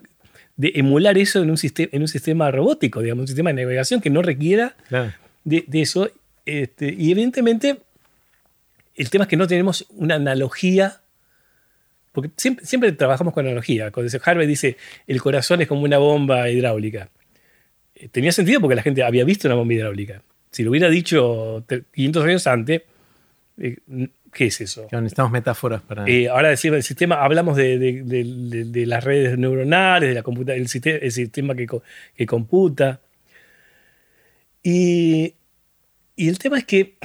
de 0.56 0.72
emular 0.74 1.16
eso 1.16 1.40
en 1.44 1.50
un, 1.50 1.58
sistema, 1.58 1.90
en 1.92 2.02
un 2.02 2.08
sistema 2.08 2.50
robótico, 2.50 3.02
digamos, 3.02 3.22
un 3.22 3.28
sistema 3.28 3.50
de 3.50 3.62
navegación 3.62 4.00
que 4.00 4.10
no 4.10 4.20
requiera 4.22 4.74
de, 5.44 5.64
eso? 5.74 6.10
Este, 6.44 6.92
y 6.92 7.12
evidentemente, 7.12 7.85
el 8.96 9.10
tema 9.10 9.24
es 9.24 9.28
que 9.28 9.36
no 9.36 9.46
tenemos 9.46 9.86
una 9.90 10.16
analogía, 10.16 11.00
porque 12.12 12.30
siempre, 12.36 12.64
siempre 12.64 12.92
trabajamos 12.92 13.34
con 13.34 13.46
analogía. 13.46 13.90
Cuando 13.90 14.10
Harvey 14.24 14.46
dice, 14.46 14.76
el 15.06 15.20
corazón 15.20 15.60
es 15.60 15.68
como 15.68 15.82
una 15.82 15.98
bomba 15.98 16.48
hidráulica. 16.48 17.10
Eh, 17.94 18.08
tenía 18.08 18.32
sentido 18.32 18.60
porque 18.60 18.76
la 18.76 18.82
gente 18.82 19.02
había 19.02 19.24
visto 19.24 19.48
una 19.48 19.54
bomba 19.54 19.74
hidráulica. 19.74 20.22
Si 20.50 20.62
lo 20.62 20.70
hubiera 20.70 20.88
dicho 20.88 21.64
500 21.92 22.24
años 22.24 22.46
antes, 22.46 22.82
eh, 23.58 23.76
¿Qué 24.36 24.46
es 24.48 24.60
eso? 24.60 24.86
necesitamos 24.92 25.32
metáforas 25.32 25.80
para. 25.80 26.04
Eh, 26.06 26.28
ahora 26.28 26.50
decir 26.50 26.74
el 26.74 26.82
sistema, 26.82 27.24
hablamos 27.24 27.56
de, 27.56 28.84
las 28.86 29.02
redes 29.02 29.38
neuronales, 29.38 30.10
de 30.10 30.14
la 30.14 30.22
computa, 30.22 30.52
el, 30.54 30.68
sistema, 30.68 30.98
el 30.98 31.10
sistema 31.10 31.54
que, 31.54 31.66
que 32.14 32.26
computa. 32.26 33.00
Y, 34.62 35.34
el 36.18 36.38
tema 36.38 36.58
es 36.58 36.66
que 36.66 36.96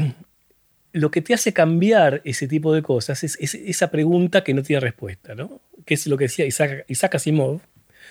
lo 0.94 1.12
que 1.12 1.22
te 1.22 1.34
hace 1.34 1.54
cambiar 1.54 2.22
ese 2.26 2.48
tipo 2.48 2.74
de 2.74 2.82
cosas 2.82 3.24
es, 3.24 3.38
esa 3.40 3.92
pregunta 3.92 4.44
que 4.44 4.54
no 4.54 4.64
tiene 4.64 4.82
respuesta, 4.82 5.36
¿no? 5.36 5.62
Que 5.86 5.94
es 5.94 6.08
lo 6.08 6.18
que 6.18 6.26
decía 6.26 6.46
Isaac, 6.46 6.86
Isaac 6.88 7.16
Asimov. 7.16 7.62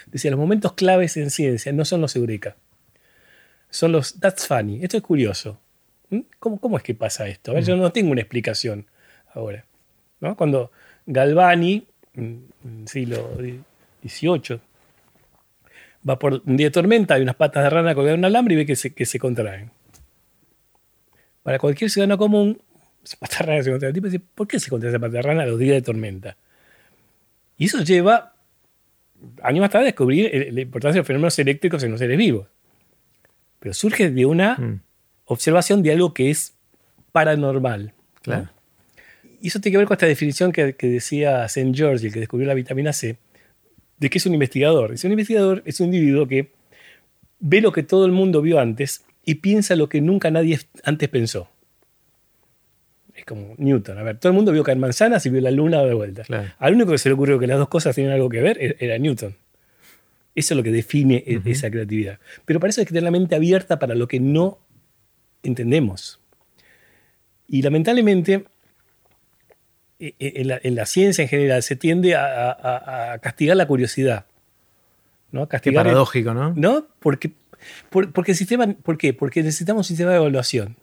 Decía, 0.06 0.30
los 0.30 0.40
momentos 0.40 0.72
claves 0.72 1.16
en 1.16 1.30
ciencia 1.30 1.72
no 1.72 1.84
son 1.84 2.00
los 2.00 2.16
eureka, 2.16 2.56
son 3.68 3.92
los 3.92 4.18
that's 4.18 4.46
funny. 4.46 4.82
Esto 4.82 4.96
es 4.96 5.02
curioso. 5.02 5.60
¿Mm? 6.08 6.20
¿Cómo, 6.38 6.58
cómo 6.58 6.76
es 6.78 6.82
que 6.82 6.94
pasa 6.94 7.28
esto? 7.28 7.50
A 7.50 7.54
ver, 7.54 7.64
yo 7.64 7.76
no 7.76 7.92
tengo 7.92 8.10
una 8.10 8.22
explicación 8.22 8.86
ahora. 9.34 9.64
¿no? 10.20 10.36
Cuando 10.36 10.72
Galvani, 11.06 11.86
en 12.14 12.46
el 12.64 12.88
siglo 12.88 13.36
XVIII, 14.02 14.60
va 16.08 16.18
por 16.18 16.42
un 16.46 16.56
día 16.56 16.68
de 16.68 16.70
tormenta, 16.70 17.14
hay 17.14 17.22
unas 17.22 17.36
patas 17.36 17.64
de 17.64 17.70
rana 17.70 17.94
colgadas 17.94 18.14
en 18.14 18.20
un 18.20 18.24
alambre 18.24 18.54
y 18.54 18.56
ve 18.56 18.66
que 18.66 18.76
se, 18.76 18.94
que 18.94 19.06
se 19.06 19.18
contraen. 19.18 19.70
Para 21.42 21.58
cualquier 21.58 21.90
ciudadano 21.90 22.18
común, 22.18 22.60
se 23.02 23.16
contrae. 23.16 23.58
El 23.58 23.92
tipo 23.92 24.06
dice, 24.06 24.20
¿por 24.20 24.46
qué 24.46 24.60
se 24.60 24.70
contrae 24.70 24.90
esa 24.90 24.98
pata 24.98 25.14
de 25.14 25.22
rana 25.22 25.42
a 25.42 25.46
los 25.46 25.58
días 25.58 25.74
de 25.74 25.82
tormenta? 25.82 26.36
Y 27.56 27.66
eso 27.66 27.82
lleva, 27.82 28.34
años 29.42 29.60
más 29.60 29.70
tarde, 29.70 29.84
a 29.84 29.86
descubrir 29.86 30.52
la 30.52 30.60
importancia 30.60 30.94
de 30.94 31.00
los 31.00 31.06
fenómenos 31.06 31.38
eléctricos 31.38 31.82
en 31.82 31.90
los 31.90 32.00
seres 32.00 32.16
vivos. 32.16 32.46
Pero 33.58 33.74
surge 33.74 34.10
de 34.10 34.26
una 34.26 34.56
mm. 34.56 34.80
observación 35.26 35.82
de 35.82 35.92
algo 35.92 36.14
que 36.14 36.30
es 36.30 36.54
paranormal. 37.12 37.92
Claro. 38.22 38.50
Y 39.40 39.48
eso 39.48 39.60
tiene 39.60 39.74
que 39.74 39.78
ver 39.78 39.86
con 39.86 39.94
esta 39.94 40.06
definición 40.06 40.52
que, 40.52 40.74
decía 40.80 41.44
St. 41.46 41.72
George, 41.74 42.06
el 42.06 42.12
que 42.12 42.20
descubrió 42.20 42.46
la 42.46 42.54
vitamina 42.54 42.92
C, 42.92 43.16
de 43.98 44.10
que 44.10 44.18
es 44.18 44.26
un 44.26 44.34
investigador. 44.34 44.92
Es 44.92 45.04
un 45.04 45.12
investigador 45.12 45.62
es 45.64 45.80
un 45.80 45.86
individuo 45.86 46.26
que 46.26 46.52
ve 47.38 47.60
lo 47.60 47.72
que 47.72 47.82
todo 47.82 48.06
el 48.06 48.12
mundo 48.12 48.42
vio 48.42 48.60
antes 48.60 49.04
y 49.24 49.36
piensa 49.36 49.76
lo 49.76 49.88
que 49.88 50.00
nunca 50.00 50.30
nadie 50.30 50.60
antes 50.84 51.08
pensó. 51.08 51.48
Es 53.20 53.26
como 53.26 53.54
Newton. 53.58 53.98
A 53.98 54.02
ver, 54.02 54.16
todo 54.16 54.30
el 54.30 54.36
mundo 54.36 54.50
vio 54.50 54.64
caer 54.64 54.78
manzanas 54.78 55.26
y 55.26 55.30
vio 55.30 55.42
la 55.42 55.50
luna 55.50 55.82
de 55.82 55.92
vuelta. 55.92 56.22
Al 56.58 56.74
único 56.74 56.92
que 56.92 56.98
se 56.98 57.10
le 57.10 57.14
ocurrió 57.14 57.38
que 57.38 57.46
las 57.46 57.58
dos 57.58 57.68
cosas 57.68 57.94
tienen 57.94 58.14
algo 58.14 58.30
que 58.30 58.40
ver 58.40 58.56
e-, 58.58 58.76
era 58.80 58.96
Newton. 58.96 59.36
Eso 60.34 60.54
es 60.54 60.56
lo 60.56 60.62
que 60.62 60.72
define 60.72 61.22
e-, 61.26 61.42
esa 61.44 61.70
creatividad. 61.70 62.18
Pero 62.46 62.60
para 62.60 62.70
eso 62.70 62.80
hay 62.80 62.86
que 62.86 62.92
tener 62.92 63.02
la 63.02 63.10
mente 63.10 63.34
abierta 63.34 63.78
para 63.78 63.94
lo 63.94 64.08
que 64.08 64.20
no 64.20 64.58
entendemos. 65.42 66.18
Y 67.46 67.60
lamentablemente 67.60 68.46
e, 69.98 70.14
e, 70.18 70.60
en 70.62 70.74
la, 70.74 70.86
ciencia 70.86 71.20
en 71.20 71.28
general 71.28 71.62
se 71.62 71.76
tiende 71.76 72.14
a, 72.16 73.18
castigar 73.20 73.54
la 73.54 73.66
curiosidad. 73.66 74.24
¿no? 75.30 75.46
Castigar 75.46 75.84
Qué 75.84 75.90
paradójico, 75.90 76.32
¿no? 76.32 76.54
¿No? 76.56 76.86
Porque, 77.00 77.32
porque 77.90 78.30
el 78.30 78.38
sistema, 78.38 78.66
¿Por 78.82 78.96
qué? 78.96 79.12
Porque 79.12 79.42
necesitamos 79.42 79.80
un 79.80 79.88
sistema 79.88 80.12
de 80.12 80.16
evaluación. 80.16 80.76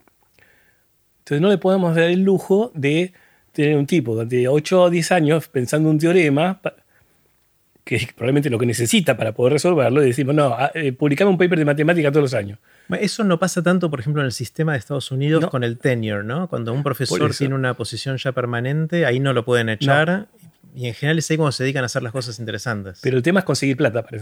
Entonces 1.27 1.41
no 1.41 1.49
le 1.49 1.57
podemos 1.57 1.93
dar 1.93 2.05
el 2.05 2.21
lujo 2.21 2.71
de 2.73 3.11
tener 3.51 3.75
un 3.75 3.85
tipo 3.85 4.13
durante 4.13 4.47
8 4.47 4.81
o 4.83 4.89
10 4.89 5.11
años 5.11 5.49
pensando 5.49 5.89
un 5.89 5.99
teorema 5.99 6.61
que 7.83 7.95
es 7.97 8.13
probablemente 8.13 8.49
lo 8.49 8.57
que 8.57 8.65
necesita 8.65 9.17
para 9.17 9.33
poder 9.33 9.53
resolverlo, 9.53 10.03
y 10.03 10.07
decimos, 10.07 10.35
no, 10.35 10.47
ah, 10.47 10.71
eh, 10.73 10.93
publicamos 10.93 11.33
un 11.33 11.37
paper 11.37 11.59
de 11.59 11.65
matemática 11.65 12.11
todos 12.11 12.23
los 12.23 12.33
años. 12.33 12.59
Eso 12.99 13.25
no 13.25 13.39
pasa 13.39 13.61
tanto, 13.61 13.89
por 13.89 13.99
ejemplo, 13.99 14.21
en 14.21 14.27
el 14.27 14.31
sistema 14.31 14.73
de 14.73 14.77
Estados 14.77 15.11
Unidos 15.11 15.47
con 15.47 15.63
el 15.63 15.77
tenure, 15.77 16.23
¿no? 16.23 16.47
Cuando 16.47 16.73
un 16.73 16.83
profesor 16.83 17.33
tiene 17.33 17.55
una 17.55 17.73
posición 17.73 18.17
ya 18.17 18.31
permanente, 18.31 19.05
ahí 19.05 19.19
no 19.19 19.33
lo 19.33 19.43
pueden 19.43 19.69
echar. 19.69 20.27
Y 20.75 20.87
en 20.87 20.93
general 20.93 21.17
es 21.17 21.31
ahí 21.31 21.37
cuando 21.37 21.51
se 21.51 21.63
dedican 21.63 21.83
a 21.83 21.87
hacer 21.87 22.03
las 22.03 22.11
cosas 22.11 22.39
interesantes. 22.39 22.99
Pero 23.01 23.17
el 23.17 23.23
tema 23.23 23.39
es 23.39 23.45
conseguir 23.45 23.77
plata 23.77 24.03
para 24.03 24.17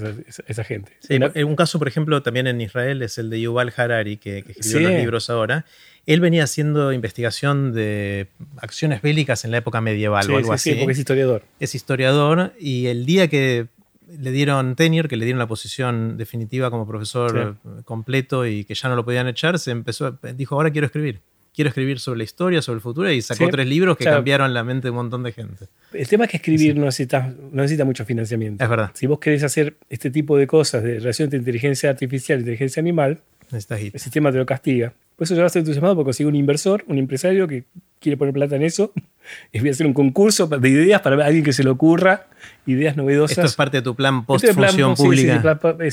esa, 0.47 0.63
gente. 0.63 0.93
Sí, 0.99 1.19
un 1.43 1.55
caso, 1.55 1.79
por 1.79 1.87
ejemplo, 1.87 2.23
también 2.23 2.47
en 2.47 2.61
Israel 2.61 3.01
es 3.01 3.17
el 3.17 3.29
de 3.29 3.41
Yuval 3.41 3.73
Harari, 3.75 4.17
que, 4.17 4.39
escribió 4.39 4.89
los 4.89 4.99
libros 4.99 5.29
ahora. 5.29 5.65
Él 6.05 6.19
venía 6.19 6.43
haciendo 6.43 6.93
investigación 6.93 7.73
de 7.73 8.27
acciones 8.57 9.01
bélicas 9.01 9.43
en 9.45 9.51
la 9.51 9.57
época 9.57 9.81
medieval 9.81 10.29
o 10.29 10.37
algo 10.37 10.53
así. 10.53 10.71
Sí, 10.71 10.75
porque 10.77 10.93
es 10.93 10.99
historiador. 10.99 11.43
Es 11.59 11.75
historiador 11.75 12.53
y 12.59 12.87
el 12.87 13.05
día 13.05 13.27
que 13.27 13.67
le 14.07 14.31
dieron 14.31 14.75
tenure, 14.75 15.09
que 15.09 15.17
le 15.17 15.25
dieron 15.25 15.39
la 15.39 15.47
posición 15.47 16.17
definitiva 16.17 16.69
como 16.69 16.87
profesor 16.87 17.57
completo 17.85 18.45
y 18.45 18.65
que 18.65 18.75
ya 18.75 18.89
no 18.89 18.95
lo 18.95 19.03
podían 19.03 19.27
echar, 19.27 19.57
se 19.59 19.71
empezó, 19.71 20.17
dijo, 20.35 20.55
ahora 20.55 20.71
quiero 20.71 20.85
escribir. 20.85 21.21
Quiero 21.55 21.69
escribir 21.69 21.99
sobre 22.01 22.17
la 22.17 22.25
historia, 22.25 22.61
sobre 22.61 22.75
el 22.75 22.81
futuro 22.81 23.09
y 23.09 23.21
sacó 23.21 23.47
tres 23.47 23.65
libros 23.65 23.95
que 23.95 24.03
cambiaron 24.03 24.53
la 24.53 24.65
mente 24.65 24.87
de 24.87 24.89
un 24.89 24.97
montón 24.97 25.23
de 25.23 25.31
gente. 25.31 25.67
El 25.93 26.05
tema 26.05 26.25
es 26.25 26.31
que 26.31 26.37
escribir 26.37 26.75
no, 26.75 26.83
necesita, 26.83 27.33
no 27.51 27.61
necesita 27.61 27.85
mucho 27.85 28.03
financiamiento. 28.03 28.61
Es 28.61 28.69
verdad. 28.69 28.91
Si 28.93 29.07
vos 29.07 29.19
querés 29.19 29.41
hacer 29.41 29.77
este 29.89 30.11
tipo 30.11 30.37
de 30.37 30.47
cosas 30.47 30.83
de 30.83 30.99
relación 30.99 31.27
entre 31.27 31.39
inteligencia 31.39 31.89
artificial 31.89 32.39
e 32.39 32.41
inteligencia 32.41 32.81
animal, 32.81 33.21
el 33.55 33.99
sistema 33.99 34.31
te 34.31 34.37
lo 34.37 34.45
castiga. 34.45 34.93
Por 35.15 35.25
eso 35.25 35.35
yo 35.35 35.43
a 35.43 35.45
entusiasmado 35.45 35.95
porque 35.95 36.07
consigo 36.07 36.29
un 36.29 36.35
inversor, 36.35 36.83
un 36.87 36.97
empresario 36.97 37.47
que 37.47 37.63
quiere 37.99 38.17
poner 38.17 38.33
plata 38.33 38.55
en 38.55 38.63
eso. 38.63 38.91
Y 39.51 39.59
voy 39.59 39.69
a 39.69 39.71
hacer 39.71 39.87
un 39.87 39.93
concurso 39.93 40.45
de 40.45 40.69
ideas 40.69 41.01
para 41.01 41.25
alguien 41.25 41.43
que 41.43 41.51
se 41.51 41.63
le 41.63 41.71
ocurra, 41.71 42.27
ideas 42.67 42.95
novedosas. 42.95 43.39
Esto 43.39 43.47
es 43.47 43.55
parte 43.55 43.77
de 43.77 43.81
tu 43.81 43.95
plan 43.95 44.23
post-función 44.23 44.93
pública. 44.93 45.41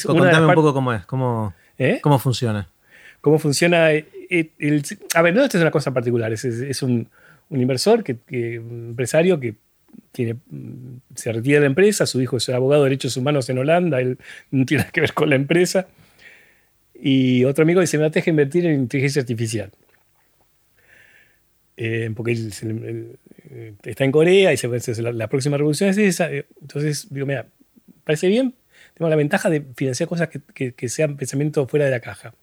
contame 0.04 0.46
un 0.48 0.54
poco 0.54 0.74
cómo 0.74 0.92
es, 0.92 1.06
cómo, 1.06 1.54
¿Eh? 1.78 1.98
cómo 2.02 2.18
funciona. 2.18 2.68
Cómo 3.22 3.38
funciona. 3.38 3.90
Eh, 3.90 4.50
a 5.14 5.22
ver, 5.22 5.34
no, 5.34 5.42
esto 5.42 5.56
es 5.56 5.62
una 5.62 5.70
cosa 5.70 5.94
particular. 5.94 6.30
Es, 6.30 6.82
un, 6.82 7.08
inversor, 7.48 8.04
que, 8.04 8.18
un 8.58 8.88
empresario 8.90 9.40
que 9.40 9.54
tiene, 10.10 10.34
mm, 10.34 10.96
se 11.14 11.32
retira 11.32 11.54
de 11.54 11.60
la 11.60 11.66
empresa, 11.68 12.04
su 12.04 12.20
hijo 12.20 12.36
es 12.36 12.50
abogado 12.50 12.82
de 12.82 12.90
derechos 12.90 13.16
humanos 13.16 13.48
en 13.48 13.56
Holanda, 13.56 13.98
él 13.98 14.18
no 14.50 14.66
tiene 14.66 14.82
nada 14.82 14.92
que 14.92 15.00
ver 15.00 15.14
con 15.14 15.30
la 15.30 15.36
empresa. 15.36 15.86
Y 17.04 17.44
otro 17.44 17.64
amigo 17.64 17.80
dice, 17.80 17.98
me 17.98 18.08
deja 18.08 18.30
invertir 18.30 18.64
en 18.64 18.74
inteligencia 18.74 19.20
artificial. 19.20 19.72
Eh, 21.76 22.10
porque 22.14 22.32
él, 22.32 23.18
eh, 23.50 23.74
está 23.82 24.04
en 24.04 24.12
Corea 24.12 24.52
y 24.52 24.56
se, 24.56 25.02
la, 25.02 25.10
la, 25.10 25.28
próxima 25.28 25.56
revolución 25.56 25.90
es 25.90 25.98
esa. 25.98 26.30
Entonces, 26.30 27.08
digo, 27.10 27.26
mira, 27.26 27.46
parece 28.04 28.28
bien, 28.28 28.54
tengo 28.94 29.08
la 29.08 29.16
ventaja 29.16 29.50
de 29.50 29.64
financiar 29.74 30.08
cosas 30.08 30.28
que, 30.28 30.72
que 30.74 30.88
sean 30.88 31.16
pensamiento 31.16 31.66
fuera 31.66 31.86
de 31.86 31.90
la 31.90 32.00
caja. 32.00 32.34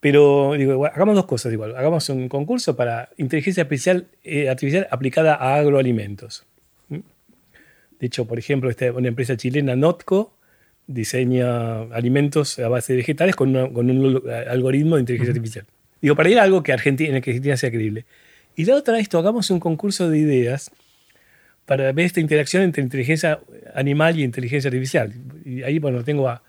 Pero 0.00 0.54
digo, 0.54 0.86
hagamos 0.86 1.14
dos 1.14 1.26
cosas 1.26 1.52
igual. 1.52 1.76
Hagamos 1.76 2.08
un 2.08 2.28
concurso 2.28 2.76
para 2.76 3.10
inteligencia 3.16 3.64
artificial, 3.64 4.06
eh, 4.24 4.48
artificial 4.48 4.86
aplicada 4.90 5.34
a 5.34 5.56
agroalimentos. 5.56 6.46
¿Mm? 6.88 7.00
De 7.98 8.06
hecho, 8.06 8.26
por 8.26 8.38
ejemplo, 8.38 8.70
esta, 8.70 8.92
una 8.92 9.08
empresa 9.08 9.36
chilena, 9.36 9.76
Notco, 9.76 10.37
diseña 10.88 11.82
alimentos 11.92 12.58
a 12.58 12.68
base 12.68 12.94
de 12.94 12.96
vegetales 12.96 13.36
con, 13.36 13.54
un 13.54 14.22
algoritmo 14.48 14.96
de 14.96 15.02
inteligencia 15.02 15.32
artificial. 15.32 15.66
Digo, 16.02 16.16
para 16.16 16.30
ir 16.30 16.38
a 16.40 16.42
algo 16.42 16.62
que 16.62 16.72
Argentina, 16.72 17.10
en 17.10 17.16
el 17.16 17.22
que 17.22 17.30
Argentina 17.30 17.56
sea 17.56 17.70
creíble. 17.70 18.04
Y 18.56 18.64
la 18.64 18.74
otra, 18.74 18.98
esto, 18.98 19.18
hagamos 19.18 19.50
un 19.50 19.60
concurso 19.60 20.08
de 20.08 20.18
ideas 20.18 20.72
para 21.66 21.92
ver 21.92 22.06
esta 22.06 22.20
interacción 22.20 22.62
entre 22.62 22.82
inteligencia 22.82 23.40
animal 23.74 24.18
y 24.18 24.24
inteligencia 24.24 24.68
artificial. 24.68 25.12
Y 25.44 25.62
ahí, 25.62 25.78
bueno, 25.78 26.02
tengo 26.02 26.28
a, 26.28 26.42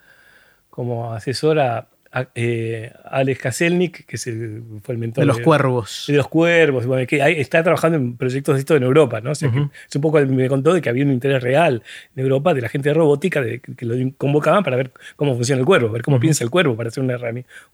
como 0.70 1.14
asesora 1.14 1.89
eh, 2.34 2.92
Alex 3.06 3.40
Kaselnik, 3.40 4.06
que 4.06 4.16
es 4.16 4.28
el, 4.28 4.64
fue 4.82 4.94
el 4.96 5.00
mentor 5.00 5.22
de 5.22 5.26
los 5.28 5.40
cuervos. 5.40 6.06
De 6.08 6.16
los 6.16 6.28
cuervos, 6.28 6.86
que 7.08 7.18
está 7.40 7.62
trabajando 7.64 7.98
en 7.98 8.18
proyectos 8.18 8.56
de 8.56 8.60
esto 8.60 8.76
en 8.76 8.84
Europa, 8.84 9.22
¿no? 9.22 9.32
es 9.32 9.44
un 9.44 10.02
poco 10.02 10.20
me 10.20 10.48
contó 10.48 10.74
de 10.74 10.82
que 10.82 10.90
había 10.90 11.06
un 11.06 11.12
interés 11.12 11.44
real 11.44 11.84
en 12.16 12.24
Europa 12.24 12.54
de 12.54 12.62
la 12.62 12.70
gente 12.70 12.90
de 12.90 12.94
robótica 12.94 13.42
de, 13.42 13.60
que, 13.60 13.86
lo 13.86 13.96
convocaban 14.18 14.64
para 14.64 14.76
ver 14.76 14.92
cómo 15.16 15.36
funciona 15.36 15.60
el 15.60 15.66
cuervo, 15.66 15.90
ver 15.90 16.02
cómo 16.02 16.20
piensa 16.20 16.44
el 16.44 16.50
cuervo 16.50 16.76
para 16.76 16.90
hacer 16.90 17.04
una, 17.04 17.18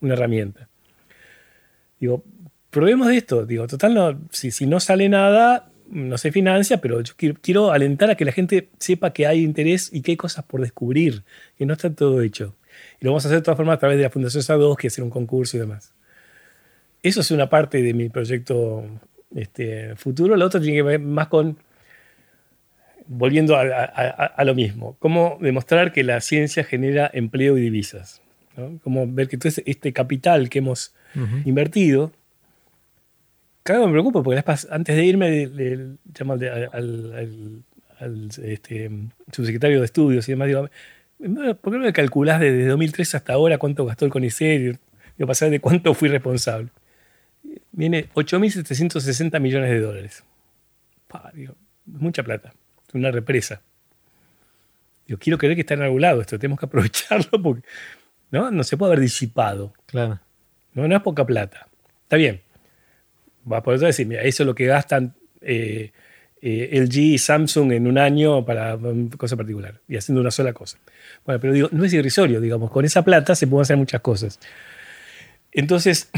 una 0.02 0.14
herramienta. 0.14 0.68
Digo, 2.00 2.24
probemos 2.70 3.08
de 3.08 3.18
esto. 3.18 3.46
Digo, 3.46 3.68
total, 3.68 3.94
no, 3.94 4.20
si, 4.32 4.52
si 4.52 4.66
no 4.66 4.82
sale 4.82 5.08
nada, 5.08 5.70
no 5.90 6.18
se 6.18 6.32
financia, 6.34 6.82
pero 6.82 7.00
yo 7.02 7.14
quiero, 7.16 7.36
quiero, 7.42 7.72
alentar 7.72 8.10
a 8.10 8.16
que 8.16 8.26
la 8.26 8.34
gente 8.34 8.70
sepa 8.80 9.14
que 9.14 9.28
hay 9.28 9.44
interés 9.44 9.90
y 9.94 10.02
que 10.02 10.12
hay 10.12 10.18
cosas 10.18 10.44
por 10.44 10.62
descubrir, 10.62 11.24
que 11.58 11.66
no 11.66 11.74
está 11.74 11.94
todo 11.94 12.22
hecho. 12.22 12.56
Lo 13.06 13.12
vamos 13.12 13.24
a 13.24 13.28
hacer 13.28 13.38
de 13.38 13.44
todas 13.44 13.56
formas 13.56 13.76
a 13.76 13.80
través 13.80 13.98
de 14.00 14.04
la 14.04 14.10
Fundación 14.10 14.42
SADOS, 14.42 14.78
que 14.78 14.88
hacer 14.88 15.04
un 15.04 15.12
concurso 15.12 15.58
y 15.58 15.60
demás. 15.60 15.94
Eso 17.04 17.22
es 17.22 17.30
una 17.30 17.48
parte 17.48 17.84
de 17.84 17.94
mi 17.94 18.10
proyecto 18.10 18.84
este, 19.36 19.96
futuro. 19.96 20.36
La 20.36 20.44
otra 20.44 20.60
tiene 20.60 20.78
que 20.78 20.82
ver 20.82 21.00
más 21.00 21.28
con, 21.28 21.56
volviendo 23.06 23.58
a, 23.58 24.44
lo 24.44 24.56
mismo, 24.56 24.96
cómo 24.98 25.38
demostrar 25.40 25.94
que 25.94 26.04
la 26.04 26.20
ciencia 26.20 26.64
genera 26.64 27.08
empleo 27.14 27.60
y 27.60 27.62
divisas. 27.62 28.24
¿no? 28.58 28.80
Cómo 28.84 29.06
ver 29.06 29.28
que 29.28 29.38
todo 29.38 29.54
este 29.64 29.94
capital 29.94 30.50
que 30.50 30.58
hemos 30.58 30.96
invertido, 31.46 32.12
cada 33.62 33.82
vez 33.82 33.88
me 33.88 33.94
preocupa, 33.94 34.24
porque 34.24 34.44
antes 34.72 34.96
de 34.96 35.06
irme 35.06 35.46
le, 35.46 35.98
llamo 36.20 36.34
al, 36.34 37.64
este, 38.44 38.90
subsecretario 39.32 39.78
de 39.78 39.86
estudios 39.86 40.28
y 40.28 40.32
demás, 40.32 40.48
digo, 40.48 40.70
¿Por 41.18 41.74
qué 41.74 41.78
no 41.78 41.86
me 41.86 41.94
calculás 41.94 42.40
desde 42.40 42.66
2003 42.68 43.16
hasta 43.16 43.34
ahora 43.34 43.58
cuánto 43.58 43.86
gastó 43.86 44.06
el 44.06 44.12
CONICET? 44.12 44.80
Digo, 45.18 45.28
pasar 45.28 45.50
de 45.50 45.60
cuánto 45.60 45.94
fui 45.94 46.10
responsable. 46.10 46.70
Viene 47.72 48.10
8.760 48.14 49.40
millones 49.40 49.70
de 49.70 49.80
dólares. 49.80 50.24
mucha 51.86 52.24
plata. 52.24 52.54
Es 52.88 52.96
una 52.96 53.12
represa. 53.12 53.62
Yo 55.08 55.20
quiero 55.20 55.38
creer 55.38 55.56
que 55.56 55.62
está 55.62 55.76
en 55.76 55.84
algún 55.84 56.02
lado 56.02 56.22
esto. 56.22 56.38
Tenemos 56.40 56.60
que 56.60 56.66
aprovecharlo 56.66 57.42
porque 57.42 57.68
¿no? 58.32 58.52
no 58.52 58.64
se 58.64 58.76
puede 58.76 58.94
haber 58.94 59.02
disipado. 59.02 59.74
Claro. 59.86 60.20
No, 60.74 60.88
no 60.88 60.96
es 60.96 61.02
poca 61.02 61.26
plata. 61.26 61.68
Está 62.04 62.18
bien. 62.18 62.42
Va 63.50 63.58
a 63.58 63.64
poder 63.64 63.80
decir, 63.80 64.08
mira, 64.08 64.24
eso 64.24 64.44
es 64.44 64.48
lo 64.48 64.56
que 64.56 64.66
gastan 64.66 65.16
eh, 65.42 65.92
eh, 66.48 66.80
LG 66.80 66.98
y 66.98 67.18
Samsung 67.18 67.72
en 67.72 67.88
un 67.88 67.98
año 67.98 68.46
para 68.46 68.78
cosa 69.18 69.36
particular 69.36 69.82
y 69.88 69.98
haciendo 69.98 70.22
una 70.22 70.30
sola 70.30 70.54
cosa. 70.54 70.78
Bueno, 71.26 71.42
pero 71.42 71.54
digo, 71.54 71.70
no 71.72 71.84
es 71.84 71.92
irrisorio, 71.92 72.40
digamos, 72.40 72.70
con 72.70 72.86
esa 72.86 73.04
plata 73.04 73.34
se 73.34 73.48
pueden 73.48 73.64
hacer 73.64 73.78
muchas 73.78 74.02
cosas. 74.02 74.40
Entonces, 75.52 76.12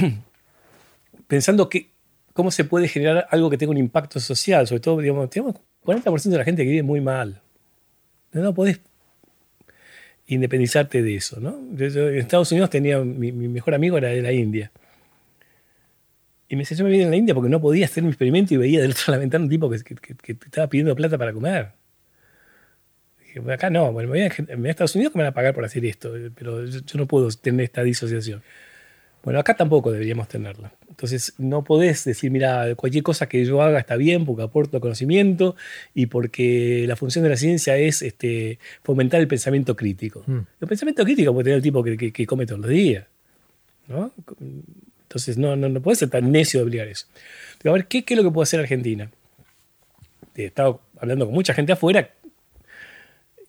pensando 1.27 1.69
que 1.69 1.91
cómo 2.33 2.51
se 2.51 2.65
puede 2.65 2.89
generar 2.89 3.25
algo 3.31 3.49
que 3.49 3.57
tenga 3.57 3.71
un 3.71 3.77
impacto 3.77 4.19
social, 4.19 4.67
sobre 4.67 4.81
todo, 4.81 4.99
digamos, 4.99 5.29
tenemos 5.29 5.55
40% 5.85 6.23
de 6.23 6.37
la 6.37 6.43
gente 6.43 6.65
que 6.65 6.71
vive 6.71 6.83
muy 6.83 6.99
mal. 6.99 7.41
No 8.33 8.53
podés 8.53 8.81
independizarte 10.25 11.03
de 11.03 11.15
eso, 11.15 11.39
¿no? 11.39 11.57
en 11.79 12.17
Estados 12.17 12.51
Unidos 12.51 12.69
tenía, 12.69 12.99
mi, 12.99 13.31
mejor 13.31 13.75
amigo 13.75 13.97
era 13.97 14.09
de 14.09 14.21
la 14.21 14.33
India. 14.33 14.73
Y 16.49 16.55
me 16.55 16.61
decía, 16.61 16.77
yo 16.77 16.85
me 16.85 16.91
vine 16.91 17.03
en 17.03 17.09
la 17.09 17.17
India 17.17 17.35
porque 17.35 17.49
no 17.49 17.59
podía 17.59 17.85
hacer 17.85 18.03
mi 18.03 18.09
experimento 18.09 18.53
y 18.53 18.57
veía 18.57 18.81
del 18.81 18.91
otro 18.91 19.03
lado 19.07 19.13
de 19.13 19.17
la 19.17 19.21
ventana 19.21 19.43
un 19.43 19.49
tipo 19.49 19.69
que, 19.69 19.83
que, 19.83 20.31
estaba 20.31 20.67
pidiendo 20.67 20.95
plata 20.95 21.17
para 21.17 21.33
comer 21.33 21.73
acá 23.51 23.69
no, 23.69 23.91
bueno, 23.91 24.09
me 24.09 24.29
voy, 24.29 24.65
a, 24.65 24.69
Estados 24.69 24.95
Unidos 24.95 25.13
que 25.13 25.17
me 25.17 25.23
van 25.23 25.31
a 25.31 25.35
pagar 25.35 25.53
por 25.53 25.65
hacer 25.65 25.85
esto, 25.85 26.13
pero 26.35 26.65
yo, 26.65 26.81
no 26.95 27.05
puedo 27.05 27.29
tener 27.29 27.63
esta 27.63 27.83
disociación. 27.83 28.41
Bueno, 29.23 29.39
acá 29.39 29.55
tampoco 29.55 29.91
deberíamos 29.91 30.27
tenerla. 30.27 30.71
Entonces, 30.87 31.33
no 31.37 31.63
podés 31.63 32.05
decir, 32.05 32.31
mira, 32.31 32.75
cualquier 32.75 33.03
cosa 33.03 33.27
que 33.27 33.43
yo 33.43 33.61
haga 33.61 33.79
está 33.79 33.97
bien 33.97 34.25
porque 34.25 34.43
aporto 34.43 34.79
conocimiento 34.79 35.55
y 35.93 36.05
porque 36.05 36.85
la 36.87 36.95
función 36.95 37.23
de 37.23 37.31
la 37.31 37.35
ciencia 37.35 37.77
es 37.77 38.01
este, 38.01 38.57
fomentar 38.83 39.19
el 39.19 39.27
pensamiento 39.27 39.75
crítico. 39.75 40.23
Mm. 40.25 40.39
El 40.61 40.67
pensamiento 40.67 41.03
crítico 41.03 41.33
puede 41.33 41.45
tener 41.45 41.57
el 41.57 41.63
tipo 41.63 41.83
que, 41.83 42.25
come 42.25 42.45
todos 42.45 42.61
los 42.61 42.69
días. 42.69 43.05
¿no? 43.87 44.11
Entonces, 45.07 45.37
no, 45.37 45.55
no, 45.55 45.69
no 45.69 45.81
puede 45.81 45.95
ser 45.95 46.09
tan 46.09 46.31
necio 46.31 46.59
de 46.59 46.65
obligar 46.65 46.87
eso. 46.87 47.07
a 47.63 47.71
ver, 47.71 47.87
¿qué, 47.87 48.03
¿qué, 48.03 48.13
es 48.13 48.17
lo 48.17 48.23
que 48.23 48.31
puede 48.31 48.43
hacer 48.43 48.59
Argentina? 48.59 49.09
He 50.35 50.45
estado 50.45 50.81
hablando 50.99 51.25
con 51.25 51.33
mucha 51.33 51.53
gente 51.53 51.71
afuera 51.71 52.11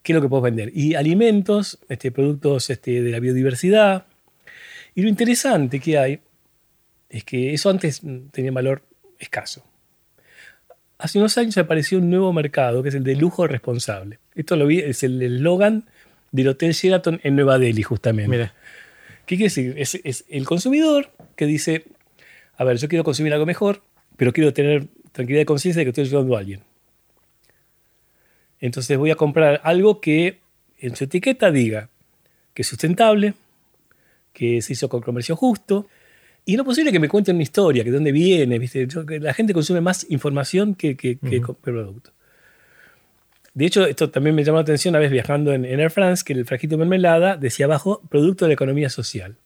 qué 0.02 0.12
es 0.12 0.14
lo 0.14 0.22
que 0.22 0.28
puedo 0.28 0.42
vender. 0.42 0.70
Y 0.74 0.94
alimentos, 0.94 1.78
este, 1.88 2.10
productos 2.10 2.70
este, 2.70 3.02
de 3.02 3.10
la 3.10 3.20
biodiversidad. 3.20 4.06
Y 4.94 5.02
lo 5.02 5.08
interesante 5.08 5.80
que 5.80 5.98
hay 5.98 6.20
es 7.10 7.24
que 7.24 7.52
eso 7.52 7.68
antes 7.70 8.00
tenía 8.30 8.50
valor 8.52 8.82
escaso. 9.18 9.64
Hace 10.98 11.18
unos 11.18 11.36
años 11.38 11.58
apareció 11.58 11.98
un 11.98 12.08
nuevo 12.08 12.32
mercado 12.32 12.82
que 12.82 12.88
es 12.88 12.94
el 12.94 13.04
de 13.04 13.16
lujo 13.16 13.46
responsable. 13.46 14.18
Esto 14.34 14.56
lo 14.56 14.66
vi, 14.66 14.78
es 14.78 15.02
el 15.02 15.20
eslogan 15.20 15.84
del 16.32 16.48
Hotel 16.48 16.72
Sheraton 16.72 17.20
en 17.22 17.36
Nueva 17.36 17.58
Delhi, 17.58 17.82
justamente. 17.82 18.30
Mira. 18.30 18.54
¿Qué 19.26 19.36
quiere 19.36 19.50
decir? 19.50 19.74
Es, 19.76 20.00
es, 20.04 20.24
el 20.30 20.46
consumidor 20.46 21.10
que 21.38 21.46
dice, 21.46 21.84
a 22.56 22.64
ver, 22.64 22.76
yo 22.76 22.88
quiero 22.88 23.04
consumir 23.04 23.32
algo 23.32 23.46
mejor, 23.46 23.82
pero 24.16 24.32
quiero 24.32 24.52
tener 24.52 24.88
tranquilidad 25.12 25.42
de 25.42 25.46
conciencia 25.46 25.80
de 25.80 25.84
que 25.84 25.90
estoy 25.90 26.04
ayudando 26.04 26.36
a 26.36 26.40
alguien. 26.40 26.60
Entonces 28.60 28.98
voy 28.98 29.12
a 29.12 29.14
comprar 29.14 29.60
algo 29.62 30.00
que 30.00 30.40
en 30.78 30.96
su 30.96 31.04
etiqueta 31.04 31.52
diga 31.52 31.88
que 32.52 32.62
es 32.62 32.68
sustentable, 32.68 33.34
que 34.32 34.60
se 34.60 34.72
hizo 34.72 34.88
con 34.88 35.00
comercio 35.00 35.36
justo. 35.36 35.86
Y 36.44 36.56
no 36.56 36.64
posible 36.64 36.90
que 36.90 36.98
me 36.98 37.08
cuenten 37.08 37.36
una 37.36 37.44
historia, 37.44 37.84
que 37.84 37.90
de 37.90 37.96
dónde 37.96 38.10
viene. 38.10 38.58
¿viste? 38.58 38.88
la 39.20 39.32
gente 39.32 39.54
consume 39.54 39.80
más 39.80 40.06
información 40.10 40.74
que, 40.74 40.96
que, 40.96 41.18
que 41.18 41.40
producto. 41.40 42.10
De 43.54 43.66
hecho, 43.66 43.86
esto 43.86 44.10
también 44.10 44.34
me 44.34 44.42
llamó 44.42 44.58
la 44.58 44.62
atención 44.62 44.92
una 44.92 44.98
vez 44.98 45.10
viajando 45.10 45.52
en, 45.52 45.64
Air 45.64 45.90
France, 45.90 46.24
que 46.24 46.32
el 46.32 46.44
frasquito 46.44 46.74
de 46.74 46.78
mermelada 46.78 47.36
decía 47.36 47.66
abajo, 47.66 48.02
producto 48.08 48.44
de 48.44 48.48
la 48.48 48.54
economía 48.54 48.90
social. 48.90 49.36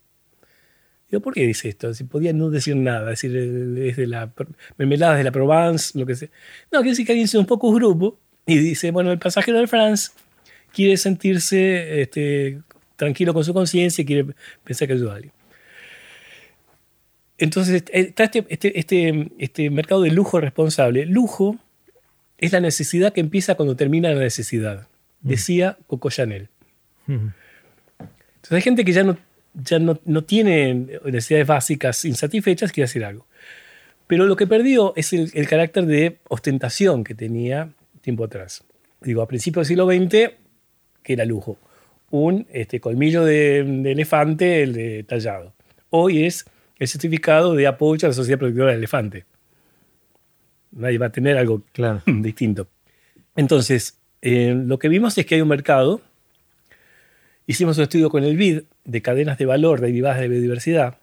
Digo, 1.12 1.20
¿por 1.20 1.34
qué 1.34 1.46
dice 1.46 1.68
esto? 1.68 1.92
Si 1.92 2.04
podía 2.04 2.32
no 2.32 2.48
decir 2.48 2.74
nada, 2.74 3.10
decir, 3.10 3.36
es 3.36 3.96
de 3.98 4.06
la 4.06 4.32
mermelada 4.78 5.14
de 5.14 5.24
la 5.24 5.30
Provence, 5.30 5.98
lo 5.98 6.06
que 6.06 6.14
sea. 6.14 6.30
No, 6.72 6.78
quiere 6.78 6.92
decir 6.92 7.04
que 7.04 7.12
alguien 7.12 7.28
se 7.28 7.36
un 7.36 7.44
poco 7.44 7.70
grupo 7.70 8.18
y 8.46 8.56
dice, 8.56 8.90
bueno, 8.92 9.12
el 9.12 9.18
pasajero 9.18 9.60
de 9.60 9.66
France 9.66 10.12
quiere 10.72 10.96
sentirse 10.96 12.00
este, 12.00 12.62
tranquilo 12.96 13.34
con 13.34 13.44
su 13.44 13.52
conciencia 13.52 14.00
y 14.00 14.06
quiere 14.06 14.34
pensar 14.64 14.88
que 14.88 14.94
ayuda 14.94 15.12
a 15.12 15.16
alguien. 15.16 15.34
Entonces 17.36 17.84
está 17.92 18.24
este, 18.24 18.46
este, 18.48 18.78
este, 18.78 19.32
este, 19.36 19.68
mercado 19.68 20.00
de 20.00 20.12
lujo 20.12 20.40
responsable. 20.40 21.04
Lujo 21.04 21.58
es 22.38 22.52
la 22.52 22.60
necesidad 22.60 23.12
que 23.12 23.20
empieza 23.20 23.54
cuando 23.54 23.76
termina 23.76 24.08
la 24.14 24.20
necesidad, 24.20 24.88
mm. 25.20 25.28
decía 25.28 25.76
Coco 25.88 26.08
Chanel. 26.08 26.48
Mm. 27.06 27.28
Entonces 27.98 28.52
hay 28.52 28.62
gente 28.62 28.82
que 28.86 28.92
ya 28.92 29.04
no, 29.04 29.18
ya 29.54 29.78
no, 29.78 30.00
no 30.04 30.24
tiene 30.24 30.74
necesidades 31.04 31.46
básicas 31.46 32.04
insatisfechas, 32.04 32.72
quiere 32.72 32.86
hacer 32.86 33.04
algo. 33.04 33.26
Pero 34.06 34.26
lo 34.26 34.36
que 34.36 34.46
perdió 34.46 34.92
es 34.96 35.12
el, 35.12 35.30
el 35.34 35.48
carácter 35.48 35.86
de 35.86 36.18
ostentación 36.28 37.04
que 37.04 37.14
tenía 37.14 37.70
tiempo 38.00 38.24
atrás. 38.24 38.64
Digo, 39.00 39.22
a 39.22 39.28
principios 39.28 39.66
del 39.66 39.76
siglo 39.76 39.86
XX, 39.86 40.32
que 41.02 41.12
era 41.12 41.24
lujo. 41.24 41.58
Un 42.10 42.46
este, 42.52 42.80
colmillo 42.80 43.24
de, 43.24 43.60
elefante 43.90 44.62
el 44.62 44.72
de 44.74 45.04
tallado. 45.04 45.54
Hoy 45.90 46.24
es 46.24 46.44
el 46.78 46.88
certificado 46.88 47.54
de 47.54 47.66
apoyo 47.66 48.06
a 48.06 48.10
la 48.10 48.14
sociedad 48.14 48.38
productora 48.38 48.70
del 48.70 48.78
elefante. 48.78 49.24
Nadie 50.72 50.98
va 50.98 51.06
a 51.06 51.12
tener 51.12 51.36
algo 51.36 51.62
Claro. 51.72 52.02
distinto. 52.06 52.68
Entonces, 53.36 53.98
eh, 54.20 54.54
lo 54.54 54.78
que 54.78 54.88
vimos 54.88 55.16
es 55.16 55.26
que 55.26 55.36
hay 55.36 55.40
un 55.40 55.48
mercado. 55.48 56.00
Hicimos 57.46 57.76
un 57.78 57.84
estudio 57.84 58.08
con 58.08 58.24
el 58.24 58.36
BID 58.36 58.62
de 58.84 59.02
cadenas 59.02 59.38
de 59.38 59.46
valor 59.46 59.80
derivadas 59.80 60.20
de 60.20 60.28
biodiversidad. 60.28 60.98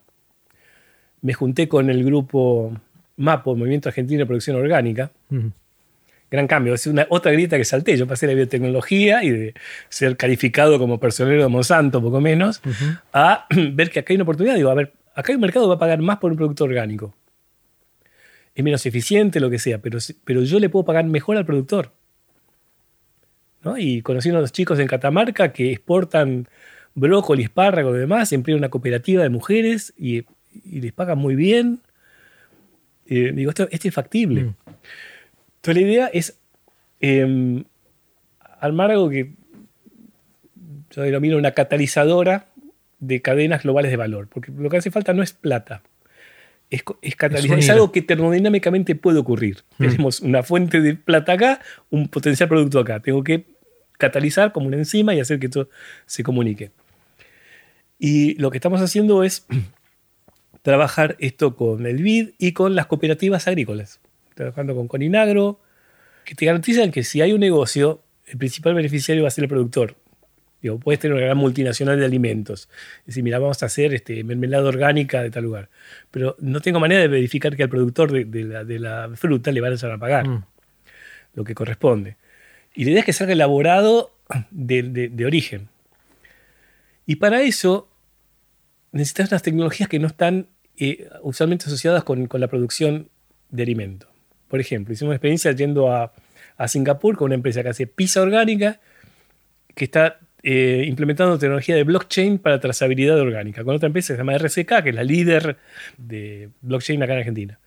Me 1.20 1.34
junté 1.34 1.68
con 1.68 1.90
el 1.90 2.02
grupo 2.02 2.72
MAPO, 3.16 3.56
Movimiento 3.56 3.90
Argentino 3.90 4.20
de 4.20 4.26
Producción 4.26 4.56
Orgánica. 4.56 5.10
Gran 6.30 6.46
cambio, 6.46 6.74
es 6.74 6.86
una 6.86 7.06
otra 7.10 7.32
grita 7.32 7.58
que 7.58 7.64
salté. 7.64 7.96
Yo 7.96 8.06
pasé 8.06 8.26
de 8.26 8.32
la 8.32 8.36
biotecnología 8.36 9.22
y 9.22 9.30
de 9.30 9.54
ser 9.88 10.16
calificado 10.16 10.78
como 10.78 10.98
personero 10.98 11.42
de 11.42 11.48
Monsanto, 11.48 12.00
poco 12.00 12.20
menos, 12.20 12.62
a 13.12 13.46
ver 13.72 13.90
que 13.90 13.98
acá 14.00 14.12
hay 14.12 14.16
una 14.16 14.22
oportunidad. 14.22 14.54
Digo, 14.54 14.70
a 14.70 14.74
ver, 14.74 14.92
acá 15.14 15.32
hay 15.32 15.34
un 15.34 15.42
mercado 15.42 15.66
que 15.66 15.70
va 15.70 15.74
a 15.74 15.78
pagar 15.78 16.00
más 16.00 16.18
por 16.18 16.30
un 16.30 16.38
producto 16.38 16.64
orgánico. 16.64 17.14
Es 18.54 18.64
menos 18.64 18.86
eficiente, 18.86 19.40
lo 19.40 19.50
que 19.50 19.58
sea, 19.58 19.78
pero, 19.78 19.98
pero 20.24 20.42
yo 20.42 20.58
le 20.58 20.70
puedo 20.70 20.84
pagar 20.84 21.04
mejor 21.04 21.36
al 21.36 21.44
productor. 21.44 21.92
¿No? 23.62 23.78
Y 23.78 24.02
conocí 24.02 24.30
a 24.30 24.32
unos 24.32 24.52
chicos 24.52 24.78
en 24.78 24.86
Catamarca 24.86 25.52
que 25.52 25.72
exportan 25.72 26.48
brócoli, 26.94 27.44
espárragos 27.44 27.96
y 27.96 28.00
demás, 28.00 28.28
siempre 28.28 28.54
una 28.54 28.68
cooperativa 28.68 29.22
de 29.22 29.28
mujeres 29.28 29.94
y, 29.96 30.24
y 30.64 30.80
les 30.80 30.92
pagan 30.92 31.18
muy 31.18 31.34
bien. 31.34 31.80
Eh, 33.06 33.32
digo, 33.34 33.50
esto, 33.50 33.68
esto 33.70 33.88
es 33.88 33.94
factible. 33.94 34.44
Mm. 34.44 34.54
Entonces 35.56 35.82
la 35.82 35.88
idea 35.88 36.10
es 36.12 36.38
eh, 37.00 37.64
armar 38.60 38.90
algo 38.90 39.10
que 39.10 39.32
yo 40.90 41.02
denomino 41.02 41.36
una 41.36 41.52
catalizadora 41.52 42.46
de 42.98 43.22
cadenas 43.22 43.62
globales 43.62 43.90
de 43.90 43.96
valor, 43.96 44.28
porque 44.28 44.52
lo 44.52 44.68
que 44.68 44.76
hace 44.76 44.90
falta 44.90 45.12
no 45.12 45.22
es 45.22 45.32
plata, 45.32 45.82
es, 46.70 47.16
catalizar, 47.16 47.58
es, 47.58 47.68
algo 47.68 47.90
que 47.90 48.00
termodinámicamente 48.00 48.94
puede 48.94 49.18
ocurrir. 49.18 49.64
Mm. 49.78 49.84
Tenemos 49.84 50.20
una 50.20 50.42
fuente 50.42 50.80
de 50.80 50.94
plata 50.94 51.32
acá, 51.32 51.60
un 51.90 52.08
potencial 52.08 52.48
producto 52.48 52.78
acá, 52.78 53.00
tengo 53.00 53.24
que 53.24 53.44
catalizar 53.98 54.52
como 54.52 54.68
una 54.68 54.76
enzima 54.76 55.14
y 55.14 55.20
hacer 55.20 55.40
que 55.40 55.46
esto 55.46 55.68
se 56.06 56.22
comunique. 56.22 56.70
Y 57.98 58.34
lo 58.40 58.50
que 58.50 58.58
estamos 58.58 58.80
haciendo 58.80 59.24
es 59.24 59.46
trabajar 60.62 61.16
esto 61.18 61.56
con 61.56 61.86
el 61.86 62.02
BID 62.02 62.30
y 62.38 62.52
con 62.52 62.74
las 62.74 62.86
cooperativas 62.86 63.48
agrícolas. 63.48 64.00
Trabajando 64.34 64.74
con 64.74 64.88
Coninagro, 64.88 65.60
que 66.24 66.34
te 66.34 66.46
garantizan 66.46 66.92
que 66.92 67.02
si 67.02 67.20
hay 67.20 67.32
un 67.32 67.40
negocio, 67.40 68.02
el 68.26 68.38
principal 68.38 68.74
beneficiario 68.74 69.24
va 69.24 69.28
a 69.28 69.32
ser 69.32 69.44
el 69.44 69.48
productor. 69.48 69.96
Digo, 70.62 70.78
puedes 70.78 71.00
tener 71.00 71.16
una 71.16 71.24
gran 71.24 71.38
multinacional 71.38 71.98
de 71.98 72.04
alimentos. 72.04 72.68
Decir, 73.06 73.22
mira, 73.22 73.38
vamos 73.38 73.62
a 73.62 73.66
hacer 73.66 73.94
este, 73.94 74.22
mermelada 74.24 74.68
orgánica 74.68 75.22
de 75.22 75.30
tal 75.30 75.44
lugar. 75.44 75.70
Pero 76.10 76.36
no 76.40 76.60
tengo 76.60 76.80
manera 76.80 77.00
de 77.00 77.08
verificar 77.08 77.56
que 77.56 77.62
al 77.62 77.70
productor 77.70 78.12
de, 78.12 78.24
de 78.26 78.44
la, 78.44 78.64
de 78.64 78.78
la 78.78 79.10
fruta 79.14 79.52
le 79.52 79.60
van 79.60 79.72
a 79.72 79.98
pagar 79.98 80.28
Mm. 80.28 80.44
lo 81.34 81.44
que 81.44 81.54
corresponde. 81.54 82.16
Y 82.74 82.84
la 82.84 82.90
idea 82.90 83.00
es 83.00 83.06
que 83.06 83.12
salga 83.12 83.32
elaborado 83.32 84.12
de, 84.50 85.24
origen. 85.24 85.68
Y 87.06 87.16
para 87.16 87.42
eso 87.42 87.88
necesitas 88.92 89.30
unas 89.30 89.42
tecnologías 89.42 89.88
que 89.88 89.98
no 89.98 90.06
están 90.06 90.46
eh, 90.76 91.08
usualmente 91.22 91.66
asociadas 91.66 92.04
con, 92.04 92.26
con 92.26 92.40
la 92.40 92.48
producción 92.48 93.08
de 93.50 93.62
alimentos. 93.62 94.08
Por 94.48 94.60
ejemplo, 94.60 94.92
hicimos 94.92 95.10
una 95.10 95.16
experiencia 95.16 95.52
yendo 95.52 95.92
a, 95.92 96.12
a 96.56 96.68
Singapur 96.68 97.16
con 97.16 97.26
una 97.26 97.34
empresa 97.36 97.62
que 97.62 97.70
hace 97.70 97.86
pizza 97.86 98.20
orgánica 98.20 98.80
que 99.74 99.84
está 99.84 100.18
eh, 100.42 100.84
implementando 100.86 101.38
tecnología 101.38 101.74
de 101.76 101.84
blockchain 101.84 102.38
para 102.38 102.60
trazabilidad 102.60 103.18
orgánica, 103.20 103.62
con 103.64 103.74
otra 103.76 103.86
empresa 103.88 104.12
que 104.12 104.16
se 104.16 104.20
llama 104.20 104.34
RCK, 104.36 104.82
que 104.82 104.88
es 104.90 104.94
la 104.94 105.04
líder 105.04 105.56
de 105.98 106.48
blockchain 106.62 107.02
acá 107.02 107.12
en 107.12 107.18
Argentina. 107.18 107.58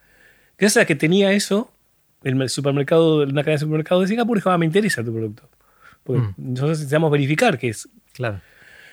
Gracias 0.58 0.84
a 0.84 0.86
que 0.86 0.96
tenía 0.96 1.32
eso, 1.34 1.72
el 2.24 2.50
supermercado, 2.50 3.18
una 3.24 3.42
cadena 3.44 3.52
de 3.54 3.58
supermercados 3.60 4.04
de 4.04 4.08
Singapur 4.10 4.38
dijo, 4.38 4.50
ah, 4.50 4.58
me 4.58 4.66
interesa 4.66 5.04
tu 5.04 5.14
producto. 5.14 5.50
Porque 6.04 6.22
Mm. 6.22 6.34
nosotros 6.38 6.72
necesitamos 6.80 7.12
verificar 7.12 7.58
que, 7.58 7.70
es, 7.70 7.88
Claro. 8.14 8.42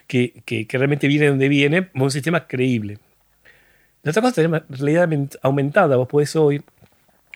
que, 0.06 0.42
que- 0.44 0.66
que 0.66 0.78
realmente 0.78 1.08
viene 1.08 1.24
de 1.24 1.30
donde 1.30 1.48
viene, 1.48 1.88
un 1.94 2.10
sistema 2.10 2.46
creíble. 2.46 2.98
La 4.02 4.10
otra 4.10 4.22
cosa 4.22 4.42
es 4.42 4.48
la 4.50 4.64
realidad 4.68 5.08
aument- 5.08 5.38
aumentada. 5.42 5.96
Vos 5.96 6.06
podés 6.08 6.34
hoy, 6.36 6.62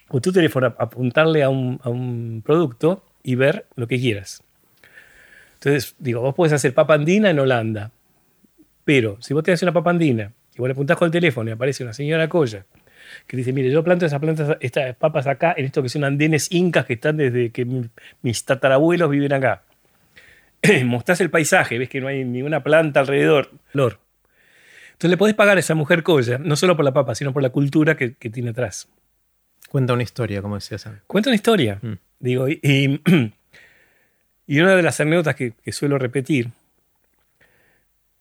con 0.09 0.21
tu 0.23 0.33
teléfono, 0.33 0.69
ap- 0.69 0.81
apuntarle 0.81 1.43
a 1.43 1.49
un, 1.49 1.81
a 1.83 1.89
un 1.91 2.43
producto 2.45 3.05
y 3.23 3.35
ver 3.35 3.67
lo 3.75 3.89
que 3.89 3.99
quieras. 3.99 4.43
Entonces, 5.65 5.95
digo, 5.99 6.21
vos 6.21 6.35
podés 6.35 6.53
hacer 6.53 6.75
papa 6.75 6.95
andina 6.95 7.31
en 7.31 7.39
Holanda. 7.39 7.91
Pero 8.85 9.17
si 9.23 9.33
vos 9.33 9.43
te 9.43 9.53
haces 9.53 9.63
una 9.63 9.73
papa 9.73 9.91
andina 9.91 10.33
y 10.55 10.59
vos 10.59 10.69
le 10.69 10.73
apuntás 10.73 10.99
con 10.99 11.07
el 11.07 11.13
teléfono 11.13 11.49
y 11.49 11.53
aparece 11.55 11.83
una 11.83 11.95
señora 11.95 12.29
Coya 12.29 12.67
que 13.27 13.37
dice, 13.37 13.53
mire, 13.53 13.71
yo 13.71 13.83
planto 13.83 14.05
esas 14.05 14.21
plantas, 14.21 14.57
estas 14.61 14.95
papas 14.97 15.27
acá 15.27 15.55
en 15.57 15.65
esto 15.65 15.83
que 15.83 15.89
son 15.89 16.05
andenes 16.05 16.49
incas 16.53 16.85
que 16.85 16.95
están 16.95 17.17
desde 17.17 17.51
que 17.51 17.65
mi- 17.65 17.89
mis 18.23 18.45
tatarabuelos 18.45 19.11
viven 19.11 19.33
acá. 19.33 19.63
Mostrás 20.85 21.21
el 21.23 21.31
paisaje, 21.31 21.79
ves 21.79 21.89
que 21.89 22.01
no 22.01 22.09
hay 22.09 22.25
ninguna 22.25 22.63
planta 22.63 23.01
alrededor. 23.01 23.51
Flor. 23.69 24.01
Entonces 24.89 25.11
le 25.11 25.17
podés 25.17 25.35
pagar 25.35 25.57
a 25.57 25.61
esa 25.61 25.75
mujer 25.75 26.03
Coya, 26.03 26.39
no 26.39 26.57
solo 26.57 26.77
por 26.77 26.85
la 26.85 26.93
papa, 26.93 27.15
sino 27.15 27.33
por 27.33 27.43
la 27.43 27.51
cultura 27.51 27.97
que, 27.97 28.15
que 28.15 28.29
tiene 28.31 28.51
atrás. 28.51 28.89
Cuenta 29.71 29.93
una 29.95 30.03
historia, 30.03 30.41
como 30.43 30.55
decías 30.57 30.87
antes. 30.87 31.03
Cuenta 31.07 31.31
una 31.31 31.37
historia. 31.37 31.79
Mm. 31.83 31.93
Digo, 32.21 32.49
y, 32.49 32.61
y- 32.63 33.01
y 34.47 34.61
una 34.61 34.77
de 34.77 34.83
las 34.83 35.01
anécdotas 35.01 35.35
que, 35.37 35.55
suelo 35.73 35.99
repetir 35.99 36.51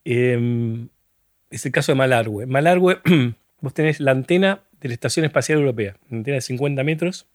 em, 0.06 0.88
es 1.50 1.66
el 1.66 1.72
caso 1.72 1.92
de 1.92 1.98
Malargüe. 1.98 2.46
Malargüe, 2.46 3.00
vos 3.62 3.74
tenés 3.74 4.00
la 4.00 4.12
antena 4.12 4.62
de 4.82 4.90
la 4.90 4.94
Estación 4.94 5.26
Espacial 5.26 5.60
Europea, 5.60 5.96
una 6.10 6.20
antena 6.20 6.36
de 6.36 6.42
50 6.42 6.84
metros, 6.84 7.28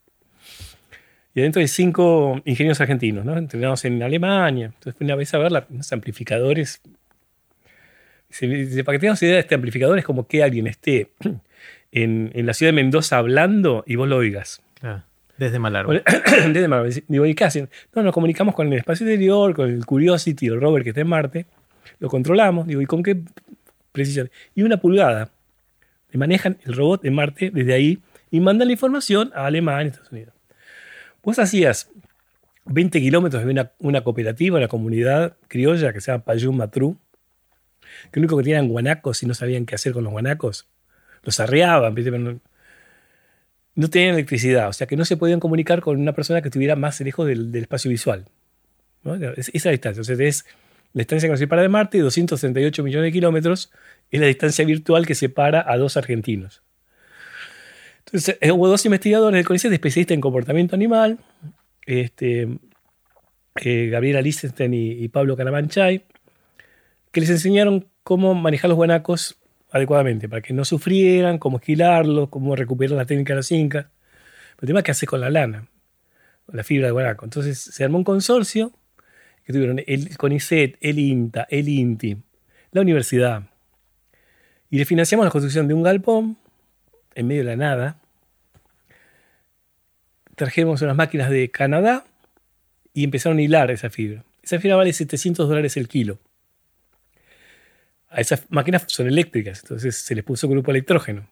y 1.35 1.41
adentro 1.41 1.61
hay 1.61 1.69
cinco 1.69 2.41
ingenieros 2.45 2.81
argentinos, 2.81 3.25
¿no? 3.25 3.37
entrenados 3.37 3.85
en 3.85 4.03
Alemania. 4.03 4.73
Entonces 4.75 5.01
una 5.01 5.15
vez 5.15 5.33
a 5.35 5.39
ver 5.39 5.53
unos 5.71 5.93
amplificadores. 5.93 6.81
Para 8.29 8.93
que 8.93 8.99
tengamos 8.99 9.23
idea 9.23 9.35
de 9.35 9.41
este 9.41 9.55
amplificador, 9.55 9.99
es 9.99 10.05
como 10.05 10.27
que 10.27 10.43
alguien 10.43 10.67
esté 10.67 11.13
en, 11.93 12.33
en 12.35 12.47
la 12.47 12.55
ciudad 12.55 12.73
de 12.73 12.77
Mendoza 12.77 13.19
hablando 13.19 13.85
y 13.87 13.95
vos 13.95 14.09
lo 14.09 14.17
oigas. 14.17 14.63
Claro. 14.81 15.05
Desde 15.39 15.59
Malargo. 15.59 15.93
Desde 16.53 16.69
Marte. 16.69 17.05
Digo, 17.07 17.25
¿y 17.25 17.35
qué 17.35 17.45
hacen? 17.45 17.71
No, 17.95 18.03
nos 18.03 18.13
comunicamos 18.13 18.55
con 18.55 18.67
el 18.67 18.79
espacio 18.79 19.07
exterior, 19.07 19.55
con 19.55 19.71
el 19.71 19.87
Curiosity, 19.87 20.49
el 20.49 20.61
rover 20.61 20.83
que 20.83 20.91
está 20.91 21.01
en 21.01 21.09
Marte. 21.09 21.47
Lo 22.01 22.09
controlamos. 22.09 22.67
Digo, 22.67 22.83
¿y 22.83 22.87
con 22.87 23.03
qué 23.03 23.21
precisión? 23.93 24.31
Y 24.55 24.63
una 24.63 24.79
pulgada. 24.79 25.31
Le 26.11 26.19
manejan 26.19 26.59
el 26.65 26.75
robot 26.75 27.05
en 27.05 27.15
Marte 27.15 27.51
desde 27.51 27.73
ahí 27.73 28.03
y 28.31 28.41
mandan 28.41 28.69
la 28.69 28.73
información 28.73 29.31
a 29.35 29.47
Alemania, 29.47 29.91
Estados 29.91 30.11
Unidos. 30.11 30.35
Vos 31.23 31.39
hacías 31.39 31.91
20 32.65 33.01
kilómetros 33.01 33.45
de 33.45 33.71
una, 33.79 34.01
cooperativa, 34.03 34.59
una 34.59 34.69
comunidad 34.69 35.37
criolla 35.49 35.93
que 35.93 36.01
se 36.01 36.11
llama 36.11 36.25
Payún 36.25 36.57
Matru, 36.57 36.99
que 38.11 38.21
lo 38.21 38.25
único 38.25 38.37
que 38.39 38.45
tenían 38.45 38.69
guanacos 38.69 39.23
y 39.23 39.27
no 39.27 39.35
sabían 39.35 39.67
qué 39.67 39.75
hacer 39.75 39.93
con 39.93 40.05
los 40.05 40.13
guanacos. 40.13 40.69
Los 41.23 41.41
arreaban, 41.41 41.95
no, 43.79 43.89
tenían 43.89 44.15
electricidad, 44.15 44.69
o 44.69 44.73
sea 44.73 44.87
que 44.87 44.97
no 44.97 45.05
se 45.05 45.17
podían 45.17 45.41
comunicar 45.41 45.81
con 45.81 46.01
una 46.01 46.13
persona 46.13 46.43
que 46.43 46.49
estuviera 46.49 46.77
más 46.77 47.01
lejos 47.01 47.27
del, 47.27 47.55
espacio 47.55 47.91
visual. 47.91 48.27
¿no? 49.03 49.15
Es- 49.15 49.51
esa 49.55 49.71
distancia, 49.71 50.01
o 50.01 50.05
sea, 50.05 50.17
es 50.19 50.45
la 50.93 51.01
distancia 51.01 51.29
que 51.29 51.33
nos 51.33 51.41
separa 51.41 51.63
de 51.63 51.69
Marte, 51.69 51.99
238 51.99 52.83
millones 52.83 53.09
de 53.09 53.13
kilómetros, 53.13 53.71
es 54.11 54.21
la 54.21 54.27
distancia 54.27 54.65
virtual 54.65 55.07
que 55.07 55.15
separa 55.15 55.65
a 55.67 55.77
dos 55.77 55.97
argentinos. 55.97 56.63
Entonces, 58.07 58.39
eh, 58.41 58.51
hubo 58.53 58.69
dos 58.69 58.85
investigadores 58.87 59.37
del 59.37 59.47
CONICET, 59.47 59.73
especialistas 59.73 60.15
en 60.15 60.23
comportamiento 60.23 60.75
animal, 60.75 61.19
este, 61.85 62.49
eh, 63.57 63.89
Gabriela 63.91 64.23
Lichtenstein 64.23 64.73
y, 64.73 65.09
Pablo 65.09 65.37
Carabanchay, 65.37 66.05
que 67.13 67.21
les 67.21 67.31
enseñaron 67.31 67.89
cómo 68.03 68.35
manejar 68.35 68.71
los 68.71 68.77
guanacos 68.77 69.38
adecuadamente, 69.71 70.29
para 70.29 70.43
que 70.43 70.53
no 70.53 70.65
sufrieran, 70.65 71.39
cómo 71.39 71.59
esquilarlos, 71.59 72.29
cómo 72.29 72.57
recuperar 72.57 72.97
la 72.97 73.07
técnica 73.07 73.35
de 73.35 73.39
los 73.39 73.53
incas. 73.53 73.87
Pero 74.57 74.63
el 74.63 74.67
tema 74.69 74.81
es 74.81 75.01
qué 75.01 75.07
con 75.07 75.21
la 75.21 75.31
lana, 75.31 75.69
con 76.47 76.57
la 76.57 76.65
fibra 76.65 76.87
de 76.87 76.93
guanaco. 76.93 77.25
Entonces 77.25 77.59
se 77.59 77.85
armó 77.85 77.99
un 77.99 78.05
consorcio 78.05 78.73
que 79.45 79.53
tuvieron 79.53 79.83
el 79.87 80.17
CONICET, 80.17 80.77
el 80.81 80.99
INTA, 80.99 81.47
el 81.51 81.69
INTI, 81.69 82.19
la 82.73 82.81
universidad. 82.81 83.45
Y 84.71 84.79
le 84.79 84.85
financiamos 84.85 85.25
la 85.25 85.31
construcción 85.31 85.69
de 85.69 85.75
un 85.75 85.83
galpón 85.83 86.37
en 87.15 87.27
medio 87.27 87.43
de 87.43 87.49
la 87.49 87.57
nada. 87.57 88.01
Trajimos 90.35 90.83
unas 90.83 90.97
máquinas 90.97 91.31
de 91.31 91.51
Canadá 91.51 92.05
y 92.93 93.05
empezaron 93.05 93.39
a 93.39 93.43
hilar 93.43 93.71
esa 93.71 93.91
fibra. 93.91 94.25
Esa 94.43 94.59
fibra 94.59 94.77
vale 94.77 94.93
700 94.93 95.49
dólares 95.49 95.77
el 95.77 95.89
kilo. 95.89 96.19
A 98.11 98.21
esas 98.21 98.45
máquinas 98.51 98.85
son 98.89 99.07
eléctricas, 99.07 99.61
entonces 99.63 99.97
se 99.97 100.15
les 100.15 100.25
puso 100.25 100.49
grupo 100.49 100.71
electrógeno. 100.71 101.29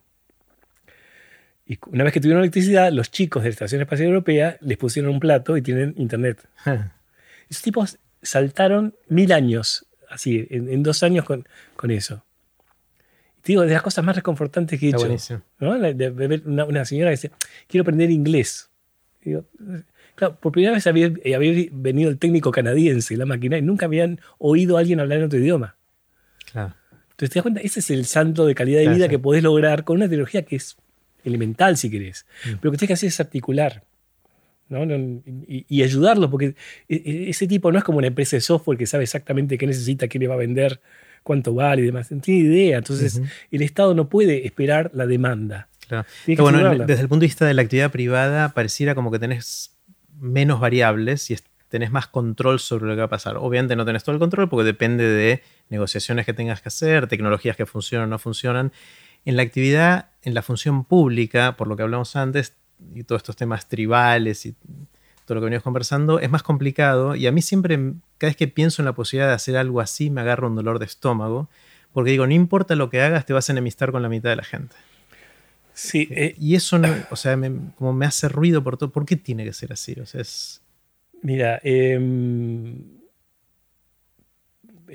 Y 1.66 1.78
una 1.86 2.05
vez 2.05 2.12
que 2.12 2.20
tuvieron 2.20 2.43
electricidad, 2.43 2.93
los 2.93 3.11
chicos 3.11 3.43
de 3.43 3.48
la 3.48 3.53
Estación 3.53 3.81
Espacial 3.81 4.09
Europea 4.09 4.57
les 4.61 4.78
pusieron 4.78 5.11
un 5.12 5.20
plato 5.20 5.57
y 5.57 5.62
tienen 5.62 5.94
internet. 5.97 6.47
Esos 7.48 7.62
tipos 7.62 7.98
saltaron 8.23 8.94
mil 9.09 9.32
años, 9.32 9.86
así, 10.09 10.47
en, 10.51 10.69
en 10.69 10.82
dos 10.82 11.03
años 11.03 11.24
con, 11.24 11.47
con 11.77 11.90
eso. 11.90 12.24
Y 13.39 13.40
te 13.43 13.53
digo, 13.53 13.62
de 13.62 13.73
las 13.73 13.82
cosas 13.82 14.05
más 14.05 14.15
reconfortantes 14.16 14.78
que 14.78 14.86
he 14.86 14.89
Está 14.90 14.98
hecho. 14.98 15.07
buenísimo. 15.07 15.43
¿no? 15.59 15.77
La- 15.77 15.93
de- 15.93 16.11
de 16.11 16.27
ver 16.28 16.43
una, 16.47 16.65
una 16.65 16.85
señora 16.85 17.11
que 17.11 17.16
dice, 17.16 17.31
quiero 17.69 17.82
aprender 17.82 18.11
inglés. 18.11 18.69
claro, 20.15 20.36
por 20.40 20.53
primera 20.53 20.73
vez 20.74 20.86
había, 20.86 21.07
había, 21.35 21.69
venido 21.73 22.11
el 22.11 22.19
técnico 22.19 22.51
canadiense, 22.53 23.16
la 23.16 23.27
máquina, 23.27 23.59
y 23.59 23.62
nunca 23.62 23.86
habían 23.86 24.20
oído 24.39 24.77
a 24.77 24.81
alguien 24.81 25.01
hablar 25.01 25.19
en 25.19 25.24
otro 25.24 25.39
idioma. 25.39 25.74
Claro. 26.57 26.74
Entonces 27.11 27.31
te 27.31 27.39
das 27.39 27.43
cuenta, 27.43 27.61
ese 27.61 27.81
es 27.81 27.91
el 27.91 28.07
santo 28.07 28.47
de 28.47 28.55
calidad 28.55 28.81
de 28.81 28.89
vida 28.89 29.09
que 29.09 29.19
podés 29.19 29.43
lograr 29.43 29.85
con 29.85 29.97
una 29.97 30.09
tecnología 30.09 30.43
que 30.43 30.57
es 30.57 30.77
elemental 31.24 31.77
si 31.77 31.91
querés. 31.91 32.27
Mm. 32.45 32.49
Pero 32.49 32.61
lo 32.62 32.70
que 32.73 32.78
tienes 32.78 32.89
que 32.89 32.93
hacer 32.95 33.09
es 33.09 33.20
articular. 33.20 33.83
¿no? 34.69 34.85
y, 35.47 35.83
ayudarlo, 35.83 36.28
porque 36.28 36.57
e, 36.89 36.97
e, 36.97 37.31
ese 37.31 37.47
tipo 37.47 37.70
no 37.70 37.78
es 37.78 37.85
como 37.85 37.99
una 37.99 38.09
empresa 38.09 38.37
de 38.37 38.41
software 38.41 38.77
que 38.77 38.87
sabe 38.87 39.05
exactamente 39.05 39.57
qué 39.59 39.66
necesita, 39.66 40.09
qué 40.09 40.19
le 40.19 40.27
va 40.27 40.35
a 40.35 40.39
vender, 40.39 40.81
cuánto 41.23 41.55
vale 41.55 41.83
y 41.83 41.87
demás. 41.87 42.11
No 42.11 42.20
tiene 42.20 42.41
idea. 42.41 42.78
Entonces, 42.78 43.20
el 43.51 43.62
Estado 43.62 43.95
no 43.95 44.09
puede 44.09 44.47
esperar 44.47 44.91
la 44.93 45.07
demanda. 45.07 45.69
Claro. 45.87 46.07
Bueno, 46.39 46.85
desde 46.85 47.03
el 47.03 47.09
punto 47.09 47.20
de 47.20 47.27
vista 47.27 47.47
de 47.47 47.55
la 47.55 47.62
actividad 47.62 47.93
privada, 47.93 48.55
pareciera 48.55 48.95
como 48.95 49.11
que 49.11 49.19
tenés 49.19 49.77
menos 50.19 50.59
variables 50.59 51.31
y 51.31 51.35
tenés 51.68 51.90
más 51.90 52.06
control 52.06 52.60
sobre 52.60 52.86
lo 52.86 52.93
que 52.93 52.98
va 52.98 53.06
a 53.06 53.10
pasar. 53.10 53.36
Obviamente 53.36 53.76
no 53.76 53.84
tenés 53.84 54.05
todo 54.05 54.14
el 54.14 54.18
control 54.18 54.48
porque 54.48 54.64
depende 54.64 55.05
de 55.05 55.43
negociaciones 55.68 56.26
que 56.26 56.32
tengas 56.32 56.60
que 56.62 56.68
hacer, 56.68 57.09
tecnologías 57.09 57.56
que 57.56 57.66
funcionan 57.66 58.09
o 58.09 58.10
no 58.10 58.18
funcionan. 58.18 58.72
En 59.24 59.36
la 59.36 59.43
actividad, 59.43 60.10
en 60.22 60.34
la 60.34 60.43
función 60.43 60.84
pública, 60.84 61.56
por 61.56 61.66
lo 61.66 61.76
que 61.76 61.82
hablamos 61.82 62.14
antes, 62.14 62.55
y 62.94 63.02
todos 63.05 63.20
estos 63.20 63.36
temas 63.36 63.68
tribales 63.68 64.47
y 64.47 64.55
todo 65.24 65.34
lo 65.34 65.40
que 65.40 65.47
venimos 65.47 65.64
conversando, 65.64 66.20
es 66.20 66.30
más 66.30 66.43
complicado. 66.43 67.16
Y 67.16 67.26
a 67.26 67.32
mí 67.32 67.43
siempre, 67.43 67.76
cada 68.18 68.30
vez 68.30 68.36
que 68.36 68.47
pienso 68.47 68.82
en 68.82 68.86
la 68.86 68.94
posibilidad 68.94 69.28
de 69.28 69.34
hacer 69.34 69.56
algo 69.56 69.80
así, 69.80 70.10
me 70.10 70.20
agarra 70.20 70.47
un 70.47 70.55
dolor 70.55 70.78
de 70.78 70.84
estómago. 70.84 71.48
Porque 71.93 72.12
digo, 72.12 72.26
no 72.26 72.34
importa 72.34 72.76
lo 72.76 72.90
que 72.90 73.01
hagas, 73.01 73.26
te 73.26 73.32
vas 73.32 73.48
a 73.48 73.52
enemistar 73.52 73.90
con 73.90 74.02
la 74.02 74.09
mitad 74.09 74.30
de 74.30 74.36
la 74.36 74.44
gente. 74.44 74.76
Sí. 75.72 76.09
Eh, 76.10 76.36
y 76.38 76.55
eso, 76.55 76.80
o 77.10 77.16
sea, 77.16 77.38
como 77.76 77.93
me 77.93 78.06
hace 78.06 78.28
ruido 78.28 78.62
por 78.62 78.76
todo. 78.76 78.90
¿Por 78.90 79.05
qué 79.05 79.16
tiene 79.16 79.44
que 79.44 79.52
ser 79.52 79.72
así? 79.72 79.98
O 80.01 80.06
sea, 80.06 80.20
es... 80.20 80.62
Mira, 81.27 81.57
es 81.65 81.98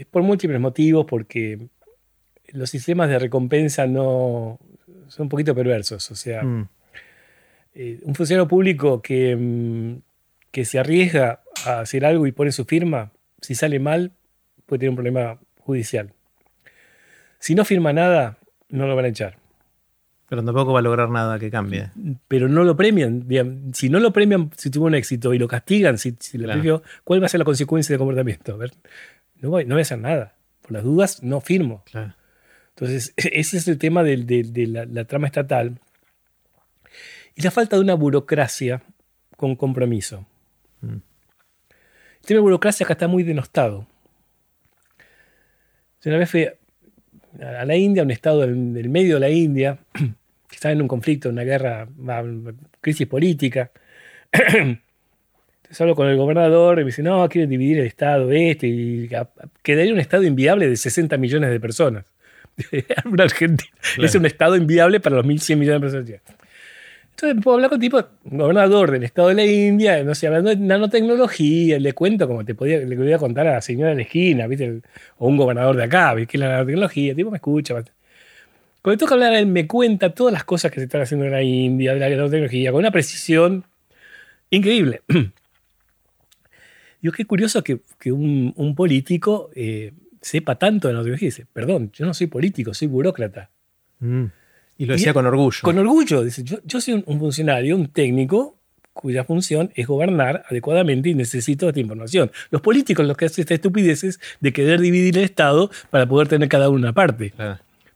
por 0.09 0.23
múltiples 0.23 0.61
motivos, 0.61 1.05
porque 1.05 1.67
los 2.53 2.69
sistemas 2.69 3.09
de 3.09 3.19
recompensa 3.19 3.85
no 3.85 4.57
son 5.09 5.23
un 5.23 5.29
poquito 5.29 5.53
perversos. 5.53 6.09
O 6.09 6.15
sea, 6.15 6.41
mm. 6.41 6.69
eh, 7.73 7.99
un 8.03 8.15
funcionario 8.15 8.47
público 8.47 9.01
que, 9.01 9.31
em, 9.31 9.99
que 10.51 10.63
se 10.63 10.79
arriesga 10.79 11.41
a 11.65 11.81
hacer 11.81 12.05
algo 12.05 12.25
y 12.25 12.31
pone 12.31 12.53
su 12.53 12.63
firma, 12.63 13.11
si 13.41 13.53
sale 13.53 13.79
mal, 13.79 14.13
puede 14.65 14.79
tener 14.79 14.91
un 14.91 14.95
problema 14.95 15.37
judicial. 15.59 16.13
Si 17.39 17.55
no 17.55 17.65
firma 17.65 17.91
nada, 17.91 18.37
no 18.69 18.87
lo 18.87 18.95
van 18.95 19.03
a 19.03 19.09
echar. 19.09 19.40
Pero 20.31 20.45
tampoco 20.45 20.71
va 20.71 20.79
a 20.79 20.81
lograr 20.81 21.09
nada 21.09 21.37
que 21.39 21.51
cambie. 21.51 21.89
Pero 22.29 22.47
no 22.47 22.63
lo 22.63 22.77
premian. 22.77 23.27
Si 23.73 23.89
no 23.89 23.99
lo 23.99 24.13
premian 24.13 24.49
si 24.55 24.69
tuvo 24.69 24.85
un 24.85 24.95
éxito 24.95 25.33
y 25.33 25.37
lo 25.37 25.45
castigan, 25.45 25.97
si, 25.97 26.15
lo 26.35 26.83
¿cuál 27.03 27.21
va 27.21 27.25
a 27.25 27.29
ser 27.29 27.39
la 27.39 27.43
consecuencia 27.43 27.93
de 27.93 27.97
comportamiento? 27.97 28.53
A 28.53 28.55
ver, 28.55 28.71
no 29.41 29.49
voy, 29.49 29.65
no 29.65 29.75
voy 29.75 29.81
a 29.81 29.81
hacer 29.81 29.99
nada. 29.99 30.35
Por 30.61 30.71
las 30.71 30.85
dudas, 30.85 31.21
no 31.21 31.41
firmo. 31.41 31.83
Entonces, 32.69 33.13
ese 33.17 33.57
es 33.57 33.67
el 33.67 33.77
tema 33.77 34.03
de, 34.03 34.87
la, 34.89 35.03
trama 35.03 35.27
estatal. 35.27 35.81
Y 37.35 37.41
la 37.41 37.51
falta 37.51 37.75
de 37.75 37.81
una 37.81 37.95
burocracia 37.95 38.83
con 39.35 39.57
compromiso. 39.57 40.25
Mm. 40.79 40.87
El 42.21 42.25
tema 42.25 42.37
de 42.37 42.41
burocracia 42.43 42.85
acá 42.85 42.93
está 42.93 43.09
muy 43.09 43.23
denostado. 43.23 43.85
Una 46.05 46.17
vez 46.17 46.31
fui 46.31 46.45
a 46.45 47.65
la 47.65 47.75
India, 47.75 48.03
un 48.03 48.11
estado 48.11 48.39
del, 48.39 48.73
del 48.73 48.87
medio 48.87 49.15
de 49.15 49.19
la 49.19 49.29
India, 49.29 49.77
que 50.51 50.55
estaba 50.55 50.73
en 50.73 50.81
un 50.81 50.87
conflicto, 50.89 51.29
una 51.29 51.43
guerra, 51.43 51.87
una 51.97 52.21
crisis 52.81 53.07
política. 53.07 53.71
Entonces 54.33 55.79
hablo 55.79 55.95
con 55.95 56.09
el 56.09 56.17
gobernador 56.17 56.77
y 56.77 56.81
me 56.81 56.87
dice, 56.87 57.01
no, 57.01 57.27
quieren 57.29 57.49
dividir 57.49 57.79
el 57.79 57.87
estado 57.87 58.29
este 58.33 58.67
y 58.67 59.09
quedaría 59.63 59.93
un 59.93 59.99
estado 60.01 60.23
inviable 60.23 60.67
de 60.67 60.75
60 60.75 61.17
millones 61.17 61.49
de 61.51 61.59
personas. 61.61 62.05
una 63.05 63.23
Argentina. 63.23 63.71
Es 63.97 64.13
un 64.13 64.25
estado 64.25 64.57
inviable 64.57 64.99
para 64.99 65.15
los 65.15 65.25
1.100 65.25 65.55
millones 65.55 65.81
de 65.93 65.99
personas. 65.99 66.21
Entonces 67.11 67.43
puedo 67.43 67.55
hablar 67.55 67.69
con 67.69 67.79
tipo 67.79 68.03
gobernador 68.25 68.91
del 68.91 69.03
estado 69.03 69.29
de 69.29 69.35
la 69.35 69.45
India, 69.45 70.03
no 70.03 70.13
sé, 70.15 70.27
hablando 70.27 70.49
de 70.49 70.57
nanotecnología, 70.57 71.79
le 71.79 71.93
cuento 71.93 72.27
como 72.27 72.43
te 72.43 72.55
podía, 72.55 72.79
le 72.79 72.97
podía 72.97 73.17
contar 73.17 73.47
a 73.47 73.53
la 73.53 73.61
señora 73.61 73.91
de 73.91 73.95
la 73.97 74.01
esquina, 74.01 74.47
¿viste? 74.47 74.81
o 75.17 75.27
un 75.27 75.37
gobernador 75.37 75.77
de 75.77 75.83
acá, 75.83 76.13
¿viste? 76.13 76.31
que 76.31 76.37
es 76.37 76.41
la 76.41 76.49
nanotecnología, 76.49 77.15
tipo 77.15 77.31
me 77.31 77.37
escucha. 77.37 77.75
Cuando 78.81 78.97
toca 78.97 79.13
hablar, 79.13 79.33
él 79.33 79.45
me 79.45 79.67
cuenta 79.67 80.13
todas 80.13 80.33
las 80.33 80.43
cosas 80.43 80.71
que 80.71 80.79
se 80.79 80.85
están 80.85 81.01
haciendo 81.01 81.25
en 81.25 81.31
la 81.31 81.43
India, 81.43 81.93
de 81.93 81.99
la 81.99 82.09
nanotecnología, 82.09 82.71
con 82.71 82.79
una 82.79 82.91
precisión 82.91 83.63
increíble. 84.49 85.01
Yo 87.01 87.11
qué 87.11 87.25
curioso 87.25 87.63
que, 87.63 87.81
un, 88.11 88.73
político 88.75 89.49
eh, 89.55 89.91
sepa 90.21 90.55
tanto 90.55 90.87
de 90.87 90.93
nanotecnología. 90.93 91.27
Dice, 91.27 91.45
perdón, 91.51 91.91
yo 91.93 92.05
no 92.05 92.13
soy 92.13 92.27
político, 92.27 92.75
soy 92.75 92.87
burócrata. 92.87 93.49
Mm. 93.99 94.25
Y 94.77 94.85
lo 94.85 94.93
decía 94.93 95.13
con 95.13 95.25
orgullo. 95.25 95.59
Con 95.63 95.79
orgullo. 95.79 96.23
Dice, 96.23 96.43
yo, 96.43 96.81
soy 96.81 97.03
un, 97.05 97.19
funcionario, 97.19 97.75
un 97.75 97.87
técnico 97.87 98.55
cuya 98.93 99.23
función 99.23 99.71
es 99.75 99.87
gobernar 99.87 100.43
adecuadamente 100.49 101.09
y 101.09 101.15
necesito 101.15 101.67
esta 101.67 101.79
información. 101.79 102.31
Los 102.51 102.61
políticos 102.61 103.05
los 103.07 103.17
que 103.17 103.25
hacen 103.25 103.43
estas 103.43 103.55
estupideces 103.55 104.19
de 104.39 104.53
querer 104.53 104.79
dividir 104.79 105.17
el 105.17 105.23
Estado 105.23 105.71
para 105.89 106.05
poder 106.05 106.27
tener 106.27 106.49
cada 106.49 106.69
uno 106.69 106.79
una 106.79 106.93
parte. 106.93 107.33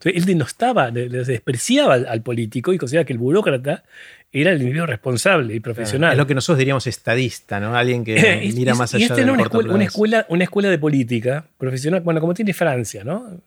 Él 0.09 0.25
denostaba, 0.25 0.91
despreciaba 0.91 1.93
al, 1.95 2.21
político 2.21 2.73
y 2.73 2.77
consideraba 2.77 3.05
que 3.05 3.13
el 3.13 3.19
burócrata 3.19 3.83
era 4.31 4.51
el 4.51 4.61
individuo 4.61 4.85
responsable 4.85 5.55
y 5.55 5.59
profesional. 5.59 6.11
Es 6.11 6.17
lo 6.17 6.27
que 6.27 6.35
nosotros 6.35 6.57
diríamos 6.57 6.85
estadista, 6.87 7.59
¿no? 7.59 7.75
Alguien 7.75 8.03
que 8.03 8.51
mira 8.55 8.75
más 8.75 8.93
allá 8.93 9.03
y 9.03 9.07
este 9.07 9.23
una 9.23 9.43
escuela, 9.43 9.73
una 9.73 9.83
escuela, 9.83 10.25
una 10.29 10.43
escuela 10.43 10.69
de 10.69 10.77
política 10.77 11.45
profesional, 11.57 12.01
bueno, 12.01 12.19
como 12.19 12.33
tiene 12.33 12.53
Francia, 12.53 13.03
¿no? 13.03 13.41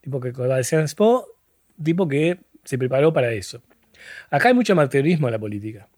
Tipo 0.00 0.20
que 0.20 0.32
con 0.32 0.48
la 0.48 0.56
de 0.56 0.86
Po, 0.96 1.26
tipo 1.82 2.06
que 2.06 2.38
se 2.62 2.78
preparó 2.78 3.12
para 3.12 3.32
eso. 3.32 3.62
Acá 4.30 4.48
hay 4.48 4.54
mucho 4.54 4.74
amateurismo 4.74 5.28
en 5.28 5.32
la 5.32 5.38
política. 5.38 5.88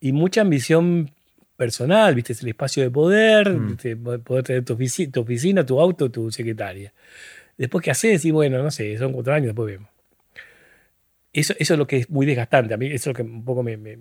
Y 0.00 0.12
mucha 0.12 0.42
ambición 0.42 1.10
personal, 1.56 2.14
¿viste? 2.14 2.32
Es 2.32 2.42
el 2.42 2.48
espacio 2.48 2.82
de 2.82 2.90
poder, 2.90 3.50
mm. 3.50 4.22
poder 4.22 4.44
tener 4.44 4.64
tu, 4.64 4.74
oficina, 5.20 5.64
tu 5.64 5.80
auto, 5.80 6.10
tu 6.10 6.30
secretaria. 6.30 6.92
Después, 7.56 7.82
¿qué 7.84 7.90
haces? 7.90 8.24
Y 8.24 8.30
bueno, 8.30 8.62
no 8.62 8.70
sé, 8.70 8.96
son 8.98 9.12
cuatro 9.12 9.32
años, 9.32 9.46
después 9.48 9.66
vemos. 9.66 9.90
Eso, 11.32 11.54
eso 11.58 11.74
es 11.74 11.78
lo 11.78 11.86
que 11.86 11.98
es 11.98 12.10
muy 12.10 12.26
desgastante. 12.26 12.74
A 12.74 12.76
mí 12.76 12.86
eso 12.86 12.94
es 12.94 13.06
lo 13.06 13.14
que 13.14 13.22
un 13.22 13.44
poco 13.44 13.62
me, 13.62 13.76
me, 13.76 13.96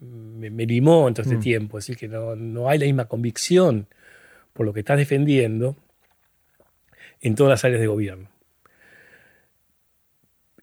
me, 0.00 0.66
limó 0.66 1.08
en 1.08 1.14
todo 1.14 1.22
este 1.22 1.36
mm. 1.36 1.40
tiempo. 1.40 1.78
Es 1.78 1.86
decir, 1.86 1.96
que 1.96 2.08
no, 2.08 2.36
no 2.36 2.68
hay 2.68 2.78
la 2.78 2.86
misma 2.86 3.06
convicción 3.06 3.88
por 4.52 4.66
lo 4.66 4.72
que 4.72 4.80
estás 4.80 4.98
defendiendo 4.98 5.76
en 7.20 7.34
todas 7.34 7.50
las 7.50 7.64
áreas 7.64 7.80
de 7.80 7.86
gobierno. 7.86 8.31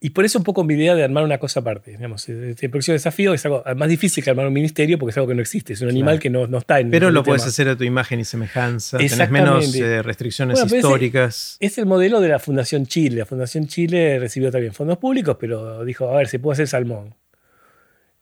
Y 0.01 0.11
por 0.11 0.23
eso 0.23 0.37
un 0.37 0.45
poco 0.45 0.63
mi 0.63 0.75
idea 0.75 0.95
de 0.95 1.03
armar 1.03 1.25
una 1.25 1.39
cosa 1.39 1.59
aparte. 1.59 1.91
Digamos, 1.91 2.27
este 2.29 2.69
próximo 2.69 2.93
desafío 2.93 3.33
es 3.33 3.45
algo 3.45 3.63
más 3.75 3.89
difícil 3.89 4.23
que 4.23 4.29
armar 4.29 4.47
un 4.47 4.53
ministerio 4.53 4.97
porque 4.97 5.11
es 5.11 5.17
algo 5.17 5.27
que 5.27 5.35
no 5.35 5.41
existe, 5.41 5.73
es 5.73 5.81
un 5.81 5.89
animal 5.89 6.19
que 6.19 6.29
no, 6.29 6.47
no, 6.47 6.59
está 6.59 6.79
en 6.79 6.89
Pero 6.89 7.11
lo 7.11 7.21
puedes 7.21 7.45
hacer 7.45 7.67
a 7.67 7.75
tu 7.75 7.83
imagen 7.83 8.19
y 8.21 8.25
semejanza, 8.25 8.97
tienes 8.97 9.29
menos 9.29 9.75
eh, 9.75 10.01
restricciones 10.01 10.63
históricas. 10.63 11.57
Es, 11.59 11.77
el 11.77 11.85
modelo 11.85 12.21
de 12.21 12.29
la 12.29 12.39
Fundación 12.39 12.85
Chile. 12.85 13.17
La 13.17 13.25
Fundación 13.25 13.67
Chile 13.67 14.19
recibió 14.19 14.51
también 14.51 14.73
fondos 14.73 14.97
públicos, 14.97 15.35
pero 15.39 15.83
dijo, 15.83 16.09
a 16.09 16.17
ver, 16.17 16.27
se 16.27 16.39
puede 16.39 16.53
hacer 16.53 16.67
salmón. 16.67 17.13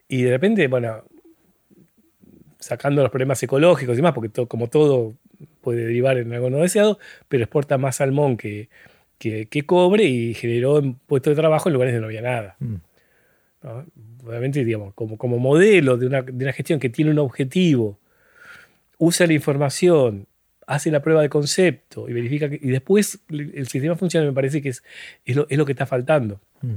Y 0.08 0.24
de 0.24 0.32
repente, 0.32 0.68
bueno, 0.68 1.04
sacando 2.60 3.04
los 3.04 3.12
problemas 3.12 3.42
ecológicos 3.44 3.94
y 3.94 3.98
demás, 3.98 4.14
porque 4.14 4.48
como 4.48 4.68
todo 4.68 5.14
puede 5.62 5.84
derivar 5.84 6.18
en 6.18 6.34
algo 6.34 6.50
no 6.50 6.58
deseado, 6.58 6.98
pero 7.28 7.44
exporta 7.44 7.78
más 7.78 7.98
salmón 7.98 8.38
que 8.38 8.70
que, 9.18 9.66
cobre 9.66 10.06
y 10.06 10.34
generó 10.34 10.82
puestos 11.08 11.32
de 11.32 11.36
trabajo 11.36 11.70
en 11.70 11.74
lugares 11.74 11.94
donde 11.94 12.02
no 12.02 12.08
había 12.08 12.22
nada. 12.22 12.56
Mm. 12.60 12.76
Obviamente, 14.26 14.64
digamos, 14.64 14.94
como, 14.94 15.18
como 15.18 15.40
modelo 15.40 15.98
de 15.98 16.08
una, 16.08 16.22
de 16.22 16.46
una, 16.46 16.54
gestión 16.54 16.80
que 16.80 16.90
tiene 16.90 17.12
un 17.12 17.20
objetivo, 17.20 17.98
usa 18.98 19.26
la 19.26 19.34
información, 19.34 20.28
hace 20.68 20.92
la 20.92 21.02
prueba 21.02 21.22
de 21.22 21.30
concepto 21.30 22.08
y 22.08 22.14
verifica 22.14 22.50
que, 22.50 22.60
y 22.62 22.70
después 22.70 23.20
el 23.30 23.68
sistema 23.68 23.96
funciona, 23.96 24.26
me 24.26 24.34
parece 24.34 24.62
que 24.62 24.70
es, 24.70 24.84
es, 25.26 25.36
lo, 25.36 25.48
es 25.50 25.58
lo, 25.58 25.66
que 25.66 25.72
está 25.72 25.86
faltando. 25.86 26.40
Mm. 26.62 26.76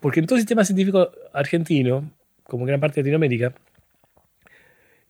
Porque 0.00 0.20
en 0.20 0.26
todo 0.26 0.36
el 0.36 0.42
sistema 0.42 0.64
científico 0.64 1.10
argentino, 1.32 2.10
como 2.44 2.62
en 2.62 2.68
gran 2.68 2.80
parte 2.80 2.96
de 2.96 3.02
Latinoamérica, 3.02 3.52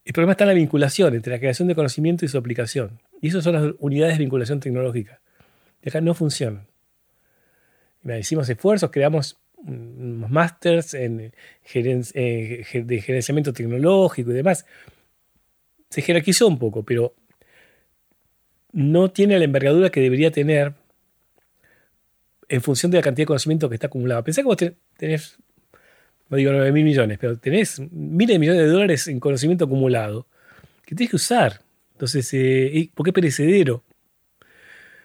el 0.05 0.13
problema 0.15 0.33
está 0.33 0.45
en 0.45 0.49
la 0.49 0.55
vinculación 0.55 1.15
entre 1.15 1.33
la 1.33 1.39
creación 1.39 1.69
de 1.69 1.75
conocimiento 1.75 2.25
y 2.25 2.29
su 2.29 2.39
aplicación. 2.39 2.99
Y 3.21 3.29
esas 3.29 3.45
son 3.45 3.53
las 3.53 3.75
unidades 3.79 4.17
de 4.17 4.25
vinculación 4.25 4.59
tecnológica 4.59 5.21
acá 5.87 6.01
no 6.01 6.15
funcionan. 6.15 6.67
Hicimos 8.05 8.49
esfuerzos, 8.49 8.91
creamos 8.91 9.39
unos 9.57 10.31
en 10.95 11.33
de 11.65 13.03
gerenciamiento 13.03 13.53
tecnológico 13.53 14.31
y 14.31 14.35
demás. 14.35 14.65
Se 15.91 16.03
jerarquizó 16.03 16.47
un 16.47 16.59
poco, 16.59 16.85
pero 16.85 17.15
no 18.73 19.11
tiene 19.11 19.39
la 19.39 19.45
envergadura 19.45 19.91
que 19.91 20.01
debería 20.01 20.31
tener 20.31 20.75
en 22.49 22.63
función 22.63 22.91
de 22.91 22.99
la 22.99 23.03
cantidad 23.03 23.25
de 23.25 23.29
conocimiento 23.29 23.69
que 23.69 23.75
está 23.75 23.89
acumulado. 23.89 24.25
Pensá 24.25 24.43
que 24.43 24.47
vos 24.47 24.57
tenés 24.97 25.39
no 26.29 26.37
digo 26.37 26.53
9 26.53 26.73
mil 26.73 26.85
millones, 26.85 27.19
pero 27.19 27.39
tenés 27.39 27.81
miles 27.91 28.35
de 28.35 28.39
millones 28.39 28.63
de 28.63 28.69
dólares 28.69 29.09
en 29.09 29.19
conocimiento 29.19 29.65
acumulado 29.65 30.27
que 30.85 30.95
tienes 30.95 31.11
que 31.11 31.17
usar. 31.17 31.63
Entonces, 31.93 32.29
eh, 32.35 32.91
¿por 32.95 33.05
qué 33.05 33.13
perecedero? 33.13 33.83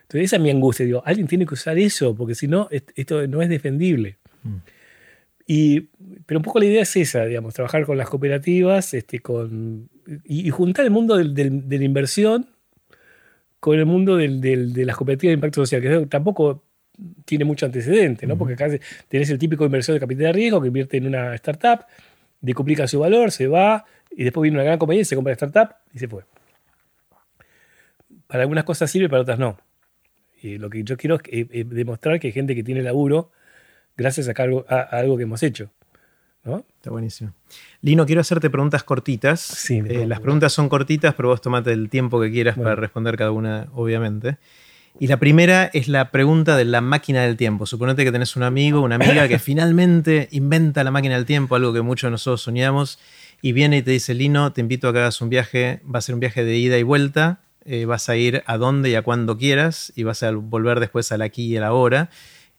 Entonces, 0.04 0.26
esa 0.26 0.36
es 0.38 0.42
mi 0.42 0.50
angustia. 0.50 0.86
Digo, 0.86 1.02
alguien 1.06 1.28
tiene 1.28 1.46
que 1.46 1.56
usar 1.56 1.78
eso, 1.78 2.16
porque 2.16 2.36
si 2.36 2.48
no, 2.48 2.68
esto 2.72 3.28
no 3.28 3.42
es 3.42 3.50
defendible. 3.50 4.18
Mm. 4.44 4.58
Y, 5.46 5.82
pero 6.26 6.40
un 6.40 6.44
poco 6.44 6.60
la 6.60 6.66
idea 6.66 6.84
es 6.84 6.96
esa, 6.96 7.26
digamos, 7.26 7.54
trabajar 7.54 7.86
con 7.86 7.98
las 7.98 8.10
cooperativas 8.10 8.94
este, 8.94 9.20
con, 9.20 9.90
y, 10.24 10.50
juntar 10.52 10.86
el 10.86 10.92
mundo 10.92 11.18
de 11.18 11.78
la 11.78 11.84
inversión 11.84 12.48
con 13.60 13.80
el 13.80 13.86
mundo 13.86 14.18
de 14.18 14.86
las 14.86 14.98
cooperativas 14.98 15.32
de 15.32 15.36
impacto 15.36 15.62
social, 15.62 15.82
que 15.82 16.06
tampoco 16.08 16.66
tiene 17.24 17.46
mucho 17.46 17.66
antecedente, 17.66 18.28
¿no? 18.28 18.38
Porque 18.38 18.56
acá 18.56 18.68
tenés 19.08 19.30
el 19.30 19.40
típico 19.40 19.64
inversor 19.64 19.94
de 19.94 20.02
capital 20.02 20.26
de 20.26 20.32
riesgo 20.34 20.62
que 20.62 20.68
invierte 20.68 20.98
en 20.98 21.08
una 21.08 21.34
startup, 21.36 21.86
decuplica 22.42 22.88
su 22.88 23.00
valor, 23.00 23.32
se 23.32 23.48
va, 23.48 23.86
y 24.12 24.26
después 24.26 24.44
viene 24.44 24.58
una 24.58 24.66
gran 24.66 24.78
compañía 24.78 25.04
y 25.04 25.06
se 25.06 25.16
compra 25.16 25.32
la 25.32 25.36
startup 25.36 25.76
y 25.94 26.00
se 26.00 26.10
fue. 26.10 26.24
Para 28.28 28.44
algunas 28.44 28.66
cosas 28.66 28.92
sirve, 28.92 29.08
para 29.08 29.22
otras 29.22 29.40
no. 29.40 29.58
Lo 30.44 30.70
que 30.70 30.84
yo 30.84 30.98
quiero 30.98 31.20
es 31.26 31.70
demostrar 31.70 32.20
que 32.20 32.28
hay 32.28 32.34
gente 32.34 32.56
que 32.56 32.64
tiene 32.64 32.82
laburo 32.82 33.32
gracias 33.95 34.28
a 34.30 34.34
algo, 34.91 35.18
que 35.18 35.24
hemos 35.24 35.44
hecho. 35.44 35.70
¿no? 36.44 36.65
Está 36.76 36.90
buenísimo. 36.90 37.34
Lino, 37.82 38.06
quiero 38.06 38.22
hacerte 38.22 38.49
preguntas 38.49 38.84
cortitas. 38.84 39.40
Sí, 39.40 39.82
eh, 39.88 40.06
las 40.06 40.20
preguntas 40.20 40.52
son 40.52 40.68
cortitas, 40.68 41.14
pero 41.15 41.30
vos 41.30 41.41
tomate 41.41 41.72
el 41.72 41.90
tiempo 41.90 42.20
que 42.20 42.32
quieras 42.32 42.57
para 42.57 42.76
responder 42.76 43.15
cada 43.15 43.32
una, 43.32 43.70
obviamente. 43.74 44.38
Y 44.99 45.07
la 45.07 45.18
primera 45.18 45.70
es 45.74 45.88
la 45.88 46.11
pregunta 46.11 46.56
de 46.56 46.65
la 46.65 46.82
máquina 46.82 47.24
del 47.24 47.36
tiempo. 47.36 47.65
Suponete 47.65 48.03
que 48.03 48.11
tenés 48.11 48.36
un 48.36 48.44
amigo, 48.44 48.82
una 48.82 48.95
amiga 48.95 49.28
que 49.28 49.40
finalmente 49.40 50.28
inventa 50.32 50.84
la 50.84 50.91
máquina 50.91 51.15
del 51.15 51.26
tiempo, 51.26 51.56
algo 51.56 51.74
que 51.74 51.82
muchos 51.82 52.10
de 52.10 52.11
nosotros 52.11 52.41
soñamos, 52.41 52.99
y 53.41 53.53
viene 53.53 53.78
y 53.78 53.82
te 53.82 53.91
dice, 53.91 54.14
Lino, 54.14 54.53
te 54.53 54.61
invito 54.61 54.88
a 54.88 54.94
que 54.94 54.99
hagas 54.99 55.22
un 55.22 55.30
viaje, 55.30 55.82
va 55.84 55.99
a 55.99 56.02
ser 56.02 56.14
un 56.14 56.20
viaje 56.20 56.44
de 56.44 56.57
ida 56.57 56.78
y 56.78 56.84
vuelta, 56.84 57.41
eh, 57.65 57.85
vas 57.85 58.10
a 58.10 58.15
ir 58.15 58.44
a 58.45 58.57
donde 58.57 58.90
y 58.90 58.95
a 58.95 59.02
cuando 59.02 59.38
quieras, 59.38 59.94
y 59.95 60.03
vas 60.03 60.23
a 60.23 60.31
volver 60.31 60.80
después 60.80 61.11
al 61.11 61.22
aquí 61.22 61.45
y 61.48 61.57
a 61.57 61.61
la 61.61 61.73
hora. 61.73 62.10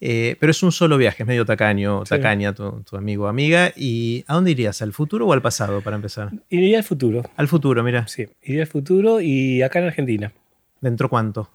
Eh, 0.01 0.37
pero 0.39 0.51
es 0.51 0.63
un 0.63 0.73
solo 0.73 0.99
viaje, 0.99 1.23
es 1.23 1.27
medio 1.27 1.47
tacaño, 1.47 2.05
tacaña 2.05 2.53
tu, 2.53 2.83
tu, 2.83 2.97
amigo 2.97 3.25
o 3.25 3.29
amiga. 3.29 3.73
¿Y 3.77 4.25
a 4.27 4.35
dónde 4.35 4.51
irías? 4.51 4.83
¿Al 4.83 4.93
futuro 4.93 5.27
o 5.27 5.33
al 5.33 5.41
pasado 5.41 5.81
para 5.81 5.97
empezar? 5.97 6.31
Iría 6.51 6.79
al 6.79 6.85
futuro. 6.85 7.23
Al 7.37 7.49
futuro, 7.49 7.83
mira. 7.83 8.07
Sí, 8.07 8.27
iría 8.43 8.63
al 8.63 8.69
futuro 8.69 9.21
y 9.21 9.63
acá 9.63 9.79
en 9.79 9.87
Argentina. 9.87 10.33
¿Dentro 10.81 11.09
cuánto? 11.09 11.49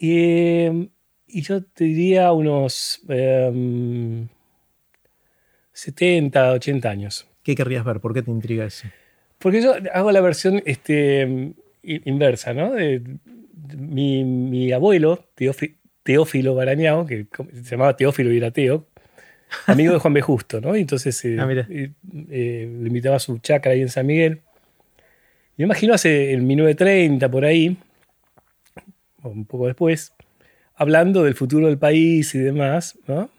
y 0.00 1.42
yo 1.42 1.64
te 1.64 1.84
diría 1.84 2.30
unos 2.30 3.02
70, 5.72 6.48
em, 6.48 6.54
80 6.54 6.88
años. 6.88 7.26
¿Qué 7.42 7.54
querrías 7.56 7.84
ver? 7.84 8.00
¿Por 8.00 8.14
qué 8.14 8.22
te 8.22 8.30
intriga 8.30 8.64
eso? 8.64 8.86
Porque 9.38 9.62
yo 9.62 9.74
hago 9.94 10.12
la 10.12 10.20
versión 10.20 10.62
este, 10.66 11.54
inversa, 11.82 12.52
¿no? 12.54 12.72
mi, 13.76 14.72
abuelo, 14.72 15.28
Teófilo 16.02 16.54
Barañao, 16.54 17.06
que 17.06 17.26
se 17.52 17.62
llamaba 17.62 17.96
Teófilo 17.96 18.32
y 18.32 18.38
era 18.38 18.50
Teo, 18.50 18.86
amigo 19.66 19.92
de 19.92 19.98
Juan 19.98 20.14
B. 20.14 20.22
Justo, 20.22 20.60
¿no? 20.60 20.76
Y 20.76 20.80
entonces 20.80 21.22
eh, 21.24 21.36
ah, 21.38 21.48
eh, 21.50 21.92
eh, 22.30 22.78
le 22.80 22.86
invitaba 22.88 23.16
a 23.16 23.20
su 23.20 23.38
chacra 23.38 23.72
ahí 23.72 23.82
en 23.82 23.88
San 23.88 24.06
Miguel. 24.06 24.40
Me 25.56 25.64
imagino 25.64 25.94
hace 25.94 26.32
el 26.32 26.42
1930 26.42 27.30
por 27.30 27.44
ahí, 27.44 27.76
un 29.22 29.44
poco 29.44 29.66
después, 29.66 30.12
hablando 30.74 31.24
del 31.24 31.34
futuro 31.34 31.66
del 31.66 31.78
país 31.78 32.34
y 32.34 32.38
demás, 32.38 32.98
¿no? 33.06 33.30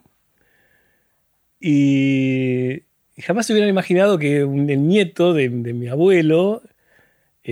Y, 1.61 2.84
jamás 3.18 3.45
se 3.45 3.53
hubieran 3.53 3.70
imaginado 3.70 4.18
que 4.18 4.38
el 4.41 4.88
nieto 4.88 5.34
de, 5.34 5.49
mi 5.49 5.88
abuelo 5.88 6.61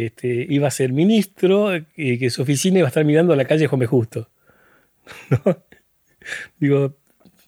este, 0.06 0.46
iba 0.50 0.68
a 0.68 0.72
ser 0.72 0.92
ministro 0.92 1.72
y 1.96 2.18
que 2.18 2.30
su 2.30 2.42
oficina 2.42 2.80
iba 2.80 2.88
a 2.88 2.90
estar 2.90 3.06
mirando 3.06 3.34
a 3.34 3.36
la 3.36 3.46
calle 3.46 3.68
Juan 3.68 3.80
B. 3.80 3.86
Justo. 3.86 4.30
Digo, 6.60 6.96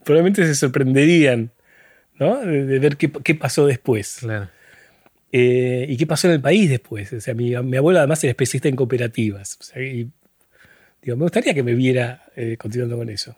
probablemente 0.04 0.46
se 0.46 0.56
sorprenderían 0.56 1.52
¿no? 2.18 2.40
de, 2.40 2.80
ver 2.80 2.98
qué, 2.98 3.36
pasó 3.36 3.66
después. 3.66 4.26
Eh, 5.32 5.86
y 5.90 5.98
qué 5.98 6.08
pasó 6.08 6.28
en 6.28 6.34
el 6.34 6.42
país 6.42 6.70
después. 6.70 7.12
O 7.14 7.22
sea, 7.22 7.34
mi, 7.34 7.54
abuelo 7.54 8.00
además 8.00 8.24
era 8.24 8.32
especialista 8.32 8.70
en 8.70 8.76
cooperativas. 8.76 9.58
O 9.60 9.64
sea, 9.64 9.82
y 9.82 10.10
Digo, 11.02 11.16
me 11.16 11.24
gustaría 11.24 11.54
que 11.54 11.64
me 11.64 11.74
viera 11.74 12.24
eh, 12.36 12.58
continuando 12.58 12.98
con 12.98 13.10
eso. 13.10 13.36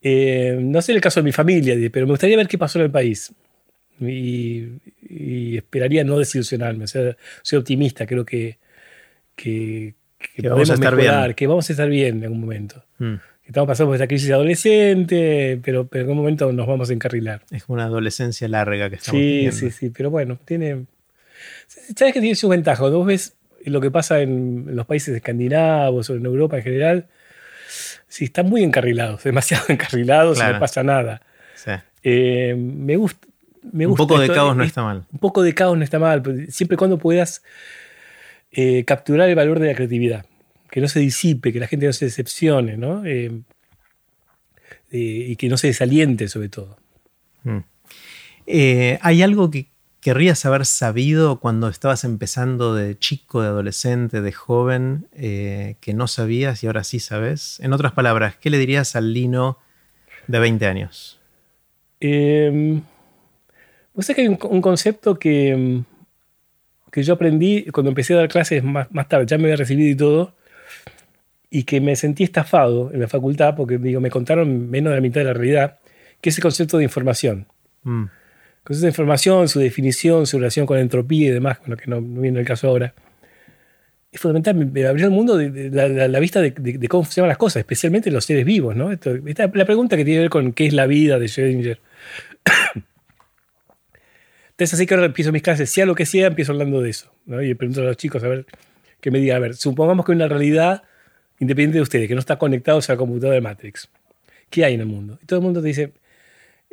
Eh, 0.00 0.58
no 0.60 0.80
sé 0.82 0.92
el 0.92 1.00
caso 1.00 1.20
de 1.20 1.24
mi 1.24 1.32
familia, 1.32 1.74
pero 1.92 2.06
me 2.06 2.12
gustaría 2.12 2.36
ver 2.36 2.46
qué 2.46 2.58
pasó 2.58 2.78
en 2.78 2.84
el 2.84 2.90
país. 2.90 3.32
Y, 4.00 5.56
esperaría 5.56 6.04
no 6.04 6.18
desilusionarme. 6.18 6.84
O 6.84 6.88
sea, 6.88 7.16
soy 7.42 7.58
optimista, 7.58 8.06
creo 8.06 8.24
que, 8.24 8.58
que, 9.36 9.94
vamos 10.42 10.70
a 10.70 10.74
estar 10.74 10.96
bien. 10.96 11.34
que 11.34 11.46
vamos 11.46 11.68
a 11.68 11.72
estar 11.72 11.88
bien 11.88 12.18
en 12.18 12.24
algún 12.24 12.40
momento. 12.40 12.84
Mm. 12.98 13.14
Estamos 13.44 13.68
pasando 13.68 13.90
por 13.90 13.96
esta 13.96 14.08
crisis 14.08 14.30
adolescente, 14.30 15.60
pero, 15.62 15.86
pero, 15.86 16.04
en 16.04 16.08
algún 16.08 16.22
momento 16.22 16.50
nos 16.52 16.66
vamos 16.66 16.90
a 16.90 16.92
encarrilar. 16.94 17.42
Es 17.50 17.64
una 17.68 17.84
adolescencia 17.84 18.48
larga 18.48 18.88
que 18.88 18.96
estamos 18.96 19.20
sí, 19.20 19.26
teniendo. 19.26 19.56
Sí, 19.56 19.70
sí, 19.70 19.90
pero 19.90 20.10
bueno, 20.10 20.38
tiene. 20.44 20.86
¿Sabes 21.66 22.14
que 22.14 22.20
tiene 22.20 22.34
sus 22.34 22.48
ventajas? 22.48 22.90
Vos 22.90 23.06
ves 23.06 23.36
lo 23.64 23.80
que 23.80 23.90
pasa 23.90 24.20
en 24.20 24.64
los 24.74 24.86
países 24.86 25.14
escandinavos 25.14 26.08
o 26.10 26.14
en 26.14 26.24
Europa 26.24 26.56
en 26.56 26.62
general, 26.62 27.06
si 28.08 28.26
están 28.26 28.46
muy 28.46 28.62
encarrilados, 28.62 29.24
demasiado 29.24 29.64
encarrilados 29.68 30.38
no 30.38 30.58
pasa 30.58 30.82
nada. 30.82 31.22
Eh, 32.06 32.54
me, 32.54 32.96
gusta, 32.96 33.26
me 33.72 33.86
Un 33.86 33.94
poco 33.94 34.18
de 34.18 34.28
caos 34.28 34.56
no 34.56 34.64
está 34.64 34.82
mal. 34.82 35.04
Un 35.12 35.18
poco 35.18 35.42
de 35.42 35.54
caos 35.54 35.76
no 35.76 35.84
está 35.84 35.98
mal, 35.98 36.22
siempre 36.48 36.74
y 36.74 36.78
cuando 36.78 36.98
puedas 36.98 37.42
eh, 38.52 38.84
capturar 38.84 39.28
el 39.28 39.34
valor 39.34 39.58
de 39.58 39.68
la 39.68 39.74
creatividad, 39.74 40.26
que 40.70 40.80
no 40.80 40.88
se 40.88 41.00
disipe, 41.00 41.52
que 41.52 41.60
la 41.60 41.66
gente 41.66 41.86
no 41.86 41.92
se 41.92 42.04
decepcione, 42.06 42.76
¿no? 42.76 43.04
Eh, 43.04 43.32
y 44.90 45.34
que 45.34 45.48
no 45.48 45.56
se 45.56 45.66
desaliente 45.66 46.28
sobre 46.28 46.48
todo. 46.48 46.76
Mm. 47.42 47.58
¿Hay 49.00 49.22
algo 49.22 49.50
que 49.50 49.74
querrías 50.04 50.44
haber 50.44 50.66
sabido 50.66 51.40
cuando 51.40 51.66
estabas 51.68 52.04
empezando 52.04 52.74
de 52.74 52.98
chico, 52.98 53.40
de 53.40 53.48
adolescente, 53.48 54.20
de 54.20 54.32
joven, 54.32 55.08
eh, 55.14 55.76
que 55.80 55.94
no 55.94 56.08
sabías 56.08 56.62
y 56.62 56.66
ahora 56.66 56.84
sí 56.84 57.00
sabes? 57.00 57.58
En 57.60 57.72
otras 57.72 57.92
palabras, 57.92 58.36
¿qué 58.36 58.50
le 58.50 58.58
dirías 58.58 58.96
al 58.96 59.14
Lino 59.14 59.58
de 60.26 60.38
20 60.40 60.66
años? 60.66 61.18
Vos 63.94 64.06
que 64.06 64.20
hay 64.20 64.28
un, 64.28 64.36
concepto 64.36 65.18
que, 65.18 65.82
que 66.90 67.02
yo 67.02 67.14
aprendí 67.14 67.64
cuando 67.66 67.90
empecé 67.90 68.14
a 68.14 68.18
dar 68.18 68.28
clases 68.28 68.62
más, 68.62 68.90
más, 68.92 69.08
tarde, 69.08 69.26
ya 69.26 69.38
me 69.38 69.44
había 69.44 69.56
recibido 69.56 69.90
y 69.90 69.96
todo, 69.96 70.34
y 71.48 71.62
que 71.62 71.80
me 71.80 71.94
sentí 71.94 72.24
estafado 72.24 72.90
en 72.92 73.00
la 73.00 73.08
facultad 73.08 73.54
porque 73.54 73.78
digo, 73.78 74.00
me 74.00 74.10
contaron 74.10 74.68
menos 74.68 74.90
de 74.90 74.96
la 74.96 75.00
mitad 75.00 75.20
de 75.20 75.26
la 75.26 75.32
realidad, 75.32 75.78
que 76.20 76.30
es 76.30 76.38
el 76.38 76.42
concepto 76.42 76.78
de 76.78 76.84
información. 76.84 77.46
Mm 77.84 78.04
con 78.64 78.74
esa 78.74 78.86
información, 78.86 79.46
su 79.48 79.60
definición, 79.60 80.26
su 80.26 80.38
relación 80.38 80.64
con 80.64 80.78
la 80.78 80.82
entropía 80.82 81.28
y 81.28 81.32
demás, 81.32 81.58
lo 81.66 81.76
que 81.76 81.86
no, 81.86 82.00
viene 82.00 82.40
el 82.40 82.46
caso 82.46 82.68
ahora, 82.68 82.94
es 84.10 84.18
fundamental. 84.18 84.54
Me 84.54 84.86
abrió 84.86 85.04
el 85.04 85.12
mundo 85.12 85.36
de, 85.36 85.70
la, 85.70 86.18
vista 86.18 86.40
de, 86.40 86.88
cómo 86.88 87.04
funcionan 87.04 87.28
las 87.28 87.36
cosas, 87.36 87.60
especialmente 87.60 88.10
los 88.10 88.24
seres 88.24 88.46
vivos. 88.46 88.74
¿no? 88.74 88.90
esta, 88.90 89.50
la 89.52 89.64
pregunta 89.66 89.96
que 89.96 90.04
tiene 90.04 90.18
que 90.18 90.22
ver 90.22 90.30
con 90.30 90.52
qué 90.52 90.66
es 90.66 90.72
la 90.72 90.86
vida 90.86 91.18
de 91.18 91.26
Schrödinger. 91.26 91.78
Entonces, 94.54 94.74
así 94.74 94.86
que 94.86 94.94
ahora 94.94 95.06
empiezo 95.06 95.32
mis 95.32 95.42
clases, 95.42 95.68
sea 95.68 95.84
lo 95.84 95.96
que 95.96 96.06
sea, 96.06 96.28
empiezo 96.28 96.52
hablando 96.52 96.80
de 96.80 96.90
eso. 96.90 97.12
¿no? 97.26 97.42
Y 97.42 97.54
pregunto 97.54 97.80
a 97.80 97.84
los 97.84 97.96
chicos 97.96 98.22
a 98.22 98.28
ver 98.28 98.46
que 99.00 99.10
me 99.10 99.18
digan, 99.18 99.38
a 99.38 99.40
ver, 99.40 99.54
supongamos 99.54 100.06
que 100.06 100.12
hay 100.12 100.16
una 100.16 100.28
realidad 100.28 100.84
independiente 101.40 101.78
de 101.78 101.82
ustedes, 101.82 102.06
que 102.06 102.14
no 102.14 102.20
está 102.20 102.38
conectado 102.38 102.78
a 102.78 102.82
la 102.86 102.96
computadora 102.96 103.34
de 103.34 103.40
Matrix. 103.40 103.90
¿Qué 104.50 104.64
hay 104.64 104.74
en 104.74 104.80
el 104.80 104.86
mundo? 104.86 105.18
Y 105.20 105.26
todo 105.26 105.40
el 105.40 105.44
mundo 105.44 105.60
te 105.60 105.66
dice, 105.66 105.92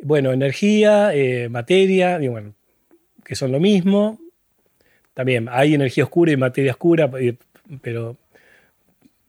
bueno, 0.00 0.32
energía, 0.32 1.12
eh, 1.12 1.48
materia, 1.48 2.18
bueno, 2.30 2.54
que 3.24 3.34
son 3.34 3.50
lo 3.50 3.58
mismo. 3.58 4.20
También 5.12 5.48
hay 5.50 5.74
energía 5.74 6.04
oscura 6.04 6.30
y 6.30 6.36
materia 6.36 6.70
oscura, 6.70 7.10
pero 7.80 8.16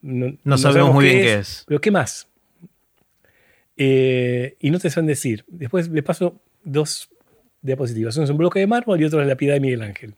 no, 0.03 0.57
sabemos, 0.57 0.93
muy 0.93 1.05
bien 1.05 1.21
qué 1.21 1.33
es. 1.39 1.63
Pero 1.67 1.81
¿qué 1.81 1.89
más? 1.89 2.27
Eh, 3.77 4.55
y 4.59 4.69
no 4.69 4.79
te 4.79 4.89
saben 4.91 5.07
decir. 5.07 5.43
Después 5.47 5.89
le 5.89 6.03
paso 6.03 6.39
dos 6.63 7.09
diapositivas. 7.63 8.15
Uno 8.17 8.25
es 8.25 8.29
un 8.29 8.37
bloque 8.37 8.59
de 8.59 8.67
mármol 8.67 9.01
y 9.01 9.05
otro 9.05 9.21
es 9.21 9.27
la 9.27 9.35
piedad 9.35 9.55
de 9.55 9.59
Miguel 9.59 9.81
Ángel. 9.81 10.13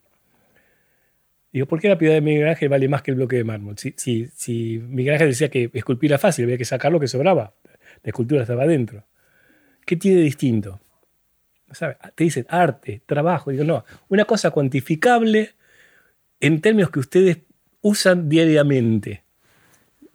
Digo, 1.52 1.66
¿por 1.66 1.80
qué 1.80 1.88
la 1.88 1.96
piedad 1.96 2.14
de 2.14 2.20
Miguel 2.20 2.48
Ángel 2.48 2.68
vale 2.68 2.88
más 2.88 3.00
que 3.00 3.12
el 3.12 3.16
bloque 3.16 3.36
de 3.36 3.44
mármol? 3.44 3.76
Si, 3.78 3.94
si, 3.96 4.78
Miguel 4.78 5.14
Ángel 5.14 5.28
decía 5.28 5.48
que 5.48 5.70
esculpir 5.72 6.10
era 6.10 6.18
fácil, 6.18 6.44
había 6.44 6.58
que 6.58 6.66
sacar 6.66 6.92
lo 6.92 7.00
que 7.00 7.08
sobraba. 7.08 7.54
La 8.02 8.10
escultura 8.10 8.42
estaba 8.42 8.64
adentro. 8.64 9.06
¿Qué 9.86 9.96
tiene 9.96 10.18
de 10.18 10.24
distinto? 10.24 10.80
Te 12.14 12.24
dicen 12.24 12.46
arte, 12.48 13.02
trabajo. 13.06 13.50
Digo, 13.50 13.64
no, 13.64 13.84
una 14.08 14.24
cosa 14.24 14.50
cuantificable 14.50 15.54
en 16.40 16.60
términos 16.60 16.90
que 16.90 16.98
ustedes 16.98 17.38
usan 17.80 18.28
diariamente. 18.28 19.22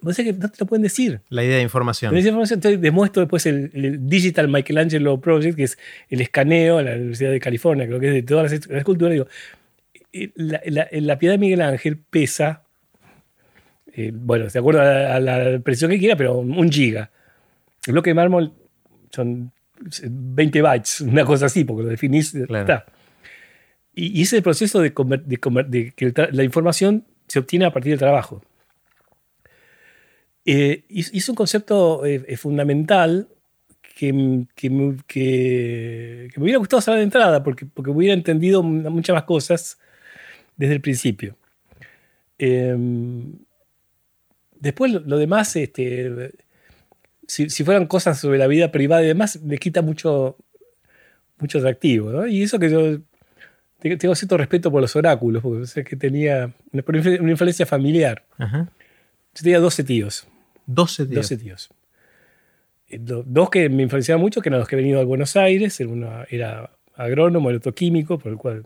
Vos 0.01 0.15
sabés 0.15 0.33
que 0.33 0.39
no 0.39 0.49
te 0.49 0.57
lo 0.59 0.65
pueden 0.65 0.83
decir. 0.83 1.21
La 1.29 1.43
idea 1.43 1.57
de 1.57 1.63
información. 1.63 2.13
La 2.13 2.19
idea 2.19 2.25
de 2.25 2.29
información. 2.29 2.57
Entonces 2.57 2.81
demuestro 2.81 3.21
después 3.21 3.45
el, 3.45 3.71
el 3.73 4.07
Digital 4.09 4.47
Michelangelo 4.47 5.19
Project, 5.21 5.55
que 5.55 5.63
es 5.63 5.77
el 6.09 6.21
escaneo 6.21 6.79
en 6.79 6.85
la 6.85 6.93
Universidad 6.95 7.31
de 7.31 7.39
California, 7.39 7.85
creo 7.87 7.99
que 7.99 8.07
es 8.07 8.13
de 8.13 8.23
todas 8.23 8.51
las, 8.51 8.67
esculturas. 8.77 9.13
Digo, 9.13 9.27
eh, 10.13 10.31
la, 10.35 10.61
la- 10.65 10.87
la 10.91 11.17
piedad 11.19 11.33
de 11.35 11.37
Miguel 11.37 11.61
Ángel 11.61 11.97
pesa, 11.97 12.63
eh, 13.93 14.11
bueno, 14.13 14.47
de 14.47 14.59
acuerdo 14.59 14.81
a 14.81 14.85
la, 14.85 15.15
a 15.15 15.19
la 15.19 15.59
presión 15.59 15.91
que 15.91 15.99
quiera, 15.99 16.15
pero 16.15 16.37
un 16.39 16.71
giga. 16.71 17.09
El 17.85 17.93
bloque 17.93 18.11
de 18.11 18.13
mármol 18.13 18.53
son 19.09 19.51
20 20.09 20.61
bytes, 20.61 21.01
una 21.01 21.25
cosa 21.25 21.47
así, 21.47 21.63
porque 21.63 21.83
lo 21.83 21.89
definís. 21.89 22.31
Claro. 22.31 22.59
está. 22.61 22.85
Y, 23.93 24.19
y 24.19 24.21
ese 24.21 24.41
proceso 24.41 24.79
de, 24.79 24.93
conver- 24.93 25.23
de 25.23 25.39
conver- 25.41 25.67
de 25.67 25.91
que 25.91 26.13
la 26.31 26.43
información 26.43 27.03
se 27.27 27.39
obtiene 27.39 27.65
a 27.65 27.71
partir 27.73 27.91
del 27.91 27.99
trabajo. 27.99 28.43
Eh, 30.45 30.83
es 30.89 31.29
un 31.29 31.35
concepto 31.35 32.05
eh, 32.05 32.23
eh, 32.27 32.37
fundamental 32.37 33.27
que, 33.95 34.45
que, 34.55 34.69
me- 34.69 34.97
que- 35.07 36.29
que 36.33 36.39
me 36.39 36.43
hubiera 36.43 36.57
gustado 36.59 36.81
saber 36.81 36.99
de 36.99 37.03
entrada, 37.05 37.43
porque, 37.43 37.65
porque 37.65 37.91
hubiera 37.91 38.13
entendido 38.15 38.63
muchas 38.63 39.13
más 39.13 39.23
cosas 39.23 39.77
desde 40.57 40.73
el 40.75 40.81
principio. 40.81 41.35
Eh, 42.39 42.75
después, 44.59 44.91
lo, 44.91 44.99
lo 45.01 45.17
demás, 45.17 45.55
este, 45.55 46.31
si, 47.27 47.49
si 47.49 47.63
fueran 47.63 47.85
cosas 47.87 48.19
sobre 48.19 48.37
la 48.37 48.47
vida 48.47 48.71
privada 48.71 49.03
y 49.03 49.07
demás, 49.07 49.35
le 49.43 49.57
quita 49.57 49.81
mucho, 49.81 50.37
mucho 51.37 51.59
atractivo. 51.59 52.11
¿no? 52.11 52.25
Y 52.27 52.43
eso 52.43 52.57
que 52.59 52.69
yo 52.69 52.99
te- 53.79 53.97
tengo 53.97 54.15
cierto 54.15 54.37
respeto 54.37 54.71
por 54.71 54.81
los 54.81 54.95
oráculos, 54.95 55.43
porque 55.43 55.67
sé 55.67 55.83
que 55.83 55.95
tenía 55.95 56.51
una, 56.71 56.83
influencia 57.31 57.65
familiar. 57.65 58.25
Ajá. 58.37 58.69
Yo 59.35 59.43
tenía 59.43 59.59
12 59.59 59.83
tíos. 59.83 60.27
12 60.73 61.05
días. 61.05 61.29
12 61.29 61.37
tíos. 61.37 61.69
Do- 62.89 63.23
Dos 63.25 63.49
que 63.49 63.69
me 63.69 63.83
influenciaban 63.83 64.21
mucho, 64.21 64.41
que 64.41 64.49
eran 64.49 64.59
los 64.59 64.67
que 64.67 64.75
venían 64.75 64.97
de 64.99 65.05
Buenos 65.05 65.35
Aires. 65.37 65.79
Uno 65.79 66.25
era 66.29 66.71
agrónomo, 66.95 67.49
el 67.49 67.57
otro 67.57 67.73
químico, 67.73 68.17
por 68.19 68.31
el 68.31 68.37
cual. 68.37 68.65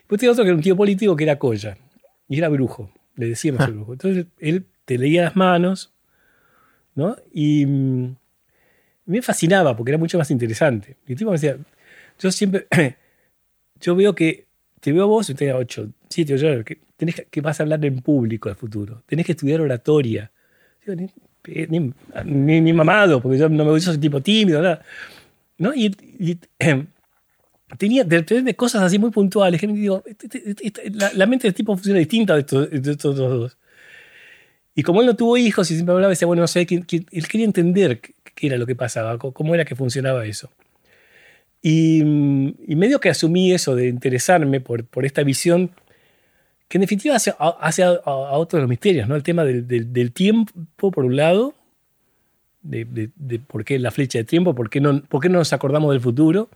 Después 0.00 0.20
tenía 0.20 0.32
otro 0.32 0.44
que 0.44 0.48
era 0.50 0.56
un 0.56 0.62
tío 0.62 0.76
político 0.76 1.16
que 1.16 1.24
era 1.24 1.38
Colla. 1.38 1.76
Y 2.28 2.38
era 2.38 2.48
brujo. 2.48 2.92
Le 3.16 3.26
decíamos 3.28 3.66
el 3.66 3.74
brujo. 3.74 3.92
Entonces 3.92 4.26
él 4.38 4.66
te 4.84 4.96
leía 4.98 5.22
las 5.22 5.36
manos, 5.36 5.92
¿no? 6.94 7.16
Y 7.32 7.66
mm, 7.66 8.16
me 9.06 9.22
fascinaba 9.22 9.76
porque 9.76 9.90
era 9.90 9.98
mucho 9.98 10.18
más 10.18 10.30
interesante. 10.30 10.96
Y 11.06 11.12
el 11.12 11.18
tipo 11.18 11.30
me 11.30 11.34
decía, 11.36 11.56
yo 12.18 12.30
siempre, 12.32 12.66
yo 13.80 13.94
veo 13.96 14.14
que, 14.14 14.46
te 14.80 14.92
veo 14.92 15.04
a 15.04 15.06
vos, 15.06 15.28
y 15.30 15.34
tenía 15.34 15.56
8, 15.56 15.90
7, 16.08 16.34
8 16.34 16.48
años, 16.48 16.64
que, 16.64 16.78
tenés 16.96 17.14
que, 17.16 17.24
que 17.26 17.40
vas 17.40 17.60
a 17.60 17.62
hablar 17.64 17.84
en 17.84 18.00
público 18.00 18.48
al 18.48 18.56
futuro. 18.56 19.02
Tenés 19.06 19.26
que 19.26 19.32
estudiar 19.32 19.60
oratoria. 19.60 20.31
Digo, 20.86 20.94
ni, 20.96 21.66
ni, 21.68 21.92
ni- 22.24 22.60
ni 22.60 22.72
mamado, 22.72 23.20
porque 23.20 23.38
yo 23.38 23.48
no 23.48 23.64
me 23.64 23.70
gusta 23.70 23.90
ese 23.90 24.00
tipo 24.00 24.20
tímido, 24.20 24.60
nada. 24.62 24.82
¿No? 25.58 25.72
Y, 25.74 25.94
y, 26.18 26.38
tenía 27.78 28.04
de 28.04 28.18
repente 28.18 28.54
cosas 28.54 28.82
así 28.82 28.98
muy 28.98 29.10
puntuales 29.10 29.60
que 29.60 29.66
digo, 29.66 30.02
este- 30.06 30.26
este- 30.50 30.66
este- 30.66 30.90
la, 30.90 31.12
la 31.14 31.26
mente 31.26 31.46
del 31.46 31.54
tipo 31.54 31.74
funciona 31.74 31.98
distinta 31.98 32.34
de 32.34 32.40
estos, 32.40 32.70
de 32.70 32.90
estos 32.92 33.16
dos. 33.16 33.56
Y 34.74 34.82
como 34.82 35.00
él 35.00 35.06
no 35.06 35.14
tuvo 35.16 35.36
hijos 35.36 35.70
y 35.70 35.74
siempre 35.74 35.94
hablaba, 35.94 36.10
decía, 36.10 36.26
bueno, 36.26 36.40
no 36.42 36.46
sé, 36.48 36.66
él 36.68 36.86
quería 37.28 37.44
entender 37.44 38.00
qué, 38.00 38.14
era 38.46 38.56
lo 38.56 38.66
que 38.66 38.74
pasaba, 38.74 39.18
cómo 39.18 39.54
era 39.54 39.64
que 39.66 39.76
funcionaba 39.76 40.24
eso. 40.24 40.50
Y, 41.60 42.00
y 42.66 42.74
medio 42.74 42.98
que 42.98 43.08
asumí 43.10 43.52
eso 43.52 43.76
de 43.76 43.88
interesarme 43.88 44.60
por, 44.60 44.84
por 44.84 45.04
esta 45.04 45.22
visión 45.22 45.70
que 46.72 46.78
en 46.78 46.80
definitiva 46.80 47.14
hace, 47.16 47.34
a- 47.38 47.58
hace 47.60 47.82
a, 47.82 47.90
a- 47.90 48.00
a 48.06 48.32
otro 48.38 48.56
de 48.56 48.62
los 48.62 48.68
misterios, 48.70 49.06
¿no? 49.06 49.14
El 49.14 49.22
tema 49.22 49.44
del, 49.44 49.68
del- 49.68 49.92
del 49.92 50.10
tiempo, 50.10 50.90
por 50.90 51.04
un 51.04 51.16
lado, 51.16 51.54
de, 52.62 52.86
de- 52.86 53.10
de 53.14 53.38
por 53.40 53.62
qué 53.62 53.78
la 53.78 53.90
flecha 53.90 54.16
de 54.18 54.24
tiempo, 54.24 54.54
por 54.54 54.70
qué, 54.70 54.80
no, 54.80 55.02
por 55.02 55.20
qué 55.20 55.28
no 55.28 55.38
nos 55.38 55.52
acordamos 55.52 55.92
del 55.92 56.00
futuro. 56.00 56.48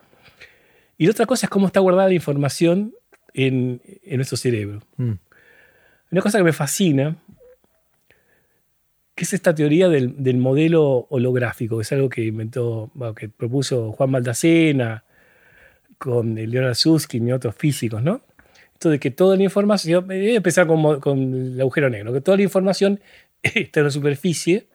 Y 0.96 1.04
la 1.04 1.10
otra 1.10 1.26
cosa 1.26 1.44
es 1.44 1.50
cómo 1.50 1.66
está 1.66 1.80
guardada 1.80 2.08
la 2.08 2.14
información 2.14 2.94
en, 3.34 3.82
en 4.04 4.16
nuestro 4.16 4.38
cerebro. 4.38 4.80
Mm. 4.96 5.12
Una 6.12 6.22
cosa 6.22 6.38
que 6.38 6.44
me 6.44 6.54
fascina, 6.54 7.16
que 9.14 9.24
es 9.24 9.34
esta 9.34 9.54
teoría 9.54 9.90
del, 9.90 10.22
del 10.22 10.38
modelo 10.38 11.06
holográfico, 11.10 11.76
que 11.76 11.82
es 11.82 11.92
algo 11.92 12.08
que 12.08 12.24
inventó, 12.24 12.90
bueno, 12.94 13.14
que 13.14 13.28
propuso 13.28 13.92
Juan 13.92 14.10
Maldacena 14.12 15.04
con 15.98 16.34
Leonard 16.36 16.74
Susskind 16.74 17.28
y 17.28 17.32
otros 17.32 17.54
físicos, 17.54 18.02
¿no? 18.02 18.22
Esto 18.76 18.90
de 18.90 19.00
que 19.00 19.10
toda 19.10 19.36
la 19.36 19.42
información, 19.42 20.06
voy 20.06 20.32
a 20.32 20.36
empezar 20.36 20.66
con, 20.66 21.00
con 21.00 21.34
el 21.34 21.58
agujero 21.58 21.88
negro, 21.88 22.12
que 22.12 22.20
toda 22.20 22.36
la 22.36 22.42
información 22.42 23.00
está 23.42 23.80
en 23.80 23.86
la 23.86 23.90
superficie, 23.90 24.66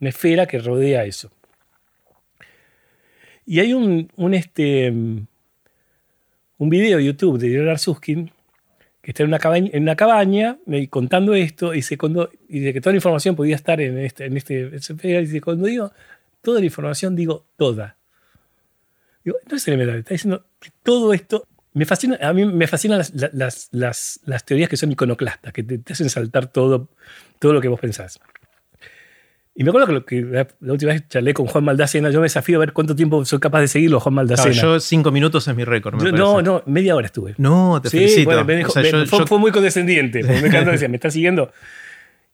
una 0.00 0.08
esfera 0.08 0.46
que 0.46 0.58
rodea 0.58 1.04
eso. 1.04 1.30
Y 3.44 3.60
hay 3.60 3.74
un, 3.74 4.10
un, 4.16 4.32
este, 4.32 4.88
un 4.90 5.28
video 6.58 6.96
de 6.96 7.04
YouTube 7.04 7.38
de 7.38 7.48
Leonard 7.48 7.76
Susskind 7.76 8.30
que 9.02 9.10
está 9.10 9.22
en 9.22 9.28
una 9.28 9.38
cabaña, 9.38 9.70
en 9.74 9.82
una 9.82 9.96
cabaña 9.96 10.58
contando 10.88 11.34
esto, 11.34 11.74
y 11.74 11.78
dice, 11.78 11.98
cuando, 11.98 12.30
y 12.48 12.60
de 12.60 12.72
que 12.72 12.80
toda 12.80 12.92
la 12.92 12.98
información 12.98 13.36
podía 13.36 13.56
estar 13.56 13.82
en 13.82 13.98
este, 13.98 14.24
en 14.24 14.36
este, 14.38 14.70
y 15.02 15.16
dice, 15.26 15.42
cuando 15.42 15.66
digo 15.66 15.92
toda 16.40 16.60
la 16.60 16.64
información, 16.64 17.14
digo 17.14 17.44
toda. 17.56 17.98
Digo, 19.22 19.36
no 19.50 19.56
es 19.58 19.68
elemental, 19.68 19.98
está 19.98 20.14
diciendo 20.14 20.46
que 20.58 20.70
todo 20.82 21.12
esto, 21.12 21.46
me 21.74 21.84
fascina, 21.86 22.18
a 22.20 22.32
mí 22.32 22.44
me 22.44 22.66
fascinan 22.66 22.98
las, 22.98 23.12
las, 23.32 23.68
las, 23.72 24.20
las 24.24 24.44
teorías 24.44 24.68
que 24.68 24.76
son 24.76 24.92
iconoclastas, 24.92 25.52
que 25.52 25.62
te, 25.62 25.78
te 25.78 25.92
hacen 25.92 26.10
saltar 26.10 26.46
todo, 26.48 26.88
todo 27.38 27.52
lo 27.52 27.60
que 27.60 27.68
vos 27.68 27.80
pensás. 27.80 28.20
Y 29.54 29.64
me 29.64 29.70
acuerdo 29.70 29.86
que, 29.86 29.92
lo 29.92 30.04
que 30.06 30.22
la, 30.22 30.48
la 30.60 30.72
última 30.72 30.92
vez 30.92 31.06
charlé 31.08 31.34
con 31.34 31.46
Juan 31.46 31.64
Maldacena, 31.64 32.08
yo 32.10 32.20
me 32.20 32.24
desafío 32.24 32.56
a 32.56 32.60
ver 32.60 32.72
cuánto 32.72 32.96
tiempo 32.96 33.22
soy 33.26 33.38
capaz 33.38 33.60
de 33.60 33.68
seguirlo 33.68 34.00
Juan 34.00 34.14
Claro, 34.14 34.26
Maldacena. 34.28 34.54
yo 34.62 34.80
cinco 34.80 35.10
minutos 35.12 35.46
es 35.46 35.54
mi 35.54 35.64
récord. 35.64 35.94
me 36.00 36.04
Yo- 36.04 36.12
no, 36.16 36.40
no, 36.42 36.62
media 36.66 36.96
hora 36.96 37.06
estuve. 37.06 37.34
No, 37.36 37.78
te 37.82 37.90
Sí, 37.90 37.98
felicito. 37.98 38.24
bueno, 38.24 38.44
me 38.46 38.56
dijo- 38.56 38.70
O 38.70 38.72
sea, 38.72 38.82
me- 38.82 38.90
yo- 38.90 39.06
fue, 39.06 39.18
yo- 39.18 39.26
fue 39.26 39.38
muy 39.38 39.50
condescendiente. 39.52 40.22
Me 40.22 40.38
encantó, 40.38 40.70
decía, 40.70 40.88
me 40.88 40.96
está 40.96 41.10
siguiendo. 41.10 41.52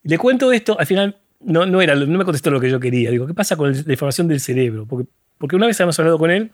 Le 0.04 0.16
cuento 0.16 0.52
esto, 0.52 0.78
al 0.78 0.86
final 0.86 1.16
no, 1.40 1.66
no, 1.66 1.80
era, 1.82 1.96
no 1.96 2.18
me 2.18 2.24
contestó 2.24 2.50
lo 2.50 2.60
que 2.60 2.70
yo 2.70 2.78
quería. 2.78 3.10
Digo, 3.10 3.26
¿qué 3.26 3.34
pasa 3.34 3.56
con 3.56 3.72
la 3.72 3.78
información 3.92 4.28
del 4.28 4.38
cerebro? 4.38 4.86
Porque, 4.86 5.08
porque 5.38 5.56
una 5.56 5.66
vez 5.66 5.78
habíamos 5.80 5.98
hablado 5.98 6.18
con 6.18 6.30
él, 6.30 6.50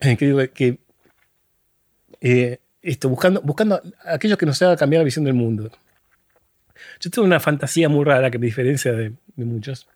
eh, 0.00 0.16
que 0.16 0.26
digo 0.26 0.38
que 0.54 0.78
eh, 2.20 2.58
esto, 2.82 3.08
buscando, 3.08 3.40
buscando 3.42 3.80
a 4.04 4.14
aquellos 4.14 4.38
que 4.38 4.46
nos 4.46 4.60
hagan 4.62 4.76
cambiar 4.76 5.00
la 5.00 5.04
visión 5.04 5.24
del 5.24 5.34
mundo. 5.34 5.70
Yo 7.00 7.10
tengo 7.10 7.26
una 7.26 7.40
fantasía 7.40 7.88
muy 7.88 8.04
rara 8.04 8.30
que 8.30 8.38
me 8.38 8.46
diferencia 8.46 8.92
de, 8.92 9.12
de 9.36 9.44
muchos. 9.44 9.88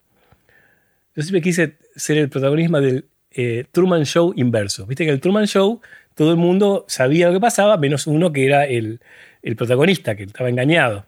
Yo 1.15 1.23
siempre 1.23 1.41
quise 1.43 1.77
ser 1.95 2.19
el 2.19 2.29
protagonista 2.29 2.81
del 2.81 3.07
eh, 3.31 3.65
Truman 3.71 4.05
Show 4.05 4.33
inverso. 4.37 4.87
Viste 4.87 5.05
que 5.05 5.11
el 5.11 5.21
Truman 5.21 5.47
Show 5.47 5.81
todo 6.15 6.31
el 6.31 6.37
mundo 6.37 6.85
sabía 6.89 7.29
lo 7.29 7.33
que 7.35 7.41
pasaba, 7.41 7.77
menos 7.77 8.07
uno 8.07 8.33
que 8.33 8.45
era 8.47 8.65
el, 8.67 9.01
el 9.43 9.57
protagonista, 9.57 10.15
que 10.17 10.25
estaba 10.25 10.49
engañado. 10.49 11.07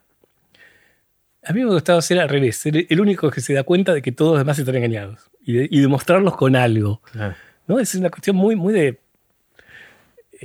A 1.46 1.52
mí 1.52 1.62
me 1.62 1.70
gustaba 1.70 2.00
ser 2.00 2.20
al 2.20 2.28
revés, 2.28 2.56
ser 2.56 2.86
el 2.88 3.00
único 3.00 3.30
que 3.30 3.40
se 3.42 3.52
da 3.52 3.64
cuenta 3.64 3.92
de 3.92 4.00
que 4.00 4.12
todos 4.12 4.32
los 4.32 4.40
demás 4.40 4.58
están 4.58 4.76
engañados 4.76 5.30
y, 5.44 5.52
de- 5.52 5.68
y 5.70 5.80
demostrarlos 5.80 6.36
con 6.36 6.56
algo. 6.56 7.02
Claro. 7.12 7.34
¿no? 7.66 7.78
Es 7.78 7.94
una 7.96 8.08
cuestión 8.10 8.36
muy, 8.36 8.56
muy 8.56 8.72
de, 8.72 8.98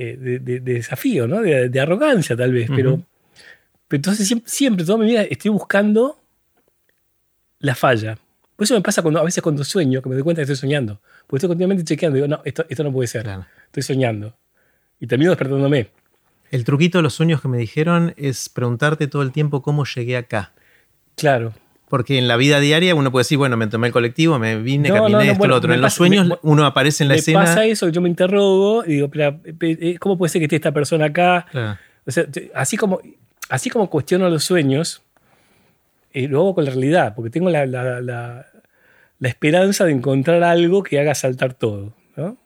eh, 0.02 0.16
de, 0.16 0.38
de- 0.38 0.60
de 0.60 0.74
desafío, 0.74 1.26
¿no? 1.28 1.40
de, 1.42 1.68
de 1.68 1.80
arrogancia 1.80 2.36
tal 2.36 2.52
vez, 2.52 2.68
pero, 2.74 3.02
entonces 3.90 4.26
siempre, 4.26 4.48
siempre, 4.50 4.84
toda 4.84 4.98
mi 4.98 5.06
vida 5.06 5.22
estoy 5.22 5.50
buscando 5.50 6.18
la 7.58 7.74
falla. 7.74 8.16
Por 8.56 8.64
eso 8.64 8.74
me 8.74 8.80
pasa 8.82 9.02
cuando, 9.02 9.20
a 9.20 9.24
veces 9.24 9.42
cuando 9.42 9.64
sueño, 9.64 10.02
que 10.02 10.08
me 10.08 10.14
doy 10.14 10.22
cuenta 10.24 10.40
que 10.40 10.44
estoy 10.52 10.56
soñando, 10.56 11.00
porque 11.26 11.38
estoy 11.38 11.48
continuamente 11.48 11.84
chequeando, 11.84 12.16
digo, 12.16 12.28
no, 12.28 12.40
esto, 12.44 12.64
esto 12.68 12.84
no 12.84 12.92
puede 12.92 13.06
ser, 13.08 13.22
Claro. 13.24 13.46
estoy 13.66 13.82
soñando. 13.82 14.36
Y 14.98 15.06
termino 15.06 15.30
despertándome. 15.30 15.88
El 16.50 16.64
truquito 16.64 16.98
de 16.98 17.02
los 17.02 17.14
sueños 17.14 17.40
que 17.40 17.48
me 17.48 17.58
dijeron 17.58 18.12
es 18.16 18.48
preguntarte 18.48 19.06
todo 19.06 19.22
el 19.22 19.32
tiempo 19.32 19.62
cómo 19.62 19.84
llegué 19.84 20.16
acá. 20.16 20.52
Claro. 21.16 21.54
Porque 21.90 22.16
en 22.16 22.26
la 22.28 22.36
vida 22.36 22.58
diaria 22.60 22.94
uno 22.94 23.10
puede 23.12 23.24
decir, 23.24 23.36
bueno, 23.36 23.56
me 23.58 23.66
tomé 23.66 23.88
el 23.88 23.92
colectivo, 23.92 24.38
me 24.38 24.56
vine, 24.56 24.88
No, 24.88 24.94
caminé 24.94 25.10
no, 25.12 25.18
no, 25.18 25.22
esto, 25.24 25.38
bueno, 25.38 25.52
lo 25.52 25.58
otro. 25.58 25.74
En 25.74 25.80
los 25.82 25.92
sueños 25.92 26.26
me- 26.28 26.36
uno 26.42 26.64
aparece 26.64 27.02
en 27.04 27.08
la 27.08 27.14
me 27.14 27.18
escena. 27.18 27.40
pasa 27.40 27.64
eso, 27.66 27.88
yo 27.90 28.00
me 28.00 28.08
interrogo 28.08 28.84
y 28.86 28.92
digo, 28.94 29.10
eh, 29.14 29.96
¿cómo 29.98 30.16
puede 30.16 30.30
ser 30.30 30.38
que 30.40 30.44
esté 30.44 30.56
esta 30.56 30.72
persona 30.72 31.06
acá? 31.06 31.46
Claro. 31.50 31.78
O 32.06 32.10
sea, 32.12 32.24
te- 32.26 32.50
así 32.54 32.76
como, 32.78 33.00
así 33.48 33.68
como 33.68 33.90
cuestiono 33.90 34.30
los 34.30 34.44
sueños, 34.44 35.02
eh, 36.12 36.28
lo 36.28 36.38
hago 36.40 36.54
con 36.54 36.64
la 36.64 36.70
realidad, 36.70 37.12
porque 37.14 37.28
tengo 37.30 37.50
la, 37.50 37.66
la- 37.66 38.00
la- 38.00 38.46
la 39.18 39.28
esperanza 39.28 39.84
de 39.84 39.92
encontrar 39.92 40.42
algo 40.44 40.82
que 40.84 40.98
haga 41.00 41.14
saltar 41.14 41.54
todo. 41.54 41.92
¿no? 42.16 42.36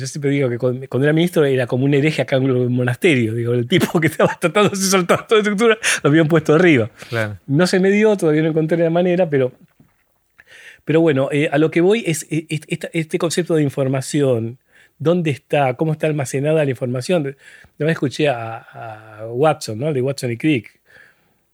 Yo 0.00 0.06
siempre 0.06 0.30
digo 0.30 0.48
que 0.48 0.58
cuando, 0.58 0.88
cuando 0.88 1.04
era 1.06 1.12
ministro 1.12 1.44
era 1.44 1.66
como 1.66 1.84
un 1.84 1.94
hereje 1.94 2.22
acá 2.22 2.36
en 2.36 2.50
un 2.50 2.72
monasterio. 2.72 3.34
Digo, 3.34 3.52
el 3.52 3.68
tipo 3.68 4.00
que 4.00 4.06
estaba 4.08 4.36
tratando 4.40 4.70
de 4.70 4.76
soltar 4.76 5.26
toda 5.26 5.38
la 5.38 5.42
estructura 5.42 5.78
lo 6.02 6.10
habían 6.10 6.26
puesto 6.26 6.54
arriba. 6.54 6.90
Claro. 7.08 7.38
No 7.46 7.66
se 7.66 7.78
me 7.80 7.90
dio, 7.90 8.16
todavía 8.16 8.42
no 8.42 8.48
encontré 8.48 8.78
la 8.78 8.90
manera, 8.90 9.28
pero, 9.28 9.52
pero 10.84 11.00
bueno, 11.00 11.28
eh, 11.30 11.48
a 11.52 11.58
lo 11.58 11.70
que 11.70 11.80
voy 11.80 12.02
es 12.06 12.26
eh, 12.30 12.46
este 12.92 13.18
concepto 13.18 13.54
de 13.54 13.62
información. 13.62 14.58
¿Dónde 14.98 15.30
está? 15.30 15.74
¿Cómo 15.74 15.92
está 15.92 16.06
almacenada 16.06 16.64
la 16.64 16.70
información? 16.70 17.22
Una 17.22 17.86
vez 17.86 17.92
escuché 17.92 18.28
a, 18.28 18.56
a 19.20 19.26
Watson, 19.28 19.78
¿no? 19.78 19.92
De 19.92 20.02
Watson 20.02 20.30
y 20.30 20.36
Crick. 20.36 20.80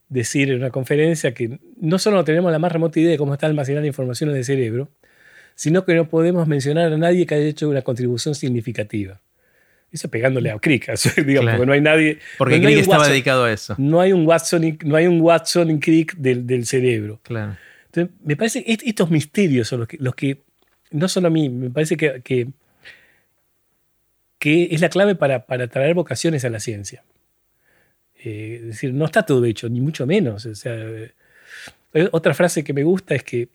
decir 0.08 0.50
en 0.50 0.58
una 0.58 0.70
conferencia 0.70 1.32
que 1.34 1.58
no 1.80 1.98
solo 1.98 2.16
no 2.16 2.24
tenemos 2.24 2.50
la 2.52 2.58
más 2.58 2.72
remota 2.72 3.00
idea 3.00 3.10
de 3.10 3.18
cómo 3.18 3.34
está 3.34 3.46
almacenada 3.46 3.86
información 3.86 4.30
en 4.30 4.36
el 4.36 4.44
cerebro, 4.44 4.88
sino 5.56 5.84
que 5.84 5.94
no 5.94 6.08
podemos 6.08 6.46
mencionar 6.46 6.92
a 6.92 6.98
nadie 6.98 7.26
que 7.26 7.34
haya 7.34 7.46
hecho 7.46 7.68
una 7.68 7.82
contribución 7.82 8.34
significativa. 8.34 9.20
Eso 9.90 10.08
pegándole 10.08 10.50
a 10.50 10.58
Crick, 10.58 10.92
digamos, 11.26 11.52
porque 11.52 11.66
no 11.66 11.72
hay 11.72 11.80
nadie. 11.80 12.18
Porque 12.36 12.60
Crick 12.60 12.78
estaba 12.78 13.08
dedicado 13.08 13.44
a 13.44 13.52
eso. 13.52 13.74
No 13.78 14.00
hay 14.00 14.12
un 14.12 14.26
Watson, 14.26 14.78
no 14.84 14.96
hay 14.96 15.06
un 15.06 15.20
Watson 15.20 15.70
en 15.70 15.78
Crick 15.80 16.14
del, 16.16 16.46
del 16.46 16.66
cerebro. 16.66 17.18
Claro. 17.22 17.56
Entonces, 17.86 18.14
me 18.22 18.36
parece 18.36 18.62
que 18.62 18.76
estos 18.84 19.10
misterios 19.10 19.68
son 19.68 19.80
los 19.80 19.88
que, 19.88 19.96
los 19.98 20.14
que 20.14 20.42
no 20.90 21.08
solo 21.08 21.28
a 21.28 21.30
mí, 21.30 21.48
me 21.48 21.70
parece 21.70 21.96
que, 21.96 22.20
que, 24.38 24.68
es 24.70 24.80
la 24.80 24.90
clave 24.90 25.14
para, 25.14 25.46
para 25.46 25.66
traer 25.68 25.94
vocaciones 25.94 26.44
a 26.44 26.50
la 26.50 26.60
ciencia. 26.60 27.02
Eh, 28.22 28.58
es 28.60 28.66
decir, 28.66 28.92
no 28.92 29.06
está 29.06 29.24
todo 29.24 29.44
hecho, 29.46 29.68
ni 29.70 29.80
mucho 29.80 30.06
menos. 30.06 30.44
O 30.44 30.54
sea, 30.54 30.74
eh, 30.74 32.08
otra 32.12 32.34
frase 32.34 32.62
que 32.62 32.74
me 32.74 32.84
gusta 32.84 33.14
es 33.14 33.22
que 33.22 33.48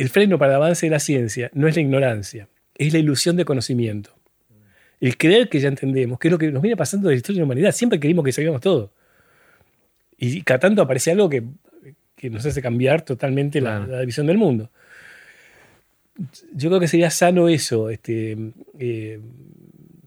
el 0.00 0.08
freno 0.08 0.38
para 0.38 0.52
el 0.52 0.56
avance 0.56 0.86
de 0.86 0.90
la 0.90 0.98
ciencia 0.98 1.50
no 1.52 1.68
es 1.68 1.76
la 1.76 1.82
ignorancia, 1.82 2.48
es 2.74 2.94
la 2.94 2.98
ilusión 2.98 3.36
de 3.36 3.44
conocimiento. 3.44 4.16
El 4.98 5.18
creer 5.18 5.50
que 5.50 5.60
ya 5.60 5.68
entendemos, 5.68 6.18
que 6.18 6.28
es 6.28 6.32
lo 6.32 6.38
que 6.38 6.50
nos 6.50 6.62
viene 6.62 6.74
pasando 6.74 7.08
de 7.08 7.14
la 7.14 7.16
historia 7.18 7.36
de 7.36 7.40
la 7.40 7.44
humanidad. 7.44 7.72
Siempre 7.72 8.00
creímos 8.00 8.24
que 8.24 8.32
sabíamos 8.32 8.62
todo. 8.62 8.90
Y 10.16 10.40
cada 10.40 10.58
tanto 10.58 10.80
aparece 10.80 11.10
algo 11.10 11.28
que, 11.28 11.42
nos 12.30 12.46
hace 12.46 12.62
cambiar 12.62 13.02
totalmente 13.02 13.60
la, 13.60 13.80
visión 14.06 14.26
del 14.26 14.38
mundo. 14.38 14.70
Yo 16.54 16.70
creo 16.70 16.80
que 16.80 16.88
sería 16.88 17.10
sano 17.10 17.50
eso, 17.50 17.90
este, 17.90 18.38
eh, 18.78 19.20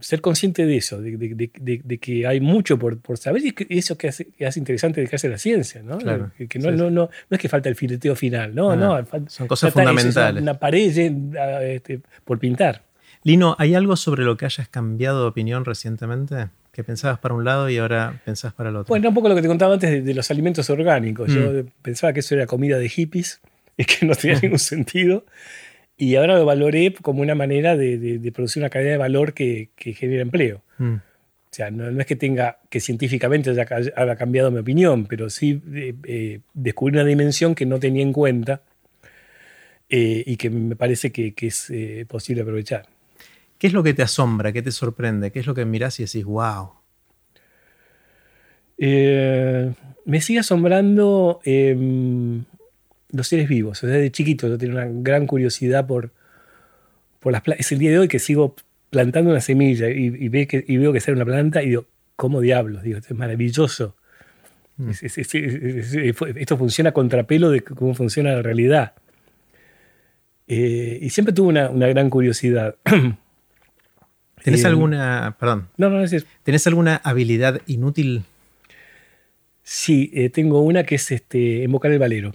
ser 0.03 0.19
consciente 0.19 0.65
de 0.65 0.77
eso, 0.77 1.01
de, 1.01 1.99
que 1.99 2.27
hay 2.27 2.41
mucho 2.41 2.77
por, 2.77 2.99
saber 3.17 3.41
y 3.45 3.77
eso 3.77 3.97
que 3.97 4.09
hace, 4.09 4.25
que 4.25 4.45
hace 4.45 4.59
interesante 4.59 4.99
de 4.99 5.07
que 5.07 5.15
hace 5.15 5.29
la 5.29 5.37
ciencia, 5.37 5.81
¿no? 5.81 5.97
que, 5.97 6.59
no, 6.59 6.71
no, 6.71 6.89
no, 6.89 7.09
es 7.29 7.39
que 7.39 7.47
falta 7.47 7.69
el 7.69 7.75
fileteo 7.75 8.15
final, 8.15 8.53
no, 8.53 8.75
no. 8.75 9.05
son 9.27 9.47
cosas 9.47 9.71
fundamentales. 9.71 10.41
Una 10.41 10.59
pared 10.59 10.97
este, 11.63 12.01
por 12.25 12.37
pintar. 12.37 12.83
Lino, 13.23 13.55
¿hay 13.57 13.75
algo 13.75 13.95
sobre 13.95 14.23
lo 14.23 14.35
que 14.35 14.45
hayas 14.45 14.67
cambiado 14.67 15.21
de 15.21 15.27
opinión 15.27 15.63
recientemente? 15.63 16.49
Que 16.73 16.83
pensabas 16.83 17.19
para 17.19 17.33
un 17.33 17.45
lado 17.45 17.69
y 17.69 17.77
ahora 17.77 18.21
pensás 18.25 18.51
para 18.51 18.69
el 18.69 18.75
otro. 18.75 18.89
Bueno, 18.89 19.07
un 19.09 19.15
poco 19.15 19.29
lo 19.29 19.35
que 19.35 19.41
te 19.41 19.47
contaba 19.47 19.75
antes 19.75 20.03
de, 20.03 20.13
los 20.13 20.29
alimentos 20.29 20.69
orgánicos. 20.69 21.31
Yo 21.31 21.51
mm. 21.51 21.67
pensaba 21.81 22.11
que 22.11 22.19
eso 22.19 22.35
era 22.35 22.45
comida 22.45 22.77
de 22.77 22.89
hippies 22.89 23.39
y 23.77 23.85
que 23.85 24.05
no 24.05 24.15
tenía 24.15 24.39
ningún 24.41 24.59
sentido. 24.59 25.23
Y 25.97 26.15
ahora 26.15 26.37
lo 26.37 26.45
valoré 26.45 26.93
como 27.01 27.21
una 27.21 27.35
manera 27.35 27.77
de, 27.77 28.31
producir 28.33 28.61
una 28.61 28.69
cadena 28.69 28.91
de 28.91 28.97
valor 28.97 29.33
que, 29.33 29.69
que 29.75 29.93
genera 29.93 30.21
empleo. 30.21 30.61
Mm. 30.77 30.95
O 31.53 31.55
sea, 31.55 31.69
no, 31.69 31.87
es 32.01 32.07
que 32.07 32.15
tenga, 32.15 32.57
que 32.67 32.79
científicamente 32.79 33.51
haya, 33.51 34.15
cambiado 34.15 34.49
mi 34.49 34.57
opinión, 34.57 35.05
pero 35.05 35.29
sí 35.29 35.61
eh, 35.71 35.93
eh, 36.03 36.39
descubrí 36.55 36.95
una 36.95 37.05
dimensión 37.05 37.53
que 37.53 37.67
no 37.67 37.79
tenía 37.79 38.01
en 38.01 38.11
cuenta 38.11 38.63
eh, 39.87 40.23
y 40.25 40.35
que 40.37 40.49
me 40.49 40.75
parece 40.75 41.11
que, 41.11 41.35
que 41.35 41.45
es 41.45 41.71
posible 42.07 42.41
aprovechar. 42.41 42.87
¿Qué 43.59 43.67
es 43.67 43.73
lo 43.73 43.83
que 43.83 43.93
te 43.93 44.01
asombra? 44.01 44.51
¿Qué 44.51 44.63
te 44.63 44.71
sorprende? 44.71 45.31
¿Qué 45.31 45.41
es 45.41 45.45
lo 45.45 45.53
que 45.53 45.63
mirás 45.63 45.99
y 45.99 46.05
decís, 46.05 46.25
wow? 46.25 46.71
me 48.79 50.21
sigue 50.21 50.39
asombrando 50.39 51.39
em, 51.45 52.45
los 53.13 53.27
seres 53.27 53.47
vivos. 53.47 53.81
desde 53.81 54.11
chiquito 54.11 54.47
yo 54.47 54.57
tengo 54.57 54.73
una 54.73 54.87
gran 54.89 55.27
curiosidad 55.27 55.87
por, 55.87 56.11
por 57.19 57.31
las 57.31 57.41
plantas. 57.41 57.65
Es 57.65 57.71
el 57.71 57.79
día 57.79 57.91
de 57.91 57.99
hoy 57.99 58.07
que 58.07 58.19
sigo 58.19 58.55
plantando 58.89 59.31
una 59.31 59.41
semilla 59.41 59.89
y, 59.89 60.27
ve 60.27 60.47
que, 60.47 60.63
y 60.67 60.77
veo 60.77 60.91
que 60.91 60.99
sale 60.99 61.15
una 61.15 61.25
planta 61.25 61.63
y 61.63 61.69
digo, 61.69 61.85
¿cómo 62.15 62.41
diablos? 62.41 62.83
Digo, 62.83 62.97
esto 62.97 63.13
es 63.13 63.19
maravilloso. 63.19 63.95
Mm. 64.77 64.89
esto 66.35 66.57
funciona 66.57 66.89
a 66.89 66.93
contrapelo 66.93 67.51
de 67.51 67.61
cómo 67.61 67.93
funciona 67.93 68.33
la 68.33 68.41
realidad. 68.41 68.93
Eh, 70.47 70.99
y 71.01 71.09
siempre 71.09 71.33
tuve 71.33 71.49
una, 71.49 71.87
gran 71.87 72.09
curiosidad. 72.09 72.75
¿Tenés 74.43 74.63
eh, 74.63 74.67
alguna, 74.67 75.37
perdón, 75.39 75.69
no, 75.77 75.89
no, 75.89 76.03
¿tenés 76.43 76.67
alguna 76.67 76.97
habilidad 76.97 77.61
inútil? 77.67 78.23
Sí, 79.63 80.11
eh, 80.13 80.29
tengo 80.29 80.59
una 80.61 80.83
que 80.83 80.95
es 80.95 81.11
este, 81.11 81.63
invocar 81.63 81.91
el 81.91 81.99
valero. 81.99 82.33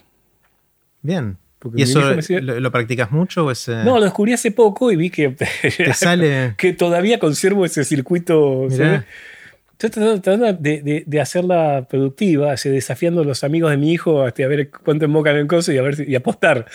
Bien. 1.03 1.39
¿Y 1.75 1.83
eso 1.83 2.01
lo, 2.41 2.71
practicas 2.71 3.11
mucho? 3.11 3.47
O 3.47 3.53
No, 3.85 3.99
lo 3.99 4.05
descubrí 4.05 4.33
hace 4.33 4.53
poco 4.53 4.93
y 4.93 4.97
vi 4.97 5.11
que, 5.11 5.35
sale... 5.95 6.55
que 6.57 6.73
todavía 6.73 7.19
conservo 7.19 7.65
ese 7.65 7.85
circuito. 7.85 8.69
Estoy 8.69 9.91
tratando 9.91 10.53
de, 10.53 11.05
de, 11.07 11.21
hacerla 11.21 11.87
productiva, 11.89 12.55
desafiando 12.55 13.23
a 13.23 13.25
los 13.25 13.45
amigos 13.45 13.71
de 13.71 13.77
mi 13.77 13.93
hijo 13.93 14.23
a 14.23 14.33
ver 14.33 14.71
cuánto 14.71 15.05
invocan 15.05 15.37
el 15.37 15.47
coso 15.47 15.73
y, 15.73 15.79
a 15.79 15.83
ver, 15.83 16.09
y 16.09 16.15
apostar. 16.15 16.67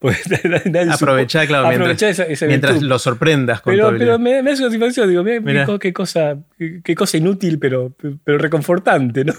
Pues, 0.00 0.18
aprovechar, 0.90 1.46
claro, 1.46 1.68
mientras, 1.68 2.80
lo 2.80 2.98
sorprendas 2.98 3.60
con 3.60 3.74
pero, 3.74 3.90
pero 3.98 4.18
me, 4.18 4.42
me, 4.42 4.52
hace 4.52 4.62
satisfacción, 4.62 5.10
digo, 5.10 5.22
mira, 5.22 5.66
qué 5.78 5.92
cosa, 5.92 6.38
qué 6.82 6.94
cosa 6.94 7.18
inútil, 7.18 7.58
pero, 7.58 7.92
pero 8.24 8.38
reconfortante, 8.38 9.26
¿no? 9.26 9.34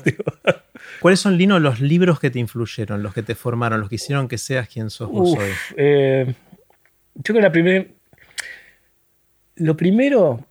¿Cuáles 1.00 1.20
son, 1.20 1.36
Lino, 1.36 1.60
los 1.60 1.82
libros 1.82 2.20
que 2.20 2.30
te 2.30 2.38
influyeron, 2.38 3.02
los 3.02 3.12
que 3.12 3.24
te 3.24 3.34
formaron, 3.34 3.80
los 3.80 3.90
que 3.90 3.96
hicieron 3.96 4.28
que 4.28 4.38
seas 4.38 4.68
quien 4.68 4.92
sos 4.92 5.10
vos 5.10 5.36
hoy? 5.36 5.50
Eh, 5.78 6.36
yo 7.16 7.24
creo 7.24 7.36
que 7.38 7.42
la 7.42 7.52
primera. 7.52 7.86
Lo 9.56 9.76
primero 9.76 10.46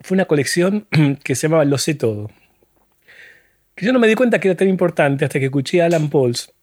fue 0.00 0.14
una 0.14 0.24
colección 0.24 0.86
que 1.22 1.34
se 1.34 1.48
llamaba 1.48 1.66
Lo 1.66 1.76
sé 1.76 1.94
todo. 1.94 2.30
Que 3.74 3.84
yo 3.84 3.92
no 3.92 3.98
me 3.98 4.08
di 4.08 4.14
cuenta 4.14 4.40
que 4.40 4.48
era 4.48 4.56
tan 4.56 4.68
importante 4.68 5.26
hasta 5.26 5.38
que 5.38 5.44
escuché 5.44 5.82
a 5.82 5.86
Alan 5.86 6.08
Pauls 6.08 6.54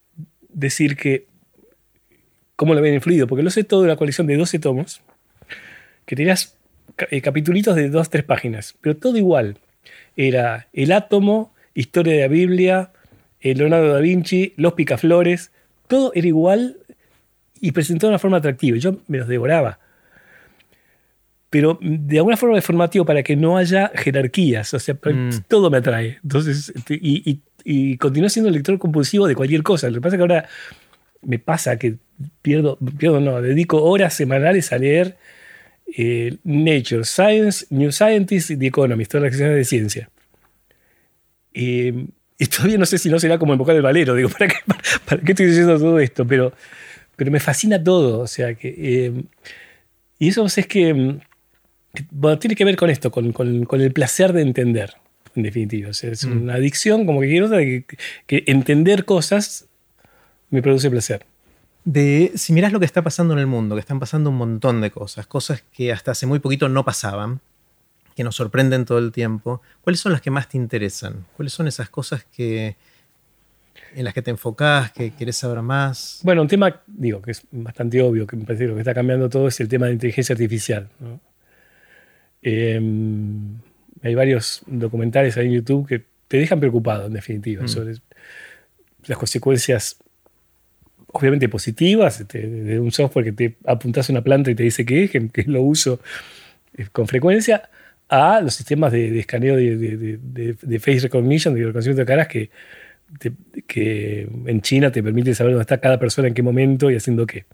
decir 0.50 0.96
que 0.96 1.28
cómo 2.58 2.74
lo 2.74 2.80
habían 2.80 2.96
influido, 2.96 3.28
porque 3.28 3.44
lo 3.44 3.50
sé 3.50 3.64
todo, 3.64 3.84
una 3.84 3.96
colección 3.96 4.28
de 4.28 4.36
12 4.36 4.60
tomos, 4.60 5.02
que 6.06 6.18
tenías 6.18 6.58
eh, 7.12 7.22
capitulitos 7.22 7.76
de 7.76 7.90
2 7.90 8.10
tres 8.10 8.26
páginas, 8.26 8.76
pero 8.82 8.98
todo 8.98 9.16
igual. 9.18 9.58
Era 10.18 10.68
el 10.74 10.92
átomo, 10.92 11.54
historia 11.76 12.14
de 12.14 12.22
la 12.22 12.28
Biblia, 12.28 12.92
eh, 13.40 13.54
Leonardo 13.54 13.94
da 13.94 14.00
Vinci, 14.00 14.54
los 14.58 14.74
picaflores, 14.74 15.52
todo 15.88 16.12
era 16.16 16.28
igual 16.28 16.78
y 17.62 17.72
presentado 17.72 18.10
de 18.10 18.14
una 18.14 18.20
forma 18.20 18.38
atractiva. 18.38 18.78
Yo 18.78 18.98
me 19.08 19.20
los 19.20 19.28
devoraba. 19.28 19.80
Pero 21.52 21.78
de 21.80 22.18
alguna 22.18 22.36
forma 22.36 22.56
de 22.56 22.62
formativo 22.62 23.06
para 23.06 23.24
que 23.24 23.36
no 23.36 23.56
haya 23.56 23.92
jerarquías, 23.96 24.74
o 24.74 24.80
sea, 24.80 24.96
mm. 24.96 25.44
todo 25.48 25.70
me 25.70 25.78
atrae. 25.78 26.18
Entonces, 26.24 26.74
este, 26.76 27.00
y, 27.02 27.40
y, 27.64 27.98
continúo 27.98 28.28
siendo 28.30 28.50
lector 28.50 28.78
compulsivo 28.80 29.28
de 29.28 29.36
cualquier 29.36 29.64
cosa. 29.64 29.88
Lo 29.90 29.96
que 29.96 30.02
pasa 30.02 30.16
es 30.16 30.18
que 30.18 30.24
ahora 30.24 30.50
me 31.22 31.40
pasa 31.40 31.78
que 31.78 31.98
pierdo, 32.42 32.78
pierdo 32.98 33.20
no, 33.20 33.42
dedico 33.42 33.84
horas 33.84 34.14
semanales 34.14 34.72
a 34.72 34.78
leer 34.78 35.18
eh, 35.96 36.38
Nature, 36.44 37.04
Science, 37.04 37.66
New 37.70 37.92
Scientist 37.92 38.52
y 38.52 38.58
The 38.58 38.68
Economist, 38.68 39.12
todas 39.12 39.24
las 39.24 39.32
secciones 39.34 39.58
de 39.58 39.66
ciencia. 39.66 40.10
y 41.54 42.46
todavía 42.56 42.78
no 42.78 42.86
sé 42.86 42.98
si 42.98 43.10
no 43.10 43.20
será 43.20 43.38
como 43.40 43.54
invocar 43.54 43.76
el 43.76 43.82
valero, 43.82 44.14
digo, 44.16 44.30
¿para 44.30 44.48
qué, 44.48 44.56
para, 45.06 45.22
qué 45.22 45.32
estoy 45.32 45.48
diciendo 45.48 45.78
todo 45.78 46.00
esto? 46.00 46.26
Pero, 46.26 46.54
pero 47.16 47.32
me 47.32 47.40
fascina 47.40 47.84
todo, 47.84 48.20
o 48.20 48.28
sea 48.28 48.54
que... 48.54 48.76
Eh, 48.78 49.24
y 50.20 50.30
eso 50.30 50.46
es 50.46 50.66
que, 50.66 51.20
bueno, 52.10 52.40
tiene 52.40 52.56
que 52.56 52.66
ver 52.66 52.76
con 52.76 52.90
esto, 52.90 53.12
con, 53.12 53.34
con, 53.34 53.82
el 53.82 53.94
placer 53.94 54.34
de 54.34 54.42
entender, 54.42 54.96
en 55.36 55.44
definitiva. 55.44 55.90
O 55.90 55.94
sea, 55.94 56.12
es 56.12 56.26
mm. 56.26 56.42
una 56.42 56.56
adicción, 56.56 57.06
como 57.06 57.22
que 57.22 57.28
quiero 57.28 57.50
que, 57.52 57.86
que 58.26 58.44
entender 58.48 59.06
cosas 59.06 59.68
me 60.50 60.64
produce 60.64 60.90
placer. 60.90 61.24
De, 61.88 62.34
si 62.36 62.52
miras 62.52 62.74
lo 62.74 62.80
que 62.80 62.86
está 62.86 63.02
pasando 63.02 63.34
en 63.34 63.40
el 63.40 63.48
mundo, 63.48 63.74
que 63.76 63.80
están 63.80 63.98
pasando 63.98 64.30
un 64.30 64.36
montón 64.36 64.82
de 64.82 64.92
cosas, 64.92 65.26
cosas 65.26 65.64
que 65.72 65.94
hasta 65.94 66.12
hace 66.12 66.26
muy 66.26 66.40
poquito 66.40 66.68
no 66.68 66.84
pasaban, 66.84 67.40
que 68.14 68.26
nos 68.26 68.36
sorprenden 68.36 68.84
todo 68.84 68.98
el 68.98 69.14
tiempo, 69.14 69.62
¿cuáles 69.80 70.02
son 70.02 70.12
las 70.12 70.20
que 70.20 70.30
más 70.30 70.50
te 70.50 70.58
interesan? 70.58 71.26
¿Cuáles 71.38 71.54
son 71.54 71.66
esas 71.66 71.90
cosas 71.90 72.26
que, 72.26 72.76
en 73.96 74.04
las 74.04 74.14
que 74.14 74.22
te 74.22 74.32
enfocás, 74.32 74.92
que 74.92 75.12
querés 75.12 75.38
saber 75.38 75.62
más? 75.62 76.20
Bueno, 76.24 76.42
un 76.42 76.50
tema, 76.50 76.82
digo, 76.88 77.22
que 77.22 77.32
es 77.32 77.44
bastante 77.52 78.02
obvio, 78.02 78.28
que 78.28 78.36
me 78.36 78.44
parece 78.44 78.66
que 78.66 78.68
lo 78.68 78.74
que 78.74 78.82
está 78.82 78.94
cambiando 78.94 79.30
todo 79.30 79.48
es 79.48 79.58
el 79.62 79.70
tema 79.70 79.86
de 79.86 79.94
inteligencia 79.94 80.34
artificial. 80.34 80.90
Em, 82.42 83.60
hay 84.04 84.14
varios 84.14 84.62
documentales 84.68 85.38
ahí 85.38 85.46
en 85.46 85.54
YouTube 85.54 85.88
que 85.88 86.04
te 86.28 86.36
dejan 86.36 86.60
preocupado, 86.60 87.06
en 87.06 87.14
definitiva, 87.14 87.64
mm. 87.64 87.70
sobre 87.70 87.96
las 89.06 89.18
consecuencias 89.18 90.00
obviamente 91.20 91.50
positivas, 91.50 92.22
este, 92.22 92.48
de 92.48 92.80
un 92.80 92.92
software 92.92 93.26
que 93.26 93.32
te 93.32 93.56
apuntas 93.66 94.10
a 94.10 94.14
una 94.14 94.22
planta 94.22 94.52
y 94.52 94.56
te 94.56 94.64
dice 94.64 94.86
que 94.86 95.06
es, 95.06 95.12
que, 95.12 95.44
lo 95.48 95.62
uso 95.62 96.00
eh, 96.78 96.88
con 96.92 97.08
frecuencia, 97.08 97.70
a 98.10 98.40
los 98.42 98.54
sistemas 98.54 98.92
de, 98.92 99.20
escaneo 99.20 99.56
de, 99.56 100.80
face 100.80 101.00
recognition, 101.00 101.54
de 101.54 101.66
reconocimiento 101.66 102.02
de 102.02 102.06
caras, 102.06 102.28
que, 102.28 102.50
que 103.68 104.28
en 104.46 104.62
China 104.62 104.92
te 104.92 105.04
permite 105.04 105.36
saber 105.36 105.54
dónde 105.54 105.64
está 105.64 105.80
cada 105.80 106.00
persona 106.00 106.28
en 106.28 106.34
qué 106.34 106.42
momento 106.42 106.90
y 106.90 106.96
haciendo 106.96 107.26
qué. 107.26 107.46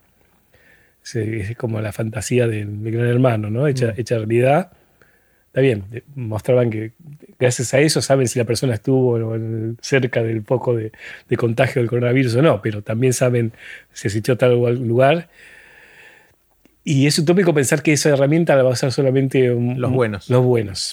Es, 1.14 1.56
como 1.58 1.82
la 1.82 1.92
fantasía 1.92 2.48
del, 2.48 2.70
gran 2.92 3.08
hermano, 3.08 3.50
¿no? 3.50 3.68
Hecha, 3.68 3.88
mm. 3.88 4.00
hecha 4.00 4.18
realidad. 4.18 4.72
Está 5.54 5.62
bien, 5.62 5.84
mostraban 6.16 6.72
que 6.72 6.94
gracias 7.38 7.76
a 7.76 7.80
eso 7.80 8.02
saben 8.02 8.28
si 8.28 8.40
la 8.40 8.46
persona 8.46 8.74
estuvo 8.74 9.20
cerca 9.82 10.24
del 10.24 10.42
foco 10.42 10.76
de, 10.76 10.92
contagio 11.38 11.80
del 11.80 11.90
coronavirus 11.90 12.38
o 12.38 12.42
no, 12.42 12.60
pero 12.60 12.82
también 12.82 13.14
saben 13.14 13.54
si 13.92 14.08
asistió 14.08 14.34
a 14.34 14.38
tal 14.38 14.54
lugar. 14.80 15.30
Y 16.84 17.06
es 17.06 17.20
utópico 17.20 17.54
pensar 17.54 17.84
que 17.84 17.94
esa 17.94 18.10
herramienta 18.10 18.56
la 18.56 18.64
va 18.64 18.72
a 18.72 18.74
usar 18.74 18.92
solamente 18.92 19.48
los 19.48 19.92
buenos. 19.92 20.28
Los 20.28 20.44
buenos. 20.44 20.92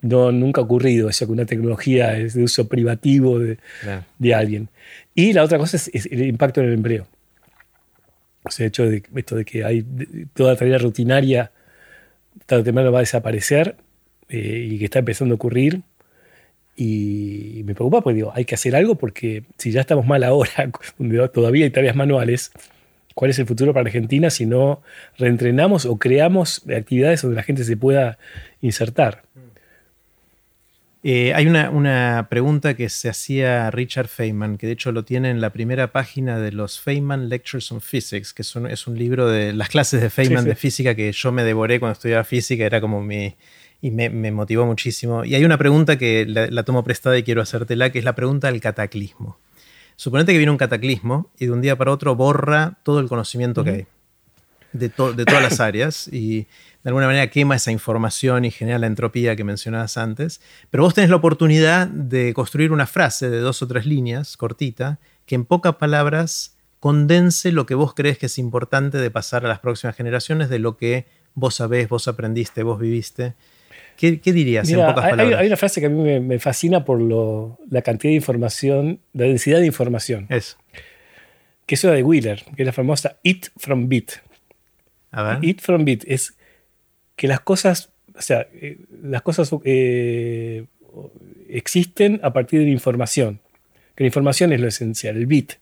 No, 0.00 0.32
nunca 0.32 0.60
ha 0.60 0.64
ocurrido 0.64 1.08
eso, 1.08 1.26
que 1.26 1.32
una 1.32 1.46
tecnología 1.46 2.18
es 2.18 2.34
de 2.34 2.42
uso 2.42 2.66
privativo 2.66 3.38
de, 3.38 3.58
alguien. 4.34 4.70
Y 5.14 5.34
la 5.34 5.44
otra 5.44 5.58
cosa 5.58 5.76
es, 5.76 5.88
el 6.06 6.26
impacto 6.26 6.60
en 6.60 6.66
el 6.66 6.72
empleo. 6.72 7.06
O 8.42 8.50
sea, 8.50 8.66
hecho 8.66 8.90
de 8.90 9.04
esto 9.14 9.36
de 9.36 9.44
que 9.44 9.64
hay 9.64 9.86
toda 10.34 10.56
tarea 10.56 10.78
rutinaria 10.78 11.52
tarde 12.46 12.62
o 12.62 12.64
temprano 12.64 12.92
va 12.92 12.98
a 12.98 13.02
desaparecer 13.02 13.76
eh, 14.28 14.68
y 14.70 14.78
que 14.78 14.86
está 14.86 15.00
empezando 15.00 15.34
a 15.34 15.36
ocurrir. 15.36 15.82
Y 16.74 17.62
me 17.64 17.74
preocupa 17.74 18.00
porque 18.00 18.16
digo, 18.16 18.32
hay 18.34 18.44
que 18.44 18.54
hacer 18.54 18.74
algo 18.74 18.94
porque 18.96 19.44
si 19.58 19.72
ya 19.72 19.80
estamos 19.80 20.06
mal 20.06 20.24
ahora, 20.24 20.70
donde 20.98 21.28
todavía 21.28 21.64
hay 21.64 21.70
tareas 21.70 21.96
manuales, 21.96 22.52
¿cuál 23.14 23.30
es 23.30 23.38
el 23.38 23.46
futuro 23.46 23.74
para 23.74 23.86
Argentina 23.86 24.30
si 24.30 24.46
no 24.46 24.82
reentrenamos 25.18 25.84
o 25.84 25.98
creamos 25.98 26.62
actividades 26.74 27.22
donde 27.22 27.36
la 27.36 27.42
gente 27.42 27.64
se 27.64 27.76
pueda 27.76 28.18
insertar? 28.60 29.24
Eh, 31.04 31.34
hay 31.34 31.48
una, 31.48 32.28
pregunta 32.30 32.74
que 32.74 32.88
se 32.88 33.08
hacía 33.08 33.70
Richard 33.72 34.06
Feynman, 34.06 34.56
que 34.56 34.68
de 34.68 34.74
hecho 34.74 34.92
lo 34.92 35.04
tiene 35.04 35.30
en 35.30 35.40
la 35.40 35.50
primera 35.50 35.90
página 35.90 36.38
de 36.38 36.52
los 36.52 36.78
Feynman 36.78 37.28
Lectures 37.28 37.72
on 37.72 37.80
Physics, 37.80 38.32
que 38.32 38.42
es 38.42 38.86
un, 38.86 38.98
libro 38.98 39.28
de 39.28 39.52
las 39.52 39.68
clases 39.68 40.00
de 40.00 40.10
Feynman 40.10 40.44
de 40.44 40.54
física 40.54 40.94
que 40.94 41.10
yo 41.10 41.32
me 41.32 41.42
devoré 41.42 41.80
cuando 41.80 41.94
estudiaba 41.94 42.22
física, 42.22 42.64
era 42.64 42.80
como 42.80 43.02
mi... 43.02 43.34
y 43.80 43.90
me, 43.90 44.10
motivó 44.30 44.64
muchísimo. 44.64 45.24
Y 45.24 45.34
hay 45.34 45.44
una 45.44 45.58
pregunta 45.58 45.98
que 45.98 46.24
la, 46.24 46.62
tomo 46.62 46.84
prestada 46.84 47.18
y 47.18 47.24
quiero 47.24 47.42
hacértela, 47.42 47.90
que 47.90 47.98
es 47.98 48.04
la 48.04 48.14
pregunta 48.14 48.52
del 48.52 48.60
cataclismo. 48.60 49.38
Suponete 49.96 50.32
que 50.32 50.38
viene 50.38 50.52
un 50.52 50.58
cataclismo 50.58 51.32
y 51.38 51.46
de 51.46 51.52
un 51.52 51.60
día 51.60 51.76
para 51.76 51.90
otro 51.90 52.14
borra 52.14 52.78
todo 52.84 53.00
el 53.00 53.08
conocimiento 53.08 53.64
que 53.64 53.70
hay 53.70 53.86
de, 54.72 54.88
de 54.88 55.24
todas 55.24 55.42
las 55.42 55.60
áreas 55.60 56.08
y 56.08 56.46
de 56.82 56.90
alguna 56.90 57.06
manera 57.06 57.30
quema 57.30 57.56
esa 57.56 57.70
información 57.70 58.44
y 58.44 58.50
genera 58.50 58.78
la 58.78 58.86
entropía 58.86 59.36
que 59.36 59.44
mencionabas 59.44 59.96
antes. 59.96 60.40
Pero 60.70 60.82
vos 60.82 60.94
tenés 60.94 61.10
la 61.10 61.16
oportunidad 61.16 61.86
de 61.86 62.34
construir 62.34 62.72
una 62.72 62.86
frase 62.86 63.30
de 63.30 63.38
dos 63.38 63.62
o 63.62 63.68
tres 63.68 63.86
líneas, 63.86 64.36
cortita, 64.36 64.98
que 65.26 65.36
en 65.36 65.44
pocas 65.44 65.76
palabras 65.76 66.56
condense 66.80 67.52
lo 67.52 67.66
que 67.66 67.76
vos 67.76 67.94
crees 67.94 68.18
que 68.18 68.26
es 68.26 68.38
importante 68.38 68.98
de 68.98 69.10
pasar 69.10 69.46
a 69.46 69.48
las 69.48 69.60
próximas 69.60 69.94
generaciones 69.94 70.48
de 70.48 70.58
lo 70.58 70.76
que 70.76 71.06
vos 71.34 71.54
sabés, 71.54 71.88
vos 71.88 72.08
aprendiste, 72.08 72.64
vos 72.64 72.80
viviste. 72.80 73.34
¿Qué, 73.96 74.18
dirías 74.24 74.68
en 74.68 74.80
pocas 74.80 75.10
palabras? 75.10 75.38
Hay, 75.38 75.46
una 75.46 75.56
frase 75.56 75.80
que 75.80 75.86
a 75.86 75.90
mí 75.90 76.20
me, 76.20 76.38
fascina 76.40 76.84
por 76.84 77.00
la 77.00 77.82
cantidad 77.82 78.10
de 78.10 78.16
información, 78.16 78.98
la 79.12 79.26
densidad 79.26 79.60
de 79.60 79.66
información. 79.66 80.26
Es. 80.28 80.56
Que 81.66 81.76
es 81.76 81.84
una 81.84 81.92
de 81.92 82.02
Wheeler, 82.02 82.44
que 82.56 82.62
es 82.62 82.66
la 82.66 82.72
famosa 82.72 83.16
Eat 83.22 83.50
from 83.56 83.88
Bit. 83.88 84.12
A 85.12 85.22
ver. 85.22 85.44
Eat 85.44 85.60
from 85.60 85.84
Bit 85.84 86.04
es 86.08 86.34
que 87.22 87.28
las 87.28 87.38
cosas, 87.38 87.90
o 88.16 88.20
sea, 88.20 88.48
eh, 88.52 88.78
las 89.00 89.22
cosas 89.22 89.48
eh, 89.62 90.66
existen 91.48 92.18
a 92.24 92.32
partir 92.32 92.58
de 92.58 92.66
la 92.66 92.72
información. 92.72 93.38
Que 93.94 94.02
la 94.02 94.08
información 94.08 94.52
es 94.52 94.60
lo 94.60 94.66
esencial, 94.66 95.16
el 95.16 95.26
bit. 95.26 95.52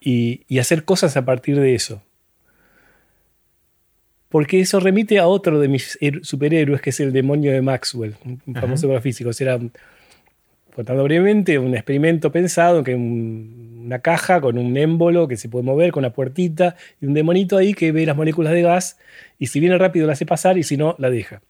Y, 0.00 0.58
hacer 0.58 0.82
cosas 0.82 1.16
a 1.16 1.24
partir 1.24 1.60
de 1.60 1.76
eso. 1.76 2.02
Porque 4.30 4.58
eso 4.58 4.80
remite 4.80 5.20
a 5.20 5.28
otro 5.28 5.60
de 5.60 5.68
mis 5.68 5.96
superhéroes, 6.22 6.80
que 6.80 6.90
es 6.90 6.98
el 6.98 7.12
demonio 7.12 7.52
de 7.52 7.62
Maxwell, 7.62 8.16
un 8.24 8.54
famoso 8.56 9.00
físico. 9.00 9.30
Era, 9.38 9.60
contando 10.78 11.02
brevemente, 11.02 11.58
un 11.58 11.74
experimento 11.74 12.30
pensado 12.30 12.84
que 12.84 12.94
una 12.94 13.98
caja 13.98 14.40
con 14.40 14.58
un 14.58 14.76
émbolo 14.76 15.26
que 15.26 15.36
se 15.36 15.48
puede 15.48 15.64
mover, 15.64 15.90
con 15.90 16.02
una 16.02 16.12
puertita 16.12 16.76
y 17.00 17.06
un 17.06 17.14
demonito 17.14 17.56
ahí 17.56 17.74
que 17.74 17.90
ve 17.90 18.06
las 18.06 18.16
moléculas 18.16 18.52
de 18.52 18.62
gas 18.62 18.96
y 19.40 19.48
si 19.48 19.58
viene 19.58 19.76
rápido 19.76 20.06
la 20.06 20.12
hace 20.12 20.24
pasar 20.24 20.56
y 20.56 20.62
si 20.62 20.76
no, 20.76 20.94
la 20.98 21.10
deja. 21.10 21.42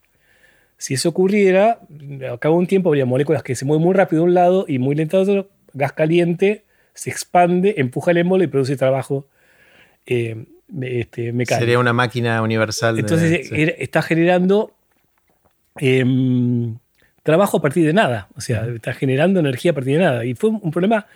Si 0.78 0.94
eso 0.94 1.10
ocurriera, 1.10 1.80
a 2.32 2.38
cabo 2.38 2.54
de 2.54 2.60
un 2.60 2.66
tiempo 2.66 2.88
habría 2.88 3.04
moléculas 3.04 3.42
que 3.42 3.54
se 3.54 3.66
mueven 3.66 3.84
muy 3.84 3.92
rápido 3.92 4.22
de 4.22 4.28
un 4.28 4.34
lado 4.34 4.64
y 4.66 4.78
muy 4.78 4.96
lento 4.96 5.22
de 5.22 5.30
otro, 5.30 5.50
gas 5.74 5.92
caliente, 5.92 6.64
se 6.94 7.10
expande, 7.10 7.74
empuja 7.76 8.12
el 8.12 8.16
émbolo 8.16 8.44
y 8.44 8.46
produce 8.46 8.78
trabajo 8.78 9.26
eh, 10.06 10.46
este, 10.80 11.34
mecánico. 11.34 11.60
Sería 11.66 11.78
una 11.78 11.92
máquina 11.92 12.40
universal. 12.40 12.98
Entonces 12.98 13.50
está 13.52 14.00
generando 14.00 14.72
em, 15.76 16.78
trabajo 17.28 17.58
a 17.58 17.60
partir 17.60 17.84
de 17.84 17.92
nada, 17.92 18.28
o 18.36 18.40
sea, 18.40 18.66
está 18.74 18.94
generando 18.94 19.38
energía 19.38 19.72
a 19.72 19.74
partir 19.74 19.98
de 19.98 20.02
nada. 20.02 20.24
Y 20.24 20.34
fue 20.34 20.48
un 20.48 20.70
problema 20.70 21.06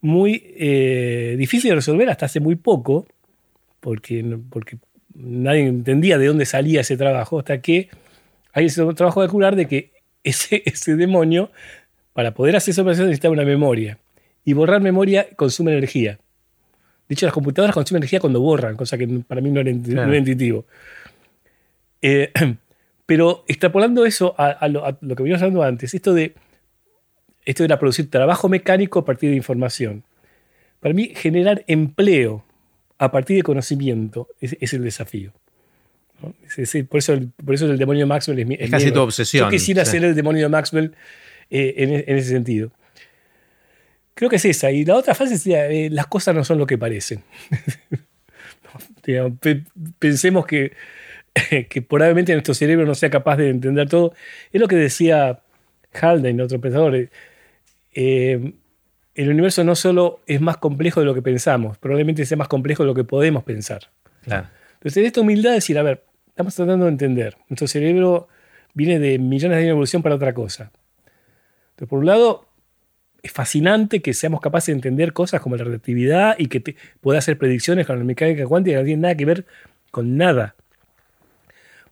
muy 0.00 0.42
eh, 0.56 1.36
difícil 1.38 1.70
de 1.70 1.76
resolver 1.76 2.10
hasta 2.10 2.26
hace 2.26 2.40
muy 2.40 2.56
poco, 2.56 3.06
porque, 3.78 4.38
porque 4.50 4.78
nadie 5.14 5.68
entendía 5.68 6.18
de 6.18 6.26
dónde 6.26 6.46
salía 6.46 6.80
ese 6.80 6.96
trabajo, 6.96 7.38
hasta 7.38 7.60
que 7.60 7.90
hay 8.54 8.66
ese 8.66 8.84
trabajo 8.94 9.22
de 9.22 9.28
curar 9.28 9.54
de 9.54 9.68
que 9.68 9.92
ese, 10.24 10.62
ese 10.66 10.96
demonio, 10.96 11.52
para 12.12 12.34
poder 12.34 12.56
hacer 12.56 12.72
esa 12.72 12.82
operación, 12.82 13.06
necesitaba 13.06 13.32
una 13.32 13.44
memoria. 13.44 13.98
Y 14.44 14.52
borrar 14.52 14.80
memoria 14.80 15.28
consume 15.36 15.70
energía. 15.70 16.18
De 17.08 17.12
hecho, 17.12 17.24
las 17.24 17.32
computadoras 17.32 17.72
consumen 17.72 18.02
energía 18.02 18.18
cuando 18.18 18.40
borran, 18.40 18.76
cosa 18.76 18.98
que 18.98 19.06
para 19.06 19.40
mí 19.40 19.50
no 19.50 19.60
era, 19.60 19.70
intuitivo. 19.70 20.64
Eh, 22.02 22.32
pero 23.06 23.44
extrapolando 23.46 24.04
eso 24.04 24.34
a, 24.36 24.68
lo, 24.68 24.84
a, 24.84 24.98
lo, 25.00 25.16
que 25.16 25.22
veníamos 25.22 25.42
hablando 25.42 25.62
antes, 25.62 25.94
esto 25.94 26.12
de 26.12 26.34
esto 27.46 27.64
era 27.64 27.78
producir 27.78 28.10
trabajo 28.10 28.48
mecánico 28.48 28.98
a 28.98 29.04
partir 29.04 29.30
de 29.30 29.36
información. 29.36 30.02
Para 30.80 30.92
mí, 30.94 31.12
generar 31.14 31.64
empleo 31.68 32.44
a 32.98 33.12
partir 33.12 33.36
de 33.36 33.42
conocimiento 33.42 34.28
es, 34.40 34.72
el 34.72 34.82
desafío. 34.82 35.32
por, 36.88 36.98
eso, 36.98 37.18
por 37.44 37.54
eso 37.54 37.70
el 37.70 37.78
demonio 37.78 38.00
de 38.00 38.06
Maxwell 38.06 38.38
es, 38.40 38.60
es 38.60 38.70
casi 38.70 38.90
tu 38.90 39.00
obsesión. 39.00 39.46
Yo 39.46 39.50
quisiera 39.50 39.84
ser 39.84 40.04
el 40.04 40.14
demonio 40.14 40.42
de 40.42 40.48
Maxwell 40.48 40.94
eh, 41.48 42.04
en, 42.06 42.18
ese 42.18 42.30
sentido. 42.30 42.72
Creo 44.14 44.28
que 44.28 44.36
es 44.36 44.44
esa. 44.44 44.72
Y 44.72 44.84
la 44.84 44.96
otra 44.96 45.14
fase 45.14 45.34
es 45.34 45.46
eh, 45.46 45.88
las 45.90 46.08
cosas 46.08 46.34
no 46.34 46.44
son 46.44 46.58
lo 46.58 46.66
que 46.66 46.78
parecen. 46.78 47.22
pensemos 49.98 50.46
que, 50.46 50.72
que 51.68 51.82
probablemente 51.82 52.32
nuestro 52.32 52.54
cerebro 52.54 52.86
no 52.86 52.94
sea 52.94 53.10
capaz 53.10 53.36
de 53.36 53.50
entender 53.50 53.88
todo. 53.88 54.14
Es 54.52 54.60
lo 54.60 54.68
que 54.68 54.76
decía 54.76 55.40
Haldane, 55.92 56.42
otro 56.42 56.60
pensador. 56.60 57.08
Eh, 57.94 58.52
el 59.14 59.30
universo 59.30 59.64
no 59.64 59.74
solo 59.74 60.20
es 60.26 60.40
más 60.40 60.58
complejo 60.58 61.00
de 61.00 61.06
lo 61.06 61.14
que 61.14 61.22
pensamos, 61.22 61.78
probablemente 61.78 62.26
sea 62.26 62.36
más 62.36 62.48
complejo 62.48 62.82
de 62.82 62.88
lo 62.88 62.94
que 62.94 63.04
podemos 63.04 63.44
pensar. 63.44 63.88
Entonces, 64.24 64.96
en 64.98 65.06
esta 65.06 65.20
humildad 65.20 65.52
decir, 65.52 65.78
a 65.78 65.82
ver, 65.82 66.04
estamos 66.28 66.54
tratando 66.54 66.84
de 66.84 66.90
entender. 66.90 67.36
Nuestro 67.48 67.66
cerebro 67.66 68.28
viene 68.74 68.98
de 68.98 69.18
millones 69.18 69.56
de 69.56 69.62
años 69.62 69.68
de 69.68 69.70
evolución 69.70 70.02
para 70.02 70.16
otra 70.16 70.34
cosa. 70.34 70.70
Entonces, 71.70 71.88
por 71.88 72.00
un 72.00 72.06
lado, 72.06 72.46
es 73.22 73.32
fascinante 73.32 74.02
que 74.02 74.12
seamos 74.12 74.40
capaces 74.40 74.66
de 74.68 74.72
entender 74.72 75.12
cosas 75.12 75.40
como 75.40 75.56
la 75.56 75.64
relatividad 75.64 76.36
y 76.38 76.48
que 76.48 76.76
pueda 77.00 77.18
hacer 77.18 77.38
predicciones 77.38 77.86
con 77.86 77.98
la 77.98 78.04
mecánica 78.04 78.46
cuántica 78.46 78.76
que 78.76 78.80
no 78.80 78.84
tienen 78.84 79.00
nada 79.02 79.14
que 79.14 79.24
ver 79.24 79.46
con 79.90 80.16
nada. 80.18 80.56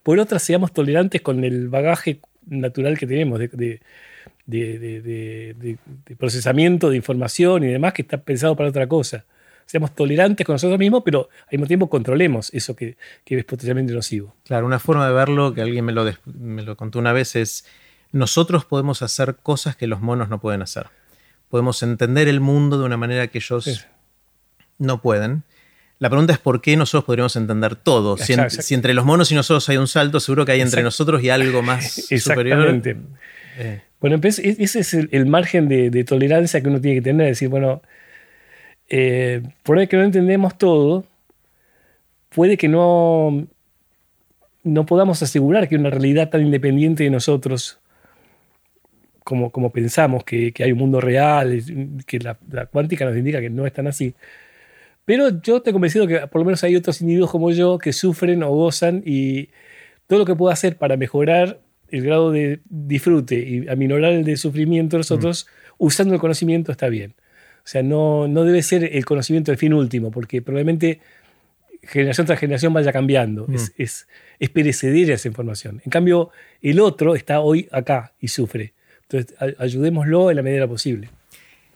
Por 0.05 0.21
otra, 0.21 0.39
seamos 0.39 0.73
tolerantes 0.73 1.21
con 1.21 1.43
el 1.43 1.69
bagaje 1.69 2.21
natural 2.47 2.97
que 2.97 3.07
tenemos 3.09 3.41
de 3.41 3.81
de, 4.47 5.79
procesamiento 6.19 6.91
de 6.91 6.97
información 6.97 7.65
y 7.65 7.69
demás 7.69 7.93
que 7.93 8.03
está 8.03 8.19
pensado 8.19 8.57
para 8.57 8.69
otra 8.69 8.87
cosa. 8.87 9.25
Seamos 9.67 9.95
tolerantes 9.95 10.45
con 10.45 10.55
nosotros 10.55 10.79
mismos, 10.79 11.03
pero 11.05 11.31
al 11.45 11.53
mismo 11.53 11.67
tiempo 11.67 11.89
controlemos 11.89 12.53
eso 12.53 12.77
que, 12.77 12.97
es 13.25 13.45
potencialmente 13.45 13.95
nocivo. 13.95 14.35
Claro, 14.45 14.67
una 14.67 14.79
forma 14.79 15.07
de 15.07 15.15
verlo, 15.15 15.55
que 15.55 15.63
alguien 15.63 15.85
me 15.85 15.93
lo, 15.93 16.05
me 16.27 16.63
lo 16.63 16.77
contó 16.77 16.99
una 16.99 17.13
vez, 17.13 17.35
es 17.37 17.65
nosotros 18.13 18.67
podemos 18.67 19.03
hacer 19.03 19.37
cosas 19.37 19.75
que 19.75 19.87
los 19.87 20.01
monos 20.01 20.29
no 20.29 20.41
pueden 20.41 20.61
hacer. 20.61 20.89
Podemos 21.49 21.83
entender 21.83 22.29
el 22.29 22.41
mundo 22.41 22.79
de 22.79 22.85
una 22.85 22.97
manera 22.97 23.29
que 23.29 23.39
ellos 23.39 23.87
no 24.79 25.01
pueden. 25.01 25.45
La 26.05 26.11
pregunta 26.11 26.35
es 26.35 26.39
por 26.39 26.61
qué 26.61 26.77
nosotros 26.77 27.05
podríamos 27.05 27.35
entender 27.35 27.77
todo. 27.77 28.19
Si, 28.19 28.35
si, 28.51 28.75
entre 28.75 28.93
los 28.93 29.07
monos 29.07 29.33
y 29.33 29.35
nosotros 29.35 29.67
hay 29.71 29.79
un 29.79 29.89
salto, 29.89 30.21
seguro 30.21 30.45
que 30.45 30.53
hay 30.53 30.61
entre 30.61 30.83
nosotros 30.83 31.23
y 31.23 31.31
algo 31.31 31.63
más 31.63 31.95
superior. 32.21 32.83
Eh. 33.57 33.81
Bueno, 34.03 34.21
e-, 34.23 34.29
ese 34.29 34.81
es 34.81 34.93
el, 34.93 35.25
margen 35.25 35.67
de, 35.67 36.05
tolerancia 36.05 36.61
que 36.61 36.69
uno 36.69 36.79
tiene 36.79 36.99
que 36.99 37.05
tener. 37.05 37.29
decir, 37.29 37.49
bueno, 37.49 37.81
eh, 38.91 39.41
por 39.63 39.79
el 39.79 39.89
que 39.89 39.97
no 39.97 40.03
entendemos 40.03 40.59
todo, 40.59 41.07
puede 42.29 42.59
que 42.59 42.69
no, 42.69 43.47
no 44.63 44.85
podamos 44.85 45.23
asegurar 45.23 45.71
que 45.71 45.77
una 45.77 45.89
realidad 45.89 46.29
tan 46.29 46.43
independiente 46.43 47.05
de 47.05 47.09
nosotros 47.09 47.79
como, 49.21 49.49
como 49.49 49.73
pensamos, 49.73 50.23
que, 50.23 50.53
hay 50.59 50.71
un 50.71 50.79
mundo 50.81 51.01
real, 51.01 51.63
que 52.07 52.19
la, 52.19 52.37
la, 52.53 52.67
cuántica 52.67 53.07
nos 53.07 53.17
indica 53.17 53.41
que 53.41 53.49
no 53.49 53.67
es 53.67 53.73
tan 53.73 53.87
así. 53.87 54.15
Pero 55.05 55.41
yo 55.43 55.59
estoy 55.59 55.73
convencido 55.73 56.07
que 56.07 56.27
por 56.27 56.41
lo 56.41 56.47
menos 56.47 56.65
hay 56.65 56.77
otros 56.77 57.01
individuos 57.01 57.31
como 57.31 57.51
yo 57.51 57.79
que 57.79 57.93
sufren 57.93 58.43
o 58.43 58.51
gozan 58.51 59.03
y 59.05 59.51
todo 60.07 60.21
lo 60.21 60.25
que 60.25 60.35
puedo 60.35 60.53
hacer 60.53 60.77
para 60.77 60.97
mejorar 60.97 61.61
el 61.91 62.03
grado 62.03 62.33
de 62.33 62.61
disfrute 62.69 63.37
y 63.37 63.69
aminorar 63.69 64.13
el 64.13 64.25
de 64.25 64.37
sufrimiento 64.37 64.97
de 64.97 65.01
los 65.01 65.11
otros, 65.11 65.47
usando 65.79 66.15
el 66.15 66.21
conocimiento 66.21 66.73
está 66.73 66.89
bien. 66.89 67.15
O 67.59 67.67
sea, 67.67 67.83
no, 67.83 68.29
no 68.29 68.45
debe 68.45 68.63
ser 68.63 68.85
el 68.85 69.05
conocimiento 69.05 69.53
el 69.53 69.59
fin 69.59 69.73
último, 69.73 70.11
porque 70.11 70.43
probablemente 70.43 71.01
generación 71.83 72.27
tras 72.27 72.39
generación 72.39 72.73
vaya 72.73 72.93
cambiando. 72.93 73.47
Es, 73.53 73.73
es, 73.77 74.09
es, 74.39 74.51
perecedera 74.51 75.15
esa 75.15 75.29
información. 75.29 75.81
En 75.85 75.91
cambio, 75.91 76.31
el 76.61 76.81
otro 76.81 77.15
está 77.15 77.41
hoy 77.41 77.69
acá 77.71 78.13
y 78.21 78.29
sufre. 78.29 78.75
Entonces, 79.03 79.35
ayudémoslo 79.59 80.31
en 80.31 80.37
la 80.37 80.43
medida 80.43 80.67
posible. 80.67 81.11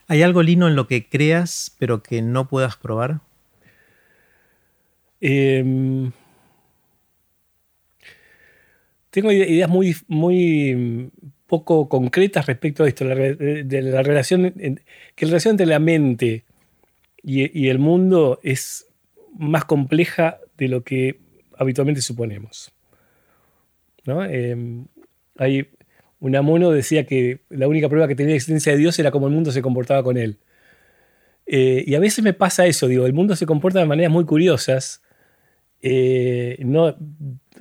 ¿Hay 0.09 0.23
algo, 0.23 0.43
Lino, 0.43 0.69
en 0.69 0.75
lo 0.75 0.87
que 0.87 1.07
creas, 1.07 1.77
pero 1.79 2.03
que 2.03 2.23
no 2.23 2.49
puedas 2.49 2.77
probar? 2.77 3.21
Em, 5.21 6.13
tengo 9.11 9.31
ideas 9.31 9.69
muy, 9.69 9.95
muy 10.07 11.11
poco 11.47 11.91
concretas 11.91 12.47
respecto 12.47 12.85
a 12.85 12.89
esto, 12.89 13.05
de 13.05 13.83
la 13.83 14.03
relación, 14.03 14.53
que 15.15 15.27
la 15.27 15.31
relación 15.31 15.53
entre 15.53 15.67
la 15.67 15.79
mente 15.79 16.45
y, 17.23 17.69
el 17.69 17.79
mundo 17.79 18.41
es 18.43 18.87
más 19.37 19.67
compleja 19.67 20.39
de 20.57 20.69
lo 20.69 20.85
que 20.85 21.19
habitualmente 21.59 22.01
suponemos. 22.01 22.73
¿no? 24.07 24.25
Eh, 24.25 24.57
hay, 25.37 25.69
Unamuno 26.21 26.71
decía 26.71 27.07
que 27.07 27.41
la 27.49 27.69
única 27.69 27.89
prueba 27.89 28.09
que 28.09 28.15
tenía 28.15 28.31
de 28.33 28.37
existencia 28.37 28.73
de 28.73 28.79
Dios 28.79 28.99
era 28.99 29.11
cómo 29.11 29.29
el 29.29 29.35
mundo 29.35 29.53
se 29.53 29.63
comportaba 29.63 30.03
con 30.03 30.17
él. 30.17 30.39
Eh, 31.47 31.85
y 31.87 31.95
a 31.95 32.01
veces 32.01 32.23
me 32.23 32.35
pasa 32.35 32.67
eso, 32.67 32.89
digo, 32.89 33.07
el 33.07 33.15
mundo 33.15 33.35
se 33.37 33.47
comporta 33.47 33.79
de 33.79 33.87
maneras 33.87 34.13
muy 34.13 34.25
curiosas. 34.25 35.03
Eh, 35.81 36.59
no, 36.61 36.97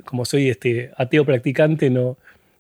como 0.06 0.26
soy 0.26 0.50
este, 0.50 0.92
ateo 0.98 1.26
practicante, 1.26 1.90
no, 1.90 2.18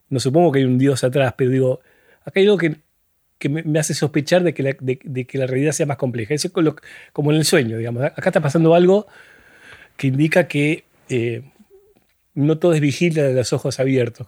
no 0.10 0.20
supongo 0.20 0.52
que 0.52 0.60
hay 0.60 0.66
un 0.66 0.78
Dios 0.78 1.04
atrás, 1.04 1.34
pero 1.38 1.50
digo, 1.50 1.82
acá 2.24 2.40
hay 2.40 2.46
algo 2.46 2.58
que, 2.58 2.78
me, 3.50 3.80
hace 3.80 3.94
sospechar 3.94 4.44
de 4.44 4.54
que, 4.54 4.64
la, 4.64 4.78
de, 4.80 5.26
que, 5.26 5.38
la, 5.38 5.48
realidad 5.48 5.72
sea 5.72 5.86
más 5.86 5.98
compleja. 5.98 6.34
Eso 6.34 6.48
es 6.48 6.54
como 7.14 7.32
en 7.32 7.38
el 7.38 7.46
sueño, 7.46 7.78
digamos. 7.78 8.04
Acá 8.04 8.30
está 8.30 8.42
pasando 8.42 8.74
algo 8.74 9.08
que 9.98 10.08
indica 10.08 10.48
que 10.48 10.86
eh, 11.10 11.44
no 12.34 12.58
todo 12.58 12.74
es 12.74 12.82
vigilia 12.82 13.24
de 13.24 13.34
los 13.34 13.52
ojos 13.52 13.80
abiertos. 13.80 14.28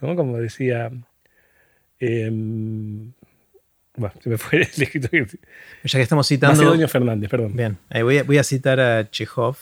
¿No? 0.00 0.16
Como 0.16 0.38
decía. 0.38 0.90
Em, 1.98 3.12
bueno, 3.96 4.14
se 4.22 4.30
me 4.30 4.38
fue 4.38 4.58
el 4.58 4.62
escritor. 4.62 5.26
Ya 5.84 5.98
que 5.98 6.02
estamos 6.02 6.26
citando. 6.26 6.56
Macedonio 6.56 6.88
Fernández, 6.88 7.30
perdón. 7.30 7.54
Bien, 7.54 7.78
voy, 8.02 8.18
a, 8.18 8.22
voy 8.22 8.38
a 8.38 8.44
citar 8.44 8.80
a 8.80 9.10
Chekhov. 9.10 9.56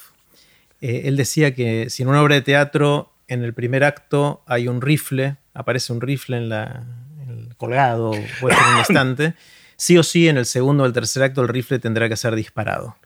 Eh, 0.80 1.02
él 1.06 1.16
decía 1.16 1.54
que 1.54 1.90
si 1.90 2.02
en 2.02 2.08
una 2.08 2.22
obra 2.22 2.36
de 2.36 2.42
teatro 2.42 3.12
en 3.26 3.42
el 3.42 3.52
primer 3.52 3.84
acto 3.84 4.42
hay 4.46 4.68
un 4.68 4.80
rifle, 4.80 5.36
aparece 5.54 5.92
un 5.92 6.00
rifle 6.00 6.36
en, 6.36 6.48
la, 6.48 6.84
el 7.28 7.56
colgado, 7.56 8.12
puede 8.40 8.54
ser 8.54 8.64
en 8.64 8.74
un 8.74 8.80
estante, 8.88 9.34
sí 9.76 9.98
o 9.98 10.02
sí 10.02 10.28
en 10.28 10.38
el 10.38 10.46
segundo 10.46 10.84
o 10.84 10.86
el 10.86 10.92
tercer 10.92 11.22
acto 11.22 11.42
el 11.42 11.48
rifle 11.48 11.78
tendrá 11.78 12.08
que 12.08 12.16
ser 12.16 12.34
disparado. 12.36 12.96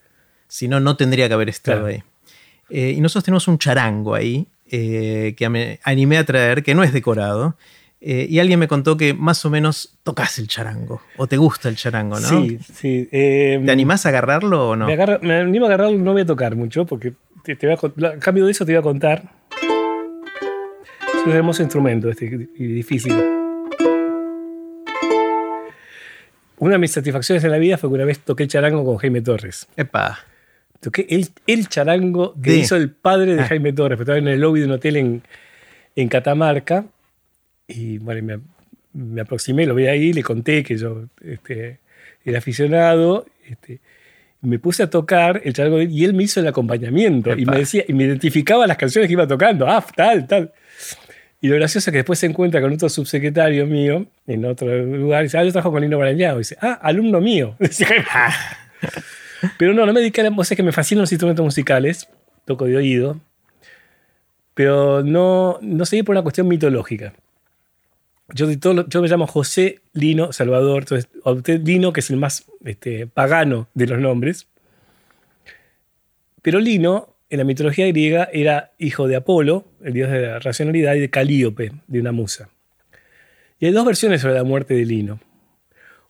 Si 0.49 0.69
no, 0.69 0.81
no 0.81 0.97
tendría 0.97 1.29
que 1.29 1.35
haber 1.35 1.49
estado 1.49 1.87
ahí. 1.87 2.03
Eh, 2.69 2.95
y 2.97 3.01
nosotros 3.01 3.25
tenemos 3.25 3.49
un 3.49 3.59
charango 3.59 4.15
ahí 4.15 4.47
eh, 4.73 5.35
que 5.36 5.49
me 5.49 5.78
animé 5.85 6.19
a 6.19 6.24
traer, 6.24 6.65
que 6.65 6.74
no 6.74 6.82
es 6.82 6.93
decorado. 6.93 7.57
Eh, 8.01 8.27
y 8.28 8.40
alguien 8.40 8.59
me 8.59 8.66
contó 8.66 8.97
que 8.97 9.15
más 9.15 9.44
o 9.44 9.51
menos 9.51 9.97
tocas 10.03 10.40
el 10.40 10.49
charango, 10.49 11.01
o 11.16 11.28
te 11.28 11.36
gusta 11.36 11.69
el 11.69 11.77
charango, 11.77 12.19
¿no? 12.19 12.28
Sí, 12.28 12.59
sí. 12.59 13.09
¿Te 13.09 13.70
animás 13.70 14.07
a 14.07 14.09
agarrarlo 14.09 14.70
o 14.70 14.77
no? 14.77 14.86
Me, 14.86 15.35
animo 15.35 15.66
a 15.66 15.69
agarrarlo, 15.69 15.97
no 15.99 16.12
voy 16.12 16.23
a 16.23 16.27
tocar 16.27 16.57
mucho, 16.57 16.85
porque 16.85 17.12
te, 17.44 17.55
voy 17.65 17.77
a, 17.77 18.19
cambio 18.19 18.44
de 18.44 18.51
eso 18.51 18.66
te 18.66 18.73
voy 18.73 18.81
a 18.81 18.82
contar 18.82 19.31
es 21.23 21.27
un 21.27 21.32
hermoso 21.32 21.62
instrumento 21.62 22.11
este, 22.11 22.27
y 22.27 22.66
difícil. 22.66 23.15
Una 26.59 26.73
de 26.73 26.78
mis 26.78 26.93
satisfacciones 26.93 27.44
en 27.44 27.51
la 27.51 27.59
vida 27.59 27.78
fue 27.78 27.90
que 27.90 27.94
una 27.94 28.05
vez 28.05 28.20
toqué 28.20 28.47
charango 28.47 28.85
con 28.85 28.97
Jaime 28.97 29.20
Torres. 29.20 29.69
Epa. 29.77 30.19
Toqué 30.83 31.07
el, 31.11 31.29
el 31.47 31.69
charango 31.69 32.35
que 32.43 32.57
hizo 32.57 32.75
el 32.75 32.91
padre 32.91 33.37
de 33.37 33.43
ah. 33.43 33.47
Jaime 33.47 33.73
Torres. 33.73 34.01
Estaba 34.01 34.19
en 34.19 34.27
el 34.27 34.41
lobby 34.41 34.59
de 34.59 34.67
un 34.67 34.73
hotel 34.73 34.97
en, 34.97 35.23
en 35.95 36.09
Catamarca. 36.09 36.87
Y 37.69 37.99
bueno, 37.99 38.43
me, 38.93 39.21
aproximé, 39.21 39.65
lo 39.65 39.77
vi 39.77 39.87
ahí, 39.87 40.13
le 40.13 40.25
conté 40.25 40.65
que 40.65 40.77
yo 40.77 41.05
este, 41.25 41.79
era 42.25 42.39
aficionado. 42.39 43.27
Este, 43.49 43.79
me 44.41 44.59
puse 44.59 44.83
a 44.83 44.91
tocar 44.91 45.41
el 45.45 45.53
charango 45.53 45.81
y 45.81 46.05
él 46.05 46.15
me 46.15 46.25
hizo 46.25 46.41
el 46.41 46.49
acompañamiento. 46.49 47.33
Y 47.39 47.47
me 47.47 47.59
decía, 47.59 47.85
y 47.87 47.93
me 47.93 48.03
identificaba 48.03 48.67
las 48.67 48.77
canciones 48.77 49.07
que 49.07 49.13
iba 49.13 49.29
tocando. 49.29 49.69
Ah, 49.69 49.87
tal, 49.95 50.27
tal. 50.27 50.53
Y 51.41 51.47
lo 51.47 51.55
gracioso 51.55 51.91
es 51.91 51.93
que 51.93 51.99
después 51.99 52.19
se 52.19 52.27
encuentra 52.27 52.61
con 52.61 52.73
otro 52.73 52.89
subsecretario 52.89 53.69
mío 53.69 54.05
en 54.27 54.45
otro 54.47 54.67
lugar 54.85 55.23
y 55.23 55.25
dice, 55.27 55.39
ah, 55.39 55.45
yo 55.45 55.53
trabajo 55.53 55.71
con 55.71 55.81
Lino 55.81 55.97
Barañao. 55.97 56.35
Y 56.35 56.39
dice, 56.39 56.57
ah, 56.61 56.81
alumno 56.83 57.21
mío. 57.21 57.57
pero 59.59 59.74
no, 59.74 59.86
no 59.86 59.93
me 59.93 60.01
dediqué 60.01 60.20
a 60.20 60.31
la 60.31 60.44
que 60.56 60.62
me 60.62 60.73
fascinan 60.73 61.02
los 61.02 61.12
instrumentos 61.12 61.44
musicales, 61.44 62.09
toco 62.44 62.66
de 62.66 62.77
oído, 62.77 63.20
pero 64.55 65.02
no, 65.02 65.59
no 65.62 65.86
seguí 65.86 66.02
por 66.02 66.14
una 66.14 66.23
cuestión 66.23 66.48
mitológica. 66.48 67.14
Yo, 68.35 68.51
yo 68.51 69.02
me 69.02 69.09
llamo 69.09 69.27
José 69.27 69.81
Lino 69.93 70.32
Salvador, 70.32 70.82
entonces 70.82 71.09
Lino, 71.64 71.93
que 71.93 72.01
es 72.01 72.10
el 72.10 72.16
más 72.16 72.44
este, 72.64 73.06
pagano 73.06 73.69
de 73.74 73.86
los 73.86 73.98
nombres. 73.98 74.47
Pero 76.40 76.60
Lino 76.60 77.12
en 77.32 77.39
la 77.39 77.44
mitología 77.44 77.86
griega 77.86 78.28
era 78.31 78.73
hijo 78.78 79.09
de 79.09 79.16
Apolo, 79.16 79.64
el 79.82 79.94
dios 79.94 80.10
de 80.10 80.20
la 80.20 80.39
racionalidad, 80.39 80.94
y 80.94 81.01
de 81.01 81.09
Calíope, 81.09 81.73
de 81.86 82.01
una 82.01 82.12
musa. 82.12 82.51
Y 83.59 83.66
hay 83.66 83.73
dos 83.73 83.86
versiones 83.86 84.20
sobre 84.20 84.35
la 84.35 84.44
muerte 84.44 84.74
de 84.74 84.85
Lino. 84.85 85.19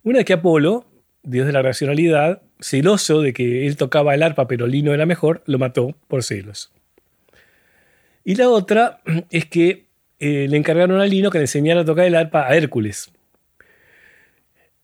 Una 0.03 0.21
es 0.21 0.25
que 0.25 0.33
Apolo, 0.33 0.85
dios 1.23 1.47
de 1.47 1.53
la 1.53 1.63
racionalidad, 1.63 2.43
celoso 2.63 3.21
de 3.21 3.33
que 3.33 3.67
él 3.67 3.77
tocaba 3.77 4.15
el 4.15 4.23
arpa 4.23 4.47
pero 4.47 4.67
Lino 4.67 4.95
era 4.95 5.05
mejor, 5.05 5.43
lo 5.47 5.59
mató 5.59 5.95
por 6.09 6.23
celos. 6.23 6.73
Y 8.25 8.37
la 8.37 8.49
otra 8.49 9.01
es 9.31 9.47
que 9.47 9.87
eh, 10.19 10.47
le 10.49 10.57
encargaron 10.57 11.01
a 11.01 11.07
Lino 11.07 11.31
que 11.31 11.39
le 11.39 11.45
enseñara 11.45 11.81
a 11.81 11.85
tocar 11.85 12.07
el 12.07 12.15
arpa 12.15 12.47
a 12.47 12.57
Hércules. 12.57 13.11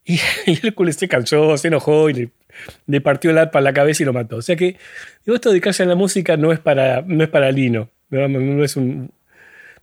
Y, 0.03 0.19
Hércules 0.45 0.97
se 0.97 1.07
cansó, 1.07 1.57
se 1.57 1.69
enojó 1.69 2.09
y 2.09 2.29
le 2.87 3.01
partió 3.01 3.31
el 3.31 3.37
arpa 3.37 3.59
a 3.59 3.61
la 3.61 3.73
cabeza 3.73 4.03
y 4.03 4.05
lo 4.05 4.13
mató. 4.13 4.37
O 4.37 4.41
sea 4.41 4.55
que 4.55 4.75
digo, 5.25 5.35
esto 5.35 5.49
de 5.49 5.53
dedicarse 5.53 5.83
a 5.83 5.85
la 5.85 5.95
música 5.95 6.35
no 6.37 6.51
es 6.51 6.59
para, 6.59 7.01
no 7.01 7.23
es 7.23 7.29
para 7.29 7.51
Lino. 7.51 7.89
No, 8.09 8.63
es 8.63 8.75
un, 8.75 9.11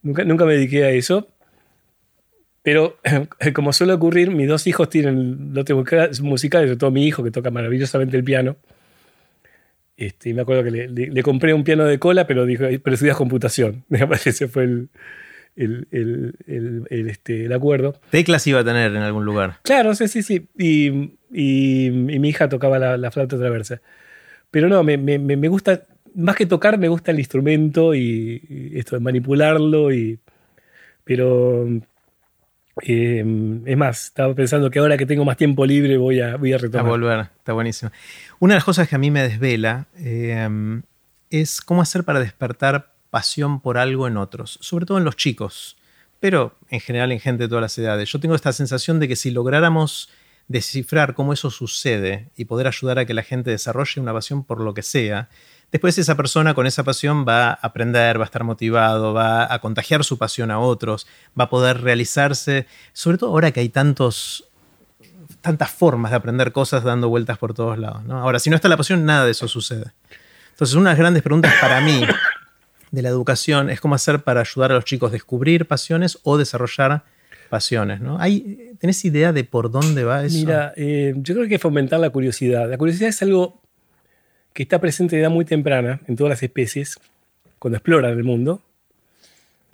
nunca, 0.02 0.24
nunca 0.24 0.44
me 0.44 0.54
dediqué 0.54 0.84
a 0.84 0.90
eso. 0.90 1.28
Pero 2.66 2.98
como 3.54 3.72
suele 3.72 3.92
ocurrir, 3.92 4.32
mis 4.32 4.48
dos 4.48 4.66
hijos 4.66 4.88
tienen 4.88 5.54
lotes 5.54 6.20
musicales, 6.20 6.68
sobre 6.68 6.76
todo 6.76 6.90
mi 6.90 7.06
hijo 7.06 7.22
que 7.22 7.30
toca 7.30 7.52
maravillosamente 7.52 8.16
el 8.16 8.24
piano. 8.24 8.56
Este, 9.96 10.30
y 10.30 10.34
me 10.34 10.42
acuerdo 10.42 10.64
que 10.64 10.72
le, 10.72 11.22
compré 11.22 11.54
un 11.54 11.62
piano 11.62 11.84
de 11.84 12.00
cola, 12.00 12.26
pero 12.26 12.44
dijo, 12.44 12.64
pero 12.82 12.94
estudias 12.94 13.16
computación. 13.16 13.84
Ese 14.24 14.48
fue 14.48 14.64
el, 14.64 14.88
el, 15.54 15.86
el, 15.92 16.34
el, 16.90 17.08
este, 17.08 17.44
el 17.44 17.52
acuerdo. 17.52 18.00
Teclas 18.10 18.44
iba 18.48 18.58
a 18.58 18.64
tener 18.64 18.90
en 18.90 19.02
algún 19.02 19.24
lugar. 19.24 19.60
Claro, 19.62 19.94
sí, 19.94 20.08
sí, 20.08 20.24
sí. 20.24 20.48
Y, 20.58 21.12
y, 21.32 21.90
mi 21.92 22.28
hija 22.28 22.48
tocaba 22.48 22.80
la, 22.80 22.96
la, 22.96 23.12
flauta 23.12 23.38
traversa. 23.38 23.80
Pero 24.50 24.68
no, 24.68 24.82
me, 24.82 24.98
me, 24.98 25.18
me, 25.20 25.46
gusta, 25.46 25.84
más 26.16 26.34
que 26.34 26.46
tocar, 26.46 26.78
me 26.78 26.88
gusta 26.88 27.12
el 27.12 27.20
instrumento 27.20 27.94
y, 27.94 28.72
esto 28.74 28.96
de 28.96 29.00
manipularlo. 29.00 29.92
Y, 29.92 30.18
pero 31.04 31.68
eh, 32.82 33.24
es 33.64 33.76
más, 33.76 34.06
estaba 34.06 34.34
pensando 34.34 34.70
que 34.70 34.78
ahora 34.78 34.96
que 34.96 35.06
tengo 35.06 35.24
más 35.24 35.36
tiempo 35.36 35.64
libre 35.64 35.96
voy 35.96 36.20
a, 36.20 36.36
voy 36.36 36.52
a 36.52 36.58
retomar. 36.58 36.86
A 36.86 36.88
volver, 36.88 37.20
está 37.38 37.52
buenísimo. 37.52 37.90
Una 38.38 38.54
de 38.54 38.56
las 38.56 38.64
cosas 38.64 38.88
que 38.88 38.96
a 38.96 38.98
mí 38.98 39.10
me 39.10 39.22
desvela 39.22 39.86
eh, 39.98 40.82
es 41.30 41.60
cómo 41.60 41.82
hacer 41.82 42.04
para 42.04 42.20
despertar 42.20 42.92
pasión 43.10 43.60
por 43.60 43.78
algo 43.78 44.06
en 44.06 44.16
otros, 44.16 44.58
sobre 44.60 44.84
todo 44.84 44.98
en 44.98 45.04
los 45.04 45.16
chicos, 45.16 45.76
pero 46.20 46.56
en 46.68 46.80
general 46.80 47.12
en 47.12 47.20
gente 47.20 47.44
de 47.44 47.48
todas 47.48 47.62
las 47.62 47.78
edades. 47.78 48.10
Yo 48.10 48.20
tengo 48.20 48.34
esta 48.34 48.52
sensación 48.52 49.00
de 49.00 49.08
que 49.08 49.16
si 49.16 49.30
lográramos 49.30 50.10
descifrar 50.48 51.14
cómo 51.14 51.32
eso 51.32 51.50
sucede 51.50 52.30
y 52.36 52.44
poder 52.44 52.66
ayudar 52.66 52.98
a 52.98 53.06
que 53.06 53.14
la 53.14 53.22
gente 53.22 53.50
desarrolle 53.50 54.00
una 54.00 54.12
pasión 54.12 54.44
por 54.44 54.60
lo 54.60 54.74
que 54.74 54.82
sea, 54.82 55.28
después 55.72 55.98
esa 55.98 56.16
persona 56.16 56.54
con 56.54 56.66
esa 56.66 56.84
pasión 56.84 57.26
va 57.26 57.50
a 57.50 57.52
aprender, 57.54 58.18
va 58.18 58.24
a 58.24 58.26
estar 58.26 58.44
motivado, 58.44 59.14
va 59.14 59.52
a 59.52 59.58
contagiar 59.60 60.04
su 60.04 60.18
pasión 60.18 60.50
a 60.50 60.58
otros, 60.58 61.06
va 61.38 61.44
a 61.44 61.50
poder 61.50 61.82
realizarse, 61.82 62.66
sobre 62.92 63.18
todo 63.18 63.30
ahora 63.30 63.52
que 63.52 63.60
hay 63.60 63.68
tantos 63.68 64.44
tantas 65.40 65.70
formas 65.70 66.10
de 66.10 66.16
aprender 66.16 66.50
cosas 66.50 66.82
dando 66.82 67.08
vueltas 67.08 67.38
por 67.38 67.54
todos 67.54 67.78
lados. 67.78 68.02
Ahora, 68.10 68.40
si 68.40 68.50
no 68.50 68.56
está 68.56 68.68
la 68.68 68.76
pasión, 68.76 69.04
nada 69.04 69.24
de 69.24 69.30
eso 69.30 69.46
sucede. 69.46 69.92
Entonces, 70.50 70.74
una 70.74 70.90
de 70.90 70.94
las 70.94 70.98
grandes 70.98 71.22
preguntas 71.22 71.54
para 71.60 71.80
mí 71.80 72.02
de 72.90 73.02
la 73.02 73.08
educación 73.08 73.70
es 73.70 73.80
cómo 73.80 73.94
hacer 73.94 74.22
para 74.24 74.40
ayudar 74.40 74.72
a 74.72 74.74
los 74.74 74.84
chicos 74.84 75.10
a 75.10 75.12
descubrir 75.12 75.66
pasiones 75.66 76.18
o 76.24 76.36
desarrollar 76.36 77.04
pasiones. 77.48 78.00
¿no? 78.00 78.18
¿Hay, 78.18 78.72
¿Tenés 78.78 79.04
idea 79.04 79.32
de 79.32 79.44
por 79.44 79.70
dónde 79.70 80.04
va 80.04 80.24
eso? 80.24 80.36
Mira, 80.36 80.72
eh, 80.76 81.14
yo 81.16 81.34
creo 81.34 81.48
que 81.48 81.58
fomentar 81.58 82.00
la 82.00 82.10
curiosidad. 82.10 82.68
La 82.68 82.78
curiosidad 82.78 83.10
es 83.10 83.22
algo 83.22 83.60
que 84.56 84.62
está 84.62 84.80
presente 84.80 85.16
de 85.16 85.20
edad 85.20 85.28
muy 85.28 85.44
temprana 85.44 86.00
en 86.08 86.16
todas 86.16 86.30
las 86.30 86.42
especies, 86.42 86.98
cuando 87.58 87.76
exploran 87.76 88.16
el 88.16 88.24
mundo. 88.24 88.62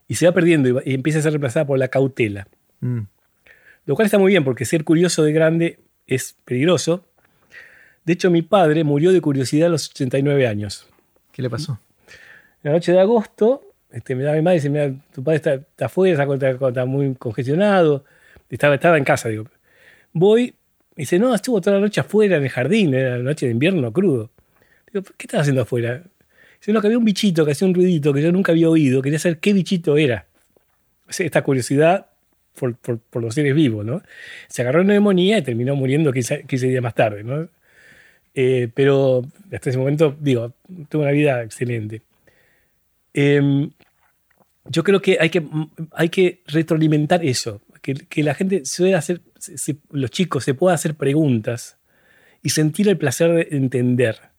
y 0.09 0.17
se 0.17 0.27
va 0.27 0.33
perdiendo 0.33 0.83
y, 0.85 0.93
empieza 0.93 1.21
a 1.21 1.23
ser 1.23 1.31
reemplazada 1.31 1.65
por 1.65 1.79
la 1.79 1.87
cautela. 1.87 2.49
Mm. 2.81 3.03
Lo 3.87 3.95
cual 3.95 4.07
está 4.07 4.19
muy 4.19 4.33
bien 4.33 4.43
porque 4.43 4.65
ser 4.65 4.83
curioso 4.83 5.23
de 5.23 5.33
grande 5.33 5.79
es 6.09 6.35
peligroso. 6.45 7.05
De 8.05 8.15
hecho, 8.15 8.29
mi 8.29 8.43
padre 8.43 8.83
murió 8.83 9.13
de 9.13 9.21
curiosidad 9.21 9.69
a 9.69 9.71
los 9.71 9.89
89 9.91 10.49
años. 10.49 10.89
¿Qué 11.31 11.43
le 11.43 11.49
pasó? 11.49 11.79
En 12.65 12.73
la 12.73 12.73
noche 12.73 12.91
de 12.91 12.99
agosto, 12.99 13.63
este, 13.93 14.17
me 14.17 14.25
da 14.25 14.33
mi 14.33 14.43
madre 14.43 14.57
y 14.57 14.59
dice, 14.59 14.69
mira, 14.69 14.93
tu 15.15 15.23
padre 15.23 15.37
está, 15.37 15.55
está 15.55 15.87
afuera, 15.87 16.25
está, 16.25 16.69
está, 16.69 16.85
muy 16.87 17.15
congestionado. 17.15 18.05
Estaba, 18.51 18.75
estaba 18.75 18.99
en 18.99 19.05
casa, 19.05 19.29
digo. 19.29 19.45
Voy, 20.13 20.57
y 20.97 21.03
dice, 21.03 21.21
no, 21.21 21.33
estuvo 21.33 21.61
toda 21.61 21.77
la 21.77 21.83
noche 21.83 22.01
afuera 22.01 22.37
en 22.37 22.43
el 22.43 22.51
jardín, 22.51 22.93
era 22.95 23.17
la 23.17 23.23
noche 23.23 23.47
de 23.47 23.53
invierno 23.53 23.93
crudo. 23.93 24.32
¿Qué 24.93 25.27
estás 25.27 25.43
haciendo 25.43 25.63
afuera? 25.63 26.03
Dice, 26.61 26.73
no, 26.73 26.81
que 26.81 26.87
había 26.87 26.99
un 26.99 27.05
bichito 27.05 27.45
que 27.45 27.53
hacía 27.53 27.67
un 27.67 27.75
ruidito 27.75 28.13
que 28.13 28.23
yo 28.23 28.31
nunca 28.31 28.53
había 28.53 28.69
oído, 28.69 29.03
quería 29.03 29.19
saber 29.19 29.39
qué 29.39 29.53
bichito 29.53 29.97
era. 29.97 30.27
Esta 31.09 31.43
curiosidad 31.43 32.07
por, 32.55 32.77
los 33.15 33.35
seres 33.35 33.55
vivos, 33.55 33.85
¿no? 33.85 34.03
Se 34.49 34.63
agarró 34.63 34.85
neumonía 34.85 35.39
y 35.39 35.43
terminó 35.43 35.75
muriendo 35.75 36.13
15, 36.13 36.45
días 36.47 36.83
más 36.83 36.95
tarde, 36.95 37.23
¿no? 37.25 37.49
Eh, 38.35 38.69
pero 38.75 39.25
hasta 39.53 39.71
ese 39.71 39.79
momento, 39.79 40.17
digo, 40.21 40.55
tuvo 40.89 41.03
una 41.03 41.11
vida 41.11 41.43
excelente. 41.43 42.03
Em, 43.13 43.71
yo 44.67 44.85
creo 44.85 45.03
que 45.03 45.19
hay 45.21 46.09
que, 46.09 46.43
retroalimentar 46.47 47.25
eso, 47.25 47.61
que, 47.83 48.23
la 48.23 48.35
gente 48.35 48.65
suele 48.65 48.95
hacer, 48.95 49.21
los 49.91 50.11
chicos 50.11 50.45
se 50.45 50.55
puedan 50.55 50.75
hacer 50.75 50.95
preguntas 50.95 51.79
y 52.43 52.51
sentir 52.51 52.89
el 52.89 52.97
placer 52.97 53.33
de 53.33 53.57
entender. 53.57 54.32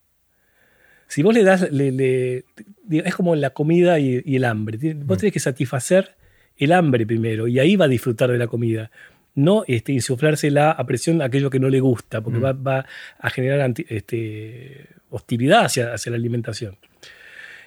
Si 1.14 1.22
vos 1.22 1.32
le 1.32 1.44
das, 1.44 1.62
es 1.70 3.14
como 3.14 3.36
la 3.36 3.50
comida 3.50 4.00
y, 4.00 4.34
el 4.34 4.44
hambre. 4.44 4.94
Vos 4.94 5.16
mm. 5.16 5.20
tenés 5.20 5.32
que 5.32 5.38
satisfacer 5.38 6.16
el 6.56 6.72
hambre 6.72 7.06
primero 7.06 7.46
y 7.46 7.60
ahí 7.60 7.76
va 7.76 7.84
a 7.84 7.88
disfrutar 7.88 8.32
de 8.32 8.36
la 8.36 8.48
comida. 8.48 8.90
No 9.36 9.62
este, 9.68 9.92
insuflársela 9.92 10.72
a 10.72 10.84
presión 10.86 11.22
a 11.22 11.26
aquello 11.26 11.50
que 11.50 11.60
no 11.60 11.68
le 11.68 11.78
gusta, 11.78 12.20
porque 12.20 12.40
mm. 12.40 12.66
va, 12.66 12.84
a 13.20 13.30
generar 13.30 13.72
este, 13.90 14.88
hostilidad 15.08 15.66
hacia, 15.66 15.94
hacia 15.94 16.10
la 16.10 16.16
alimentación. 16.16 16.78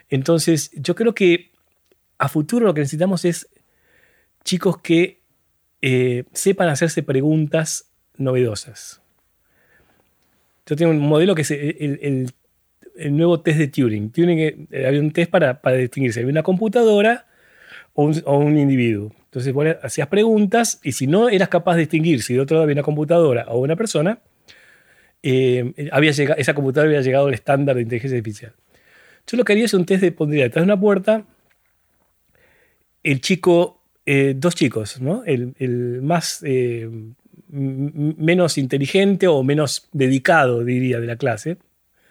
Entonces, 0.09 0.69
yo 0.73 0.93
creo 0.93 1.15
que 1.15 1.51
a 2.17 2.27
futuro 2.27 2.65
lo 2.65 2.73
que 2.73 2.81
necesitamos 2.81 3.23
es 3.23 3.47
chicos 4.43 4.81
que 4.81 5.21
eh, 5.81 6.25
sepan 6.33 6.67
hacerse 6.67 7.01
preguntas 7.01 7.93
novedosas. 8.17 8.99
Yo 10.65 10.75
tengo 10.75 10.91
un 10.91 10.99
modelo 10.99 11.33
que 11.33 11.43
es 11.43 11.51
el, 11.51 12.33
nuevo 13.11 13.41
test 13.41 13.59
de 13.59 13.67
Turing. 13.67 14.11
Eh, 14.15 14.85
había 14.87 14.99
un 14.99 15.11
test 15.11 15.31
para, 15.31 15.61
para 15.61 15.77
distinguir 15.77 16.11
había 16.17 16.29
una 16.29 16.43
computadora 16.43 17.27
o 17.93 18.03
un, 18.37 18.57
individuo. 18.57 19.11
Entonces 19.25 19.53
vos 19.53 19.65
hacías 19.81 20.07
preguntas 20.07 20.79
y 20.83 20.91
si 20.91 21.07
no 21.07 21.29
eras 21.29 21.49
capaz 21.49 21.75
de 21.75 21.81
distinguir 21.81 22.21
si 22.21 22.35
de 22.35 22.41
otro 22.41 22.55
lado 22.55 22.63
había 22.63 22.75
una 22.75 22.83
computadora 22.83 23.45
o 23.49 23.59
una 23.59 23.75
persona, 23.75 24.19
eh, 25.23 25.89
había 25.91 26.11
llegado, 26.11 26.39
esa 26.39 26.53
computadora 26.53 26.89
había 26.89 27.01
llegado 27.01 27.27
al 27.27 27.33
estándar 27.33 27.75
de 27.75 27.81
inteligencia 27.81 28.17
artificial. 28.17 28.53
Yo 29.25 29.37
lo 29.37 29.43
que 29.43 29.53
haría 29.53 29.65
es 29.65 29.73
un 29.73 29.85
test 29.85 30.01
de 30.01 30.11
pondría 30.11 30.43
detrás 30.43 30.63
de 30.63 30.71
una 30.71 30.79
puerta 30.79 31.25
el 33.03 33.21
chico, 33.21 33.81
eh, 34.05 34.33
dos 34.35 34.53
chicos, 34.53 35.01
¿no? 35.01 35.23
El, 35.25 36.01
más 36.01 36.43
menos 37.49 38.57
inteligente 38.57 39.27
o 39.27 39.41
menos 39.43 39.87
dedicado, 39.93 40.63
diría, 40.63 40.99
de 40.99 41.07
la 41.07 41.15
clase. 41.15 41.57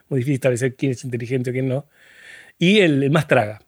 Muy 0.09 0.19
difícil 0.19 0.35
establecer 0.35 0.77
quién 0.77 0.93
es 0.93 1.05
inteligente 1.05 1.51
o 1.51 1.53
quién 1.53 1.69
no. 1.69 1.87
Y 2.59 2.81
el 2.81 3.11
más 3.11 3.27
traga. 3.27 3.61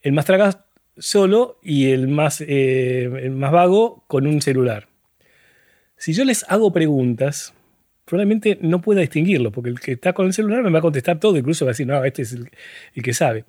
El 0.00 0.12
más 0.12 0.24
traga 0.24 0.66
solo 0.98 1.58
y 1.62 1.90
el 1.90 2.08
más, 2.08 2.40
eh, 2.40 3.04
el 3.04 3.30
más 3.30 3.52
vago 3.52 4.04
con 4.06 4.26
un 4.26 4.42
celular. 4.42 4.88
Si 5.96 6.12
yo 6.12 6.24
les 6.24 6.44
hago 6.48 6.72
preguntas, 6.72 7.54
probablemente 8.04 8.58
no 8.60 8.80
pueda 8.80 9.00
distinguirlo, 9.00 9.52
porque 9.52 9.70
el 9.70 9.80
que 9.80 9.92
está 9.92 10.12
con 10.12 10.26
el 10.26 10.32
celular 10.32 10.62
me 10.62 10.70
va 10.70 10.78
a 10.78 10.82
contestar 10.82 11.20
todo, 11.20 11.36
incluso 11.36 11.64
va 11.64 11.70
a 11.70 11.72
decir, 11.72 11.86
no, 11.86 12.02
este 12.04 12.22
es 12.22 12.32
el, 12.32 12.50
que 13.02 13.14
sabe. 13.14 13.44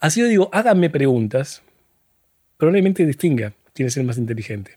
Así 0.00 0.20
yo 0.20 0.26
digo, 0.26 0.50
háganme 0.52 0.90
preguntas, 0.90 1.62
probablemente 2.56 3.04
distinga 3.06 3.54
quién 3.72 3.88
es 3.88 3.96
el 3.96 4.04
más 4.04 4.18
inteligente. 4.18 4.76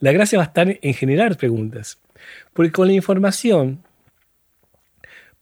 La 0.00 0.12
gracia 0.12 0.38
va 0.38 0.44
a 0.44 0.48
estar 0.48 0.78
en 0.80 0.94
generar 0.94 1.36
preguntas, 1.36 1.98
porque 2.52 2.72
con 2.72 2.88
la 2.88 2.94
información 2.94 3.82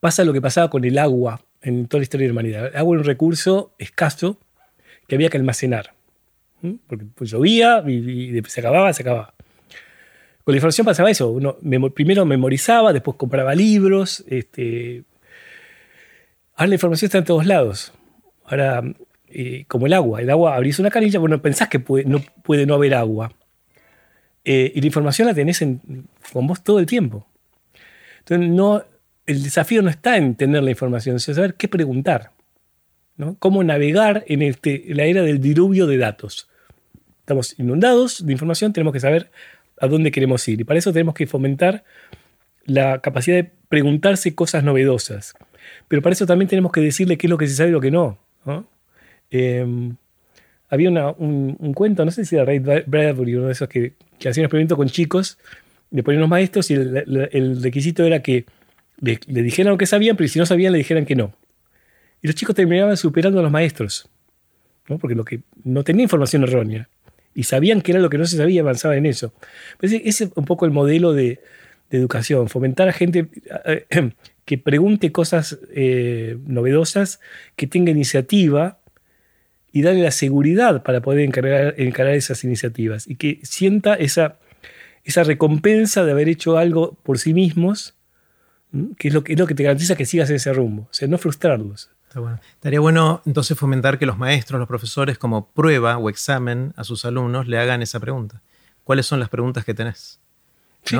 pasa 0.03 0.25
lo 0.25 0.33
que 0.33 0.41
pasaba 0.41 0.69
con 0.69 0.85
el 0.85 0.99
agua 0.99 1.41
en 1.61 1.87
toda 1.87 2.01
la 2.01 2.03
historia 2.03 2.25
de 2.25 2.31
la 2.31 2.33
humanidad. 2.33 2.67
El 2.67 2.77
agua 2.77 2.97
era 2.97 3.03
un 3.03 3.07
recurso 3.07 3.73
escaso 3.79 4.37
que 5.07 5.15
había 5.15 5.31
que 5.31 5.37
almacenar. 5.37 5.95
Porque 6.89 7.05
pues, 7.15 7.31
llovía 7.31 7.85
y, 7.87 8.43
se 8.49 8.59
acababa, 8.59 8.93
se 8.93 9.03
acababa. 9.03 9.33
Con 10.43 10.55
la 10.55 10.57
información 10.57 10.85
pasaba 10.85 11.09
eso. 11.09 11.31
Uno 11.31 11.57
primero 11.95 12.27
memorizaba, 12.27 12.93
después 12.93 13.17
compraba 13.17 13.55
libros. 13.55 14.25
Este... 14.27 15.05
Ahora 16.57 16.71
la 16.71 16.75
información 16.75 17.07
está 17.07 17.19
en 17.19 17.25
todos 17.25 17.47
lados. 17.47 17.93
Ahora, 18.45 18.83
eh, 19.29 19.67
como 19.69 19.87
el 19.87 19.93
agua. 19.93 20.21
El 20.21 20.31
agua, 20.31 20.57
abrís 20.57 20.81
una 20.81 20.91
canilla, 20.91 21.21
bueno, 21.21 21.41
pensás 21.41 21.69
que 21.69 21.79
puede, 21.79 22.07
no 22.07 22.21
puede 22.43 22.67
no 22.67 22.75
haber 22.75 22.95
agua. 22.95 23.31
Eh, 24.45 24.73
y 24.75 24.81
la 24.81 24.87
información 24.87 25.29
la 25.29 25.35
tenés 25.35 25.65
con 26.33 26.47
vos 26.49 26.65
todo 26.65 26.81
el 26.81 26.87
tiempo. 26.87 27.25
Entonces, 28.19 28.49
no, 28.51 28.83
el 29.27 29.43
desafío 29.43 29.83
no 29.83 29.91
está 29.91 30.17
en 30.17 30.35
tener 30.35 30.63
la 30.63 30.71
información, 30.71 31.21
sino 31.21 31.35
saber 31.35 31.55
qué 31.55 31.69
preguntar 31.69 32.33
cómo 33.39 33.63
navegar 33.63 34.25
en, 34.27 34.43
este, 34.43 34.85
la 34.89 35.05
era 35.05 35.23
del 35.23 35.41
diluvio 35.41 35.87
de 35.87 35.97
datos. 35.97 36.49
Estamos 37.21 37.59
inundados 37.59 38.25
de 38.27 38.33
información, 38.33 38.73
tenemos 38.73 38.93
que 38.93 39.01
saber 39.01 39.31
a 39.81 39.87
dónde 39.87 40.11
queremos 40.11 40.47
ir. 40.49 40.61
Y 40.61 40.65
para 40.65 40.79
eso 40.79 40.93
tenemos 40.93 41.15
que 41.15 41.27
fomentar 41.27 41.85
la 42.65 43.01
capacidad 43.01 43.37
de 43.37 43.51
preguntarse 43.69 44.35
cosas 44.35 44.65
novedosas. 44.65 45.35
Pero 45.89 46.03
para 46.03 46.15
eso 46.15 46.27
también 46.27 46.49
tenemos 46.49 46.73
que 46.73 46.81
decirle 46.81 47.17
qué 47.17 47.27
es 47.27 47.31
lo 47.31 47.39
que 47.39 47.47
se 47.47 47.55
sabe 47.55 47.71
y 47.71 47.73
lo 47.73 47.81
que 47.81 47.91
no. 47.91 48.19
Em, 49.31 49.97
había 50.69 50.91
un, 50.91 51.73
cuento, 51.75 52.05
no 52.05 52.11
sé 52.11 52.25
si 52.25 52.35
era 52.35 52.45
Ray 52.45 52.59
Bradbury, 52.59 53.37
uno 53.37 53.47
de 53.47 53.53
esos 53.53 53.69
que, 53.69 53.93
que 54.19 54.29
hacía 54.29 54.43
un 54.43 54.47
experimento 54.47 54.77
con 54.77 54.89
chicos, 54.89 55.39
le 55.91 56.03
ponían 56.03 56.21
unos 56.21 56.31
maestros 56.31 56.71
y 56.71 56.75
el, 56.75 57.63
requisito 57.63 58.05
era 58.05 58.23
que 58.23 58.47
le, 59.01 59.19
le, 59.27 59.43
dijeran 59.43 59.73
lo 59.73 59.79
que 59.79 59.87
sabían, 59.87 60.17
pero 60.17 60.29
si 60.29 60.39
no 60.39 60.47
sabían 60.47 60.73
le 60.73 60.79
dijeran 60.79 61.07
que 61.07 61.17
no. 61.17 61.35
Y 62.23 62.29
los 62.29 62.37
chicos 62.37 62.55
terminaban 62.55 62.97
superando 62.97 63.41
a 63.41 63.43
los 63.43 63.51
maestros, 63.51 64.09
¿no? 64.89 64.99
porque 64.99 65.15
lo 65.15 65.25
que 65.25 65.41
no 65.65 65.83
tenía 65.83 66.05
información 66.05 66.45
errónea 66.45 66.89
y 67.35 67.45
sabían 67.45 67.81
que 67.81 67.93
era 67.93 68.01
lo 68.01 68.11
que 68.11 68.19
no 68.19 68.27
se 68.27 68.37
sabía, 68.37 68.61
avanzaba 68.61 68.97
en 68.97 69.07
eso. 69.07 69.33
Pues 69.79 69.93
ese 69.93 70.25
es 70.25 70.31
un 70.35 70.45
poco 70.45 70.67
el 70.67 70.71
modelo 70.71 71.13
de, 71.13 71.41
educación, 71.91 72.49
fomentar 72.49 72.89
a 72.89 72.93
gente 72.95 73.29
que 74.47 74.57
pregunte 74.57 75.13
cosas 75.13 75.59
eh, 75.75 76.39
novedosas, 76.47 77.21
que 77.55 77.67
tenga 77.67 77.91
iniciativa 77.91 78.79
y 79.73 79.83
darle 79.83 80.03
la 80.03 80.11
seguridad 80.11 80.83
para 80.85 81.03
poder 81.03 81.21
encarar, 81.21 81.75
encarar 81.77 82.15
esas 82.15 82.45
iniciativas 82.45 83.07
y 83.07 83.17
que 83.17 83.41
sienta 83.43 83.93
esa, 83.93 84.39
esa 85.05 85.23
recompensa 85.23 86.03
de 86.05 86.13
haber 86.13 86.31
hecho 86.31 86.57
algo 86.57 86.95
por 87.03 87.19
sí 87.19 87.35
mismos, 87.35 87.95
que 88.97 89.09
es, 89.09 89.15
lo, 89.15 89.23
que 89.23 89.35
es 89.35 89.39
lo 89.39 89.47
que 89.47 89.55
te 89.55 89.63
garantiza 89.63 89.97
que 89.97 90.07
sigas 90.07 90.31
en 90.31 90.37
ese 90.37 90.53
rumbo, 90.53 90.83
o 90.83 90.95
sea, 90.95 91.09
no 91.09 91.19
frustrarlos. 91.19 91.91
Estaría 92.55 92.81
bueno 92.81 93.23
entonces 93.25 93.57
fomentar 93.57 93.99
que 93.99 94.07
los 94.07 94.19
maestros, 94.19 94.59
los 94.59 94.69
profesores, 94.69 95.17
como 95.19 95.47
prueba 95.47 95.97
o 95.97 96.11
examen 96.11 96.73
a 96.77 96.85
sus 96.85 97.05
alumnos, 97.05 97.49
le 97.49 97.59
hagan 97.59 97.81
esa 97.81 98.01
pregunta. 98.01 98.43
¿Cuáles 98.85 99.07
son 99.07 99.21
las 99.21 99.29
preguntas 99.29 99.65
que 99.65 99.73
tenés? 99.73 100.21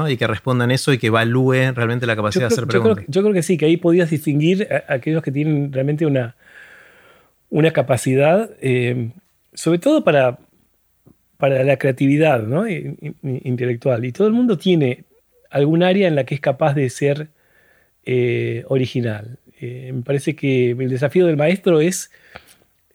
Y 0.09 0.17
que 0.17 0.27
respondan 0.27 0.71
eso 0.71 0.93
y 0.93 0.99
que 0.99 1.09
evalúen 1.09 1.75
realmente 1.75 2.07
la 2.07 2.15
capacidad 2.15 2.49
de 2.49 2.55
hacer 2.55 2.67
preguntas. 2.67 3.05
Yo 3.09 3.21
creo, 3.23 3.35
que 3.35 3.43
sí, 3.43 3.59
que 3.59 3.67
ahí 3.67 3.77
podías 3.77 4.11
distinguir 4.11 4.69
a, 4.71 4.95
aquellos 4.95 5.23
que 5.23 5.33
tienen 5.33 5.73
realmente 5.73 6.07
una, 6.07 6.37
una 7.51 7.73
capacidad, 7.73 8.49
eh, 8.61 9.11
sobre 9.53 9.81
todo 9.81 10.05
para, 10.05 10.39
para 11.37 11.65
la 11.65 11.77
creatividad 11.79 12.45
intelectual. 13.23 14.05
Y 14.05 14.13
todo 14.13 14.29
el 14.29 14.33
mundo 14.33 14.57
tiene 14.57 15.05
algún 15.51 15.83
área 15.83 16.07
en 16.07 16.15
la 16.15 16.25
que 16.25 16.37
es 16.37 16.41
capaz 16.41 16.75
de 16.75 16.89
ser 16.89 17.29
eh, 18.05 18.65
original. 18.69 19.39
Eh, 19.61 19.93
me 19.95 20.03
parece 20.03 20.35
que 20.35 20.73
el 20.73 20.89
desafío 20.89 21.27
del 21.27 21.37
maestro 21.37 21.81
es 21.81 22.11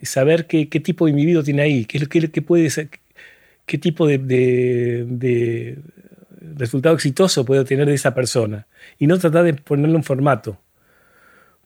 saber 0.01 0.47
qué, 0.47 0.65
tipo 0.65 1.05
de 1.05 1.11
individuo 1.11 1.41
tiene 1.43 1.61
ahí, 1.61 1.85
qué, 1.85 1.97
tipo 2.07 2.55
de, 4.07 5.77
resultado 6.55 6.95
exitoso 6.95 7.45
puede 7.45 7.61
obtener 7.61 7.87
de 7.87 7.93
esa 7.93 8.13
persona. 8.13 8.67
Y 8.99 9.07
no 9.07 9.17
tratar 9.17 9.45
de 9.45 9.53
ponerle 9.53 9.95
un 9.95 10.03
formato. 10.03 10.59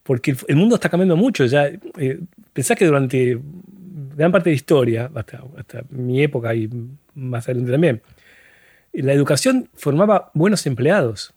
Porque 0.04 0.36
el 0.48 0.56
mundo 0.56 0.76
está 0.76 0.90
cambiando 0.90 1.16
mucho. 1.16 1.46
Ya, 1.46 1.66
eh, 1.98 2.20
pensá 2.54 2.76
que 2.76 2.86
durante 2.86 3.40
gran 4.16 4.32
parte 4.32 4.50
de 4.50 4.54
la 4.54 4.58
historia, 4.58 5.12
hasta 5.16 5.84
mi 5.90 6.22
época 6.22 6.54
y 6.54 6.70
más 7.16 7.46
adelante 7.46 7.72
también, 7.72 8.02
la 8.94 9.14
educación 9.14 9.70
formaba 9.74 10.30
buenos 10.34 10.66
empleados 10.68 11.34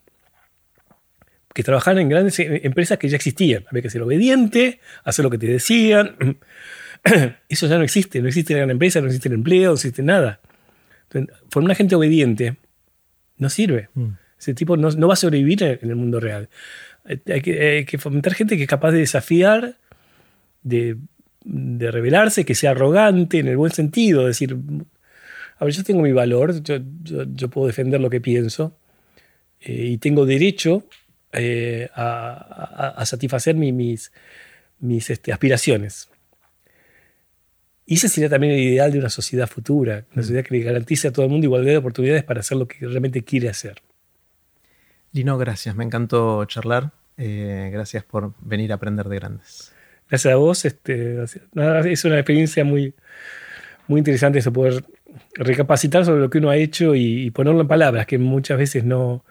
que 1.55 1.63
trabajaban 1.63 1.99
en 1.99 2.09
grandes 2.09 2.37
empresas 2.37 2.97
que 2.97 3.07
ya 3.07 3.15
existían. 3.15 3.63
Había 3.71 3.81
que 3.81 3.89
ser 3.89 4.01
obediente, 4.01 4.81
hacer 5.05 5.23
lo 5.23 5.31
que 5.31 5.37
te 5.37 5.47
decían. 5.47 6.17
eso 7.49 7.67
ya 7.67 7.77
no 7.77 7.85
existe. 7.85 8.21
No 8.21 8.27
existe 8.27 8.51
la 8.53 8.59
gran 8.59 8.71
empresa, 8.71 8.99
no 8.99 9.07
existe 9.07 9.29
el 9.29 9.35
empleo, 9.35 9.69
no 9.69 9.75
existe 9.75 10.03
nada. 10.03 10.41
Entonces, 11.03 11.33
formar 11.49 11.67
una 11.67 11.75
gente 11.75 11.95
obediente 11.95 12.57
no 13.37 13.49
sirve. 13.49 13.87
Mm. 13.93 14.07
Ese 14.37 14.53
tipo 14.53 14.75
no, 14.75 14.91
no, 14.91 15.07
va 15.07 15.13
a 15.13 15.15
sobrevivir 15.15 15.63
en 15.63 15.89
el 15.89 15.95
mundo 15.95 16.19
real. 16.19 16.49
Hay 17.05 17.41
que, 17.41 17.97
fomentar 17.99 18.33
gente 18.33 18.57
que 18.57 18.63
es 18.63 18.69
capaz 18.69 18.91
de 18.91 18.99
desafiar, 18.99 19.77
de, 20.61 20.97
de 21.45 21.89
rebelarse, 21.89 22.43
que 22.43 22.53
sea 22.53 22.71
arrogante 22.71 23.39
en 23.39 23.47
el 23.47 23.55
buen 23.55 23.71
sentido. 23.71 24.27
Decir, 24.27 24.57
a 25.57 25.63
ver, 25.63 25.73
yo 25.73 25.85
tengo 25.85 26.01
mi 26.01 26.11
valor, 26.11 26.61
yo, 26.63 26.79
yo, 27.01 27.49
puedo 27.49 27.67
defender 27.67 28.01
lo 28.01 28.09
que 28.09 28.19
pienso 28.19 28.77
eh, 29.61 29.85
y 29.91 29.97
tengo 29.99 30.25
derecho 30.25 30.83
eh, 31.37 31.89
a, 31.93 33.03
satisfacer 33.05 33.55
mis, 33.55 34.11
mis 34.79 35.09
este, 35.09 35.33
aspiraciones. 35.33 36.09
Y 37.85 37.95
ese 37.95 38.09
sería 38.09 38.29
también 38.29 38.53
el 38.53 38.59
ideal 38.59 38.91
de 38.91 38.99
una 38.99 39.09
sociedad 39.09 39.47
futura, 39.47 40.05
una 40.13 40.21
mm. 40.21 40.23
sociedad 40.23 40.43
que 40.43 40.55
le 40.55 40.63
garantice 40.63 41.07
a 41.07 41.11
todo 41.11 41.25
el 41.25 41.31
mundo 41.31 41.45
igualdad 41.45 41.71
de 41.71 41.77
oportunidades 41.77 42.23
para 42.23 42.39
hacer 42.39 42.57
lo 42.57 42.67
que 42.67 42.77
realmente 42.79 43.23
quiere 43.23 43.49
hacer. 43.49 43.81
Lino, 45.11 45.37
gracias, 45.37 45.75
me 45.75 45.83
encantó 45.83 46.43
charlar. 46.45 46.91
Eh, 47.17 47.69
gracias 47.71 48.03
por 48.03 48.33
venir 48.41 48.71
a 48.71 48.75
aprender 48.75 49.07
de 49.07 49.15
grandes. 49.15 49.71
Gracias 50.09 50.33
a 50.33 50.37
vos. 50.37 50.65
Este, 50.65 51.23
es 51.23 52.05
una 52.05 52.17
experiencia 52.17 52.65
muy, 52.65 52.93
muy 53.87 53.99
interesante 53.99 54.39
eso, 54.39 54.51
poder 54.51 54.83
recapacitar 55.35 56.05
sobre 56.05 56.21
lo 56.21 56.29
que 56.29 56.39
uno 56.39 56.49
ha 56.49 56.57
hecho 56.57 56.95
y 56.95 57.29
ponerlo 57.31 57.61
en 57.61 57.67
palabras, 57.67 58.05
que 58.05 58.17
muchas 58.17 58.57
veces 58.57 58.83
no, 58.83 59.23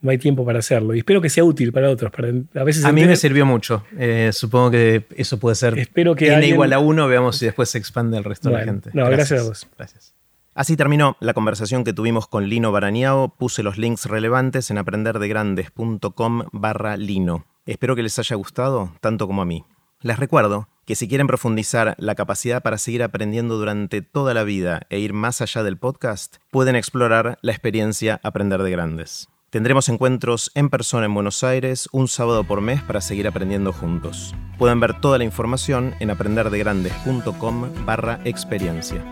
no 0.00 0.10
hay 0.10 0.18
tiempo 0.18 0.44
para 0.44 0.58
hacerlo. 0.58 0.94
Y 0.94 0.98
espero 0.98 1.20
que 1.20 1.28
sea 1.28 1.44
útil 1.44 1.72
para 1.72 1.90
otros. 1.90 2.10
Para, 2.10 2.28
a 2.28 2.64
veces 2.64 2.84
a 2.84 2.92
mí 2.92 3.04
me 3.04 3.16
sirvió 3.16 3.46
mucho. 3.46 3.84
Eh, 3.98 4.30
supongo 4.32 4.70
que 4.70 5.06
eso 5.16 5.38
puede 5.38 5.56
ser 5.56 5.78
espero 5.78 6.14
que 6.14 6.32
n 6.32 6.46
igual 6.46 6.72
a 6.72 6.78
uno, 6.78 7.06
veamos 7.08 7.36
si 7.36 7.46
después 7.46 7.68
se 7.68 7.78
expande 7.78 8.16
el 8.16 8.24
resto 8.24 8.48
de 8.48 8.56
la 8.56 8.64
gente. 8.64 8.90
No, 8.92 9.06
gracias. 9.06 9.40
a 9.40 9.48
vos. 9.48 9.66
Gracias. 9.76 10.14
Así 10.54 10.76
terminó 10.76 11.16
la 11.20 11.32
conversación 11.32 11.84
que 11.84 11.92
tuvimos 11.92 12.26
con 12.26 12.48
Lino 12.48 12.72
Baraniao. 12.72 13.34
Puse 13.36 13.62
los 13.62 13.78
links 13.78 14.06
relevantes 14.06 14.70
en 14.70 14.78
aprenderdegrandes.com 14.78 16.42
barra 16.52 16.96
Lino. 16.96 17.46
Espero 17.66 17.94
que 17.94 18.02
les 18.02 18.18
haya 18.18 18.36
gustado, 18.36 18.92
tanto 19.00 19.26
como 19.26 19.42
a 19.42 19.46
mí. 19.46 19.64
Les 20.02 20.18
recuerdo 20.18 20.68
que 20.86 20.96
si 20.96 21.08
quieren 21.08 21.28
profundizar 21.28 21.94
la 21.98 22.14
capacidad 22.14 22.62
para 22.62 22.78
seguir 22.78 23.02
aprendiendo 23.02 23.58
durante 23.58 24.02
toda 24.02 24.34
la 24.34 24.44
vida 24.44 24.82
e 24.90 24.98
ir 24.98 25.12
más 25.12 25.40
allá 25.40 25.62
del 25.62 25.76
podcast, 25.76 26.38
pueden 26.50 26.74
explorar 26.74 27.38
la 27.42 27.52
experiencia 27.52 28.18
Aprender 28.24 28.62
de 28.62 28.70
Grandes. 28.70 29.28
Tendremos 29.50 29.88
encuentros 29.88 30.52
en 30.54 30.70
persona 30.70 31.06
en 31.06 31.14
Buenos 31.14 31.42
Aires 31.42 31.88
un 31.90 32.06
sábado 32.06 32.44
por 32.44 32.60
mes 32.60 32.82
para 32.82 33.00
seguir 33.00 33.26
aprendiendo 33.26 33.72
juntos. 33.72 34.32
Pueden 34.58 34.78
ver 34.78 35.00
toda 35.00 35.18
la 35.18 35.24
información 35.24 35.92
en 35.98 36.10
aprenderdegrandes.com 36.10 37.84
barra 37.84 38.20
experiencia. 38.24 39.04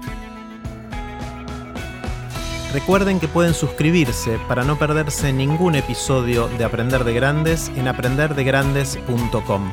Recuerden 2.72 3.18
que 3.18 3.26
pueden 3.26 3.52
suscribirse 3.52 4.38
para 4.46 4.62
no 4.62 4.78
perderse 4.78 5.32
ningún 5.32 5.74
episodio 5.74 6.46
de 6.46 6.62
Aprender 6.62 7.02
de 7.02 7.14
Grandes 7.14 7.72
en 7.74 7.88
aprenderdegrandes.com. 7.88 9.72